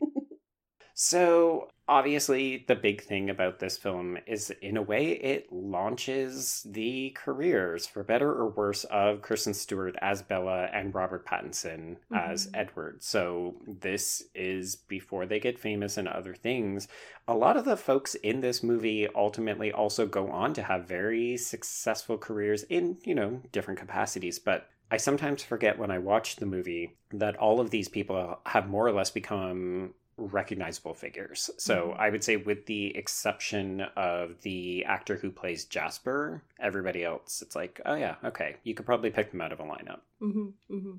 So, 1.01 1.69
obviously, 1.87 2.65
the 2.67 2.75
big 2.75 3.03
thing 3.03 3.31
about 3.31 3.61
this 3.61 3.77
film 3.77 4.19
is, 4.27 4.51
in 4.61 4.77
a 4.77 4.83
way, 4.83 5.11
it 5.11 5.47
launches 5.53 6.67
the 6.69 7.11
careers, 7.11 7.87
for 7.87 8.03
better 8.03 8.33
or 8.33 8.49
worse, 8.49 8.83
of 8.83 9.23
Kristen 9.23 9.55
Stewart 9.55 9.95
as 10.03 10.23
Bella 10.23 10.65
and 10.73 10.93
Robert 10.93 11.25
Pattinson 11.25 11.99
mm-hmm. 12.11 12.17
as 12.17 12.51
Edward. 12.53 13.05
So, 13.05 13.55
this 13.65 14.25
is 14.35 14.75
before 14.75 15.25
they 15.25 15.39
get 15.39 15.57
famous 15.57 15.99
and 15.99 16.09
other 16.09 16.35
things. 16.35 16.89
A 17.29 17.35
lot 17.35 17.57
of 17.57 17.65
the 17.65 17.77
folks 17.77 18.17
in 18.17 18.41
this 18.41 18.65
movie 18.65 19.07
ultimately 19.15 19.71
also 19.71 20.05
go 20.05 20.33
on 20.33 20.53
to 20.55 20.65
have 20.65 20.89
very 20.89 21.37
successful 21.37 22.19
careers 22.19 22.65
in, 22.65 22.99
you 23.05 23.15
know, 23.15 23.41
different 23.53 23.79
capacities. 23.79 24.41
But 24.41 24.69
I 24.91 24.97
sometimes 24.97 25.45
forget 25.45 25.79
when 25.79 25.93
I 25.93 25.99
watch 25.99 26.37
the 26.37 26.47
movie 26.47 26.97
that 27.13 27.37
all 27.37 27.61
of 27.61 27.71
these 27.71 27.89
people 27.89 28.41
have 28.47 28.69
more 28.69 28.87
or 28.87 28.93
less 28.93 29.13
become 29.13 29.95
recognizable 30.19 30.95
figures. 30.95 31.51
So 31.59 31.89
mm-hmm. 31.89 32.01
I 32.01 32.11
would 32.11 32.25
say, 32.25 32.37
with 32.37 32.67
the 32.67 32.97
exception 32.97 33.83
of 33.97 34.41
the 34.43 34.85
actor 34.85 35.17
who 35.17 35.31
plays 35.31 35.65
Jasper, 35.65 36.43
everybody 36.61 37.05
else, 37.05 37.43
it's 37.43 37.57
like, 37.57 37.81
oh 37.87 37.95
yeah, 37.95 38.17
okay, 38.25 38.57
you 38.65 38.75
could 38.75 38.87
probably 38.87 39.11
pick 39.11 39.31
them 39.31 39.41
out 39.41 39.53
of 39.53 39.61
a 39.61 39.65
lineup. 39.65 40.01
Mm-hmm. 40.21 40.75
Mm-hmm. 40.75 40.93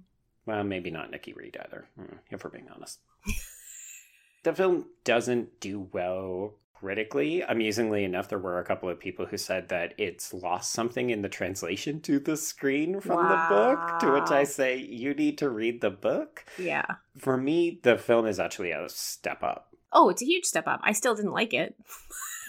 Well, 0.46 0.64
maybe 0.64 0.90
not 0.90 1.12
Nikki 1.12 1.34
Reed 1.34 1.58
either, 1.64 1.86
hmm, 1.96 2.16
if 2.32 2.44
we're 2.44 2.50
being 2.50 2.70
honest. 2.74 3.00
the 4.44 4.54
film 4.54 4.86
doesn't 5.04 5.60
do 5.60 5.88
well 5.92 6.54
critically. 6.80 7.42
Amusingly 7.42 8.04
enough, 8.04 8.30
there 8.30 8.40
were 8.40 8.60
a 8.60 8.64
couple 8.64 8.90
of 8.90 9.00
people 9.00 9.26
who 9.26 9.38
said 9.38 9.70
that 9.70 9.94
it's 9.98 10.34
lost 10.34 10.72
something 10.72 11.10
in 11.10 11.22
the 11.22 11.30
translation 11.30 12.00
to 12.02 12.20
the 12.20 12.38
screen 12.38 13.00
from 13.00 13.18
wow. 13.18 13.30
the 13.30 13.56
book, 13.56 14.00
to 14.00 14.12
which 14.20 14.32
I 14.32 14.44
say, 14.44 14.78
you 14.78 15.14
need 15.14 15.38
to 15.40 15.50
read 15.50 15.82
the 15.82 15.90
book. 15.90 16.46
Yeah. 16.58 16.86
For 17.18 17.38
me, 17.38 17.80
the 17.84 17.98
film 17.98 18.26
is 18.26 18.40
actually 18.40 18.72
a 18.72 18.88
step 18.90 19.44
up. 19.44 19.76
Oh, 19.92 20.10
it's 20.10 20.22
a 20.22 20.26
huge 20.26 20.46
step 20.46 20.68
up. 20.68 20.80
I 20.84 20.94
still 20.94 21.16
didn't 21.16 21.34
like 21.34 21.54
it. 21.54 21.76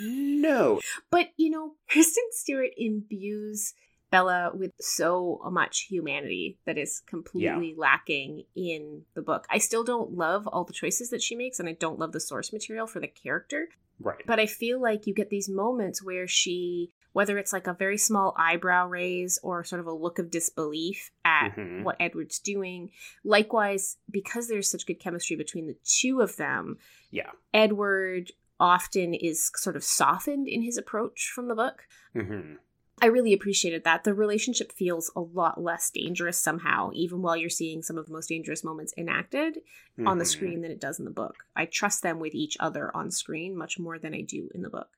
no. 0.01 0.81
But, 1.11 1.29
you 1.37 1.51
know, 1.51 1.73
Kristen 1.89 2.25
Stewart 2.31 2.71
imbues 2.77 3.75
Bella 4.11 4.51
with 4.55 4.73
so 4.81 5.41
much 5.51 5.87
humanity 5.89 6.59
that 6.67 6.77
is 6.77 7.01
completely 7.07 7.69
yeah. 7.69 7.75
lacking 7.77 8.45
in 8.55 9.03
the 9.15 9.23
book. 9.23 9.47
I 9.51 9.59
still 9.59 9.85
don't 9.85 10.17
love 10.17 10.47
all 10.47 10.65
the 10.65 10.73
choices 10.73 11.11
that 11.11 11.23
she 11.23 11.37
makes, 11.37 11.61
and 11.61 11.69
I 11.69 11.73
don't 11.73 11.99
love 11.99 12.13
the 12.13 12.21
source 12.21 12.53
material 12.53 12.87
for 12.87 13.01
the 13.01 13.09
character. 13.09 13.69
Right. 14.01 14.23
But 14.27 14.41
I 14.41 14.47
feel 14.47 14.81
like 14.81 15.07
you 15.07 15.15
get 15.15 15.31
these 15.31 15.49
moments 15.49 16.03
where 16.03 16.27
she, 16.27 16.91
whether 17.13 17.39
it's 17.39 17.53
like 17.53 17.67
a 17.67 17.75
very 17.75 17.99
small 17.99 18.35
eyebrow 18.37 18.89
raise 18.89 19.39
or 19.43 19.63
sort 19.63 19.81
of 19.81 19.87
a 19.87 19.93
look 19.93 20.19
of 20.19 20.31
disbelief 20.31 21.11
at 21.25 21.51
mm-hmm. 21.51 21.85
what 21.85 21.97
Edward's 22.01 22.39
doing. 22.39 22.91
Likewise, 23.25 23.99
because 24.11 24.49
there's 24.49 24.71
such 24.71 24.87
good 24.87 25.01
chemistry 25.01 25.37
between 25.37 25.67
the 25.67 25.77
two 25.85 26.21
of 26.21 26.37
them, 26.37 26.79
yeah, 27.11 27.31
Edward 27.53 28.33
often 28.59 29.15
is 29.15 29.51
sort 29.57 29.77
of 29.77 29.85
softened 29.85 30.49
in 30.49 30.63
his 30.63 30.77
approach 30.77 31.31
from 31.35 31.49
the 31.49 31.55
book. 31.55 31.87
Mm-hmm. 32.15 32.55
I 33.03 33.07
really 33.07 33.33
appreciated 33.33 33.85
that. 33.85 34.05
The 34.05 34.15
relationship 34.15 34.73
feels 34.73 35.11
a 35.17 35.21
lot 35.21 35.63
less 35.63 35.91
dangerous 35.91 36.39
somehow, 36.39 36.91
even 36.93 37.23
while 37.23 37.37
you're 37.37 37.49
seeing 37.49 37.83
some 37.83 37.97
of 37.97 38.07
the 38.07 38.13
most 38.13 38.29
dangerous 38.29 38.63
moments 38.63 38.93
enacted 38.97 39.57
mm-hmm. 39.57 40.07
on 40.07 40.19
the 40.19 40.25
mm-hmm. 40.25 40.31
screen 40.31 40.63
than 40.63 40.71
it 40.71 40.81
does 40.81 40.99
in 40.99 41.05
the 41.05 41.11
book. 41.11 41.45
I 41.57 41.65
trust 41.65 42.03
them 42.03 42.19
with 42.19 42.35
each 42.35 42.57
other 42.61 42.95
on 42.95 43.11
screen 43.11 43.57
much 43.57 43.79
more 43.79 43.99
than 43.99 44.15
I 44.15 44.21
do 44.21 44.51
in 44.55 44.63
the 44.63 44.71
book. 44.71 44.89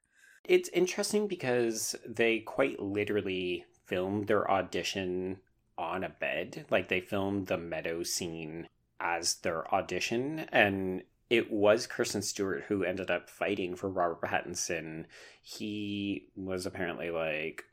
It's 0.45 0.69
interesting 0.71 1.29
because 1.29 1.95
they 2.07 2.41
quite 2.41 2.81
literally 2.81 3.65
filmed 3.87 4.27
their 4.27 4.51
audition 4.51 5.39
on 5.79 6.03
a 6.03 6.09
bed. 6.09 6.67
Like 6.71 6.89
they 6.89 7.01
filmed 7.01 7.47
the 7.47 7.59
meadow 7.59 8.03
scene 8.03 8.69
as 8.99 9.35
their 9.37 9.73
audition. 9.73 10.41
And 10.51 11.03
it 11.31 11.51
was 11.51 11.87
Kristen 11.87 12.23
Stewart 12.23 12.65
who 12.69 12.85
ended 12.85 13.11
up 13.11 13.31
fighting 13.31 13.77
for 13.77 13.89
Robert 13.89 14.21
Pattinson. 14.21 15.07
He 15.43 16.29
was 16.37 16.67
apparently 16.67 17.11
like, 17.11 17.65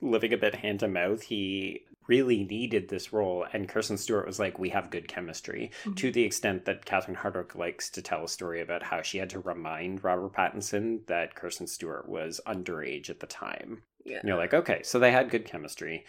living 0.00 0.32
a 0.32 0.38
bit 0.38 0.54
hand 0.54 0.80
to 0.80 0.88
mouth, 0.88 1.22
he 1.22 1.82
really 2.08 2.44
needed 2.44 2.88
this 2.88 3.12
role. 3.12 3.46
And 3.52 3.68
Kirsten 3.68 3.96
Stewart 3.96 4.26
was 4.26 4.38
like, 4.38 4.58
We 4.58 4.70
have 4.70 4.90
good 4.90 5.08
chemistry, 5.08 5.70
mm-hmm. 5.82 5.94
to 5.94 6.10
the 6.10 6.22
extent 6.22 6.64
that 6.64 6.84
Catherine 6.84 7.16
Hardwicke 7.16 7.56
likes 7.56 7.90
to 7.90 8.02
tell 8.02 8.24
a 8.24 8.28
story 8.28 8.60
about 8.60 8.82
how 8.82 9.02
she 9.02 9.18
had 9.18 9.30
to 9.30 9.40
remind 9.40 10.04
Robert 10.04 10.32
Pattinson 10.32 11.06
that 11.06 11.34
Kirsten 11.34 11.66
Stewart 11.66 12.08
was 12.08 12.40
underage 12.46 13.10
at 13.10 13.20
the 13.20 13.26
time. 13.26 13.82
Yeah. 14.04 14.18
And 14.18 14.28
you're 14.28 14.38
like, 14.38 14.54
Okay, 14.54 14.82
so 14.82 14.98
they 14.98 15.12
had 15.12 15.30
good 15.30 15.44
chemistry. 15.44 16.04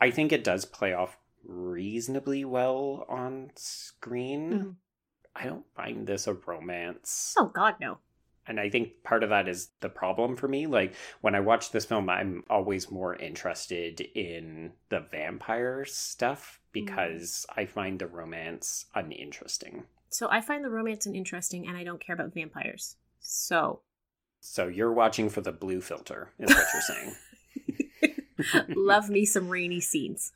I 0.00 0.10
think 0.10 0.32
it 0.32 0.44
does 0.44 0.64
play 0.64 0.94
off 0.94 1.18
reasonably 1.44 2.44
well 2.44 3.04
on 3.08 3.50
screen. 3.56 4.52
Mm-hmm. 4.52 4.70
I 5.34 5.44
don't 5.44 5.66
find 5.74 6.06
this 6.06 6.26
a 6.26 6.34
romance. 6.34 7.34
Oh, 7.38 7.46
God, 7.46 7.76
no 7.80 7.98
and 8.50 8.58
I 8.58 8.68
think 8.68 9.04
part 9.04 9.22
of 9.22 9.30
that 9.30 9.46
is 9.46 9.70
the 9.78 9.88
problem 9.88 10.34
for 10.34 10.48
me. 10.48 10.66
Like 10.66 10.94
when 11.20 11.36
I 11.36 11.40
watch 11.40 11.70
this 11.70 11.84
film, 11.84 12.10
I'm 12.10 12.42
always 12.50 12.90
more 12.90 13.14
interested 13.14 14.00
in 14.00 14.72
the 14.88 14.98
vampire 14.98 15.84
stuff 15.84 16.58
because 16.72 17.46
mm. 17.48 17.62
I 17.62 17.66
find 17.66 18.00
the 18.00 18.08
romance 18.08 18.86
uninteresting. 18.92 19.84
So 20.10 20.26
I 20.28 20.40
find 20.40 20.64
the 20.64 20.68
romance 20.68 21.06
uninteresting 21.06 21.68
and 21.68 21.76
I 21.76 21.84
don't 21.84 22.04
care 22.04 22.14
about 22.14 22.34
vampires. 22.34 22.96
So 23.20 23.82
So 24.40 24.66
you're 24.66 24.92
watching 24.92 25.30
for 25.30 25.42
the 25.42 25.52
blue 25.52 25.80
filter, 25.80 26.32
is 26.40 26.52
what 26.52 26.66
you're 26.74 26.82
saying. 26.82 28.16
Love 28.76 29.08
me 29.10 29.24
some 29.24 29.48
rainy 29.48 29.80
scenes. 29.80 30.32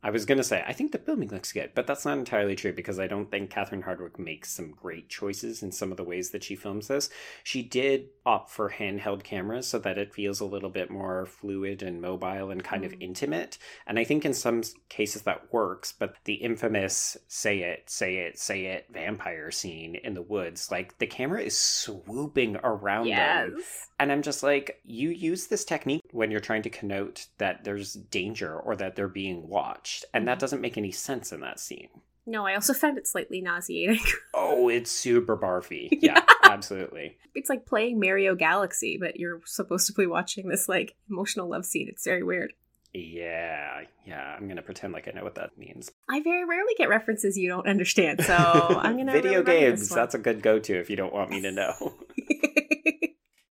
I 0.00 0.10
was 0.10 0.24
going 0.24 0.38
to 0.38 0.44
say, 0.44 0.62
I 0.64 0.72
think 0.72 0.92
the 0.92 0.98
filming 0.98 1.30
looks 1.30 1.50
good, 1.50 1.72
but 1.74 1.88
that's 1.88 2.04
not 2.04 2.18
entirely 2.18 2.54
true 2.54 2.72
because 2.72 3.00
I 3.00 3.08
don't 3.08 3.28
think 3.30 3.50
Catherine 3.50 3.82
Hardwicke 3.82 4.18
makes 4.18 4.48
some 4.52 4.70
great 4.70 5.08
choices 5.08 5.60
in 5.60 5.72
some 5.72 5.90
of 5.90 5.96
the 5.96 6.04
ways 6.04 6.30
that 6.30 6.44
she 6.44 6.54
films 6.54 6.86
this. 6.86 7.10
She 7.42 7.64
did 7.64 8.06
opt 8.24 8.50
for 8.50 8.70
handheld 8.70 9.24
cameras 9.24 9.66
so 9.66 9.80
that 9.80 9.98
it 9.98 10.14
feels 10.14 10.38
a 10.38 10.44
little 10.44 10.70
bit 10.70 10.88
more 10.88 11.26
fluid 11.26 11.82
and 11.82 12.00
mobile 12.00 12.50
and 12.50 12.62
kind 12.62 12.84
mm. 12.84 12.86
of 12.86 12.94
intimate. 13.00 13.58
And 13.88 13.98
I 13.98 14.04
think 14.04 14.24
in 14.24 14.34
some 14.34 14.62
cases 14.88 15.22
that 15.22 15.52
works, 15.52 15.92
but 15.92 16.14
the 16.24 16.34
infamous 16.34 17.16
say 17.26 17.62
it, 17.62 17.90
say 17.90 18.18
it, 18.18 18.38
say 18.38 18.66
it 18.66 18.86
vampire 18.92 19.50
scene 19.50 19.96
in 19.96 20.14
the 20.14 20.22
woods, 20.22 20.70
like 20.70 20.96
the 20.98 21.08
camera 21.08 21.40
is 21.40 21.58
swooping 21.58 22.56
around 22.62 23.06
yes. 23.06 23.50
them. 23.50 23.62
And 23.98 24.12
I'm 24.12 24.22
just 24.22 24.44
like, 24.44 24.80
you 24.84 25.08
use 25.08 25.48
this 25.48 25.64
technique 25.64 26.02
when 26.12 26.30
you're 26.30 26.38
trying 26.38 26.62
to 26.62 26.70
connote 26.70 27.26
that 27.38 27.64
there's 27.64 27.94
danger 27.94 28.56
or 28.56 28.76
that 28.76 28.94
they're 28.94 29.08
being 29.08 29.48
watched. 29.48 29.87
And 30.14 30.26
that 30.26 30.32
mm-hmm. 30.32 30.40
doesn't 30.40 30.60
make 30.60 30.78
any 30.78 30.90
sense 30.90 31.32
in 31.32 31.40
that 31.40 31.60
scene. 31.60 31.88
No, 32.28 32.46
I 32.46 32.54
also 32.54 32.74
found 32.74 32.98
it 32.98 33.06
slightly 33.06 33.40
nauseating. 33.40 34.00
oh, 34.34 34.68
it's 34.68 34.90
super 34.90 35.36
barfy. 35.36 35.88
Yeah, 36.00 36.22
absolutely. 36.44 37.16
It's 37.34 37.50
like 37.50 37.66
playing 37.66 37.98
Mario 37.98 38.34
Galaxy, 38.34 38.98
but 38.98 39.18
you're 39.18 39.40
supposed 39.46 39.86
to 39.88 39.92
be 39.92 40.06
watching 40.06 40.48
this 40.48 40.68
like 40.68 40.94
emotional 41.10 41.48
love 41.48 41.64
scene. 41.64 41.88
It's 41.88 42.04
very 42.04 42.22
weird. 42.22 42.52
Yeah, 42.94 43.82
yeah. 44.06 44.34
I'm 44.36 44.48
gonna 44.48 44.62
pretend 44.62 44.92
like 44.92 45.08
I 45.08 45.10
know 45.12 45.24
what 45.24 45.34
that 45.34 45.58
means. 45.58 45.90
I 46.08 46.20
very 46.20 46.44
rarely 46.44 46.72
get 46.78 46.88
references 46.88 47.36
you 47.36 47.48
don't 47.48 47.68
understand, 47.68 48.22
so 48.22 48.34
I'm 48.34 48.96
gonna 48.96 49.12
video 49.12 49.42
games. 49.42 49.88
That's 49.88 50.14
a 50.14 50.18
good 50.18 50.42
go-to 50.42 50.78
if 50.78 50.88
you 50.88 50.96
don't 50.96 51.12
want 51.12 51.30
me 51.30 51.42
to 51.42 51.52
know. 51.52 51.94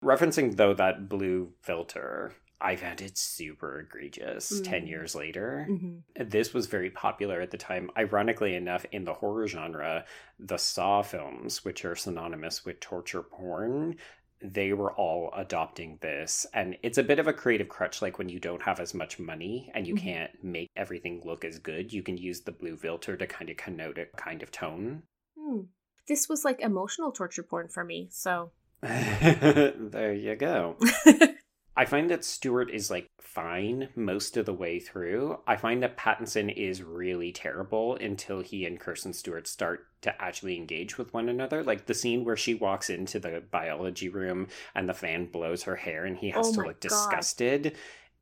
Referencing 0.04 0.56
though 0.56 0.74
that 0.76 1.10
blue 1.10 1.52
filter, 1.62 2.34
I 2.66 2.76
found 2.76 3.00
it 3.02 3.16
super 3.16 3.82
egregious 3.82 4.52
mm. 4.52 4.64
10 4.64 4.88
years 4.88 5.14
later. 5.14 5.68
Mm-hmm. 5.70 6.28
This 6.28 6.52
was 6.52 6.66
very 6.66 6.90
popular 6.90 7.40
at 7.40 7.52
the 7.52 7.58
time. 7.58 7.92
Ironically 7.96 8.56
enough, 8.56 8.88
in 8.92 9.06
the 9.06 9.14
horror 9.14 9.48
genre, 9.48 10.04
the 10.40 10.58
Saw 10.58 11.04
films, 11.04 11.64
which 11.64 11.86
are 11.86 11.96
synonymous 11.96 12.66
with 12.66 12.80
torture 12.80 13.22
porn, 13.22 13.98
they 14.42 14.74
were 14.74 14.92
all 14.94 15.32
adopting 15.36 16.00
this. 16.02 16.48
And 16.56 16.76
it's 16.82 16.98
a 16.98 17.04
bit 17.04 17.20
of 17.20 17.28
a 17.28 17.34
creative 17.34 17.70
crutch, 17.70 18.02
like 18.02 18.18
when 18.18 18.30
you 18.30 18.40
don't 18.40 18.64
have 18.64 18.80
as 18.80 18.96
much 18.96 19.20
money 19.20 19.72
and 19.76 19.86
you 19.86 19.94
mm-hmm. 19.94 20.04
can't 20.04 20.32
make 20.44 20.72
everything 20.76 21.22
look 21.24 21.46
as 21.46 21.60
good, 21.60 21.94
you 21.94 22.02
can 22.02 22.18
use 22.18 22.42
the 22.42 22.52
blue 22.52 22.78
filter 22.78 23.16
to 23.16 23.28
kind 23.28 23.52
of 23.52 23.58
connote 23.58 24.00
a 24.00 24.08
kind 24.18 24.42
of 24.42 24.50
tone. 24.50 25.04
Mm. 25.38 25.68
This 26.08 26.28
was 26.28 26.44
like 26.44 26.62
emotional 26.62 27.12
torture 27.12 27.44
porn 27.44 27.68
for 27.68 27.84
me, 27.84 28.10
so 28.12 28.52
there 28.82 30.14
you 30.14 30.36
go. 30.36 30.78
I 31.78 31.86
find 31.86 32.10
that 32.10 32.24
Stewart 32.24 32.72
is 32.72 32.90
like 32.90 33.10
fine 33.20 33.90
most 33.96 34.38
of 34.38 34.46
the 34.46 34.54
way 34.54 34.80
through. 34.80 35.40
I 35.46 35.58
find 35.58 35.84
that 35.84 35.98
Pattinson 35.98 36.54
is 36.56 36.82
really 36.82 37.34
terrible 37.34 37.96
until 37.96 38.42
he 38.42 38.66
and 38.66 38.80
Kirsten 38.80 39.12
Stewart 39.12 39.46
start 39.46 39.88
to 40.02 40.22
actually 40.22 40.56
engage 40.56 40.98
with 40.98 41.14
one 41.14 41.28
another. 41.28 41.64
Like 41.64 41.86
the 41.86 41.94
scene 41.94 42.24
where 42.24 42.38
she 42.38 42.54
walks 42.54 42.90
into 42.90 43.20
the 43.20 43.44
biology 43.52 44.08
room 44.08 44.48
and 44.74 44.88
the 44.88 44.94
fan 44.94 45.26
blows 45.26 45.64
her 45.64 45.76
hair 45.76 46.06
and 46.06 46.18
he 46.18 46.30
has 46.30 46.48
oh 46.48 46.54
to 46.54 46.58
look 46.60 46.80
God. 46.80 46.90
disgusted 46.90 47.76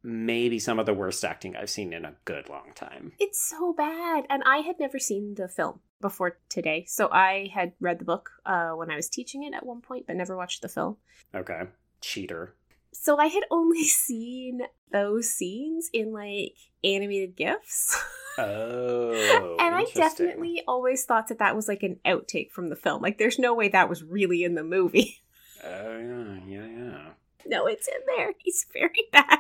maybe 0.04 0.60
some 0.60 0.80
of 0.80 0.86
the 0.86 0.94
worst 0.94 1.24
acting 1.24 1.56
I've 1.56 1.70
seen 1.70 1.94
in 1.94 2.06
a 2.06 2.16
good 2.26 2.50
long 2.50 2.72
time. 2.76 3.14
It's 3.20 3.42
so 3.42 3.74
bad. 3.74 4.26
And 4.30 4.44
I 4.46 4.58
had 4.58 4.80
never 4.80 5.00
seen 5.00 5.36
the 5.36 5.48
film 5.48 5.80
before 6.02 6.38
today. 6.50 6.86
So 6.88 7.08
I 7.12 7.50
had 7.54 7.72
read 7.80 8.00
the 8.00 8.06
book 8.06 8.32
uh, 8.46 8.72
when 8.72 8.92
I 8.92 8.96
was 8.96 9.08
teaching 9.08 9.44
it 9.44 9.54
at 9.54 9.66
one 9.66 9.82
point, 9.82 10.06
but 10.08 10.16
never 10.16 10.36
watched 10.36 10.62
the 10.62 10.68
film. 10.68 10.98
Okay. 11.34 11.62
Cheater. 12.02 12.54
So 12.94 13.18
I 13.18 13.28
had 13.28 13.44
only 13.52 13.84
seen 13.84 14.62
those 14.92 15.30
scenes 15.30 15.90
in 15.94 16.14
like 16.14 16.56
animated 16.84 17.36
GIFs. 17.36 18.02
Oh. 18.36 19.58
and 19.60 19.76
I 19.76 19.86
definitely 19.94 20.64
always 20.68 21.06
thought 21.06 21.28
that 21.28 21.38
that 21.38 21.56
was 21.56 21.68
like 21.68 21.84
an 21.84 22.00
outtake 22.04 22.50
from 22.50 22.70
the 22.70 22.76
film. 22.76 23.00
Like 23.00 23.20
there's 23.20 23.38
no 23.38 23.54
way 23.54 23.68
that 23.68 23.90
was 23.90 24.02
really 24.02 24.44
in 24.44 24.56
the 24.56 24.64
movie. 24.64 25.22
Oh, 25.66 25.98
yeah, 25.98 26.40
yeah, 26.46 26.66
yeah. 26.66 27.10
No, 27.46 27.68
it's 27.68 27.88
in 27.88 28.02
there. 28.18 28.34
He's 28.40 28.66
very 28.74 29.08
bad. 29.14 29.40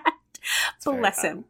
Bless 0.85 1.21
him. 1.21 1.43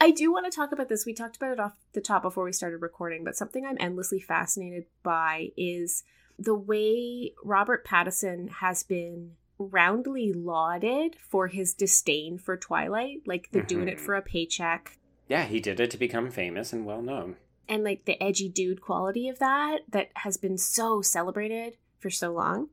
I 0.00 0.12
do 0.12 0.32
want 0.32 0.44
to 0.44 0.54
talk 0.54 0.70
about 0.70 0.88
this. 0.88 1.04
We 1.04 1.12
talked 1.12 1.36
about 1.36 1.52
it 1.52 1.58
off 1.58 1.72
the 1.92 2.00
top 2.00 2.22
before 2.22 2.44
we 2.44 2.52
started 2.52 2.82
recording, 2.82 3.24
but 3.24 3.36
something 3.36 3.66
I'm 3.66 3.76
endlessly 3.80 4.20
fascinated 4.20 4.84
by 5.02 5.48
is 5.56 6.04
the 6.38 6.54
way 6.54 7.32
Robert 7.42 7.84
Pattinson 7.84 8.48
has 8.50 8.82
been 8.82 9.32
roundly 9.60 10.32
lauded 10.32 11.16
for 11.28 11.48
his 11.48 11.74
disdain 11.74 12.38
for 12.38 12.56
Twilight, 12.56 13.22
like 13.26 13.50
the 13.52 13.58
mm-hmm. 13.58 13.66
doing 13.66 13.88
it 13.88 13.96
mm-hmm. 13.96 14.04
for 14.04 14.14
a 14.14 14.22
paycheck. 14.22 14.98
Yeah, 15.28 15.44
he 15.44 15.60
did 15.60 15.78
it 15.78 15.90
to 15.90 15.98
become 15.98 16.30
famous 16.30 16.72
and 16.72 16.84
well 16.84 17.02
known. 17.02 17.36
And 17.68 17.84
like 17.84 18.04
the 18.04 18.20
edgy 18.22 18.48
dude 18.48 18.80
quality 18.80 19.28
of 19.28 19.38
that 19.38 19.82
that 19.88 20.08
has 20.16 20.36
been 20.36 20.58
so 20.58 21.02
celebrated 21.02 21.76
for 22.00 22.10
so 22.10 22.32
long 22.32 22.68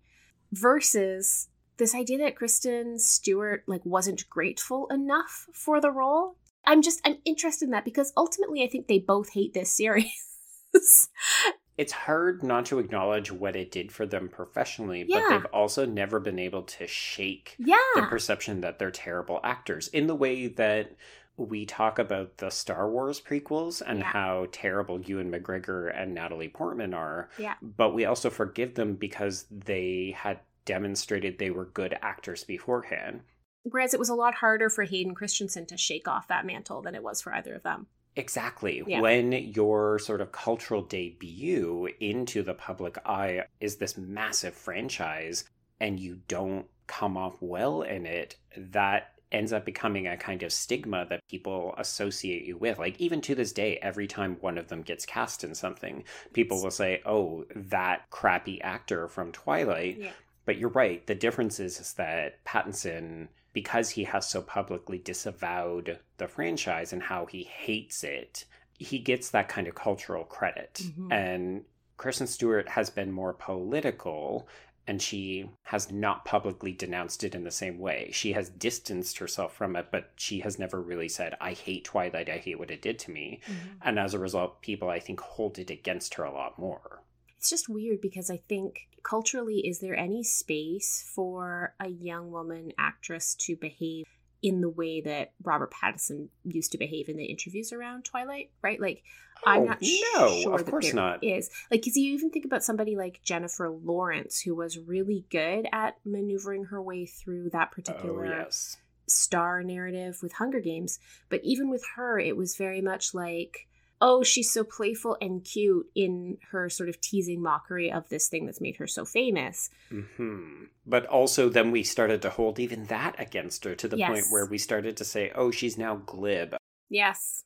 versus 0.51 1.49
this 1.77 1.93
idea 1.93 2.17
that 2.19 2.35
Kristen 2.35 2.97
Stewart 2.97 3.63
like 3.67 3.85
wasn't 3.85 4.27
grateful 4.29 4.88
enough 4.88 5.47
for 5.53 5.79
the 5.79 5.91
role. 5.91 6.38
I'm 6.65 6.81
just 6.81 6.99
I'm 7.05 7.17
interested 7.25 7.65
in 7.65 7.71
that 7.71 7.85
because 7.85 8.11
ultimately 8.17 8.63
I 8.63 8.67
think 8.67 8.88
they 8.88 8.99
both 8.99 9.29
hate 9.29 9.53
this 9.53 9.71
series. 9.71 10.27
it's 11.78 11.93
hard 11.93 12.43
not 12.43 12.65
to 12.65 12.80
acknowledge 12.80 13.32
what 13.32 13.55
it 13.55 13.71
did 13.71 13.91
for 13.91 14.05
them 14.05 14.30
professionally, 14.30 15.05
yeah. 15.07 15.19
but 15.19 15.30
they've 15.30 15.53
also 15.53 15.86
never 15.86 16.19
been 16.19 16.39
able 16.39 16.63
to 16.63 16.88
shake 16.88 17.55
yeah. 17.59 17.78
the 17.95 18.01
perception 18.03 18.61
that 18.61 18.80
they're 18.80 18.91
terrible 18.91 19.39
actors 19.43 19.88
in 19.89 20.07
the 20.07 20.15
way 20.15 20.47
that 20.47 20.91
we 21.38 21.67
talk 21.67 21.99
about 21.99 22.38
the 22.38 22.49
Star 22.49 22.89
Wars 22.89 23.21
prequels 23.21 23.84
and 23.86 23.99
yeah. 23.99 24.05
how 24.05 24.47
terrible 24.51 24.99
Ewan 25.01 25.32
McGregor 25.32 25.93
and 25.95 26.15
Natalie 26.15 26.49
Portman 26.49 26.95
are. 26.95 27.30
Yeah. 27.38 27.53
But 27.61 27.93
we 27.93 28.05
also 28.05 28.32
forgive 28.32 28.73
them 28.73 28.95
because 28.95 29.45
they 29.51 30.15
had 30.17 30.39
demonstrated 30.65 31.38
they 31.38 31.51
were 31.51 31.65
good 31.65 31.97
actors 32.01 32.43
beforehand. 32.43 33.21
Whereas 33.63 33.93
it 33.93 33.99
was 33.99 34.09
a 34.09 34.15
lot 34.15 34.36
harder 34.36 34.69
for 34.69 34.84
Hayden 34.84 35.13
Christensen 35.13 35.67
to 35.67 35.78
shake 35.78 36.07
off 36.07 36.28
that 36.28 36.45
mantle 36.45 36.82
than 36.82 36.95
it 36.95 37.03
was 37.03 37.21
for 37.21 37.34
either 37.34 37.53
of 37.53 37.63
them. 37.63 37.86
Exactly. 38.18 38.84
Yeah. 38.86 38.99
When 38.99 39.32
your 39.32 39.99
sort 39.99 40.22
of 40.22 40.32
cultural 40.32 40.82
debut 40.82 41.88
into 41.99 42.41
the 42.43 42.55
public 42.55 42.97
eye 43.05 43.43
is 43.61 43.78
this 43.78 43.97
massive 43.97 44.55
franchise 44.55 45.45
and 45.80 45.99
you 45.99 46.20
don't 46.28 46.65
come 46.88 47.15
off 47.15 47.38
well 47.41 47.84
in 47.84 48.05
it, 48.07 48.36
that 48.57 49.11
ends 49.32 49.53
up 49.53 49.65
becoming 49.65 50.07
a 50.07 50.18
kind 50.18 50.41
of 50.41 50.51
stigma 50.51 51.05
that 51.09 51.22
people 51.30 51.76
associate 51.78 52.45
you 52.45 52.57
with. 52.57 52.80
Like, 52.80 52.99
even 52.99 53.22
to 53.22 53.36
this 53.36 53.51
day, 53.51 53.78
every 53.82 54.07
time 54.07 54.38
one 54.39 54.57
of 54.57 54.70
them 54.70 54.82
gets 54.82 55.05
cast 55.05 55.43
in 55.43 55.53
something, 55.53 56.03
people 56.34 56.61
will 56.63 56.72
say, 56.72 57.01
oh, 57.05 57.45
that 57.53 58.09
crappy 58.09 58.61
actor 58.61 59.07
from 59.07 59.32
Twilight. 59.32 59.97
Yeah. 59.99 60.11
But 60.45 60.57
you're 60.57 60.70
right. 60.70 61.05
The 61.05 61.13
difference 61.13 61.59
is, 61.59 61.80
is 61.80 61.93
that 61.93 62.43
Pattinson, 62.45 63.28
because 63.58 63.89
he 63.89 64.03
has 64.03 64.30
so 64.30 64.39
publicly 64.39 64.99
disavowed 64.99 65.97
the 66.18 66.28
franchise 66.28 66.93
and 66.93 67.01
how 67.01 67.26
he 67.26 67.41
hates 67.41 68.03
it, 68.03 68.45
he 68.78 68.99
gets 68.99 69.32
that 69.32 69.49
kind 69.49 69.68
of 69.68 69.74
cultural 69.74 70.24
credit. 70.24 70.76
Mm-hmm. 70.84 71.12
And 71.12 71.64
Kristen 71.97 72.28
Stewart 72.28 72.70
has 72.70 72.91
been 72.91 73.12
more 73.12 73.34
political 73.34 74.47
and 74.86 75.01
she 75.01 75.49
has 75.64 75.91
not 75.91 76.24
publicly 76.24 76.72
denounced 76.72 77.24
it 77.24 77.34
in 77.34 77.45
the 77.45 77.49
same 77.49 77.80
way. 77.80 78.12
She 78.14 78.34
has 78.34 78.47
distanced 78.47 79.18
herself 79.18 79.55
from 79.55 79.76
it, 79.76 79.88
but 79.91 80.12
she 80.18 80.41
has 80.41 80.60
never 80.60 80.80
really 80.80 81.10
said, 81.10 81.34
I 81.41 81.53
hate 81.53 81.84
Twilight, 81.84 82.30
I 82.30 82.38
hate 82.38 82.60
what 82.60 82.70
it 82.70 82.84
did 82.84 82.99
to 82.99 83.12
me. 83.12 83.41
Mm-hmm. 83.47 83.70
And 83.82 83.97
as 83.97 84.14
a 84.14 84.20
result, 84.20 84.62
people, 84.62 84.91
I 84.91 84.99
think, 84.99 85.20
hold 85.20 85.58
it 85.58 85.72
against 85.72 86.14
her 86.14 86.24
a 86.26 86.32
lot 86.32 86.60
more. 86.60 87.01
It's 87.39 87.49
just 87.49 87.68
weird 87.68 88.01
because 88.01 88.30
I 88.30 88.38
think 88.47 88.88
culturally, 89.08 89.60
is 89.60 89.80
there 89.80 89.95
any 89.95 90.24
space 90.24 91.10
for 91.16 91.74
a 91.80 91.88
young 91.88 92.32
woman 92.32 92.74
actress 92.78 93.36
to 93.36 93.55
behave 93.55 94.05
in 94.41 94.62
the 94.62 94.70
way 94.70 95.01
that 95.01 95.32
Robert 95.43 95.72
Pattinson 95.72 96.28
used 96.43 96.72
to 96.74 96.78
behave 96.78 97.10
in 97.10 97.18
the 97.18 97.26
interviews 97.26 97.72
around 97.74 98.05
Twilight, 98.05 98.51
right? 98.62 98.80
Like, 98.80 99.03
oh, 99.45 99.51
I'm 99.51 99.66
not 99.66 99.82
no, 99.82 100.41
sure 100.41 100.55
of 100.55 100.66
course 100.66 100.93
not. 100.93 101.24
Is 101.24 101.49
like, 101.72 101.82
because 101.82 101.95
you 101.95 102.14
even 102.14 102.30
think 102.30 102.45
about 102.45 102.64
somebody 102.64 102.95
like 102.95 103.22
Jennifer 103.24 103.70
Lawrence, 103.70 104.41
who 104.41 104.53
was 104.53 104.78
really 104.78 105.26
good 105.30 105.68
at 105.72 105.95
maneuvering 106.05 106.66
her 106.66 106.82
way 106.82 107.05
through 107.05 107.49
that 107.51 107.70
oh, 107.72 107.76
particular 107.76 108.26
oh, 108.26 108.39
yes. 108.41 108.78
star 109.08 109.64
narrative 109.64 110.20
with 110.22 110.34
Hunger 110.34 110.60
Games. 110.60 110.99
But 111.30 111.41
even 111.43 111.70
with 111.70 111.84
her, 111.95 112.20
it 112.20 112.38
was 112.38 112.58
very 112.58 112.82
much 112.82 113.14
like 113.14 113.68
oh, 114.01 114.23
she's 114.23 114.51
so 114.51 114.63
playful 114.63 115.17
and 115.21 115.43
cute 115.43 115.87
in 115.95 116.37
her 116.51 116.69
sort 116.69 116.89
of 116.89 117.01
teasing 117.01 117.41
mockery 117.41 117.91
of 117.91 118.07
this 118.09 118.27
thing 118.27 118.45
that's 118.45 118.61
made 118.61 118.77
her 118.77 118.87
so 118.87 119.05
famous. 119.05 119.69
Mm-hmm. 119.91 120.65
But 120.85 121.05
also, 121.07 121.49
then 121.49 121.71
we 121.71 121.83
started 121.83 122.21
to 122.21 122.29
hold 122.29 122.59
even 122.59 122.85
that 122.85 123.15
against 123.19 123.65
her 123.65 123.75
to 123.75 123.87
the 123.87 123.97
yes. 123.97 124.09
point 124.09 124.25
where 124.29 124.45
we 124.45 124.57
started 124.57 124.97
to 124.97 125.05
say, 125.05 125.31
oh, 125.35 125.51
she's 125.51 125.77
now 125.77 125.95
glib. 126.05 126.55
Yes. 126.89 127.43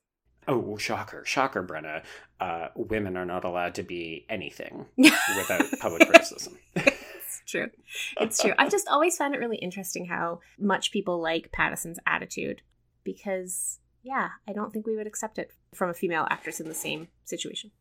Oh, 0.48 0.76
shocker, 0.78 1.24
shocker, 1.26 1.64
Brenna. 1.64 2.04
Uh, 2.40 2.70
women 2.76 3.16
are 3.16 3.26
not 3.26 3.46
allowed 3.46 3.76
to 3.76 3.84
be 3.84 4.26
anything 4.30 4.86
without 4.98 5.64
public 5.80 6.08
criticism. 6.08 6.58
it's 6.76 7.42
true. 7.48 7.70
It's 8.20 8.42
true. 8.42 8.54
I've 8.58 8.72
just 8.72 8.88
always 8.88 9.16
found 9.18 9.36
it 9.36 9.40
really 9.40 9.58
interesting 9.58 10.06
how 10.06 10.40
much 10.60 10.92
people 10.92 11.22
like 11.22 11.52
Pattinson's 11.52 12.00
attitude 12.06 12.62
because, 13.04 13.80
yeah, 14.04 14.30
I 14.48 14.54
don't 14.54 14.74
think 14.74 14.86
we 14.88 14.96
would 14.96 15.08
accept 15.08 15.38
it 15.38 15.52
from 15.74 15.90
a 15.90 15.94
female 15.94 16.28
actress 16.30 16.60
in 16.60 16.68
the 16.68 16.74
same 16.74 17.08
situation. 17.24 17.72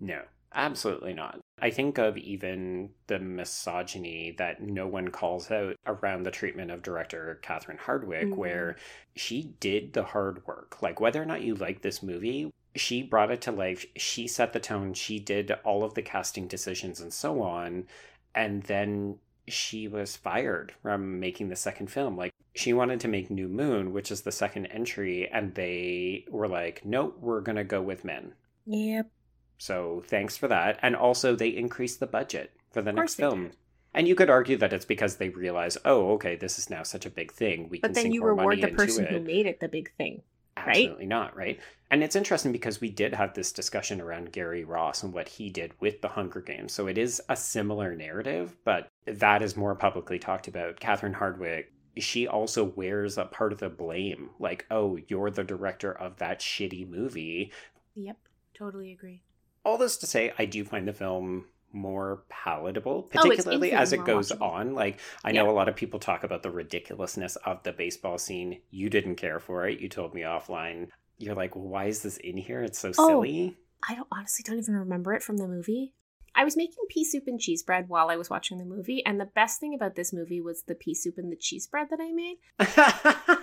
No, 0.00 0.22
absolutely 0.54 1.12
not. 1.12 1.40
I 1.60 1.70
think 1.70 1.98
of 1.98 2.16
even 2.16 2.90
the 3.06 3.18
misogyny 3.18 4.34
that 4.38 4.62
no 4.62 4.86
one 4.86 5.08
calls 5.08 5.50
out 5.50 5.76
around 5.86 6.24
the 6.24 6.30
treatment 6.30 6.70
of 6.70 6.82
director 6.82 7.38
Catherine 7.42 7.78
Hardwicke, 7.78 8.30
Mhm. 8.30 8.36
where 8.36 8.76
she 9.14 9.54
did 9.60 9.92
the 9.92 10.04
hard 10.04 10.46
work. 10.46 10.82
Like, 10.82 11.00
whether 11.00 11.22
or 11.22 11.26
not 11.26 11.42
you 11.42 11.54
like 11.54 11.82
this 11.82 12.02
movie, 12.02 12.50
she 12.74 13.02
brought 13.02 13.30
it 13.30 13.40
to 13.42 13.52
life. 13.52 13.86
She 13.96 14.26
set 14.26 14.52
the 14.52 14.60
tone. 14.60 14.94
She 14.94 15.18
did 15.18 15.52
all 15.64 15.84
of 15.84 15.94
the 15.94 16.02
casting 16.02 16.48
decisions 16.48 17.00
and 17.00 17.12
so 17.12 17.42
on. 17.42 17.86
And 18.34 18.62
then 18.64 19.18
she 19.48 19.88
was 19.88 20.16
fired 20.16 20.72
from 20.82 21.20
making 21.20 21.48
the 21.48 21.56
second 21.56 21.90
film. 21.90 22.16
Like, 22.16 22.32
she 22.54 22.72
wanted 22.72 23.00
to 23.00 23.08
make 23.08 23.30
New 23.30 23.48
Moon, 23.48 23.92
which 23.92 24.10
is 24.10 24.22
the 24.22 24.32
second 24.32 24.66
entry, 24.66 25.28
and 25.28 25.54
they 25.54 26.24
were 26.28 26.48
like, 26.48 26.84
nope, 26.84 27.16
we're 27.20 27.40
going 27.40 27.56
to 27.56 27.64
go 27.64 27.80
with 27.80 28.04
men. 28.04 28.34
Yep. 28.66 29.10
So 29.58 30.02
thanks 30.06 30.36
for 30.36 30.48
that. 30.48 30.78
And 30.82 30.94
also, 30.94 31.34
they 31.34 31.48
increased 31.48 32.00
the 32.00 32.06
budget 32.06 32.52
for 32.70 32.82
the 32.82 32.92
next 32.92 33.14
film. 33.14 33.52
And 33.94 34.08
you 34.08 34.14
could 34.14 34.30
argue 34.30 34.56
that 34.56 34.72
it's 34.72 34.84
because 34.84 35.16
they 35.16 35.28
realize, 35.28 35.76
oh, 35.84 36.12
okay, 36.12 36.34
this 36.36 36.58
is 36.58 36.70
now 36.70 36.82
such 36.82 37.04
a 37.04 37.10
big 37.10 37.30
thing. 37.30 37.68
We 37.68 37.78
But 37.78 37.94
then 37.94 38.12
you 38.12 38.24
reward 38.24 38.60
the 38.60 38.68
person 38.68 39.04
it. 39.04 39.10
who 39.10 39.20
made 39.20 39.46
it 39.46 39.60
the 39.60 39.68
big 39.68 39.92
thing. 39.96 40.22
Right? 40.56 40.68
Absolutely 40.68 41.06
not, 41.06 41.36
right? 41.36 41.60
And 41.90 42.02
it's 42.02 42.16
interesting 42.16 42.52
because 42.52 42.80
we 42.80 42.90
did 42.90 43.14
have 43.14 43.34
this 43.34 43.52
discussion 43.52 44.00
around 44.00 44.32
Gary 44.32 44.64
Ross 44.64 45.02
and 45.02 45.12
what 45.12 45.28
he 45.28 45.50
did 45.50 45.72
with 45.80 46.00
the 46.00 46.08
Hunger 46.08 46.40
Games. 46.40 46.72
So 46.72 46.86
it 46.86 46.96
is 46.96 47.20
a 47.28 47.36
similar 47.36 47.94
narrative, 47.94 48.56
but 48.64 48.88
that 49.06 49.42
is 49.42 49.56
more 49.56 49.74
publicly 49.74 50.18
talked 50.18 50.48
about. 50.48 50.80
Catherine 50.80 51.14
Hardwicke, 51.14 51.66
she 51.98 52.26
also 52.26 52.64
wears 52.64 53.18
a 53.18 53.26
part 53.26 53.52
of 53.52 53.58
the 53.60 53.68
blame. 53.68 54.30
Like, 54.38 54.64
oh, 54.70 54.98
you're 55.08 55.30
the 55.30 55.44
director 55.44 55.92
of 55.92 56.16
that 56.18 56.40
shitty 56.40 56.88
movie 56.88 57.52
Yep. 57.94 58.16
Totally 58.54 58.92
agree. 58.92 59.22
all 59.64 59.76
this 59.78 59.96
to 59.98 60.06
say, 60.06 60.32
I 60.38 60.44
do 60.46 60.64
find 60.64 60.88
the 60.88 60.92
film 60.92 61.46
more 61.72 62.22
palatable, 62.28 63.08
Oh, 63.14 63.22
particularly 63.22 63.72
as 63.72 63.92
it 63.92 64.04
goes 64.04 64.30
on. 64.32 64.74
Like, 64.74 64.98
I 65.24 65.32
know 65.32 65.48
a 65.48 65.52
lot 65.52 65.68
of 65.68 65.76
people 65.76 65.98
talk 66.00 66.24
about 66.24 66.42
the 66.42 66.50
ridiculousness 66.50 67.36
of 67.36 67.62
the 67.62 67.72
baseball 67.72 68.18
scene. 68.18 68.60
You 68.70 68.90
didn't 68.90 69.16
care 69.16 69.38
for 69.40 69.66
it. 69.66 69.80
You 69.80 69.88
told 69.88 70.14
me 70.14 70.22
offline. 70.22 70.88
You're 71.18 71.34
like, 71.34 71.54
well, 71.56 71.66
why 71.68 71.84
is 71.86 72.02
this 72.02 72.16
in 72.18 72.36
here? 72.36 72.62
It's 72.62 72.78
so 72.78 72.88
Oh. 72.98 73.08
silly. 73.08 73.56
I 73.88 73.94
don't 73.94 74.08
honestly 74.12 74.42
don't 74.46 74.58
even 74.58 74.74
remember 74.76 75.12
it 75.14 75.22
from 75.22 75.38
the 75.38 75.48
movie. 75.48 75.92
I 76.34 76.44
was 76.44 76.56
making 76.56 76.76
pea 76.88 77.04
soup 77.04 77.24
and 77.26 77.38
cheese 77.38 77.62
bread 77.62 77.88
while 77.88 78.08
I 78.08 78.16
was 78.16 78.30
watching 78.30 78.56
the 78.58 78.64
movie, 78.64 79.04
and 79.04 79.20
the 79.20 79.26
best 79.26 79.60
thing 79.60 79.74
about 79.74 79.96
this 79.96 80.12
movie 80.14 80.40
was 80.40 80.62
the 80.62 80.74
pea 80.74 80.94
soup 80.94 81.18
and 81.18 81.30
the 81.30 81.36
cheese 81.36 81.66
bread 81.66 81.88
that 81.90 82.00
I 82.00 82.10
made. 82.12 82.38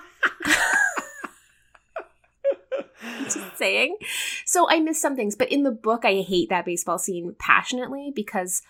Just 3.34 3.58
saying. 3.58 3.98
So 4.46 4.68
I 4.70 4.80
miss 4.80 5.02
some 5.02 5.16
things, 5.16 5.36
but 5.36 5.52
in 5.52 5.64
the 5.64 5.72
book, 5.72 6.06
I 6.06 6.22
hate 6.22 6.50
that 6.50 6.66
baseball 6.66 6.98
scene 6.98 7.36
passionately 7.40 8.12
because 8.14 8.62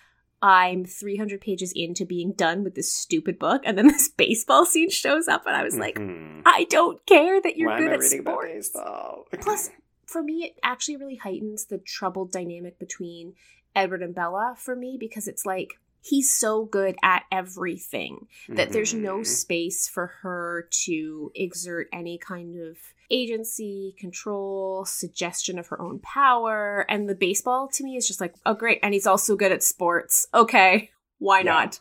I'm 0.42 0.84
300 0.86 1.40
pages 1.40 1.72
into 1.76 2.06
being 2.06 2.32
done 2.32 2.64
with 2.64 2.74
this 2.74 2.90
stupid 2.92 3.38
book, 3.38 3.62
and 3.64 3.76
then 3.76 3.88
this 3.88 4.08
baseball 4.08 4.64
scene 4.64 4.88
shows 4.90 5.28
up, 5.28 5.46
and 5.46 5.54
I 5.54 5.62
was 5.62 5.76
like, 5.76 5.96
Mhm. 5.96 6.42
I 6.46 6.64
don't 6.70 7.04
care 7.06 7.40
that 7.42 7.56
you're 7.58 7.68
Why 7.68 7.78
good 7.78 7.92
at 7.92 8.02
sports. 8.02 8.46
baseball? 8.46 9.26
Plus, 9.40 9.70
for 10.06 10.22
me, 10.22 10.44
it 10.44 10.58
actually 10.62 10.96
really 10.96 11.16
heightens 11.16 11.66
the 11.66 11.78
troubled 11.78 12.32
dynamic 12.32 12.78
between 12.78 13.34
Edward 13.76 14.02
and 14.02 14.14
Bella 14.14 14.54
for 14.56 14.74
me 14.74 14.96
because 14.98 15.28
it's 15.28 15.44
like 15.44 15.74
he's 16.02 16.32
so 16.34 16.64
good 16.64 16.96
at 17.02 17.24
everything 17.30 18.26
that 18.48 18.72
there's 18.72 18.94
no 18.94 19.18
Mhm. 19.18 19.26
space 19.26 19.88
for 19.88 20.06
her 20.22 20.68
to 20.84 21.30
exert 21.34 21.88
any 21.92 22.18
kind 22.18 22.56
of 22.60 22.78
agency, 23.10 23.94
control, 23.98 24.84
suggestion 24.84 25.58
of 25.58 25.66
her 25.66 25.80
own 25.80 25.98
power. 25.98 26.86
And 26.88 27.08
the 27.08 27.14
baseball 27.14 27.68
to 27.68 27.84
me 27.84 27.96
is 27.96 28.06
just 28.06 28.20
like, 28.20 28.34
oh, 28.46 28.54
great. 28.54 28.78
And 28.82 28.94
he's 28.94 29.06
also 29.06 29.36
good 29.36 29.52
at 29.52 29.62
sports. 29.62 30.26
Okay, 30.32 30.90
why 31.18 31.40
Yeah. 31.40 31.44
not? 31.44 31.80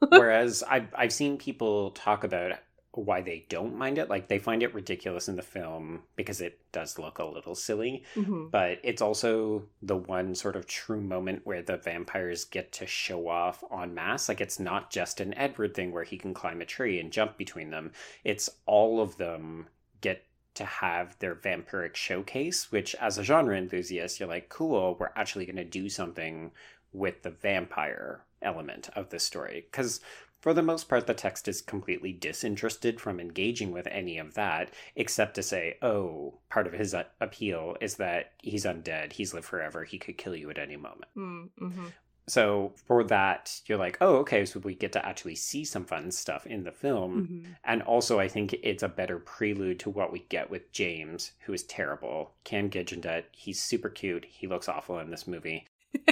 Whereas 0.08 0.62
I've 0.62 0.88
I've 0.94 1.12
seen 1.12 1.36
people 1.36 1.90
talk 1.90 2.24
about 2.24 2.52
why 2.92 3.20
they 3.20 3.46
don't 3.48 3.76
mind 3.76 3.98
it. 3.98 4.10
Like 4.10 4.28
they 4.28 4.38
find 4.38 4.62
it 4.62 4.74
ridiculous 4.74 5.28
in 5.28 5.36
the 5.36 5.42
film 5.42 6.02
because 6.16 6.40
it 6.40 6.58
does 6.72 6.98
look 6.98 7.18
a 7.18 7.24
little 7.24 7.54
silly. 7.54 8.04
Mhm. 8.16 8.50
But 8.50 8.78
it's 8.82 9.02
also 9.02 9.68
the 9.80 9.96
one 9.96 10.34
sort 10.34 10.56
of 10.56 10.66
true 10.66 11.00
moment 11.00 11.42
where 11.44 11.62
the 11.62 11.76
vampires 11.76 12.44
get 12.44 12.72
to 12.72 12.86
show 12.86 13.28
off 13.28 13.62
en 13.72 13.94
masse. 13.94 14.28
Like 14.28 14.40
it's 14.40 14.58
not 14.58 14.90
just 14.90 15.20
an 15.20 15.34
Edward 15.34 15.74
thing 15.74 15.92
where 15.92 16.04
he 16.04 16.18
can 16.18 16.34
climb 16.34 16.60
a 16.60 16.66
tree 16.66 16.98
and 16.98 17.12
jump 17.12 17.36
between 17.36 17.70
them. 17.70 17.92
It's 18.24 18.50
all 18.66 19.00
of 19.00 19.16
them 19.18 19.68
get 20.00 20.24
to 20.54 20.64
have 20.64 21.16
their 21.20 21.36
vampiric 21.36 21.94
showcase, 21.94 22.72
which 22.72 22.96
as 22.96 23.18
a 23.18 23.24
genre 23.24 23.56
enthusiast, 23.56 24.18
you're 24.18 24.28
like, 24.28 24.48
cool, 24.48 24.96
we're 24.98 25.10
actually 25.14 25.46
going 25.46 25.54
to 25.56 25.64
do 25.64 25.88
something 25.88 26.50
with 26.92 27.22
the 27.22 27.30
vampire 27.30 28.24
element 28.42 28.90
of 28.96 29.10
this 29.10 29.22
story. 29.22 29.64
Because 29.70 30.00
for 30.40 30.54
the 30.54 30.62
most 30.62 30.88
part, 30.88 31.06
the 31.06 31.14
text 31.14 31.48
is 31.48 31.60
completely 31.60 32.12
disinterested 32.12 33.00
from 33.00 33.20
engaging 33.20 33.72
with 33.72 33.86
any 33.88 34.18
of 34.18 34.34
that, 34.34 34.70
except 34.96 35.34
to 35.34 35.42
say, 35.42 35.76
oh, 35.82 36.34
part 36.48 36.66
of 36.66 36.72
his 36.72 36.94
uh, 36.94 37.04
appeal 37.20 37.76
is 37.80 37.96
that 37.96 38.32
he's 38.42 38.64
undead, 38.64 39.12
he's 39.12 39.34
lived 39.34 39.46
forever, 39.46 39.84
he 39.84 39.98
could 39.98 40.16
kill 40.16 40.34
you 40.34 40.50
at 40.50 40.58
any 40.58 40.76
moment. 40.76 41.10
Mm-hmm. 41.16 41.86
So 42.26 42.72
for 42.86 43.02
that, 43.04 43.60
you're 43.66 43.76
like, 43.76 43.98
oh, 44.00 44.16
okay, 44.18 44.46
so 44.46 44.60
we 44.60 44.74
get 44.74 44.92
to 44.92 45.04
actually 45.04 45.34
see 45.34 45.64
some 45.64 45.84
fun 45.84 46.10
stuff 46.12 46.46
in 46.46 46.62
the 46.62 46.70
film. 46.70 47.22
Mm-hmm. 47.22 47.52
And 47.64 47.82
also, 47.82 48.20
I 48.20 48.28
think 48.28 48.54
it's 48.62 48.84
a 48.84 48.88
better 48.88 49.18
prelude 49.18 49.80
to 49.80 49.90
what 49.90 50.12
we 50.12 50.20
get 50.28 50.48
with 50.48 50.70
James, 50.72 51.32
who 51.40 51.52
is 51.52 51.64
terrible. 51.64 52.32
Cam 52.44 52.70
Gigandet, 52.70 53.24
he's 53.32 53.60
super 53.60 53.88
cute. 53.88 54.24
He 54.24 54.46
looks 54.46 54.68
awful 54.68 55.00
in 55.00 55.10
this 55.10 55.26
movie. 55.26 55.66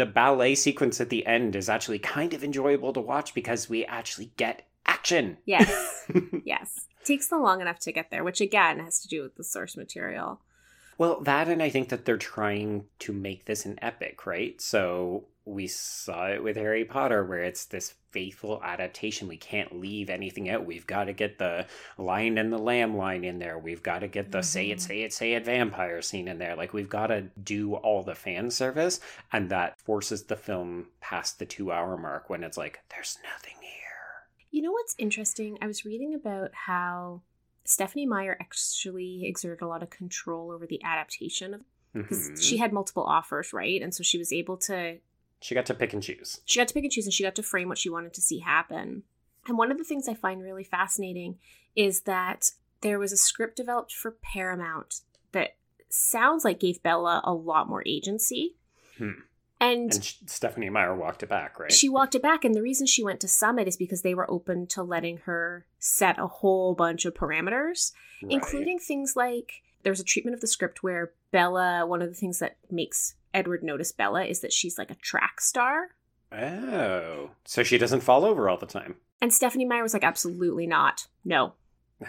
the 0.00 0.06
ballet 0.06 0.54
sequence 0.54 0.98
at 0.98 1.10
the 1.10 1.26
end 1.26 1.54
is 1.54 1.68
actually 1.68 1.98
kind 1.98 2.32
of 2.32 2.42
enjoyable 2.42 2.90
to 2.94 3.00
watch 3.00 3.34
because 3.34 3.68
we 3.68 3.84
actually 3.84 4.32
get 4.38 4.66
action. 4.86 5.36
Yes. 5.44 6.10
yes. 6.46 6.86
Takes 7.04 7.28
them 7.28 7.42
long 7.42 7.60
enough 7.60 7.78
to 7.80 7.92
get 7.92 8.10
there, 8.10 8.24
which 8.24 8.40
again 8.40 8.78
has 8.78 9.00
to 9.02 9.08
do 9.08 9.22
with 9.22 9.36
the 9.36 9.44
source 9.44 9.76
material. 9.76 10.40
Well, 10.96 11.20
that 11.20 11.48
and 11.48 11.62
I 11.62 11.68
think 11.68 11.90
that 11.90 12.06
they're 12.06 12.16
trying 12.16 12.86
to 13.00 13.12
make 13.12 13.44
this 13.44 13.66
an 13.66 13.78
epic, 13.82 14.24
right? 14.24 14.58
So 14.58 15.24
we 15.44 15.66
saw 15.66 16.28
it 16.28 16.42
with 16.42 16.56
Harry 16.56 16.84
Potter 16.84 17.24
where 17.24 17.42
it's 17.42 17.64
this 17.64 17.94
faithful 18.10 18.60
adaptation. 18.62 19.26
We 19.26 19.36
can't 19.36 19.80
leave 19.80 20.10
anything 20.10 20.50
out. 20.50 20.66
We've 20.66 20.86
got 20.86 21.04
to 21.04 21.12
get 21.12 21.38
the 21.38 21.66
lion 21.96 22.38
and 22.38 22.52
the 22.52 22.58
lamb 22.58 22.96
line 22.96 23.24
in 23.24 23.38
there. 23.38 23.58
We've 23.58 23.82
got 23.82 24.00
to 24.00 24.08
get 24.08 24.32
the 24.32 24.42
say 24.42 24.70
it, 24.70 24.78
Mhm. 24.78 24.82
say 24.82 25.02
it, 25.02 25.12
say 25.12 25.32
it 25.34 25.44
vampire 25.44 26.02
scene 26.02 26.28
in 26.28 26.38
there. 26.38 26.56
Like 26.56 26.72
we've 26.72 26.88
got 26.88 27.08
to 27.08 27.22
do 27.42 27.74
all 27.74 28.02
the 28.02 28.14
fan 28.14 28.50
service, 28.50 29.00
and 29.32 29.48
that 29.50 29.80
forces 29.80 30.24
the 30.24 30.36
film 30.36 30.88
past 31.00 31.38
the 31.38 31.46
two 31.46 31.72
hour 31.72 31.96
mark 31.96 32.28
when 32.28 32.44
it's 32.44 32.58
like, 32.58 32.80
there's 32.90 33.18
nothing 33.22 33.56
here. 33.60 33.68
You 34.50 34.62
know 34.62 34.72
what's 34.72 34.94
interesting? 34.98 35.56
I 35.62 35.66
was 35.66 35.84
reading 35.84 36.14
about 36.14 36.50
how 36.52 37.22
Stephanie 37.64 38.06
Meyer 38.06 38.36
actually 38.40 39.24
exerted 39.24 39.62
a 39.62 39.68
lot 39.68 39.82
of 39.82 39.90
control 39.90 40.50
over 40.50 40.66
the 40.66 40.82
adaptation 40.82 41.54
of 41.54 41.60
because 41.92 42.30
Mhm. 42.30 42.42
she 42.42 42.56
had 42.56 42.72
multiple 42.72 43.02
offers, 43.04 43.52
right? 43.52 43.80
And 43.82 43.94
so 43.94 44.02
she 44.02 44.18
was 44.18 44.32
able 44.32 44.56
to 44.58 44.98
she 45.40 45.54
got 45.54 45.66
to 45.66 45.74
pick 45.74 45.92
and 45.92 46.02
choose. 46.02 46.40
she 46.44 46.58
got 46.60 46.68
to 46.68 46.74
pick 46.74 46.84
and 46.84 46.92
choose 46.92 47.06
and 47.06 47.12
she 47.14 47.22
got 47.24 47.34
to 47.36 47.42
frame 47.42 47.68
what 47.68 47.78
she 47.78 47.88
wanted 47.90 48.12
to 48.14 48.20
see 48.20 48.40
happen. 48.40 49.02
And 49.46 49.56
one 49.56 49.70
of 49.72 49.78
the 49.78 49.84
things 49.84 50.08
I 50.08 50.14
find 50.14 50.42
really 50.42 50.64
fascinating 50.64 51.38
is 51.74 52.02
that 52.02 52.50
there 52.82 52.98
was 52.98 53.12
a 53.12 53.16
script 53.16 53.56
developed 53.56 53.92
for 53.94 54.10
Paramount 54.10 55.00
that 55.32 55.56
sounds 55.88 56.44
like 56.44 56.60
gave 56.60 56.82
Bella 56.82 57.20
a 57.24 57.32
lot 57.32 57.68
more 57.68 57.82
agency. 57.86 58.56
Hmm. 58.98 59.10
And, 59.62 59.92
And 59.92 60.14
Stephanie 60.26 60.70
Meyer 60.70 60.94
walked 60.96 61.22
it 61.22 61.28
back, 61.28 61.58
right? 61.60 61.70
she 61.72 61.88
walked 61.88 62.14
it 62.14 62.22
back. 62.22 62.44
And 62.44 62.54
the 62.54 62.62
reason 62.62 62.86
she 62.86 63.04
went 63.04 63.20
to 63.20 63.28
Summit 63.28 63.68
is 63.68 63.76
because 63.76 64.00
they 64.02 64.14
were 64.14 64.30
open 64.30 64.66
to 64.68 64.82
letting 64.82 65.18
her 65.18 65.66
set 65.78 66.18
a 66.18 66.26
whole 66.26 66.74
bunch 66.74 67.04
of 67.04 67.14
parameters, 67.14 67.92
Right. 68.22 68.32
including 68.32 68.78
things 68.78 69.16
like 69.16 69.62
there's 69.82 70.00
a 70.00 70.04
treatment 70.04 70.34
of 70.34 70.40
the 70.40 70.46
script 70.46 70.82
where 70.82 71.12
Bella, 71.30 71.86
one 71.86 72.00
of 72.02 72.08
the 72.08 72.14
things 72.14 72.38
that 72.38 72.56
makes 72.70 73.14
Edward 73.32 73.62
noticed 73.62 73.96
Bella 73.96 74.24
is 74.24 74.40
that 74.40 74.52
she's 74.52 74.78
like 74.78 74.90
a 74.90 74.96
track 74.96 75.40
star. 75.40 75.90
Oh, 76.32 77.30
so 77.44 77.62
she 77.62 77.78
doesn't 77.78 78.02
fall 78.02 78.24
over 78.24 78.48
all 78.48 78.56
the 78.56 78.66
time. 78.66 78.96
And 79.20 79.34
Stephanie 79.34 79.66
Meyer 79.66 79.82
was 79.82 79.94
like, 79.94 80.04
absolutely 80.04 80.66
not. 80.66 81.06
No. 81.24 81.54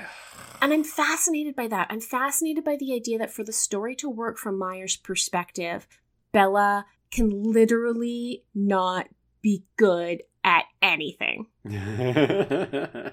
And 0.64 0.74
I'm 0.74 0.84
fascinated 0.84 1.56
by 1.56 1.68
that. 1.70 1.88
I'm 1.90 2.00
fascinated 2.00 2.64
by 2.64 2.76
the 2.76 2.94
idea 2.94 3.18
that 3.18 3.32
for 3.32 3.44
the 3.44 3.52
story 3.52 3.96
to 3.96 4.08
work 4.08 4.38
from 4.38 4.60
Meyer's 4.60 4.96
perspective, 4.96 5.88
Bella 6.32 6.86
can 7.10 7.52
literally 7.52 8.44
not 8.54 9.08
be 9.42 9.64
good 9.76 10.22
at 10.44 10.66
anything. 10.82 11.48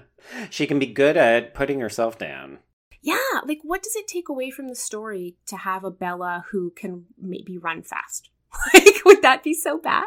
she 0.51 0.67
can 0.67 0.77
be 0.77 0.85
good 0.85 1.17
at 1.17 1.55
putting 1.55 1.79
herself 1.79 2.19
down. 2.19 2.59
Yeah, 3.01 3.41
like 3.45 3.59
what 3.63 3.83
does 3.83 3.95
it 3.95 4.07
take 4.07 4.29
away 4.29 4.49
from 4.51 4.67
the 4.67 4.75
story 4.75 5.35
to 5.47 5.57
have 5.57 5.83
a 5.83 5.91
Bella 5.91 6.45
who 6.51 6.71
can 6.71 7.05
maybe 7.17 7.57
run 7.57 7.83
fast? 7.83 8.29
Like, 8.73 9.05
would 9.05 9.21
that 9.21 9.43
be 9.43 9.53
so 9.53 9.77
bad? 9.77 10.05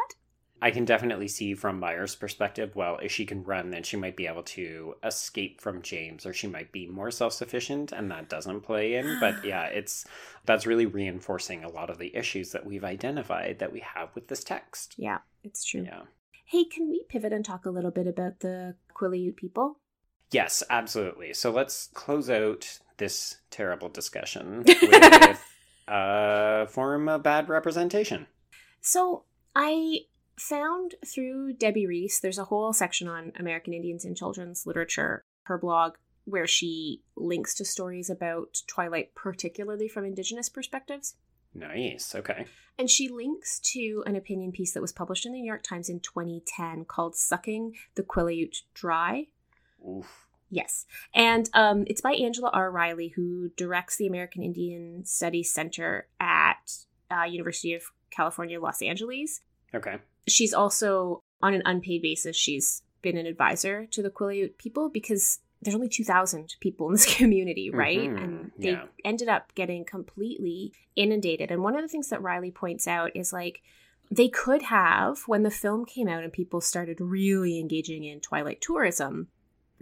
I 0.63 0.71
can 0.71 0.85
definitely 0.85 1.27
see 1.27 1.55
from 1.55 1.77
Meyer's 1.77 2.15
perspective, 2.15 2.73
well, 2.73 2.97
if 3.03 3.11
she 3.11 3.25
can 3.25 3.43
run, 3.43 3.69
then 3.71 3.83
she 3.83 3.97
might 3.97 4.15
be 4.15 4.27
able 4.27 4.43
to 4.43 4.95
escape 5.03 5.59
from 5.59 5.81
James, 5.81 6.25
or 6.25 6.31
she 6.31 6.47
might 6.47 6.71
be 6.71 6.87
more 6.87 7.11
self 7.11 7.33
sufficient, 7.33 7.91
and 7.91 8.09
that 8.11 8.29
doesn't 8.29 8.61
play 8.61 8.95
in. 8.95 9.17
But 9.19 9.43
yeah, 9.43 9.65
it's 9.65 10.05
that's 10.45 10.65
really 10.65 10.85
reinforcing 10.85 11.65
a 11.65 11.69
lot 11.69 11.89
of 11.89 11.97
the 11.97 12.15
issues 12.15 12.53
that 12.53 12.65
we've 12.65 12.85
identified 12.85 13.59
that 13.59 13.73
we 13.73 13.81
have 13.81 14.15
with 14.15 14.29
this 14.29 14.41
text. 14.41 14.95
Yeah, 14.97 15.17
it's 15.43 15.65
true. 15.65 15.83
Yeah. 15.83 16.03
Hey, 16.45 16.63
can 16.63 16.89
we 16.89 17.03
pivot 17.09 17.33
and 17.33 17.43
talk 17.43 17.65
a 17.65 17.69
little 17.69 17.91
bit 17.91 18.07
about 18.07 18.39
the 18.39 18.75
Quileute 18.95 19.35
people? 19.35 19.79
Yes, 20.31 20.63
absolutely. 20.69 21.33
So 21.33 21.51
let's 21.51 21.89
close 21.93 22.29
out 22.29 22.79
this 22.97 23.37
terrible 23.49 23.89
discussion 23.89 24.63
with 24.65 25.43
uh, 25.87 26.63
a 26.63 26.67
form 26.67 27.09
of 27.09 27.23
bad 27.23 27.49
representation. 27.49 28.27
So 28.81 29.23
I 29.55 29.99
found 30.37 30.95
through 31.05 31.53
Debbie 31.53 31.87
Reese, 31.87 32.19
there's 32.19 32.37
a 32.37 32.45
whole 32.45 32.73
section 32.73 33.07
on 33.07 33.31
American 33.39 33.73
Indians 33.73 34.05
in 34.05 34.15
children's 34.15 34.65
literature, 34.65 35.23
her 35.43 35.57
blog, 35.57 35.93
where 36.25 36.47
she 36.47 37.03
links 37.15 37.53
to 37.55 37.65
stories 37.65 38.09
about 38.09 38.61
Twilight, 38.67 39.13
particularly 39.15 39.87
from 39.87 40.05
Indigenous 40.05 40.49
perspectives. 40.49 41.15
Nice. 41.53 42.15
Okay. 42.15 42.45
And 42.79 42.89
she 42.89 43.09
links 43.09 43.59
to 43.59 44.03
an 44.07 44.15
opinion 44.15 44.51
piece 44.51 44.73
that 44.73 44.81
was 44.81 44.91
published 44.91 45.25
in 45.25 45.33
the 45.33 45.39
New 45.39 45.45
York 45.47 45.63
Times 45.63 45.89
in 45.89 45.99
2010 45.99 46.85
called 46.85 47.15
Sucking 47.15 47.75
the 47.95 48.03
Quileute 48.03 48.63
Dry. 48.73 49.27
Oof. 49.87 50.27
Yes. 50.53 50.85
And 51.13 51.49
um, 51.53 51.83
it's 51.87 52.01
by 52.01 52.13
Angela 52.13 52.49
R. 52.53 52.69
Riley, 52.71 53.09
who 53.09 53.49
directs 53.57 53.97
the 53.97 54.07
American 54.07 54.43
Indian 54.43 55.03
Studies 55.05 55.51
Center 55.51 56.07
at 56.19 56.71
uh, 57.09 57.23
University 57.23 57.73
of 57.73 57.83
California, 58.11 58.59
Los 58.61 58.81
Angeles. 58.81 59.41
Okay. 59.73 59.97
She's 60.27 60.53
also, 60.53 61.21
on 61.41 61.53
an 61.53 61.63
unpaid 61.65 62.01
basis, 62.03 62.35
she's 62.35 62.83
been 63.01 63.17
an 63.17 63.25
advisor 63.25 63.87
to 63.87 64.01
the 64.03 64.09
Quileute 64.11 64.57
people 64.57 64.89
because 64.89 65.39
there's 65.61 65.75
only 65.75 65.89
2,000 65.89 66.55
people 66.59 66.87
in 66.87 66.93
this 66.93 67.15
community, 67.17 67.71
right? 67.71 68.09
Mhm, 68.09 68.23
And 68.23 68.51
they 68.57 68.71
yeah. 68.71 68.85
ended 69.03 69.29
up 69.29 69.55
getting 69.55 69.85
completely 69.85 70.71
inundated. 70.95 71.49
And 71.51 71.63
one 71.63 71.75
of 71.75 71.81
the 71.81 71.87
things 71.87 72.09
that 72.09 72.21
Riley 72.21 72.51
points 72.51 72.87
out 72.87 73.11
is 73.15 73.33
like, 73.33 73.61
they 74.11 74.27
could 74.27 74.63
have, 74.63 75.23
when 75.25 75.41
the 75.43 75.49
film 75.49 75.85
came 75.85 76.07
out 76.07 76.23
and 76.23 76.31
people 76.31 76.61
started 76.61 77.01
really 77.01 77.59
engaging 77.59 78.03
in 78.03 78.19
Twilight 78.19 78.61
tourism, 78.61 79.29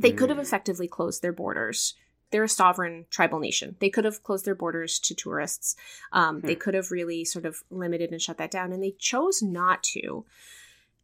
they 0.02 0.12
could 0.12 0.30
have 0.30 0.38
Mm. 0.40 0.44
effectively 0.44 0.88
closed 0.88 1.22
their 1.22 1.34
borders. 1.34 1.96
They're 2.32 2.44
a 2.44 2.50
sovereign 2.50 3.06
tribal 3.10 3.40
nation. 3.40 3.76
They 3.80 3.90
could 3.90 4.06
have 4.06 4.24
closed 4.24 4.46
their 4.46 4.56
borders 4.56 5.00
to 5.00 5.14
tourists. 5.14 5.76
Um, 6.14 6.42
They 6.42 6.54
Hmm. 6.56 6.60
could 6.60 6.74
have 6.74 6.92
really 6.92 7.26
sort 7.26 7.46
of 7.46 7.64
limited 7.70 8.12
and 8.12 8.22
shut 8.22 8.38
that 8.38 8.52
down, 8.52 8.72
and 8.72 8.82
they 8.82 8.92
chose 8.92 9.42
not 9.42 9.84
to. 9.84 10.26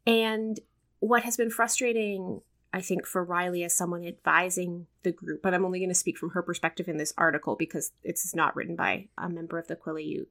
And 0.06 0.60
what 1.00 1.24
has 1.24 1.36
been 1.38 1.50
frustrating, 1.50 2.42
I 2.74 2.82
think, 2.82 3.06
for 3.06 3.24
Riley 3.24 3.64
as 3.64 3.74
someone 3.76 4.06
advising 4.06 4.88
the 5.04 5.12
group, 5.12 5.42
but 5.42 5.54
I'm 5.54 5.66
only 5.66 5.80
going 5.80 5.90
to 5.90 5.96
speak 5.96 6.18
from 6.18 6.30
her 6.32 6.42
perspective 6.42 6.88
in 6.88 6.98
this 6.98 7.14
article 7.18 7.56
because 7.56 7.92
it's 8.04 8.34
not 8.34 8.56
written 8.56 8.76
by 8.76 9.10
a 9.18 9.30
member 9.30 9.58
of 9.58 9.68
the 9.68 9.76
Quileute. 9.76 10.28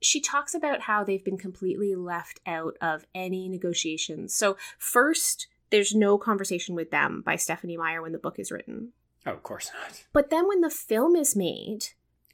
She 0.00 0.20
talks 0.20 0.54
about 0.54 0.82
how 0.82 1.04
they've 1.04 1.24
been 1.24 1.36
completely 1.36 1.94
left 1.94 2.40
out 2.46 2.78
of 2.80 3.04
any 3.14 3.48
negotiations. 3.48 4.34
So, 4.34 4.56
first, 4.78 5.46
there's 5.70 5.94
no 5.94 6.18
conversation 6.18 6.74
with 6.74 6.90
them 6.90 7.22
by 7.24 7.36
Stephenie 7.36 7.76
Meyer 7.76 8.02
when 8.02 8.12
the 8.12 8.18
book 8.18 8.38
is 8.38 8.50
written. 8.50 8.92
Oh, 9.26 9.32
of 9.32 9.42
course 9.42 9.70
not. 9.82 10.04
But 10.12 10.30
then 10.30 10.48
when 10.48 10.60
the 10.60 10.70
film 10.70 11.16
is 11.16 11.34
made, 11.36 11.88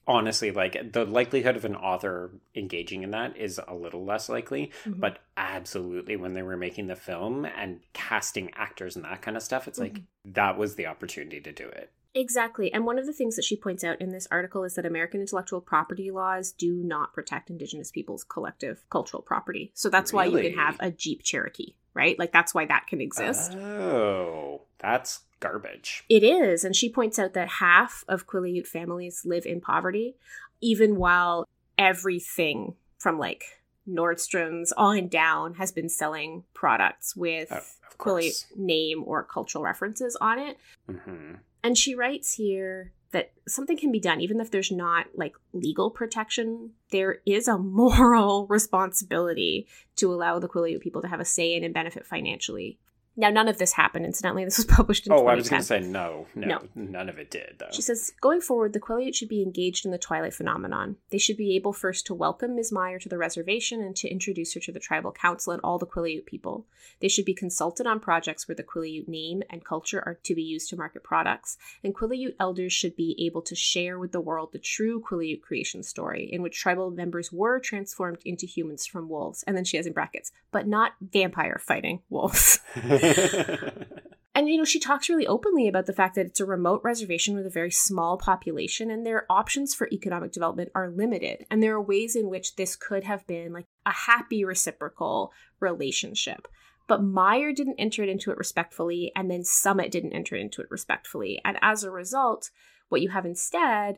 Honestly, 0.09 0.53
like 0.53 0.93
the 0.93 1.05
likelihood 1.05 1.57
of 1.57 1.65
an 1.65 1.75
author 1.75 2.31
engaging 2.55 3.03
in 3.03 3.11
that 3.11 3.37
is 3.37 3.61
a 3.67 3.75
little 3.75 4.05
less 4.05 4.29
likely, 4.29 4.71
Mhm. 4.85 5.01
but 5.01 5.19
absolutely 5.37 6.15
when 6.15 6.33
they 6.35 6.43
were 6.43 6.57
making 6.57 6.87
the 6.87 6.95
film 6.95 7.45
and 7.45 7.81
casting 7.93 8.53
actors 8.55 8.95
and 8.95 9.05
that 9.05 9.21
kind 9.21 9.37
of 9.37 9.43
stuff, 9.43 9.67
it's 9.67 9.81
like 9.81 10.03
that 10.25 10.57
was 10.57 10.77
the 10.77 10.87
opportunity 10.87 11.41
to 11.41 11.51
do 11.51 11.67
it. 11.69 11.91
Exactly. 12.15 12.73
And 12.73 12.87
one 12.87 13.01
of 13.01 13.07
the 13.07 13.13
things 13.13 13.35
that 13.35 13.45
she 13.45 13.57
points 13.57 13.83
out 13.83 14.01
in 14.01 14.11
this 14.13 14.29
article 14.31 14.63
is 14.63 14.75
that 14.77 14.87
American 14.87 15.21
intellectual 15.21 15.61
property 15.61 16.13
laws 16.13 16.53
do 16.53 16.73
not 16.73 17.13
protect 17.13 17.51
Indigenous 17.51 17.91
people's 17.91 18.23
collective 18.23 18.89
cultural 18.89 19.23
property. 19.25 19.73
So 19.75 19.91
that's 19.91 20.13
why 20.13 20.27
you 20.27 20.39
can 20.41 20.55
have 20.55 20.77
a 20.79 20.93
Jeep 20.93 21.25
Cherokee, 21.25 21.75
right? 21.97 22.19
Like 22.19 22.33
that's 22.33 22.55
why 22.55 22.67
that 22.67 22.87
can 22.87 23.01
exist. 23.01 23.55
Oh, 23.55 24.63
that's 24.79 25.21
garbage. 25.41 26.05
It 26.09 26.23
is. 26.23 26.63
And 26.65 26.77
she 26.77 26.89
points 26.91 27.19
out 27.19 27.33
that 27.35 27.49
half 27.49 28.05
of 28.07 28.27
Quileute 28.27 28.67
families 28.67 29.23
live 29.25 29.47
in 29.47 29.61
poverty, 29.61 30.17
even 30.61 30.97
while 30.97 31.49
everything 31.79 32.75
from 32.99 33.19
like 33.19 33.45
Nordstrom's 33.89 34.73
on 34.77 35.09
down 35.09 35.55
has 35.55 35.73
been 35.73 35.89
selling 35.89 36.45
products 36.55 37.17
with 37.17 37.49
Oh, 37.51 37.61
Quileute 37.99 38.45
name 38.57 39.03
or 39.07 39.23
cultural 39.23 39.65
references 39.65 40.17
on 40.21 40.39
it. 40.39 40.59
hmm 40.89 41.35
And 41.63 41.79
she 41.79 41.95
writes 41.95 42.35
here 42.35 42.93
that 43.13 43.33
something 43.47 43.77
can 43.77 43.93
be 43.93 44.01
done, 44.01 44.21
even 44.21 44.41
if 44.41 44.51
there's 44.51 44.71
not 44.71 45.07
like 45.15 45.35
legal 45.53 45.91
protection. 45.91 46.73
There 46.91 47.19
is 47.27 47.49
a 47.49 47.59
moral 47.59 48.47
responsibility 48.51 49.67
to 49.97 50.13
allow 50.13 50.39
the 50.39 50.49
Quileute 50.49 50.81
people 50.81 51.03
to 51.03 51.09
have 51.09 51.21
a 51.21 51.25
say 51.25 51.55
in 51.55 51.65
and 51.65 51.75
benefit 51.75 52.07
financially. 52.07 52.79
Now, 53.19 53.31
none 53.31 53.49
of 53.49 53.57
this 53.59 53.73
happened. 53.73 54.05
Incidentally, 54.05 54.45
this 54.45 54.59
was 54.59 54.67
published 54.77 55.07
in 55.07 55.13
Oh, 55.13 55.27
I 55.27 55.35
was 55.35 55.49
going 55.49 55.61
to 55.63 55.67
say 55.67 55.81
no, 55.81 56.27
no, 56.35 56.47
No. 56.47 56.63
none 56.75 57.09
of 57.09 57.19
it 57.19 57.31
did 57.31 57.57
though. 57.59 57.69
She 57.73 57.81
says, 57.83 58.13
going 58.21 58.41
forward, 58.41 58.73
the 58.75 58.81
Quileute 58.81 59.15
should 59.15 59.29
be 59.29 59.43
engaged 59.43 59.85
in 59.87 59.91
the 59.93 59.99
Twilight 59.99 60.35
phenomenon. 60.35 60.97
They 61.11 61.19
should 61.19 61.37
be 61.37 61.57
able 61.57 61.73
first 61.73 62.07
to 62.07 62.15
welcome 62.15 62.55
Ms. 62.55 62.73
Meyer 62.73 62.99
to 62.99 63.09
the 63.09 63.17
reservation 63.19 63.81
and 63.81 63.97
to 63.97 64.09
introduce 64.09 64.53
her 64.55 64.61
to 64.61 64.73
the 64.73 64.81
tribal 64.81 65.13
council 65.13 65.53
and 65.53 65.61
all 65.65 65.79
the 65.79 65.87
Quileute 65.87 66.27
people. 66.27 66.67
They 67.01 67.09
should 67.09 67.25
be 67.25 67.35
consulted 67.35 67.87
on 67.87 68.01
projects 68.01 68.47
where 68.47 68.55
the 68.55 68.63
Quileute 68.63 69.09
name 69.09 69.43
and 69.51 69.65
culture 69.65 70.03
are 70.05 70.19
to 70.25 70.35
be 70.35 70.43
used 70.43 70.69
to 70.71 70.77
market 70.77 71.03
products, 71.03 71.57
and 71.83 71.95
Quileute 71.95 72.35
elders 72.39 72.73
should 72.73 72.97
be 72.97 73.17
able 73.27 73.43
to 73.43 73.55
share 73.55 73.99
with 73.99 74.13
the 74.13 74.21
world 74.21 74.51
the 74.53 74.59
true 74.59 75.01
Quileute 75.01 75.41
creation 75.43 75.83
story, 75.83 76.29
in 76.31 76.43
which 76.43 76.59
tribal 76.59 76.91
members 76.91 77.33
were 77.33 77.59
transformed 77.61 78.19
into 78.25 78.47
humans 78.47 78.87
from 78.87 79.09
wolves. 79.09 79.43
And 79.47 79.57
then 79.57 79.65
she 79.65 79.77
has 79.79 79.87
in 79.87 79.93
brackets, 79.93 80.33
but 80.53 80.67
not 80.67 80.93
vampire 81.01 81.59
fighting 81.65 82.03
wolves. 82.11 82.61
And 84.37 84.51
you 84.51 84.59
know, 84.59 84.65
she 84.67 84.79
talks 84.79 85.09
really 85.09 85.27
openly 85.27 85.67
about 85.67 85.87
the 85.87 85.95
fact 85.95 86.15
that 86.15 86.27
it's 86.27 86.41
a 86.41 86.45
remote 86.45 86.83
reservation 86.85 87.35
with 87.35 87.47
a 87.47 87.51
very 87.51 87.71
small 87.71 88.19
population, 88.19 88.91
and 88.91 89.05
their 89.05 89.25
options 89.33 89.75
for 89.75 89.89
economic 89.91 90.31
development 90.31 90.71
are 90.75 90.91
limited. 90.91 91.47
And 91.51 91.63
there 91.63 91.75
are 91.75 91.81
ways 91.81 92.15
in 92.15 92.29
which 92.29 92.57
this 92.57 92.77
could 92.77 93.05
have 93.05 93.27
been 93.27 93.55
like 93.55 93.65
a 93.87 93.93
happy 93.93 94.45
reciprocal 94.45 95.33
relationship. 95.59 96.49
But 96.87 97.03
Meyer 97.03 97.55
didn't 97.55 97.81
enter 97.81 98.03
it 98.03 98.11
into 98.11 98.31
it 98.31 98.37
respectfully, 98.37 99.11
and 99.17 99.31
then 99.31 99.43
Summit 99.43 99.91
didn't 99.91 100.13
enter 100.13 100.37
into 100.37 100.61
it 100.61 100.71
respectfully. 100.71 101.41
And 101.43 101.57
as 101.63 101.83
a 101.83 101.91
result, 101.91 102.51
what 102.91 103.01
you 103.01 103.09
have 103.09 103.25
instead 103.25 103.97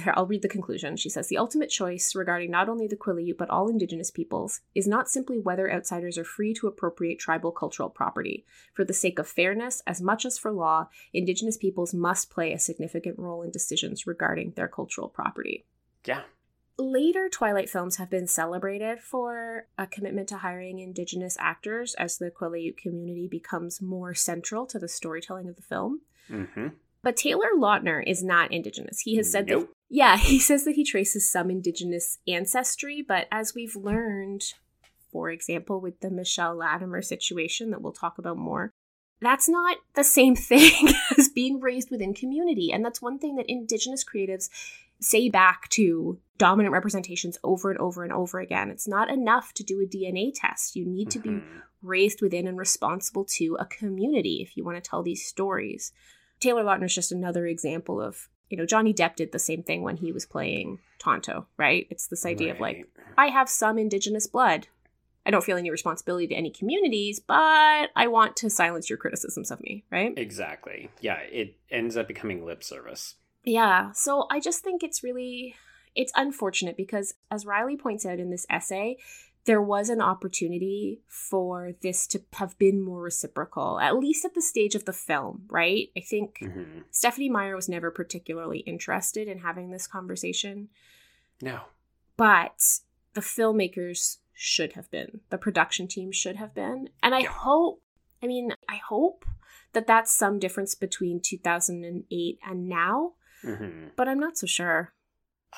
here, 0.00 0.14
I'll 0.16 0.26
read 0.26 0.42
the 0.42 0.48
conclusion. 0.48 0.96
She 0.96 1.08
says 1.08 1.28
the 1.28 1.38
ultimate 1.38 1.70
choice 1.70 2.14
regarding 2.14 2.50
not 2.50 2.68
only 2.68 2.86
the 2.86 2.96
Quileute 2.96 3.36
but 3.38 3.50
all 3.50 3.68
indigenous 3.68 4.10
peoples 4.10 4.60
is 4.74 4.86
not 4.86 5.08
simply 5.08 5.38
whether 5.38 5.70
outsiders 5.70 6.18
are 6.18 6.24
free 6.24 6.54
to 6.54 6.66
appropriate 6.66 7.18
tribal 7.18 7.52
cultural 7.52 7.90
property. 7.90 8.44
For 8.74 8.84
the 8.84 8.92
sake 8.94 9.18
of 9.18 9.28
fairness, 9.28 9.82
as 9.86 10.00
much 10.00 10.24
as 10.24 10.38
for 10.38 10.52
law, 10.52 10.88
indigenous 11.12 11.56
peoples 11.56 11.92
must 11.94 12.30
play 12.30 12.52
a 12.52 12.58
significant 12.58 13.18
role 13.18 13.42
in 13.42 13.50
decisions 13.50 14.06
regarding 14.06 14.52
their 14.52 14.68
cultural 14.68 15.08
property. 15.08 15.66
yeah. 16.04 16.22
Later 16.80 17.28
Twilight 17.28 17.68
films 17.68 17.96
have 17.96 18.08
been 18.08 18.28
celebrated 18.28 19.00
for 19.00 19.66
a 19.76 19.84
commitment 19.84 20.28
to 20.28 20.38
hiring 20.38 20.78
indigenous 20.78 21.36
actors 21.40 21.94
as 21.94 22.18
the 22.18 22.30
Quileute 22.30 22.76
community 22.76 23.26
becomes 23.26 23.82
more 23.82 24.14
central 24.14 24.64
to 24.66 24.78
the 24.78 24.86
storytelling 24.86 25.48
of 25.48 25.56
the 25.56 25.62
film. 25.62 26.02
hmm 26.28 26.68
But 27.02 27.16
Taylor 27.16 27.48
Lautner 27.56 28.00
is 28.06 28.22
not 28.22 28.52
indigenous. 28.52 29.00
He 29.00 29.16
has 29.16 29.28
said 29.28 29.48
that 29.48 29.54
Nope. 29.58 29.72
Yeah, 29.88 30.16
he 30.16 30.38
says 30.48 30.64
that 30.64 30.74
he 30.76 30.84
traces 30.84 31.30
some 31.30 31.50
indigenous 31.50 32.18
ancestry, 32.26 33.02
but 33.06 33.26
as 33.32 33.54
we've 33.54 33.76
learned, 33.76 34.42
for 35.12 35.30
example, 35.30 35.80
with 35.80 36.00
the 36.00 36.10
Michelle 36.10 36.56
Latimer 36.56 37.02
situation 37.02 37.70
that 37.70 37.80
we'll 37.82 37.92
talk 37.92 38.18
about 38.18 38.36
more, 38.36 38.70
that's 39.20 39.48
not 39.48 39.78
the 39.94 40.04
same 40.04 40.36
thing 40.50 40.88
as 41.18 41.28
being 41.28 41.60
raised 41.60 41.90
within 41.90 42.14
community. 42.14 42.70
And 42.72 42.84
that's 42.84 43.02
one 43.02 43.18
thing 43.18 43.36
that 43.36 43.48
indigenous 43.48 44.04
creatives 44.04 44.48
say 45.00 45.28
back 45.28 45.68
to 45.70 46.18
dominant 46.38 46.72
representations 46.72 47.38
over 47.44 47.70
and 47.70 47.78
over 47.78 48.02
and 48.02 48.12
over 48.12 48.40
again. 48.40 48.68
It's 48.70 48.88
not 48.88 49.08
enough 49.10 49.52
to 49.54 49.62
do 49.62 49.80
a 49.80 49.86
DNA 49.86 50.32
test. 50.34 50.74
You 50.76 50.84
need 50.86 51.10
to 51.12 51.18
be 51.20 51.28
Mhm. 51.30 51.62
raised 51.82 52.20
within 52.20 52.46
and 52.48 52.58
responsible 52.58 53.24
to 53.36 53.56
a 53.60 53.64
community 53.66 54.40
if 54.42 54.56
you 54.56 54.64
want 54.64 54.82
to 54.82 54.88
tell 54.88 55.02
these 55.04 55.24
stories. 55.24 55.92
Taylor 56.40 56.64
Lautner 56.64 56.84
is 56.86 56.94
just 56.94 57.12
another 57.12 57.46
example 57.46 58.00
of, 58.00 58.28
you 58.48 58.56
know, 58.56 58.66
Johnny 58.66 58.94
Depp 58.94 59.16
did 59.16 59.32
the 59.32 59.38
same 59.38 59.62
thing 59.62 59.82
when 59.82 59.96
he 59.96 60.12
was 60.12 60.26
playing 60.26 60.78
Tonto, 60.98 61.46
right? 61.56 61.86
It's 61.90 62.06
this 62.06 62.24
idea 62.24 62.52
of 62.52 62.60
like, 62.60 62.86
I 63.16 63.28
have 63.28 63.48
some 63.48 63.78
indigenous 63.78 64.26
blood. 64.26 64.68
I 65.26 65.30
don't 65.30 65.44
feel 65.44 65.58
any 65.58 65.70
responsibility 65.70 66.28
to 66.28 66.34
any 66.34 66.50
communities, 66.50 67.20
but 67.20 67.90
I 67.94 68.06
want 68.06 68.36
to 68.36 68.48
silence 68.48 68.88
your 68.88 68.96
criticisms 68.96 69.50
of 69.50 69.60
me, 69.60 69.84
right? 69.90 70.14
Exactly. 70.16 70.90
Yeah, 71.00 71.18
it 71.18 71.56
ends 71.70 71.96
up 71.96 72.08
becoming 72.08 72.46
lip 72.46 72.64
service. 72.64 73.16
Yeah, 73.44 73.92
so 73.92 74.26
I 74.30 74.40
just 74.40 74.64
think 74.64 74.82
it's 74.82 75.02
really 75.02 75.54
it's 75.94 76.12
unfortunate 76.14 76.76
because 76.76 77.14
as 77.30 77.44
Riley 77.44 77.76
points 77.76 78.06
out 78.06 78.20
in 78.20 78.30
this 78.30 78.46
essay, 78.48 78.96
there 79.48 79.62
was 79.62 79.88
an 79.88 80.02
opportunity 80.02 81.00
for 81.06 81.72
this 81.80 82.06
to 82.06 82.20
have 82.34 82.56
been 82.58 82.82
more 82.82 83.00
reciprocal, 83.00 83.80
at 83.80 83.96
least 83.96 84.26
at 84.26 84.34
the 84.34 84.42
stage 84.42 84.74
of 84.74 84.84
the 84.84 84.92
film, 84.92 85.46
right? 85.48 85.90
I 85.96 86.00
think 86.00 86.40
Mhm. 86.40 86.84
Stephenie 86.90 87.30
Meyer 87.30 87.56
was 87.56 87.66
never 87.66 87.90
particularly 87.90 88.58
interested 88.58 89.26
in 89.26 89.38
having 89.38 89.70
this 89.70 89.86
conversation, 89.86 90.68
No. 91.40 91.62
but 92.18 92.80
the 93.14 93.22
filmmakers 93.22 94.18
should 94.34 94.74
have 94.74 94.90
been. 94.90 95.22
The 95.30 95.38
production 95.38 95.88
team 95.88 96.12
should 96.12 96.36
have 96.36 96.52
been. 96.52 96.90
And 97.02 97.14
I 97.14 97.20
Yeah. 97.20 97.32
hope, 97.32 97.82
I 98.22 98.26
mean, 98.26 98.52
I 98.68 98.76
hope 98.76 99.24
that 99.72 99.86
that's 99.86 100.12
some 100.12 100.38
difference 100.38 100.74
between 100.74 101.20
2008 101.20 102.38
and 102.44 102.68
now, 102.68 103.14
hmm 103.40 103.88
but 103.96 104.08
I'm 104.08 104.20
not 104.20 104.36
so 104.36 104.46
sure. 104.46 104.92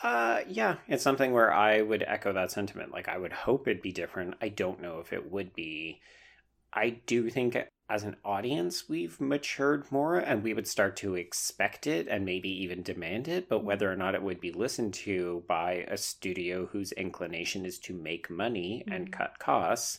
Uh, 0.02 0.40
yeah, 0.48 0.76
it's 0.88 1.02
something 1.02 1.32
where 1.32 1.52
I 1.52 1.82
would 1.82 2.04
echo 2.06 2.32
that 2.32 2.50
sentiment. 2.50 2.92
Like, 2.92 3.08
I 3.08 3.18
would 3.18 3.32
hope 3.32 3.68
it'd 3.68 3.82
be 3.82 3.92
different. 3.92 4.34
I 4.40 4.48
don't 4.48 4.80
know 4.80 4.98
if 5.00 5.12
it 5.12 5.30
would 5.30 5.54
be. 5.54 6.00
I 6.72 6.90
do 7.06 7.28
think 7.28 7.56
as 7.88 8.04
an 8.04 8.16
audience, 8.24 8.88
we've 8.88 9.20
matured 9.20 9.90
more 9.90 10.16
and 10.16 10.44
we 10.44 10.54
would 10.54 10.68
start 10.68 10.96
to 10.98 11.16
expect 11.16 11.88
it 11.88 12.06
and 12.08 12.24
maybe 12.24 12.48
even 12.62 12.82
demand 12.82 13.26
it. 13.28 13.48
But 13.48 13.64
whether 13.64 13.92
or 13.92 13.96
not 13.96 14.14
it 14.14 14.22
would 14.22 14.40
be 14.40 14.52
listened 14.52 14.94
to 14.94 15.42
by 15.48 15.84
a 15.88 15.96
studio 15.96 16.66
whose 16.66 16.92
inclination 16.92 17.66
is 17.66 17.78
to 17.80 17.94
make 17.94 18.30
money 18.30 18.84
and 18.88 19.08
Mhm. 19.08 19.12
cut 19.12 19.38
costs, 19.40 19.98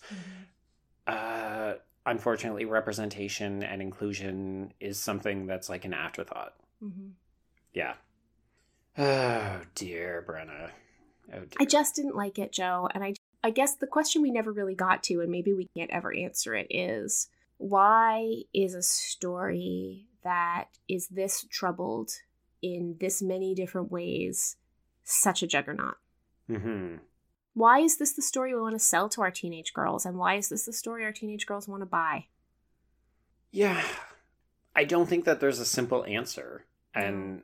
uh, 1.06 1.76
unfortunately, 2.06 2.66
representation 2.66 3.64
and 3.64 3.82
inclusion 3.82 4.74
is 4.80 5.00
something 5.00 5.46
that's 5.48 5.70
like 5.70 5.86
an 5.86 5.94
afterthought. 5.94 6.56
Mm-hmm. 6.82 7.10
Yeah. 7.74 7.96
Oh 8.98 9.62
dear, 9.76 10.26
Brenna. 10.28 10.72
Oh 11.34 11.40
dear. 11.40 11.58
I 11.60 11.66
just 11.66 11.96
didn't 11.96 12.16
like 12.16 12.38
it, 12.38 12.52
Joe. 12.52 12.90
And 12.94 13.04
I, 13.04 13.14
I 13.44 13.52
guess 13.52 13.76
the 13.76 13.88
question 13.88 14.22
we 14.22 14.32
never 14.32 14.52
really 14.52 14.76
got 14.76 15.04
to, 15.04 15.22
and 15.22 15.32
maybe 15.32 15.54
we 15.54 15.70
can't 15.76 15.92
ever 15.92 16.14
answer 16.14 16.56
it, 16.56 16.68
is 16.70 17.28
why 17.58 18.44
is 18.54 18.74
a 18.74 18.82
story 18.82 20.08
that 20.24 20.66
is 20.88 21.08
this 21.08 21.46
troubled 21.50 22.12
in 22.62 22.98
this 23.00 23.22
many 23.22 23.56
different 23.56 23.92
ways 23.92 24.58
such 25.04 25.42
a 25.42 25.48
juggernaut? 25.48 25.98
hmm 26.48 26.96
Why 27.54 27.80
is 27.80 27.98
this 27.98 28.14
the 28.14 28.22
story 28.22 28.54
we 28.54 28.62
want 28.62 28.76
to 28.76 28.80
sell 28.80 29.10
to 29.10 29.22
our 29.22 29.32
teenage 29.32 29.74
girls? 29.74 30.06
And 30.06 30.18
why 30.18 30.36
is 30.36 30.50
this 30.50 30.66
the 30.66 30.74
story 30.74 31.04
our 31.06 31.12
teenage 31.12 31.46
girls 31.46 31.68
want 31.68 31.82
to 31.82 31.88
buy? 31.88 32.26
Yeah. 33.52 33.84
I 34.76 34.86
don't 34.86 35.08
think 35.08 35.26
that 35.26 35.40
there's 35.40 35.60
a 35.60 35.66
simple 35.66 36.06
answer. 36.06 36.66
And 36.94 37.44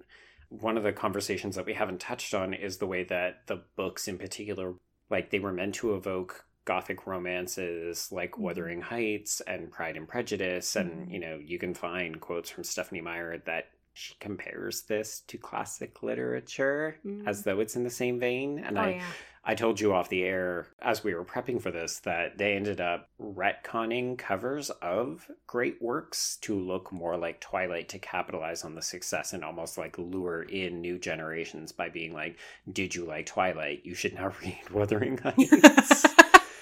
one 0.49 0.77
of 0.77 0.83
the 0.83 0.93
conversations 0.93 1.55
that 1.55 1.65
we 1.65 1.73
haven't 1.73 1.99
touched 1.99 2.33
on 2.33 2.53
is 2.53 2.77
the 2.77 2.87
way 2.87 3.03
that 3.05 3.47
the 3.47 3.63
books 3.75 4.07
in 4.07 4.17
particular, 4.17 4.73
like 5.09 5.29
they 5.29 5.39
were 5.39 5.51
meant 5.53 5.75
to 5.75 5.95
evoke 5.95 6.45
gothic 6.65 7.07
romances 7.07 8.11
like 8.11 8.33
Mhm. 8.33 8.39
Wuthering 8.39 8.81
Heights 8.81 9.41
and 9.41 9.71
Pride 9.71 9.95
and 9.97 10.07
Prejudice. 10.07 10.75
And, 10.75 11.07
Mhm. 11.07 11.11
you 11.13 11.19
know, 11.19 11.37
you 11.37 11.57
can 11.59 11.73
find 11.73 12.19
quotes 12.19 12.49
from 12.49 12.63
Stephenie 12.63 13.01
Meyer 13.01 13.37
that 13.45 13.69
she 13.93 14.13
compares 14.19 14.83
this 14.83 15.21
to 15.21 15.37
classic 15.37 16.03
literature 16.03 16.99
as 17.25 17.41
Mm. 17.41 17.43
though 17.43 17.59
it's 17.61 17.75
in 17.75 17.83
the 17.83 17.89
same 17.89 18.19
vein. 18.19 18.59
And 18.59 18.77
oh, 18.77 18.81
I, 18.81 18.89
yeah. 18.91 19.13
I 19.49 19.55
told 19.55 19.79
you 19.79 19.93
off 19.93 20.09
the 20.09 20.25
air 20.25 20.67
as 20.81 21.05
we 21.05 21.13
were 21.13 21.23
prepping 21.23 21.61
for 21.61 21.71
this 21.71 21.99
that 21.99 22.37
they 22.37 22.57
ended 22.57 22.81
up 22.81 23.07
retconning 23.17 24.17
covers 24.17 24.69
of 24.81 25.31
great 25.47 25.81
works 25.81 26.35
to 26.41 26.53
look 26.53 26.91
more 26.91 27.15
like 27.15 27.39
Twilight 27.39 27.87
to 27.89 27.99
capitalize 27.99 28.65
on 28.65 28.75
the 28.75 28.81
success 28.81 29.31
and 29.31 29.45
almost 29.45 29.77
like 29.77 29.97
lure 29.97 30.43
in 30.43 30.81
new 30.81 30.99
generations 30.99 31.71
by 31.71 31.87
being 31.87 32.13
like, 32.13 32.37
Did 32.69 32.93
you 32.93 33.05
like 33.05 33.25
Twilight? 33.25 33.85
You 33.85 33.95
should 33.95 34.15
now 34.15 34.33
read 34.41 34.69
Wuthering 34.69 35.17
Heights. 35.19 36.05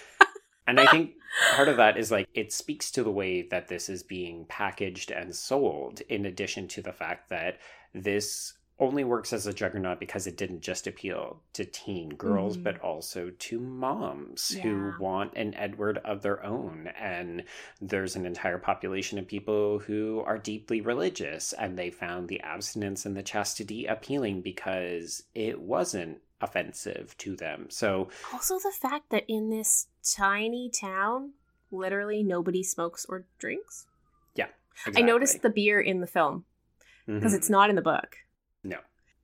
and 0.67 0.79
I 0.79 0.85
think 0.91 1.13
part 1.55 1.69
of 1.69 1.77
that 1.77 1.97
is 1.97 2.11
like 2.11 2.29
it 2.35 2.53
speaks 2.53 2.91
to 2.91 3.03
the 3.03 3.09
way 3.09 3.41
that 3.41 3.67
this 3.67 3.89
is 3.89 4.03
being 4.03 4.45
packaged 4.45 5.09
and 5.09 5.35
sold, 5.35 6.01
in 6.01 6.27
addition 6.27 6.67
to 6.67 6.83
the 6.83 6.93
fact 6.93 7.29
that 7.31 7.57
this 7.95 8.53
only 8.77 9.05
works 9.05 9.31
as 9.31 9.47
a 9.47 9.53
juggernaut 9.53 9.99
because 10.01 10.27
it 10.27 10.35
didn't 10.35 10.59
just 10.59 10.85
appeal 10.85 11.41
to 11.53 11.63
teen 11.63 12.09
girls, 12.09 12.57
Mhm. 12.57 12.63
but 12.63 12.79
also 12.81 13.29
to 13.29 13.59
moms 13.59 14.53
Yeah. 14.55 14.63
who 14.63 14.93
want 14.99 15.33
an 15.35 15.53
Edward 15.53 15.99
of 15.99 16.21
their 16.21 16.43
own. 16.43 16.87
And 16.87 17.45
there's 17.79 18.17
an 18.17 18.25
entire 18.25 18.57
population 18.57 19.17
of 19.17 19.27
people 19.27 19.79
who 19.79 20.19
are 20.25 20.37
deeply 20.37 20.81
religious 20.81 21.53
and 21.53 21.77
they 21.79 21.89
found 21.89 22.27
the 22.27 22.41
abstinence 22.41 23.05
and 23.05 23.15
the 23.15 23.23
chastity 23.23 23.85
appealing 23.85 24.41
because 24.41 25.23
it 25.33 25.61
wasn't 25.61 26.21
offensive 26.41 27.17
to 27.19 27.33
them. 27.37 27.69
So, 27.69 28.09
Also, 28.33 28.59
the 28.59 28.73
fact 28.77 29.09
that 29.11 29.23
in 29.29 29.49
this 29.49 29.87
tiny 30.03 30.69
town, 30.69 31.31
literally 31.71 32.23
nobody 32.23 32.61
smokes 32.61 33.05
or 33.05 33.25
drinks. 33.39 33.87
Yeah. 34.35 34.49
I 34.93 35.01
noticed 35.01 35.41
the 35.43 35.49
beer 35.49 35.79
in 35.79 36.01
the 36.01 36.07
film 36.07 36.43
because 37.05 37.31
Mhm. 37.33 37.37
it's 37.37 37.49
not 37.49 37.69
in 37.69 37.77
the 37.77 37.81
book. 37.81 38.17
No. 38.65 38.77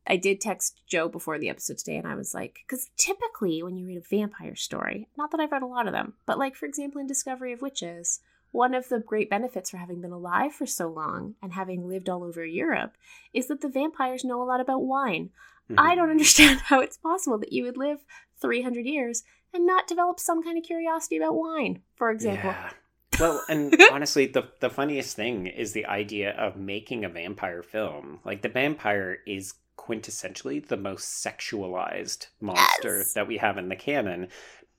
I 0.08 0.18
did 0.18 0.42
text 0.42 0.82
Joe 0.88 1.08
before 1.08 1.38
the 1.38 1.50
episode 1.50 1.78
today, 1.78 1.96
and 1.96 2.08
I 2.08 2.16
was 2.16 2.34
like, 2.34 2.60
because 2.68 2.90
typically 2.98 3.62
when 3.62 3.78
you 3.78 3.86
read 3.86 3.98
a 3.98 4.02
vampire 4.02 4.56
story, 4.56 5.08
not 5.18 5.32
that 5.32 5.40
I've 5.40 5.52
read 5.52 5.62
a 5.62 5.68
lot 5.68 5.88
of 5.88 5.94
them, 5.94 6.14
but 6.26 6.40
like 6.40 6.56
for 6.56 6.66
example 6.66 7.00
in 7.00 7.08
Discovery 7.08 7.54
of 7.54 7.62
Witches, 7.62 8.20
one 8.52 8.74
of 8.74 8.90
the 8.90 9.00
great 9.00 9.30
benefits 9.30 9.70
for 9.70 9.78
having 9.78 10.02
been 10.02 10.12
alive 10.12 10.54
for 10.54 10.66
so 10.66 10.88
long 10.90 11.36
and 11.42 11.54
having 11.54 11.88
lived 11.88 12.10
all 12.10 12.24
over 12.24 12.46
Europe 12.46 12.98
is 13.34 13.48
that 13.48 13.62
the 13.62 13.70
vampires 13.70 14.26
know 14.26 14.42
a 14.42 14.44
lot 14.44 14.60
about 14.60 14.82
wine. 14.82 15.30
I 15.70 15.92
mm-hmm. 15.92 15.96
don't 15.96 16.10
understand 16.12 16.60
how 16.62 16.82
it's 16.82 16.98
possible 16.98 17.38
that 17.38 17.54
you 17.54 17.64
would 17.64 17.78
live 17.78 18.00
300 18.42 18.86
years 18.86 19.24
and 19.54 19.66
not 19.66 19.88
develop 19.88 20.20
some 20.20 20.44
kind 20.44 20.58
of 20.58 20.64
curiosity 20.64 21.18
about 21.18 21.36
wine, 21.36 21.82
for 21.96 22.10
example. 22.12 22.50
Yeah. 22.50 22.72
Well, 23.20 23.44
and 23.50 23.76
honestly, 23.92 24.28
the 24.28 24.50
the 24.60 24.70
funniest 24.70 25.16
thing 25.16 25.48
is 25.48 25.74
the 25.74 25.86
idea 25.86 26.32
of 26.32 26.56
making 26.56 27.06
a 27.06 27.10
vampire 27.10 27.64
film. 27.64 28.20
Like 28.24 28.42
the 28.42 28.50
vampire 28.50 29.20
is 29.26 29.54
quintessentially 29.78 30.66
the 30.68 30.78
most 30.78 31.24
sexualized 31.26 32.28
monster 32.40 33.00
Yes. 33.00 33.14
that 33.14 33.28
we 33.28 33.38
have 33.38 33.58
in 33.58 33.70
the 33.70 33.76
canon 33.76 34.28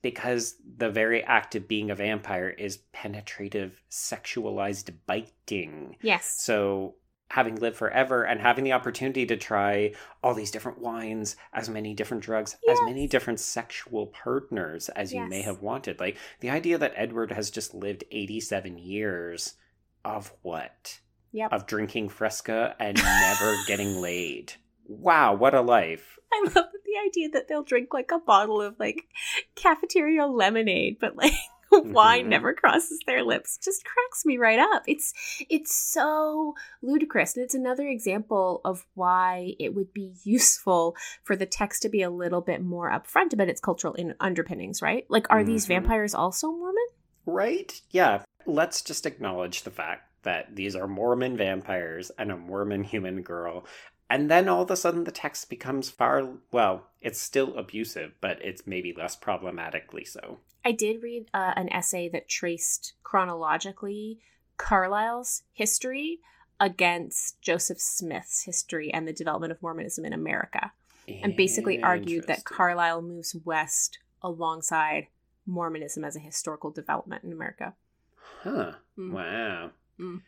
because 0.01 0.57
the 0.78 0.91
very 0.91 1.22
act 1.24 1.55
of 1.55 1.66
being 1.68 1.91
a 1.91 1.95
vampire 1.95 2.49
is 2.49 2.78
penetrative 2.93 3.83
sexualized 3.91 4.91
biting. 5.07 5.97
Yes. 6.03 6.26
So 6.39 6.95
having 7.33 7.57
lived 7.57 7.78
forever 7.78 8.24
and 8.24 8.43
having 8.43 8.62
the 8.62 8.74
opportunity 8.74 9.24
to 9.24 9.39
try 9.39 9.91
all 10.22 10.35
these 10.35 10.51
different 10.51 10.78
wines, 10.78 11.35
as 11.55 11.66
many 11.66 11.95
different 11.95 12.22
drugs, 12.22 12.59
as 12.68 12.78
many 12.83 13.07
different 13.07 13.41
sexual 13.41 14.09
partners 14.09 14.91
as 14.91 15.14
you 15.14 15.26
may 15.26 15.41
have 15.41 15.62
wanted. 15.62 15.99
Like 15.99 16.18
the 16.41 16.51
idea 16.51 16.76
that 16.76 16.93
Edward 16.95 17.33
has 17.33 17.51
just 17.51 17.72
lived 17.72 18.05
87 18.11 18.76
years 18.76 19.55
of 20.05 20.30
what? 20.43 21.01
Yep. 21.33 21.55
Of 21.55 21.66
drinking 21.66 22.11
Fresca 22.11 22.76
and 22.78 22.99
never 22.99 23.57
getting 23.66 24.03
laid. 24.03 24.53
Wow, 24.87 25.33
what 25.35 25.55
a 25.55 25.62
life. 25.62 26.18
I 26.30 26.43
love 26.55 26.66
the 26.85 27.09
idea 27.09 27.30
that 27.30 27.49
they'll 27.49 27.62
drink 27.62 27.95
like 27.95 28.11
a 28.12 28.18
bottle 28.18 28.61
of 28.61 28.78
like 28.78 29.07
cafeteria 29.55 30.26
lemonade, 30.26 30.99
but 31.01 31.16
like 31.16 31.33
wine 31.93 32.27
Mhm. 32.27 32.29
never 32.29 32.53
crosses 32.53 33.01
their 33.07 33.23
lips. 33.23 33.59
Just 33.59 33.85
cracks 33.85 34.25
me 34.25 34.37
right 34.39 34.59
up. 34.59 34.83
It's 34.87 35.12
it's 35.49 35.75
so 35.75 36.55
ludicrous, 36.83 37.37
and 37.37 37.45
it's 37.45 37.55
another 37.55 37.89
example 37.89 38.61
of 38.64 38.87
why 38.95 39.55
it 39.59 39.75
would 39.75 39.93
be 39.93 40.14
useful 40.23 40.97
for 41.25 41.37
the 41.37 41.47
text 41.47 41.83
to 41.83 41.89
be 41.89 42.03
a 42.03 42.11
little 42.11 42.41
bit 42.41 42.62
more 42.62 42.91
upfront 42.91 43.33
about 43.33 43.49
its 43.49 43.61
cultural 43.61 43.95
in- 43.95 44.14
underpinnings. 44.20 44.83
Right? 44.83 45.07
Like, 45.09 45.27
are 45.31 45.43
these 45.45 45.64
Mhm. 45.64 45.68
vampires 45.68 46.14
also 46.14 46.51
Mormon? 46.51 46.87
Right? 47.27 47.81
Yeah. 47.91 48.23
Let's 48.47 48.83
just 48.83 49.07
acknowledge 49.07 49.62
the 49.62 49.70
fact 49.70 50.09
that 50.25 50.55
these 50.55 50.75
are 50.77 50.87
Mormon 50.89 51.37
vampires 51.37 52.11
and 52.18 52.31
a 52.31 52.37
Mormon 52.37 52.85
human 52.85 53.23
girl. 53.23 53.64
And 54.13 54.31
then 54.31 54.47
all 54.47 54.61
of 54.61 54.71
a 54.71 54.77
sudden 54.77 55.05
the 55.05 55.11
text 55.11 55.49
becomes 55.49 55.89
far, 55.89 56.29
well, 56.51 56.85
it's 57.01 57.19
still 57.19 57.57
abusive, 57.57 58.13
but 58.21 58.39
it's 58.45 58.67
maybe 58.67 58.93
less 58.93 59.17
problematically 59.17 60.05
so. 60.05 60.41
I 60.63 60.73
did 60.73 61.03
read 61.03 61.31
uh, 61.33 61.55
an 61.57 61.73
essay 61.73 62.11
that 62.11 62.29
traced 62.29 62.93
chronologically 63.03 64.21
Carlisle's 64.59 65.45
history 65.55 66.19
against 66.61 67.41
Joseph 67.41 67.81
Smith's 67.81 68.43
history 68.43 68.93
and 68.93 69.09
the 69.09 69.15
development 69.15 69.51
of 69.51 69.63
Mormonism 69.63 70.05
in 70.05 70.13
America, 70.13 70.73
and 71.23 71.35
basically 71.35 71.83
argued 71.83 72.27
that 72.27 72.45
Carlisle 72.45 73.01
moves 73.01 73.35
west 73.47 73.99
alongside 74.21 75.07
Mormonism 75.47 76.05
as 76.05 76.17
a 76.17 76.21
historical 76.21 76.71
development 76.71 77.25
in 77.25 77.33
America. 77.33 77.73
Huh. 78.43 78.73
Mm. 78.99 79.13
Wow. 79.13 79.71
Mm. 79.99 80.20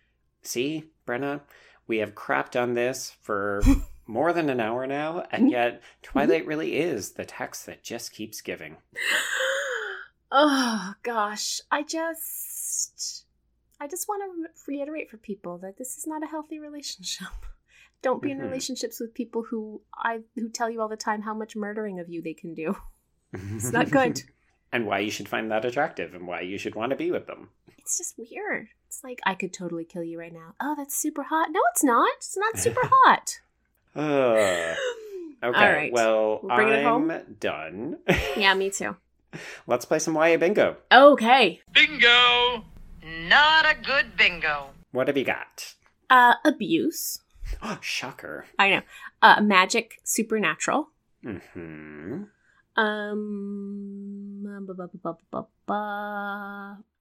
See, 0.42 0.84
Brenna, 1.06 1.42
we 1.86 1.98
have 1.98 2.14
crapped 2.14 2.60
on 2.60 2.74
this 2.74 3.16
for 3.22 3.62
more 4.06 4.32
than 4.32 4.50
an 4.50 4.60
hour 4.60 4.86
now, 4.86 5.24
and 5.30 5.50
yet 5.50 5.82
Twilight 6.02 6.46
really 6.46 6.76
is 6.76 7.12
the 7.12 7.24
text 7.24 7.66
that 7.66 7.82
just 7.82 8.12
keeps 8.12 8.40
giving. 8.40 8.76
oh 10.30 10.94
gosh, 11.02 11.60
I 11.70 11.82
just 11.82 13.24
I 13.80 13.86
just 13.88 14.08
want 14.08 14.22
to 14.22 14.48
reiterate 14.66 15.10
for 15.10 15.16
people 15.16 15.58
that 15.58 15.76
this 15.78 15.96
is 15.96 16.06
not 16.06 16.22
a 16.22 16.26
healthy 16.26 16.58
relationship. 16.58 17.28
Don't 18.02 18.20
be 18.22 18.30
in 18.30 18.38
Mhm. 18.38 18.42
relationships 18.42 19.00
with 19.00 19.14
people 19.14 19.42
who 19.44 19.80
I 19.94 20.20
who 20.34 20.48
tell 20.50 20.68
you 20.70 20.80
all 20.80 20.88
the 20.88 20.96
time 20.96 21.22
how 21.22 21.34
much 21.34 21.56
murdering 21.56 22.00
of 22.00 22.08
you 22.08 22.22
they 22.22 22.34
can 22.34 22.54
do. 22.54 22.76
It's 23.32 23.72
not 23.72 23.90
good. 23.90 24.22
and 24.72 24.86
why 24.86 25.00
you 25.00 25.10
should 25.10 25.28
find 25.28 25.50
that 25.50 25.64
attractive 25.64 26.14
and 26.14 26.26
why 26.26 26.40
you 26.42 26.56
should 26.58 26.74
want 26.76 26.90
to 26.90 26.96
be 26.96 27.10
with 27.10 27.26
them. 27.26 27.48
It's 27.78 27.98
just 27.98 28.16
weird. 28.18 28.68
It's 28.94 29.02
like 29.02 29.18
I 29.26 29.34
could 29.34 29.52
totally 29.52 29.84
kill 29.84 30.04
you 30.04 30.20
right 30.20 30.32
now. 30.32 30.54
Oh, 30.60 30.76
that's 30.76 30.94
super 30.94 31.24
hot. 31.24 31.48
No, 31.50 31.58
it's 31.72 31.82
not. 31.82 32.08
It's 32.18 32.36
not 32.36 32.56
super 32.56 32.80
hot. 32.84 33.40
Uh, 33.96 34.00
okay, 34.00 34.76
All 35.42 35.50
right. 35.52 35.92
well, 35.92 36.38
We'll 36.44 36.54
bring 36.54 36.68
it 36.68 36.86
I'm 36.86 37.08
home? 37.08 37.20
done. 37.40 37.98
yeah, 38.36 38.54
me 38.54 38.70
too. 38.70 38.94
Let's 39.66 39.84
play 39.84 39.98
some 39.98 40.14
YA 40.14 40.36
bingo. 40.36 40.76
Okay. 40.92 41.60
Bingo! 41.72 42.66
Not 43.04 43.66
a 43.66 43.74
good 43.84 44.16
bingo. 44.16 44.66
What 44.92 45.08
have 45.08 45.16
you 45.16 45.24
got? 45.24 45.74
Uh, 46.08 46.34
abuse. 46.44 47.18
Oh, 47.62 47.78
shocker. 47.82 48.46
I 48.58 48.70
know. 48.70 48.80
Uh, 49.20 49.40
magic, 49.40 49.98
supernatural. 50.04 50.88
hmm 51.22 52.22
Um, 52.76 54.46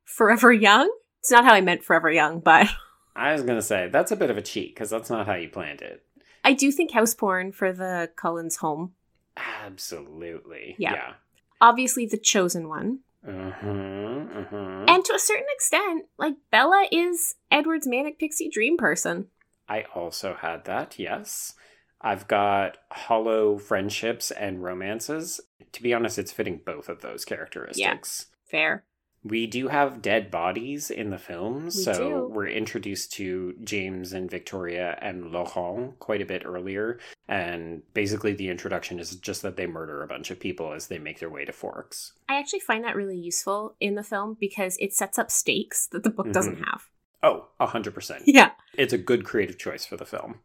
forever 0.06 0.52
young. 0.52 0.92
It's 1.24 1.32
not 1.32 1.46
how 1.46 1.54
I 1.54 1.62
meant 1.62 1.86
forever 1.86 2.12
young, 2.12 2.42
but 2.42 2.68
I 3.16 3.32
was 3.32 3.44
gonna 3.44 3.62
say 3.62 3.88
that's 3.88 4.12
a 4.12 4.18
bit 4.18 4.30
of 4.30 4.38
a 4.38 4.42
cheat 4.42 4.76
because 4.76 4.90
that's 4.90 5.10
not 5.10 5.26
how 5.26 5.36
you 5.36 5.48
planned 5.48 5.82
it. 5.82 6.04
I 6.44 6.52
do 6.52 6.70
think 6.70 6.92
house 6.92 7.14
porn 7.14 7.54
for 7.54 7.72
the 7.72 8.12
Cullens 8.18 8.58
home. 8.58 8.92
Absolutely. 9.38 10.76
Yeah. 10.78 10.94
Yeah. 10.94 11.14
Obviously, 11.62 12.06
the 12.06 12.18
chosen 12.18 12.68
one. 12.68 13.00
Uh 13.26 13.52
huh. 13.52 13.70
Uh 13.70 14.46
huh. 14.50 14.86
And 14.90 15.06
to 15.06 15.16
a 15.16 15.20
certain 15.20 15.48
extent, 15.54 16.08
like 16.18 16.34
Bella 16.52 16.88
is 16.92 17.36
Edward's 17.50 17.88
manic 17.88 18.20
pixie 18.20 18.50
dream 18.50 18.76
person. 18.76 19.28
I 19.70 19.86
also 19.96 20.34
had 20.34 20.66
that. 20.66 21.00
Yes. 21.00 21.54
I've 22.02 22.28
got 22.28 22.80
hollow 22.92 23.58
friendships 23.58 24.30
and 24.30 24.62
romances. 24.62 25.40
To 25.72 25.82
be 25.82 25.94
honest, 25.94 26.20
it's 26.20 26.34
fitting 26.34 26.60
both 26.66 26.90
of 26.90 27.00
those 27.00 27.24
characteristics. 27.24 28.26
Yeah, 28.28 28.50
Fair. 28.52 28.84
We 29.26 29.48
do 29.48 29.70
have 29.70 30.02
dead 30.02 30.30
bodies 30.30 30.92
in 30.92 31.10
the 31.10 31.18
film, 31.18 31.66
We 31.66 31.70
so 31.72 31.94
do. 31.94 32.28
we're 32.28 32.48
introduced 32.48 33.14
to 33.14 33.56
James 33.64 34.12
and 34.12 34.30
Victoria 34.30 34.98
and 35.02 35.32
Laurent 35.32 35.98
quite 36.00 36.22
a 36.22 36.26
bit 36.26 36.44
earlier. 36.46 37.00
And 37.30 37.84
basically, 37.94 38.34
the 38.34 38.50
introduction 38.50 39.00
is 39.00 39.16
just 39.16 39.42
that 39.44 39.56
they 39.56 39.66
murder 39.66 40.04
a 40.04 40.08
bunch 40.08 40.30
of 40.30 40.40
people 40.42 40.74
as 40.74 40.88
they 40.88 40.98
make 41.00 41.20
their 41.20 41.30
way 41.30 41.46
to 41.46 41.54
Forks. 41.54 42.12
I 42.28 42.38
actually 42.38 42.60
find 42.60 42.84
that 42.84 42.98
really 42.98 43.18
useful 43.18 43.76
in 43.80 43.96
the 43.96 44.04
film 44.04 44.36
because 44.40 44.76
it 44.82 44.94
sets 44.94 45.18
up 45.18 45.32
stakes 45.32 45.88
that 45.88 46.04
the 46.04 46.10
book 46.10 46.32
doesn't 46.34 46.58
Mhm. 46.60 46.66
have. 46.70 46.90
Oh, 47.24 47.48
100%. 47.62 48.24
Yeah. 48.26 48.52
It's 48.78 48.92
a 48.92 48.98
good 48.98 49.24
creative 49.24 49.58
choice 49.58 49.86
for 49.86 49.96
the 49.96 50.06
film. 50.06 50.42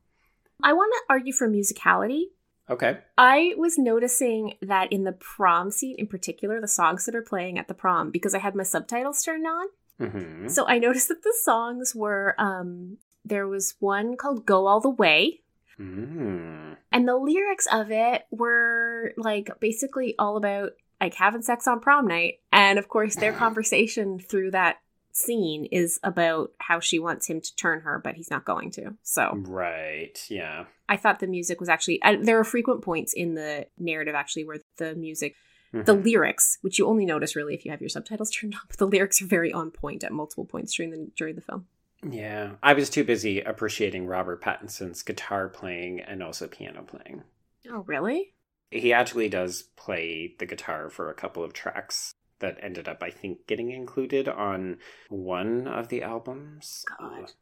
I 0.63 0.73
want 0.73 0.93
to 0.93 1.13
argue 1.13 1.33
for 1.33 1.49
musicality. 1.49 2.27
Okay. 2.71 2.99
I 3.17 3.55
was 3.57 3.79
noticing 3.79 4.55
that 4.61 4.93
in 4.93 5.05
the 5.05 5.13
prom 5.13 5.71
scene 5.71 5.97
in 5.99 6.07
particular, 6.07 6.61
the 6.61 6.69
songs 6.69 7.07
that 7.07 7.15
are 7.15 7.23
playing 7.23 7.59
at 7.59 7.69
the 7.69 7.75
prom, 7.75 8.11
because 8.11 8.35
I 8.35 8.39
had 8.39 8.55
my 8.55 8.63
subtitles 8.63 9.23
turned 9.23 9.47
on. 9.47 9.67
hmm 9.99 10.49
So 10.49 10.67
I 10.67 10.79
noticed 10.79 11.09
that 11.09 11.23
the 11.23 11.35
songs 11.43 11.95
were 11.95 12.35
um 12.39 12.99
there 13.25 13.49
was 13.49 13.75
one 13.79 14.17
called 14.17 14.47
Go 14.47 14.67
All 14.67 14.81
the 14.81 14.89
Way. 14.91 15.41
Mm. 15.79 16.77
And 16.91 17.07
the 17.07 17.17
lyrics 17.17 17.67
of 17.71 17.91
it 17.91 18.25
were 18.31 19.13
like 19.17 19.51
basically 19.61 20.15
all 20.19 20.37
about 20.37 20.73
like 21.01 21.15
having 21.15 21.43
sex 21.43 21.67
on 21.69 21.81
prom 21.81 22.07
night. 22.07 22.41
And 22.53 22.79
of 22.79 22.89
course 22.89 23.17
their 23.17 23.33
conversation 23.45 24.19
through 24.19 24.53
that 24.53 24.79
scene 25.19 25.65
is 25.67 25.99
about 26.03 26.53
how 26.59 26.81
she 26.81 26.99
wants 26.99 27.27
him 27.27 27.41
to 27.41 27.57
turn 27.57 27.81
her, 27.81 28.01
but 28.03 28.15
he's 28.15 28.31
not 28.31 28.45
going 28.45 28.71
to. 28.73 28.95
So 29.03 29.33
Right. 29.47 30.19
Yeah. 30.29 30.67
I 30.89 30.97
thought 30.97 31.19
the 31.21 31.27
music 31.27 31.61
was 31.61 31.69
actually 31.69 32.03
I, 32.03 32.17
there 32.17 32.39
are 32.39 32.45
frequent 32.45 32.83
points 32.83 33.13
in 33.13 33.35
the 33.35 33.67
narrative 33.79 34.15
actually 34.15 34.45
where 34.45 34.59
the 34.77 34.95
music 34.95 35.35
the 35.73 35.95
Mhm. 35.95 36.05
lyrics, 36.05 36.57
which 36.63 36.79
you 36.79 36.87
only 36.87 37.05
notice 37.05 37.37
really 37.37 37.55
if 37.55 37.63
you 37.65 37.71
have 37.71 37.83
your 37.83 37.91
subtitles 37.91 38.31
turned 38.35 38.55
on, 38.55 38.61
but 38.69 38.79
the 38.79 38.87
lyrics 38.87 39.21
are 39.21 39.27
very 39.27 39.53
on 39.53 39.71
point 39.71 40.03
at 40.03 40.13
multiple 40.13 40.47
points 40.47 40.75
during 40.75 40.91
the 40.91 41.11
during 41.17 41.35
the 41.35 41.43
film. 41.43 41.67
Yeah. 42.09 42.53
I 42.63 42.73
was 42.75 42.89
too 42.89 43.05
busy 43.05 43.41
appreciating 43.41 44.07
Robert 44.07 44.41
Pattinson's 44.43 45.03
guitar 45.03 45.49
playing 45.49 46.01
and 46.01 46.23
also 46.23 46.47
piano 46.47 46.83
playing. 46.83 47.23
Oh, 47.69 47.81
really? 47.87 48.35
He 48.71 48.93
actually 48.93 49.29
does 49.29 49.63
play 49.77 50.35
the 50.39 50.47
guitar 50.47 50.91
for 50.91 51.11
a 51.11 51.15
couple 51.15 51.43
of 51.43 51.53
tracks 51.53 52.13
that 52.41 52.59
ended 52.63 52.89
up, 52.89 53.03
I 53.03 53.11
think, 53.11 53.47
getting 53.47 53.71
included 53.71 54.29
on 54.29 54.79
one 55.09 55.67
of 55.67 55.89
the 55.89 56.03
albums. 56.03 56.85
God. 56.99 57.33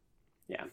Yeah. 0.49 0.65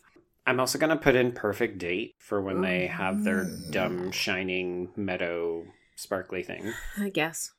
I'm 0.46 0.60
also 0.60 0.78
going 0.78 0.90
to 0.90 0.96
put 1.02 1.16
in 1.16 1.32
Perfect 1.32 1.78
Date 1.78 2.16
for 2.20 2.42
when 2.42 2.62
they 2.62 2.88
oh, 2.90 2.94
have 2.94 3.24
their 3.24 3.46
dumb, 3.72 4.12
shining, 4.12 4.90
meadow, 4.96 5.66
sparkly 5.96 6.44
thing. 6.44 6.74
I 6.98 7.10
guess. 7.10 7.52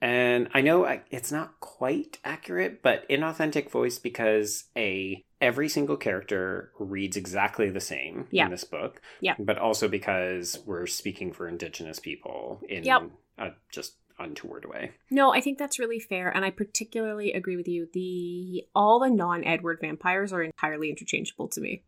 And 0.00 0.48
I 0.52 0.60
know 0.62 0.84
I- 0.84 1.02
it's 1.12 1.30
not 1.30 1.60
quite 1.60 2.18
accurate, 2.24 2.82
but 2.82 3.08
inauthentic 3.08 3.70
voice 3.70 3.98
because 4.00 4.64
a 4.76 5.24
every 5.40 5.68
single 5.68 5.96
character 5.96 6.72
reads 6.78 7.16
exactly 7.16 7.68
the 7.70 7.80
same 7.80 8.26
Yeah. 8.30 8.44
in 8.46 8.50
this 8.50 8.64
book. 8.64 9.00
Yeah. 9.20 9.34
But 9.38 9.58
also 9.58 9.86
because 9.88 10.58
we're 10.66 10.86
speaking 10.86 11.32
for 11.32 11.46
indigenous 11.48 11.98
people 12.00 12.60
in 12.68 12.82
Yep. 12.84 13.02
a 13.38 13.50
just 13.72 13.94
untoward 14.22 14.64
way. 14.64 14.92
No, 15.10 15.32
I 15.34 15.40
think 15.40 15.58
that's 15.58 15.78
really 15.78 15.98
fair, 16.00 16.30
and 16.34 16.44
I 16.44 16.50
particularly 16.50 17.32
agree 17.32 17.56
with 17.56 17.68
you. 17.68 17.88
The 17.92 18.64
all 18.74 19.00
the 19.00 19.10
non-Edward 19.10 19.78
vampires 19.80 20.32
are 20.32 20.42
entirely 20.42 20.88
interchangeable 20.90 21.48
to 21.48 21.60
me, 21.60 21.82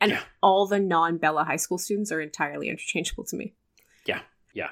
and 0.00 0.10
Yeah. 0.12 0.22
all 0.42 0.66
the 0.66 0.80
non-Bella 0.80 1.44
high 1.44 1.56
school 1.56 1.78
students 1.78 2.10
are 2.12 2.20
entirely 2.20 2.68
interchangeable 2.68 3.24
to 3.24 3.36
me. 3.36 3.54
Yeah. 4.04 4.20
Yeah. 4.52 4.70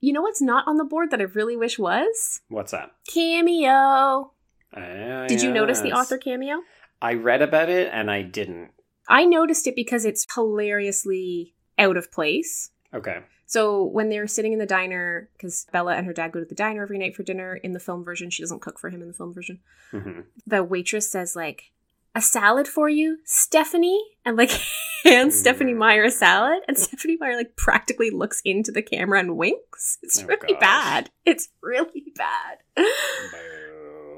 You 0.00 0.12
know 0.12 0.22
what's 0.22 0.42
not 0.42 0.66
on 0.68 0.76
the 0.76 0.84
board 0.84 1.10
that 1.10 1.20
I 1.20 1.24
really 1.24 1.56
wish 1.56 1.78
was 1.78 2.40
What's 2.48 2.72
that? 2.72 2.92
cameo? 3.12 4.32
Ah, 4.74 5.26
Did 5.26 5.42
you 5.42 5.50
notice 5.52 5.80
the 5.80 5.92
author 5.92 6.18
cameo? 6.18 6.58
I 7.00 7.14
read 7.14 7.40
about 7.42 7.68
it 7.70 7.88
and 7.92 8.10
I 8.10 8.22
didn't. 8.22 8.70
I 9.08 9.24
noticed 9.24 9.66
it 9.66 9.74
because 9.76 10.04
it's 10.04 10.26
hilariously 10.34 11.54
out 11.78 11.96
of 11.96 12.10
place. 12.12 12.70
Okay. 12.94 13.20
So 13.46 13.84
when 13.84 14.08
they're 14.08 14.26
sitting 14.26 14.52
in 14.52 14.58
the 14.58 14.66
diner, 14.66 15.28
because 15.34 15.66
Bella 15.72 15.94
and 15.94 16.04
her 16.06 16.12
dad 16.12 16.32
go 16.32 16.40
to 16.40 16.46
the 16.46 16.54
diner 16.54 16.82
every 16.82 16.98
night 16.98 17.14
for 17.14 17.22
dinner 17.22 17.54
in 17.56 17.72
the 17.72 17.80
film 17.80 18.02
version, 18.04 18.28
she 18.30 18.42
doesn't 18.42 18.60
cook 18.60 18.78
for 18.78 18.90
him 18.90 19.00
in 19.02 19.08
the 19.08 19.14
film 19.14 19.32
version. 19.32 19.60
hmm 19.92 20.20
The 20.46 20.64
waitress 20.64 21.08
says 21.10 21.36
like, 21.36 21.70
"A 22.14 22.20
salad 22.20 22.66
for 22.66 22.88
you, 22.88 23.18
Stephenie," 23.24 24.02
and 24.24 24.36
like 24.36 24.50
hands 25.04 25.38
Stephenie 25.38 25.74
Mm. 25.74 25.78
Meyer 25.78 26.04
a 26.04 26.10
salad, 26.10 26.62
and 26.66 26.76
Stephenie 26.76 27.16
Meyer 27.20 27.36
like 27.36 27.54
practically 27.56 28.10
looks 28.10 28.42
into 28.44 28.72
the 28.72 28.82
camera 28.82 29.20
and 29.20 29.36
winks. 29.36 29.98
It's 30.02 30.20
Oh, 30.22 30.26
really 30.26 30.54
gosh. 30.54 30.60
bad. 30.60 31.10
It's 31.24 31.48
really 31.62 32.12
bad. 32.16 32.58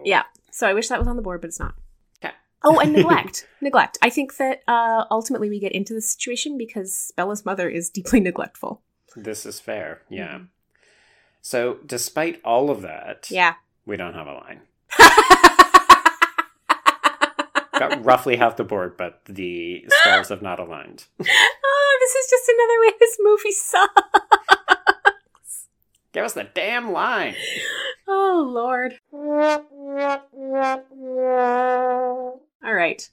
Yeah. 0.04 0.22
So 0.50 0.66
I 0.66 0.74
wish 0.74 0.88
that 0.88 0.98
was 0.98 1.08
on 1.08 1.16
the 1.16 1.22
board, 1.22 1.40
but 1.40 1.48
it's 1.48 1.60
not. 1.60 1.74
Okay. 2.24 2.34
Oh, 2.64 2.80
and 2.80 2.92
neglect. 2.94 3.46
neglect. 3.60 3.98
I 4.02 4.10
think 4.10 4.36
that 4.38 4.62
uh, 4.66 5.04
ultimately 5.10 5.48
we 5.50 5.58
get 5.60 5.72
into 5.72 5.92
this 5.94 6.10
situation 6.10 6.56
because 6.56 7.12
Bella's 7.16 7.44
mother 7.44 7.68
is 7.68 7.90
deeply 7.90 8.20
neglectful. 8.20 8.80
This 9.22 9.44
is 9.46 9.60
fair. 9.60 10.02
Yeah. 10.08 10.38
Mhm. 10.38 10.48
So, 11.40 11.78
despite 11.86 12.40
all 12.44 12.70
of 12.70 12.82
that, 12.82 13.30
Yeah. 13.30 13.54
we 13.86 13.96
don't 13.96 14.14
have 14.14 14.26
a 14.26 14.34
line. 14.34 14.62
Got 17.78 18.04
roughly 18.04 18.36
half 18.36 18.56
the 18.56 18.64
board, 18.64 18.96
but 18.96 19.24
the 19.26 19.84
stars 20.00 20.30
have 20.30 20.42
not 20.42 20.58
aligned. 20.58 21.06
oh, 21.20 21.96
this 22.00 22.14
is 22.14 22.28
just 22.30 22.48
another 22.48 22.80
way 22.80 22.92
this 22.98 23.16
movie 23.20 23.52
sucks. 23.52 24.02
Give 26.12 26.24
us 26.24 26.32
the 26.32 26.44
damn 26.44 26.90
line. 26.92 27.36
Oh, 28.08 28.44
Lord. 28.52 28.98
All 32.64 32.74
right. 32.74 33.08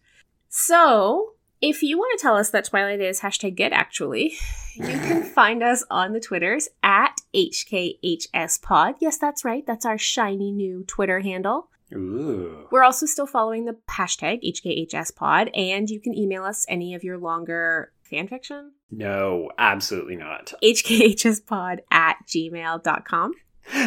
So, 0.50 1.34
if 1.66 1.82
you 1.82 1.98
want 1.98 2.18
to 2.18 2.22
tell 2.22 2.38
us 2.38 2.52
that 2.52 2.66
Twilight 2.66 3.02
is 3.02 3.22
hashtag 3.22 3.58
good, 3.58 3.74
actually, 3.74 4.36
you 4.76 4.84
can 4.84 5.24
find 5.36 5.64
us 5.64 5.84
on 5.90 6.14
the 6.14 6.20
Twitters 6.20 6.70
at 6.84 7.16
HKHSPod. 7.36 8.96
Yes, 9.00 9.18
that's 9.18 9.44
right. 9.44 9.66
That's 9.66 9.86
our 9.86 9.98
shiny 9.98 10.52
new 10.52 10.84
Twitter 10.84 11.22
handle. 11.22 11.70
Ooh. 11.94 12.68
We're 12.72 12.84
also 12.84 13.06
still 13.06 13.28
following 13.28 13.66
the 13.66 13.78
hashtag 13.90 14.42
HKHSPod, 14.44 15.58
and 15.58 15.90
you 15.90 16.00
can 16.00 16.16
email 16.16 16.44
us 16.44 16.66
any 16.70 16.94
of 16.94 17.04
your 17.04 17.18
longer 17.18 17.92
fanfiction. 18.12 18.70
No, 18.92 19.50
absolutely 19.58 20.16
not. 20.16 20.54
HKHSPod 20.64 21.80
at 21.92 22.18
gmail.com. 22.28 23.34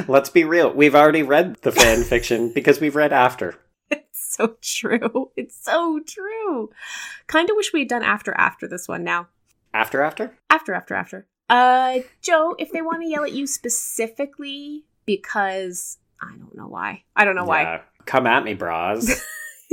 Let's 0.09 0.31
be 0.31 0.43
real. 0.43 0.73
We've 0.73 0.97
already 0.97 1.23
read 1.23 1.57
the 1.63 1.71
fan 1.73 2.03
fiction 2.05 2.53
because 2.53 2.81
we've 2.81 2.97
read 2.97 3.13
after. 3.13 3.55
So 4.39 4.57
true. 4.61 5.31
It's 5.37 5.57
so 5.57 6.01
true. 6.07 6.71
Kind 7.29 7.49
of 7.49 7.57
wish 7.57 7.73
we 7.73 7.81
had 7.81 7.89
done 7.89 8.03
after 8.03 8.35
after 8.37 8.69
this 8.69 8.87
one 8.87 9.03
now. 9.03 9.29
After, 9.73 10.03
after? 10.03 10.37
After 10.51 10.75
after 10.75 10.95
after. 10.95 11.27
Uh 11.49 12.01
Joe, 12.21 12.55
if 12.59 12.71
they 12.71 12.83
want 12.83 13.03
to 13.03 13.09
yell 13.09 13.25
at 13.25 13.33
you 13.33 13.47
specifically 13.47 14.85
because 15.07 15.97
I 16.21 16.37
don't 16.37 16.55
know 16.55 16.69
why. 16.69 17.05
I 17.17 17.25
don't 17.25 17.37
know 17.37 17.45
why. 17.45 17.63
Yeah. 17.63 17.81
Come 18.05 18.27
at 18.27 18.45
me, 18.45 18.53
bras. 18.55 19.25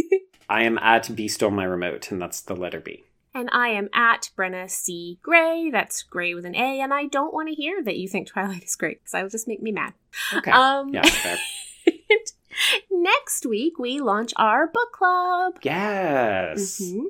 I 0.49 0.63
am 0.63 0.77
at 0.77 1.13
B 1.15 1.27
stole 1.27 1.51
my 1.51 1.63
remote, 1.63 2.11
and 2.11 2.21
that's 2.21 2.41
the 2.41 2.55
letter 2.55 2.79
B. 2.79 3.03
And 3.33 3.49
I 3.51 3.69
am 3.69 3.89
at 3.93 4.29
Brenna 4.37 4.69
C. 4.69 5.19
Gray. 5.21 5.69
That's 5.69 6.03
Gray 6.03 6.33
with 6.33 6.45
an 6.45 6.55
A. 6.55 6.79
And 6.79 6.93
I 6.93 7.07
don't 7.07 7.33
want 7.33 7.49
to 7.49 7.53
hear 7.53 7.83
that 7.83 7.97
you 7.97 8.07
think 8.07 8.27
Twilight 8.27 8.63
is 8.63 8.77
great 8.77 8.99
because 8.99 9.11
that 9.11 9.23
will 9.23 9.29
just 9.29 9.47
make 9.47 9.61
me 9.61 9.73
mad. 9.73 9.93
Okay. 10.33 10.51
Um, 10.51 10.93
yeah, 10.93 11.03
fair. 11.03 11.37
Next 12.91 13.45
week, 13.45 13.77
we 13.79 13.99
launch 13.99 14.33
our 14.37 14.67
book 14.67 14.91
club. 14.91 15.59
Yes. 15.63 16.81
Mhm. 16.81 17.05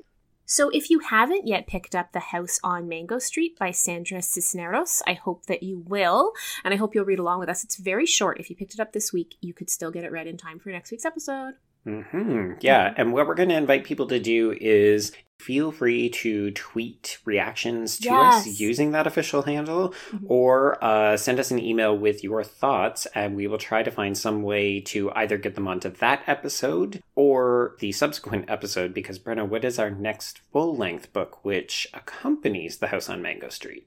So, 0.48 0.70
if 0.70 0.92
you 0.92 1.00
haven't 1.00 1.48
yet 1.48 1.66
picked 1.66 1.96
up 1.96 2.12
The 2.12 2.20
House 2.20 2.60
on 2.64 2.88
Mango 2.88 3.18
Street 3.18 3.58
by 3.58 3.72
Sandra 3.72 4.22
Cisneros, 4.22 5.02
I 5.08 5.14
hope 5.14 5.48
that 5.48 5.64
you 5.64 5.80
will. 5.88 6.34
And 6.64 6.72
I 6.74 6.78
hope 6.78 6.94
you'll 6.94 7.06
read 7.06 7.18
along 7.18 7.40
with 7.40 7.50
us. 7.50 7.64
It's 7.64 7.78
very 7.78 8.06
short. 8.06 8.40
If 8.40 8.52
you 8.52 8.56
picked 8.56 8.76
it 8.76 8.80
up 8.80 8.94
this 8.94 9.12
week, 9.12 9.36
you 9.42 9.54
could 9.54 9.72
still 9.72 9.90
get 9.90 10.04
it 10.04 10.12
read 10.12 10.28
in 10.28 10.38
time 10.38 10.60
for 10.60 10.70
next 10.70 10.92
week's 10.92 11.06
episode. 11.06 11.56
Hmm 11.86 12.54
Yeah, 12.62 12.94
and 12.98 13.14
what 13.14 13.28
we're 13.28 13.36
going 13.36 13.50
to 13.50 13.56
invite 13.56 13.84
people 13.84 14.08
to 14.08 14.20
do 14.20 14.56
is 14.60 15.12
feel 15.38 15.72
free 15.72 16.10
to 16.10 16.50
tweet 16.52 17.20
reactions 17.26 18.00
to 18.00 18.10
us 18.10 18.60
using 18.60 18.92
that 18.92 19.06
official 19.06 19.44
handle 19.44 19.94
or 20.28 20.84
uh, 20.84 21.16
send 21.18 21.40
us 21.40 21.52
an 21.52 21.60
email 21.60 21.96
with 21.96 22.24
your 22.24 22.44
thoughts, 22.44 23.06
and 23.14 23.36
we 23.36 23.46
will 23.46 23.58
try 23.60 23.84
to 23.84 23.92
find 23.92 24.18
some 24.18 24.42
way 24.42 24.80
to 24.80 25.12
either 25.12 25.38
get 25.38 25.54
them 25.54 25.68
onto 25.68 25.90
that 25.90 26.24
episode 26.26 27.04
or 27.16 27.76
the 27.80 27.92
subsequent 27.92 28.50
episode. 28.50 28.94
Because, 28.94 29.20
Brenna, 29.20 29.48
what 29.48 29.64
is 29.66 29.78
our 29.78 29.92
next 29.92 30.40
full 30.52 30.76
length 30.76 31.14
book 31.14 31.44
which 31.46 31.86
accompanies 31.94 32.78
The 32.78 32.88
House 32.88 33.10
on 33.10 33.22
Mango 33.22 33.50
Street? 33.50 33.86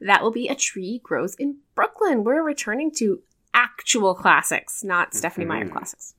That 0.00 0.22
will 0.22 0.32
be 0.32 0.48
A 0.48 0.54
Tree 0.56 1.00
Grows 1.04 1.34
in 1.36 1.58
Brooklyn. 1.76 2.24
We're 2.24 2.42
returning 2.42 2.90
to 2.96 3.20
actual 3.54 4.14
classics, 4.14 4.82
not 4.82 5.14
Stephenie 5.14 5.46
Meyer 5.46 5.66
Mhm. 5.66 5.72
classics. 5.72 6.14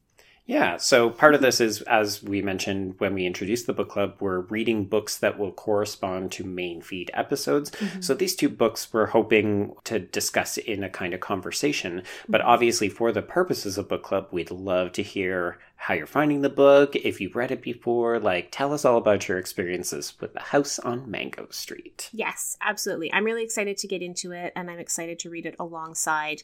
Yeah, 0.48 0.78
so 0.78 1.10
part 1.10 1.36
of 1.36 1.40
mm-hmm. 1.40 1.46
this 1.46 1.62
is, 1.62 1.82
as 1.84 2.24
we 2.24 2.42
mentioned 2.42 2.96
when 3.00 3.14
we 3.14 3.26
introduced 3.26 3.68
the 3.68 3.74
book 3.74 3.90
club, 3.90 4.16
we're 4.22 4.40
reading 4.40 4.86
books 4.86 5.18
that 5.18 5.38
will 5.38 5.52
correspond 5.52 6.32
to 6.32 6.46
main 6.46 6.82
feed 6.82 7.12
episodes. 7.14 7.70
Mm-hmm. 7.72 8.02
So 8.02 8.14
these 8.14 8.34
two 8.34 8.48
books 8.48 8.92
we're 8.94 9.08
hoping 9.08 9.74
to 9.84 10.00
discuss 10.00 10.58
in 10.58 10.84
a 10.84 10.90
kind 10.90 11.14
of 11.14 11.20
conversation. 11.20 12.02
But 12.30 12.40
mm-hmm. 12.40 12.50
obviously, 12.50 12.88
for 12.88 13.12
the 13.12 13.22
purposes 13.22 13.78
of 13.78 13.90
book 13.90 14.04
club, 14.04 14.30
we'd 14.32 14.50
love 14.50 14.94
to 14.94 15.04
hear 15.04 15.60
how 15.80 15.94
you're 15.94 16.08
finding 16.08 16.42
the 16.42 16.50
book, 16.50 16.96
if 16.96 17.22
you've 17.22 17.36
read 17.36 17.52
it 17.52 17.62
before. 17.62 18.20
Like, 18.20 18.50
tell 18.52 18.74
us 18.74 18.84
all 18.84 18.98
about 18.98 19.28
your 19.28 19.38
experiences 19.38 20.14
with 20.20 20.34
The 20.34 20.40
House 20.42 20.80
on 20.80 21.10
Mango 21.10 21.48
Street. 21.52 22.10
Yes, 22.12 22.58
absolutely. 22.62 23.14
I'm 23.14 23.24
really 23.24 23.44
excited 23.44 23.78
to 23.78 23.88
get 23.88 24.02
into 24.02 24.32
it, 24.32 24.52
and 24.56 24.72
I'm 24.72 24.80
excited 24.80 25.20
to 25.20 25.30
read 25.30 25.46
it 25.46 25.56
alongside 25.60 26.42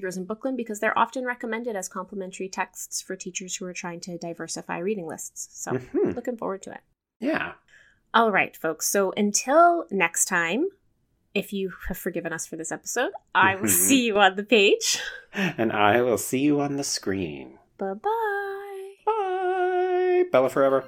Grows 0.00 0.16
in 0.18 0.24
Brooklyn 0.26 0.54
because 0.54 0.80
they're 0.80 0.96
often 0.98 1.24
recommended 1.24 1.74
as 1.76 1.88
complementary 1.88 2.48
texts 2.48 3.00
for 3.00 3.16
teachers 3.16 3.56
who 3.56 3.64
are 3.64 3.72
trying 3.72 4.00
to 4.00 4.18
diversify 4.18 4.78
reading 4.78 5.06
lists. 5.06 5.48
So, 5.52 5.72
Mhm. 5.72 6.14
looking 6.14 6.36
forward 6.36 6.62
to 6.62 6.72
it. 6.72 6.80
Yeah. 7.20 7.54
All 8.12 8.30
right, 8.30 8.54
folks. 8.54 8.86
So, 8.86 9.12
until 9.16 9.86
next 9.90 10.26
time, 10.26 10.68
if 11.34 11.52
you 11.52 11.72
have 11.88 11.98
forgiven 11.98 12.32
us 12.32 12.46
for 12.46 12.56
this 12.56 12.70
episode, 12.70 13.12
I 13.34 13.56
will 13.56 13.62
Mhm. 13.64 13.88
see 13.88 14.04
you 14.06 14.18
on 14.18 14.36
the 14.36 14.44
page. 14.44 15.00
And 15.32 15.72
I 15.72 16.00
will 16.02 16.18
see 16.18 16.38
you 16.38 16.60
on 16.60 16.76
the 16.76 16.84
screen. 16.84 17.58
Bye 17.76 17.94
bye. 17.94 18.60
Bye. 19.04 20.24
Bella 20.30 20.48
forever. 20.48 20.84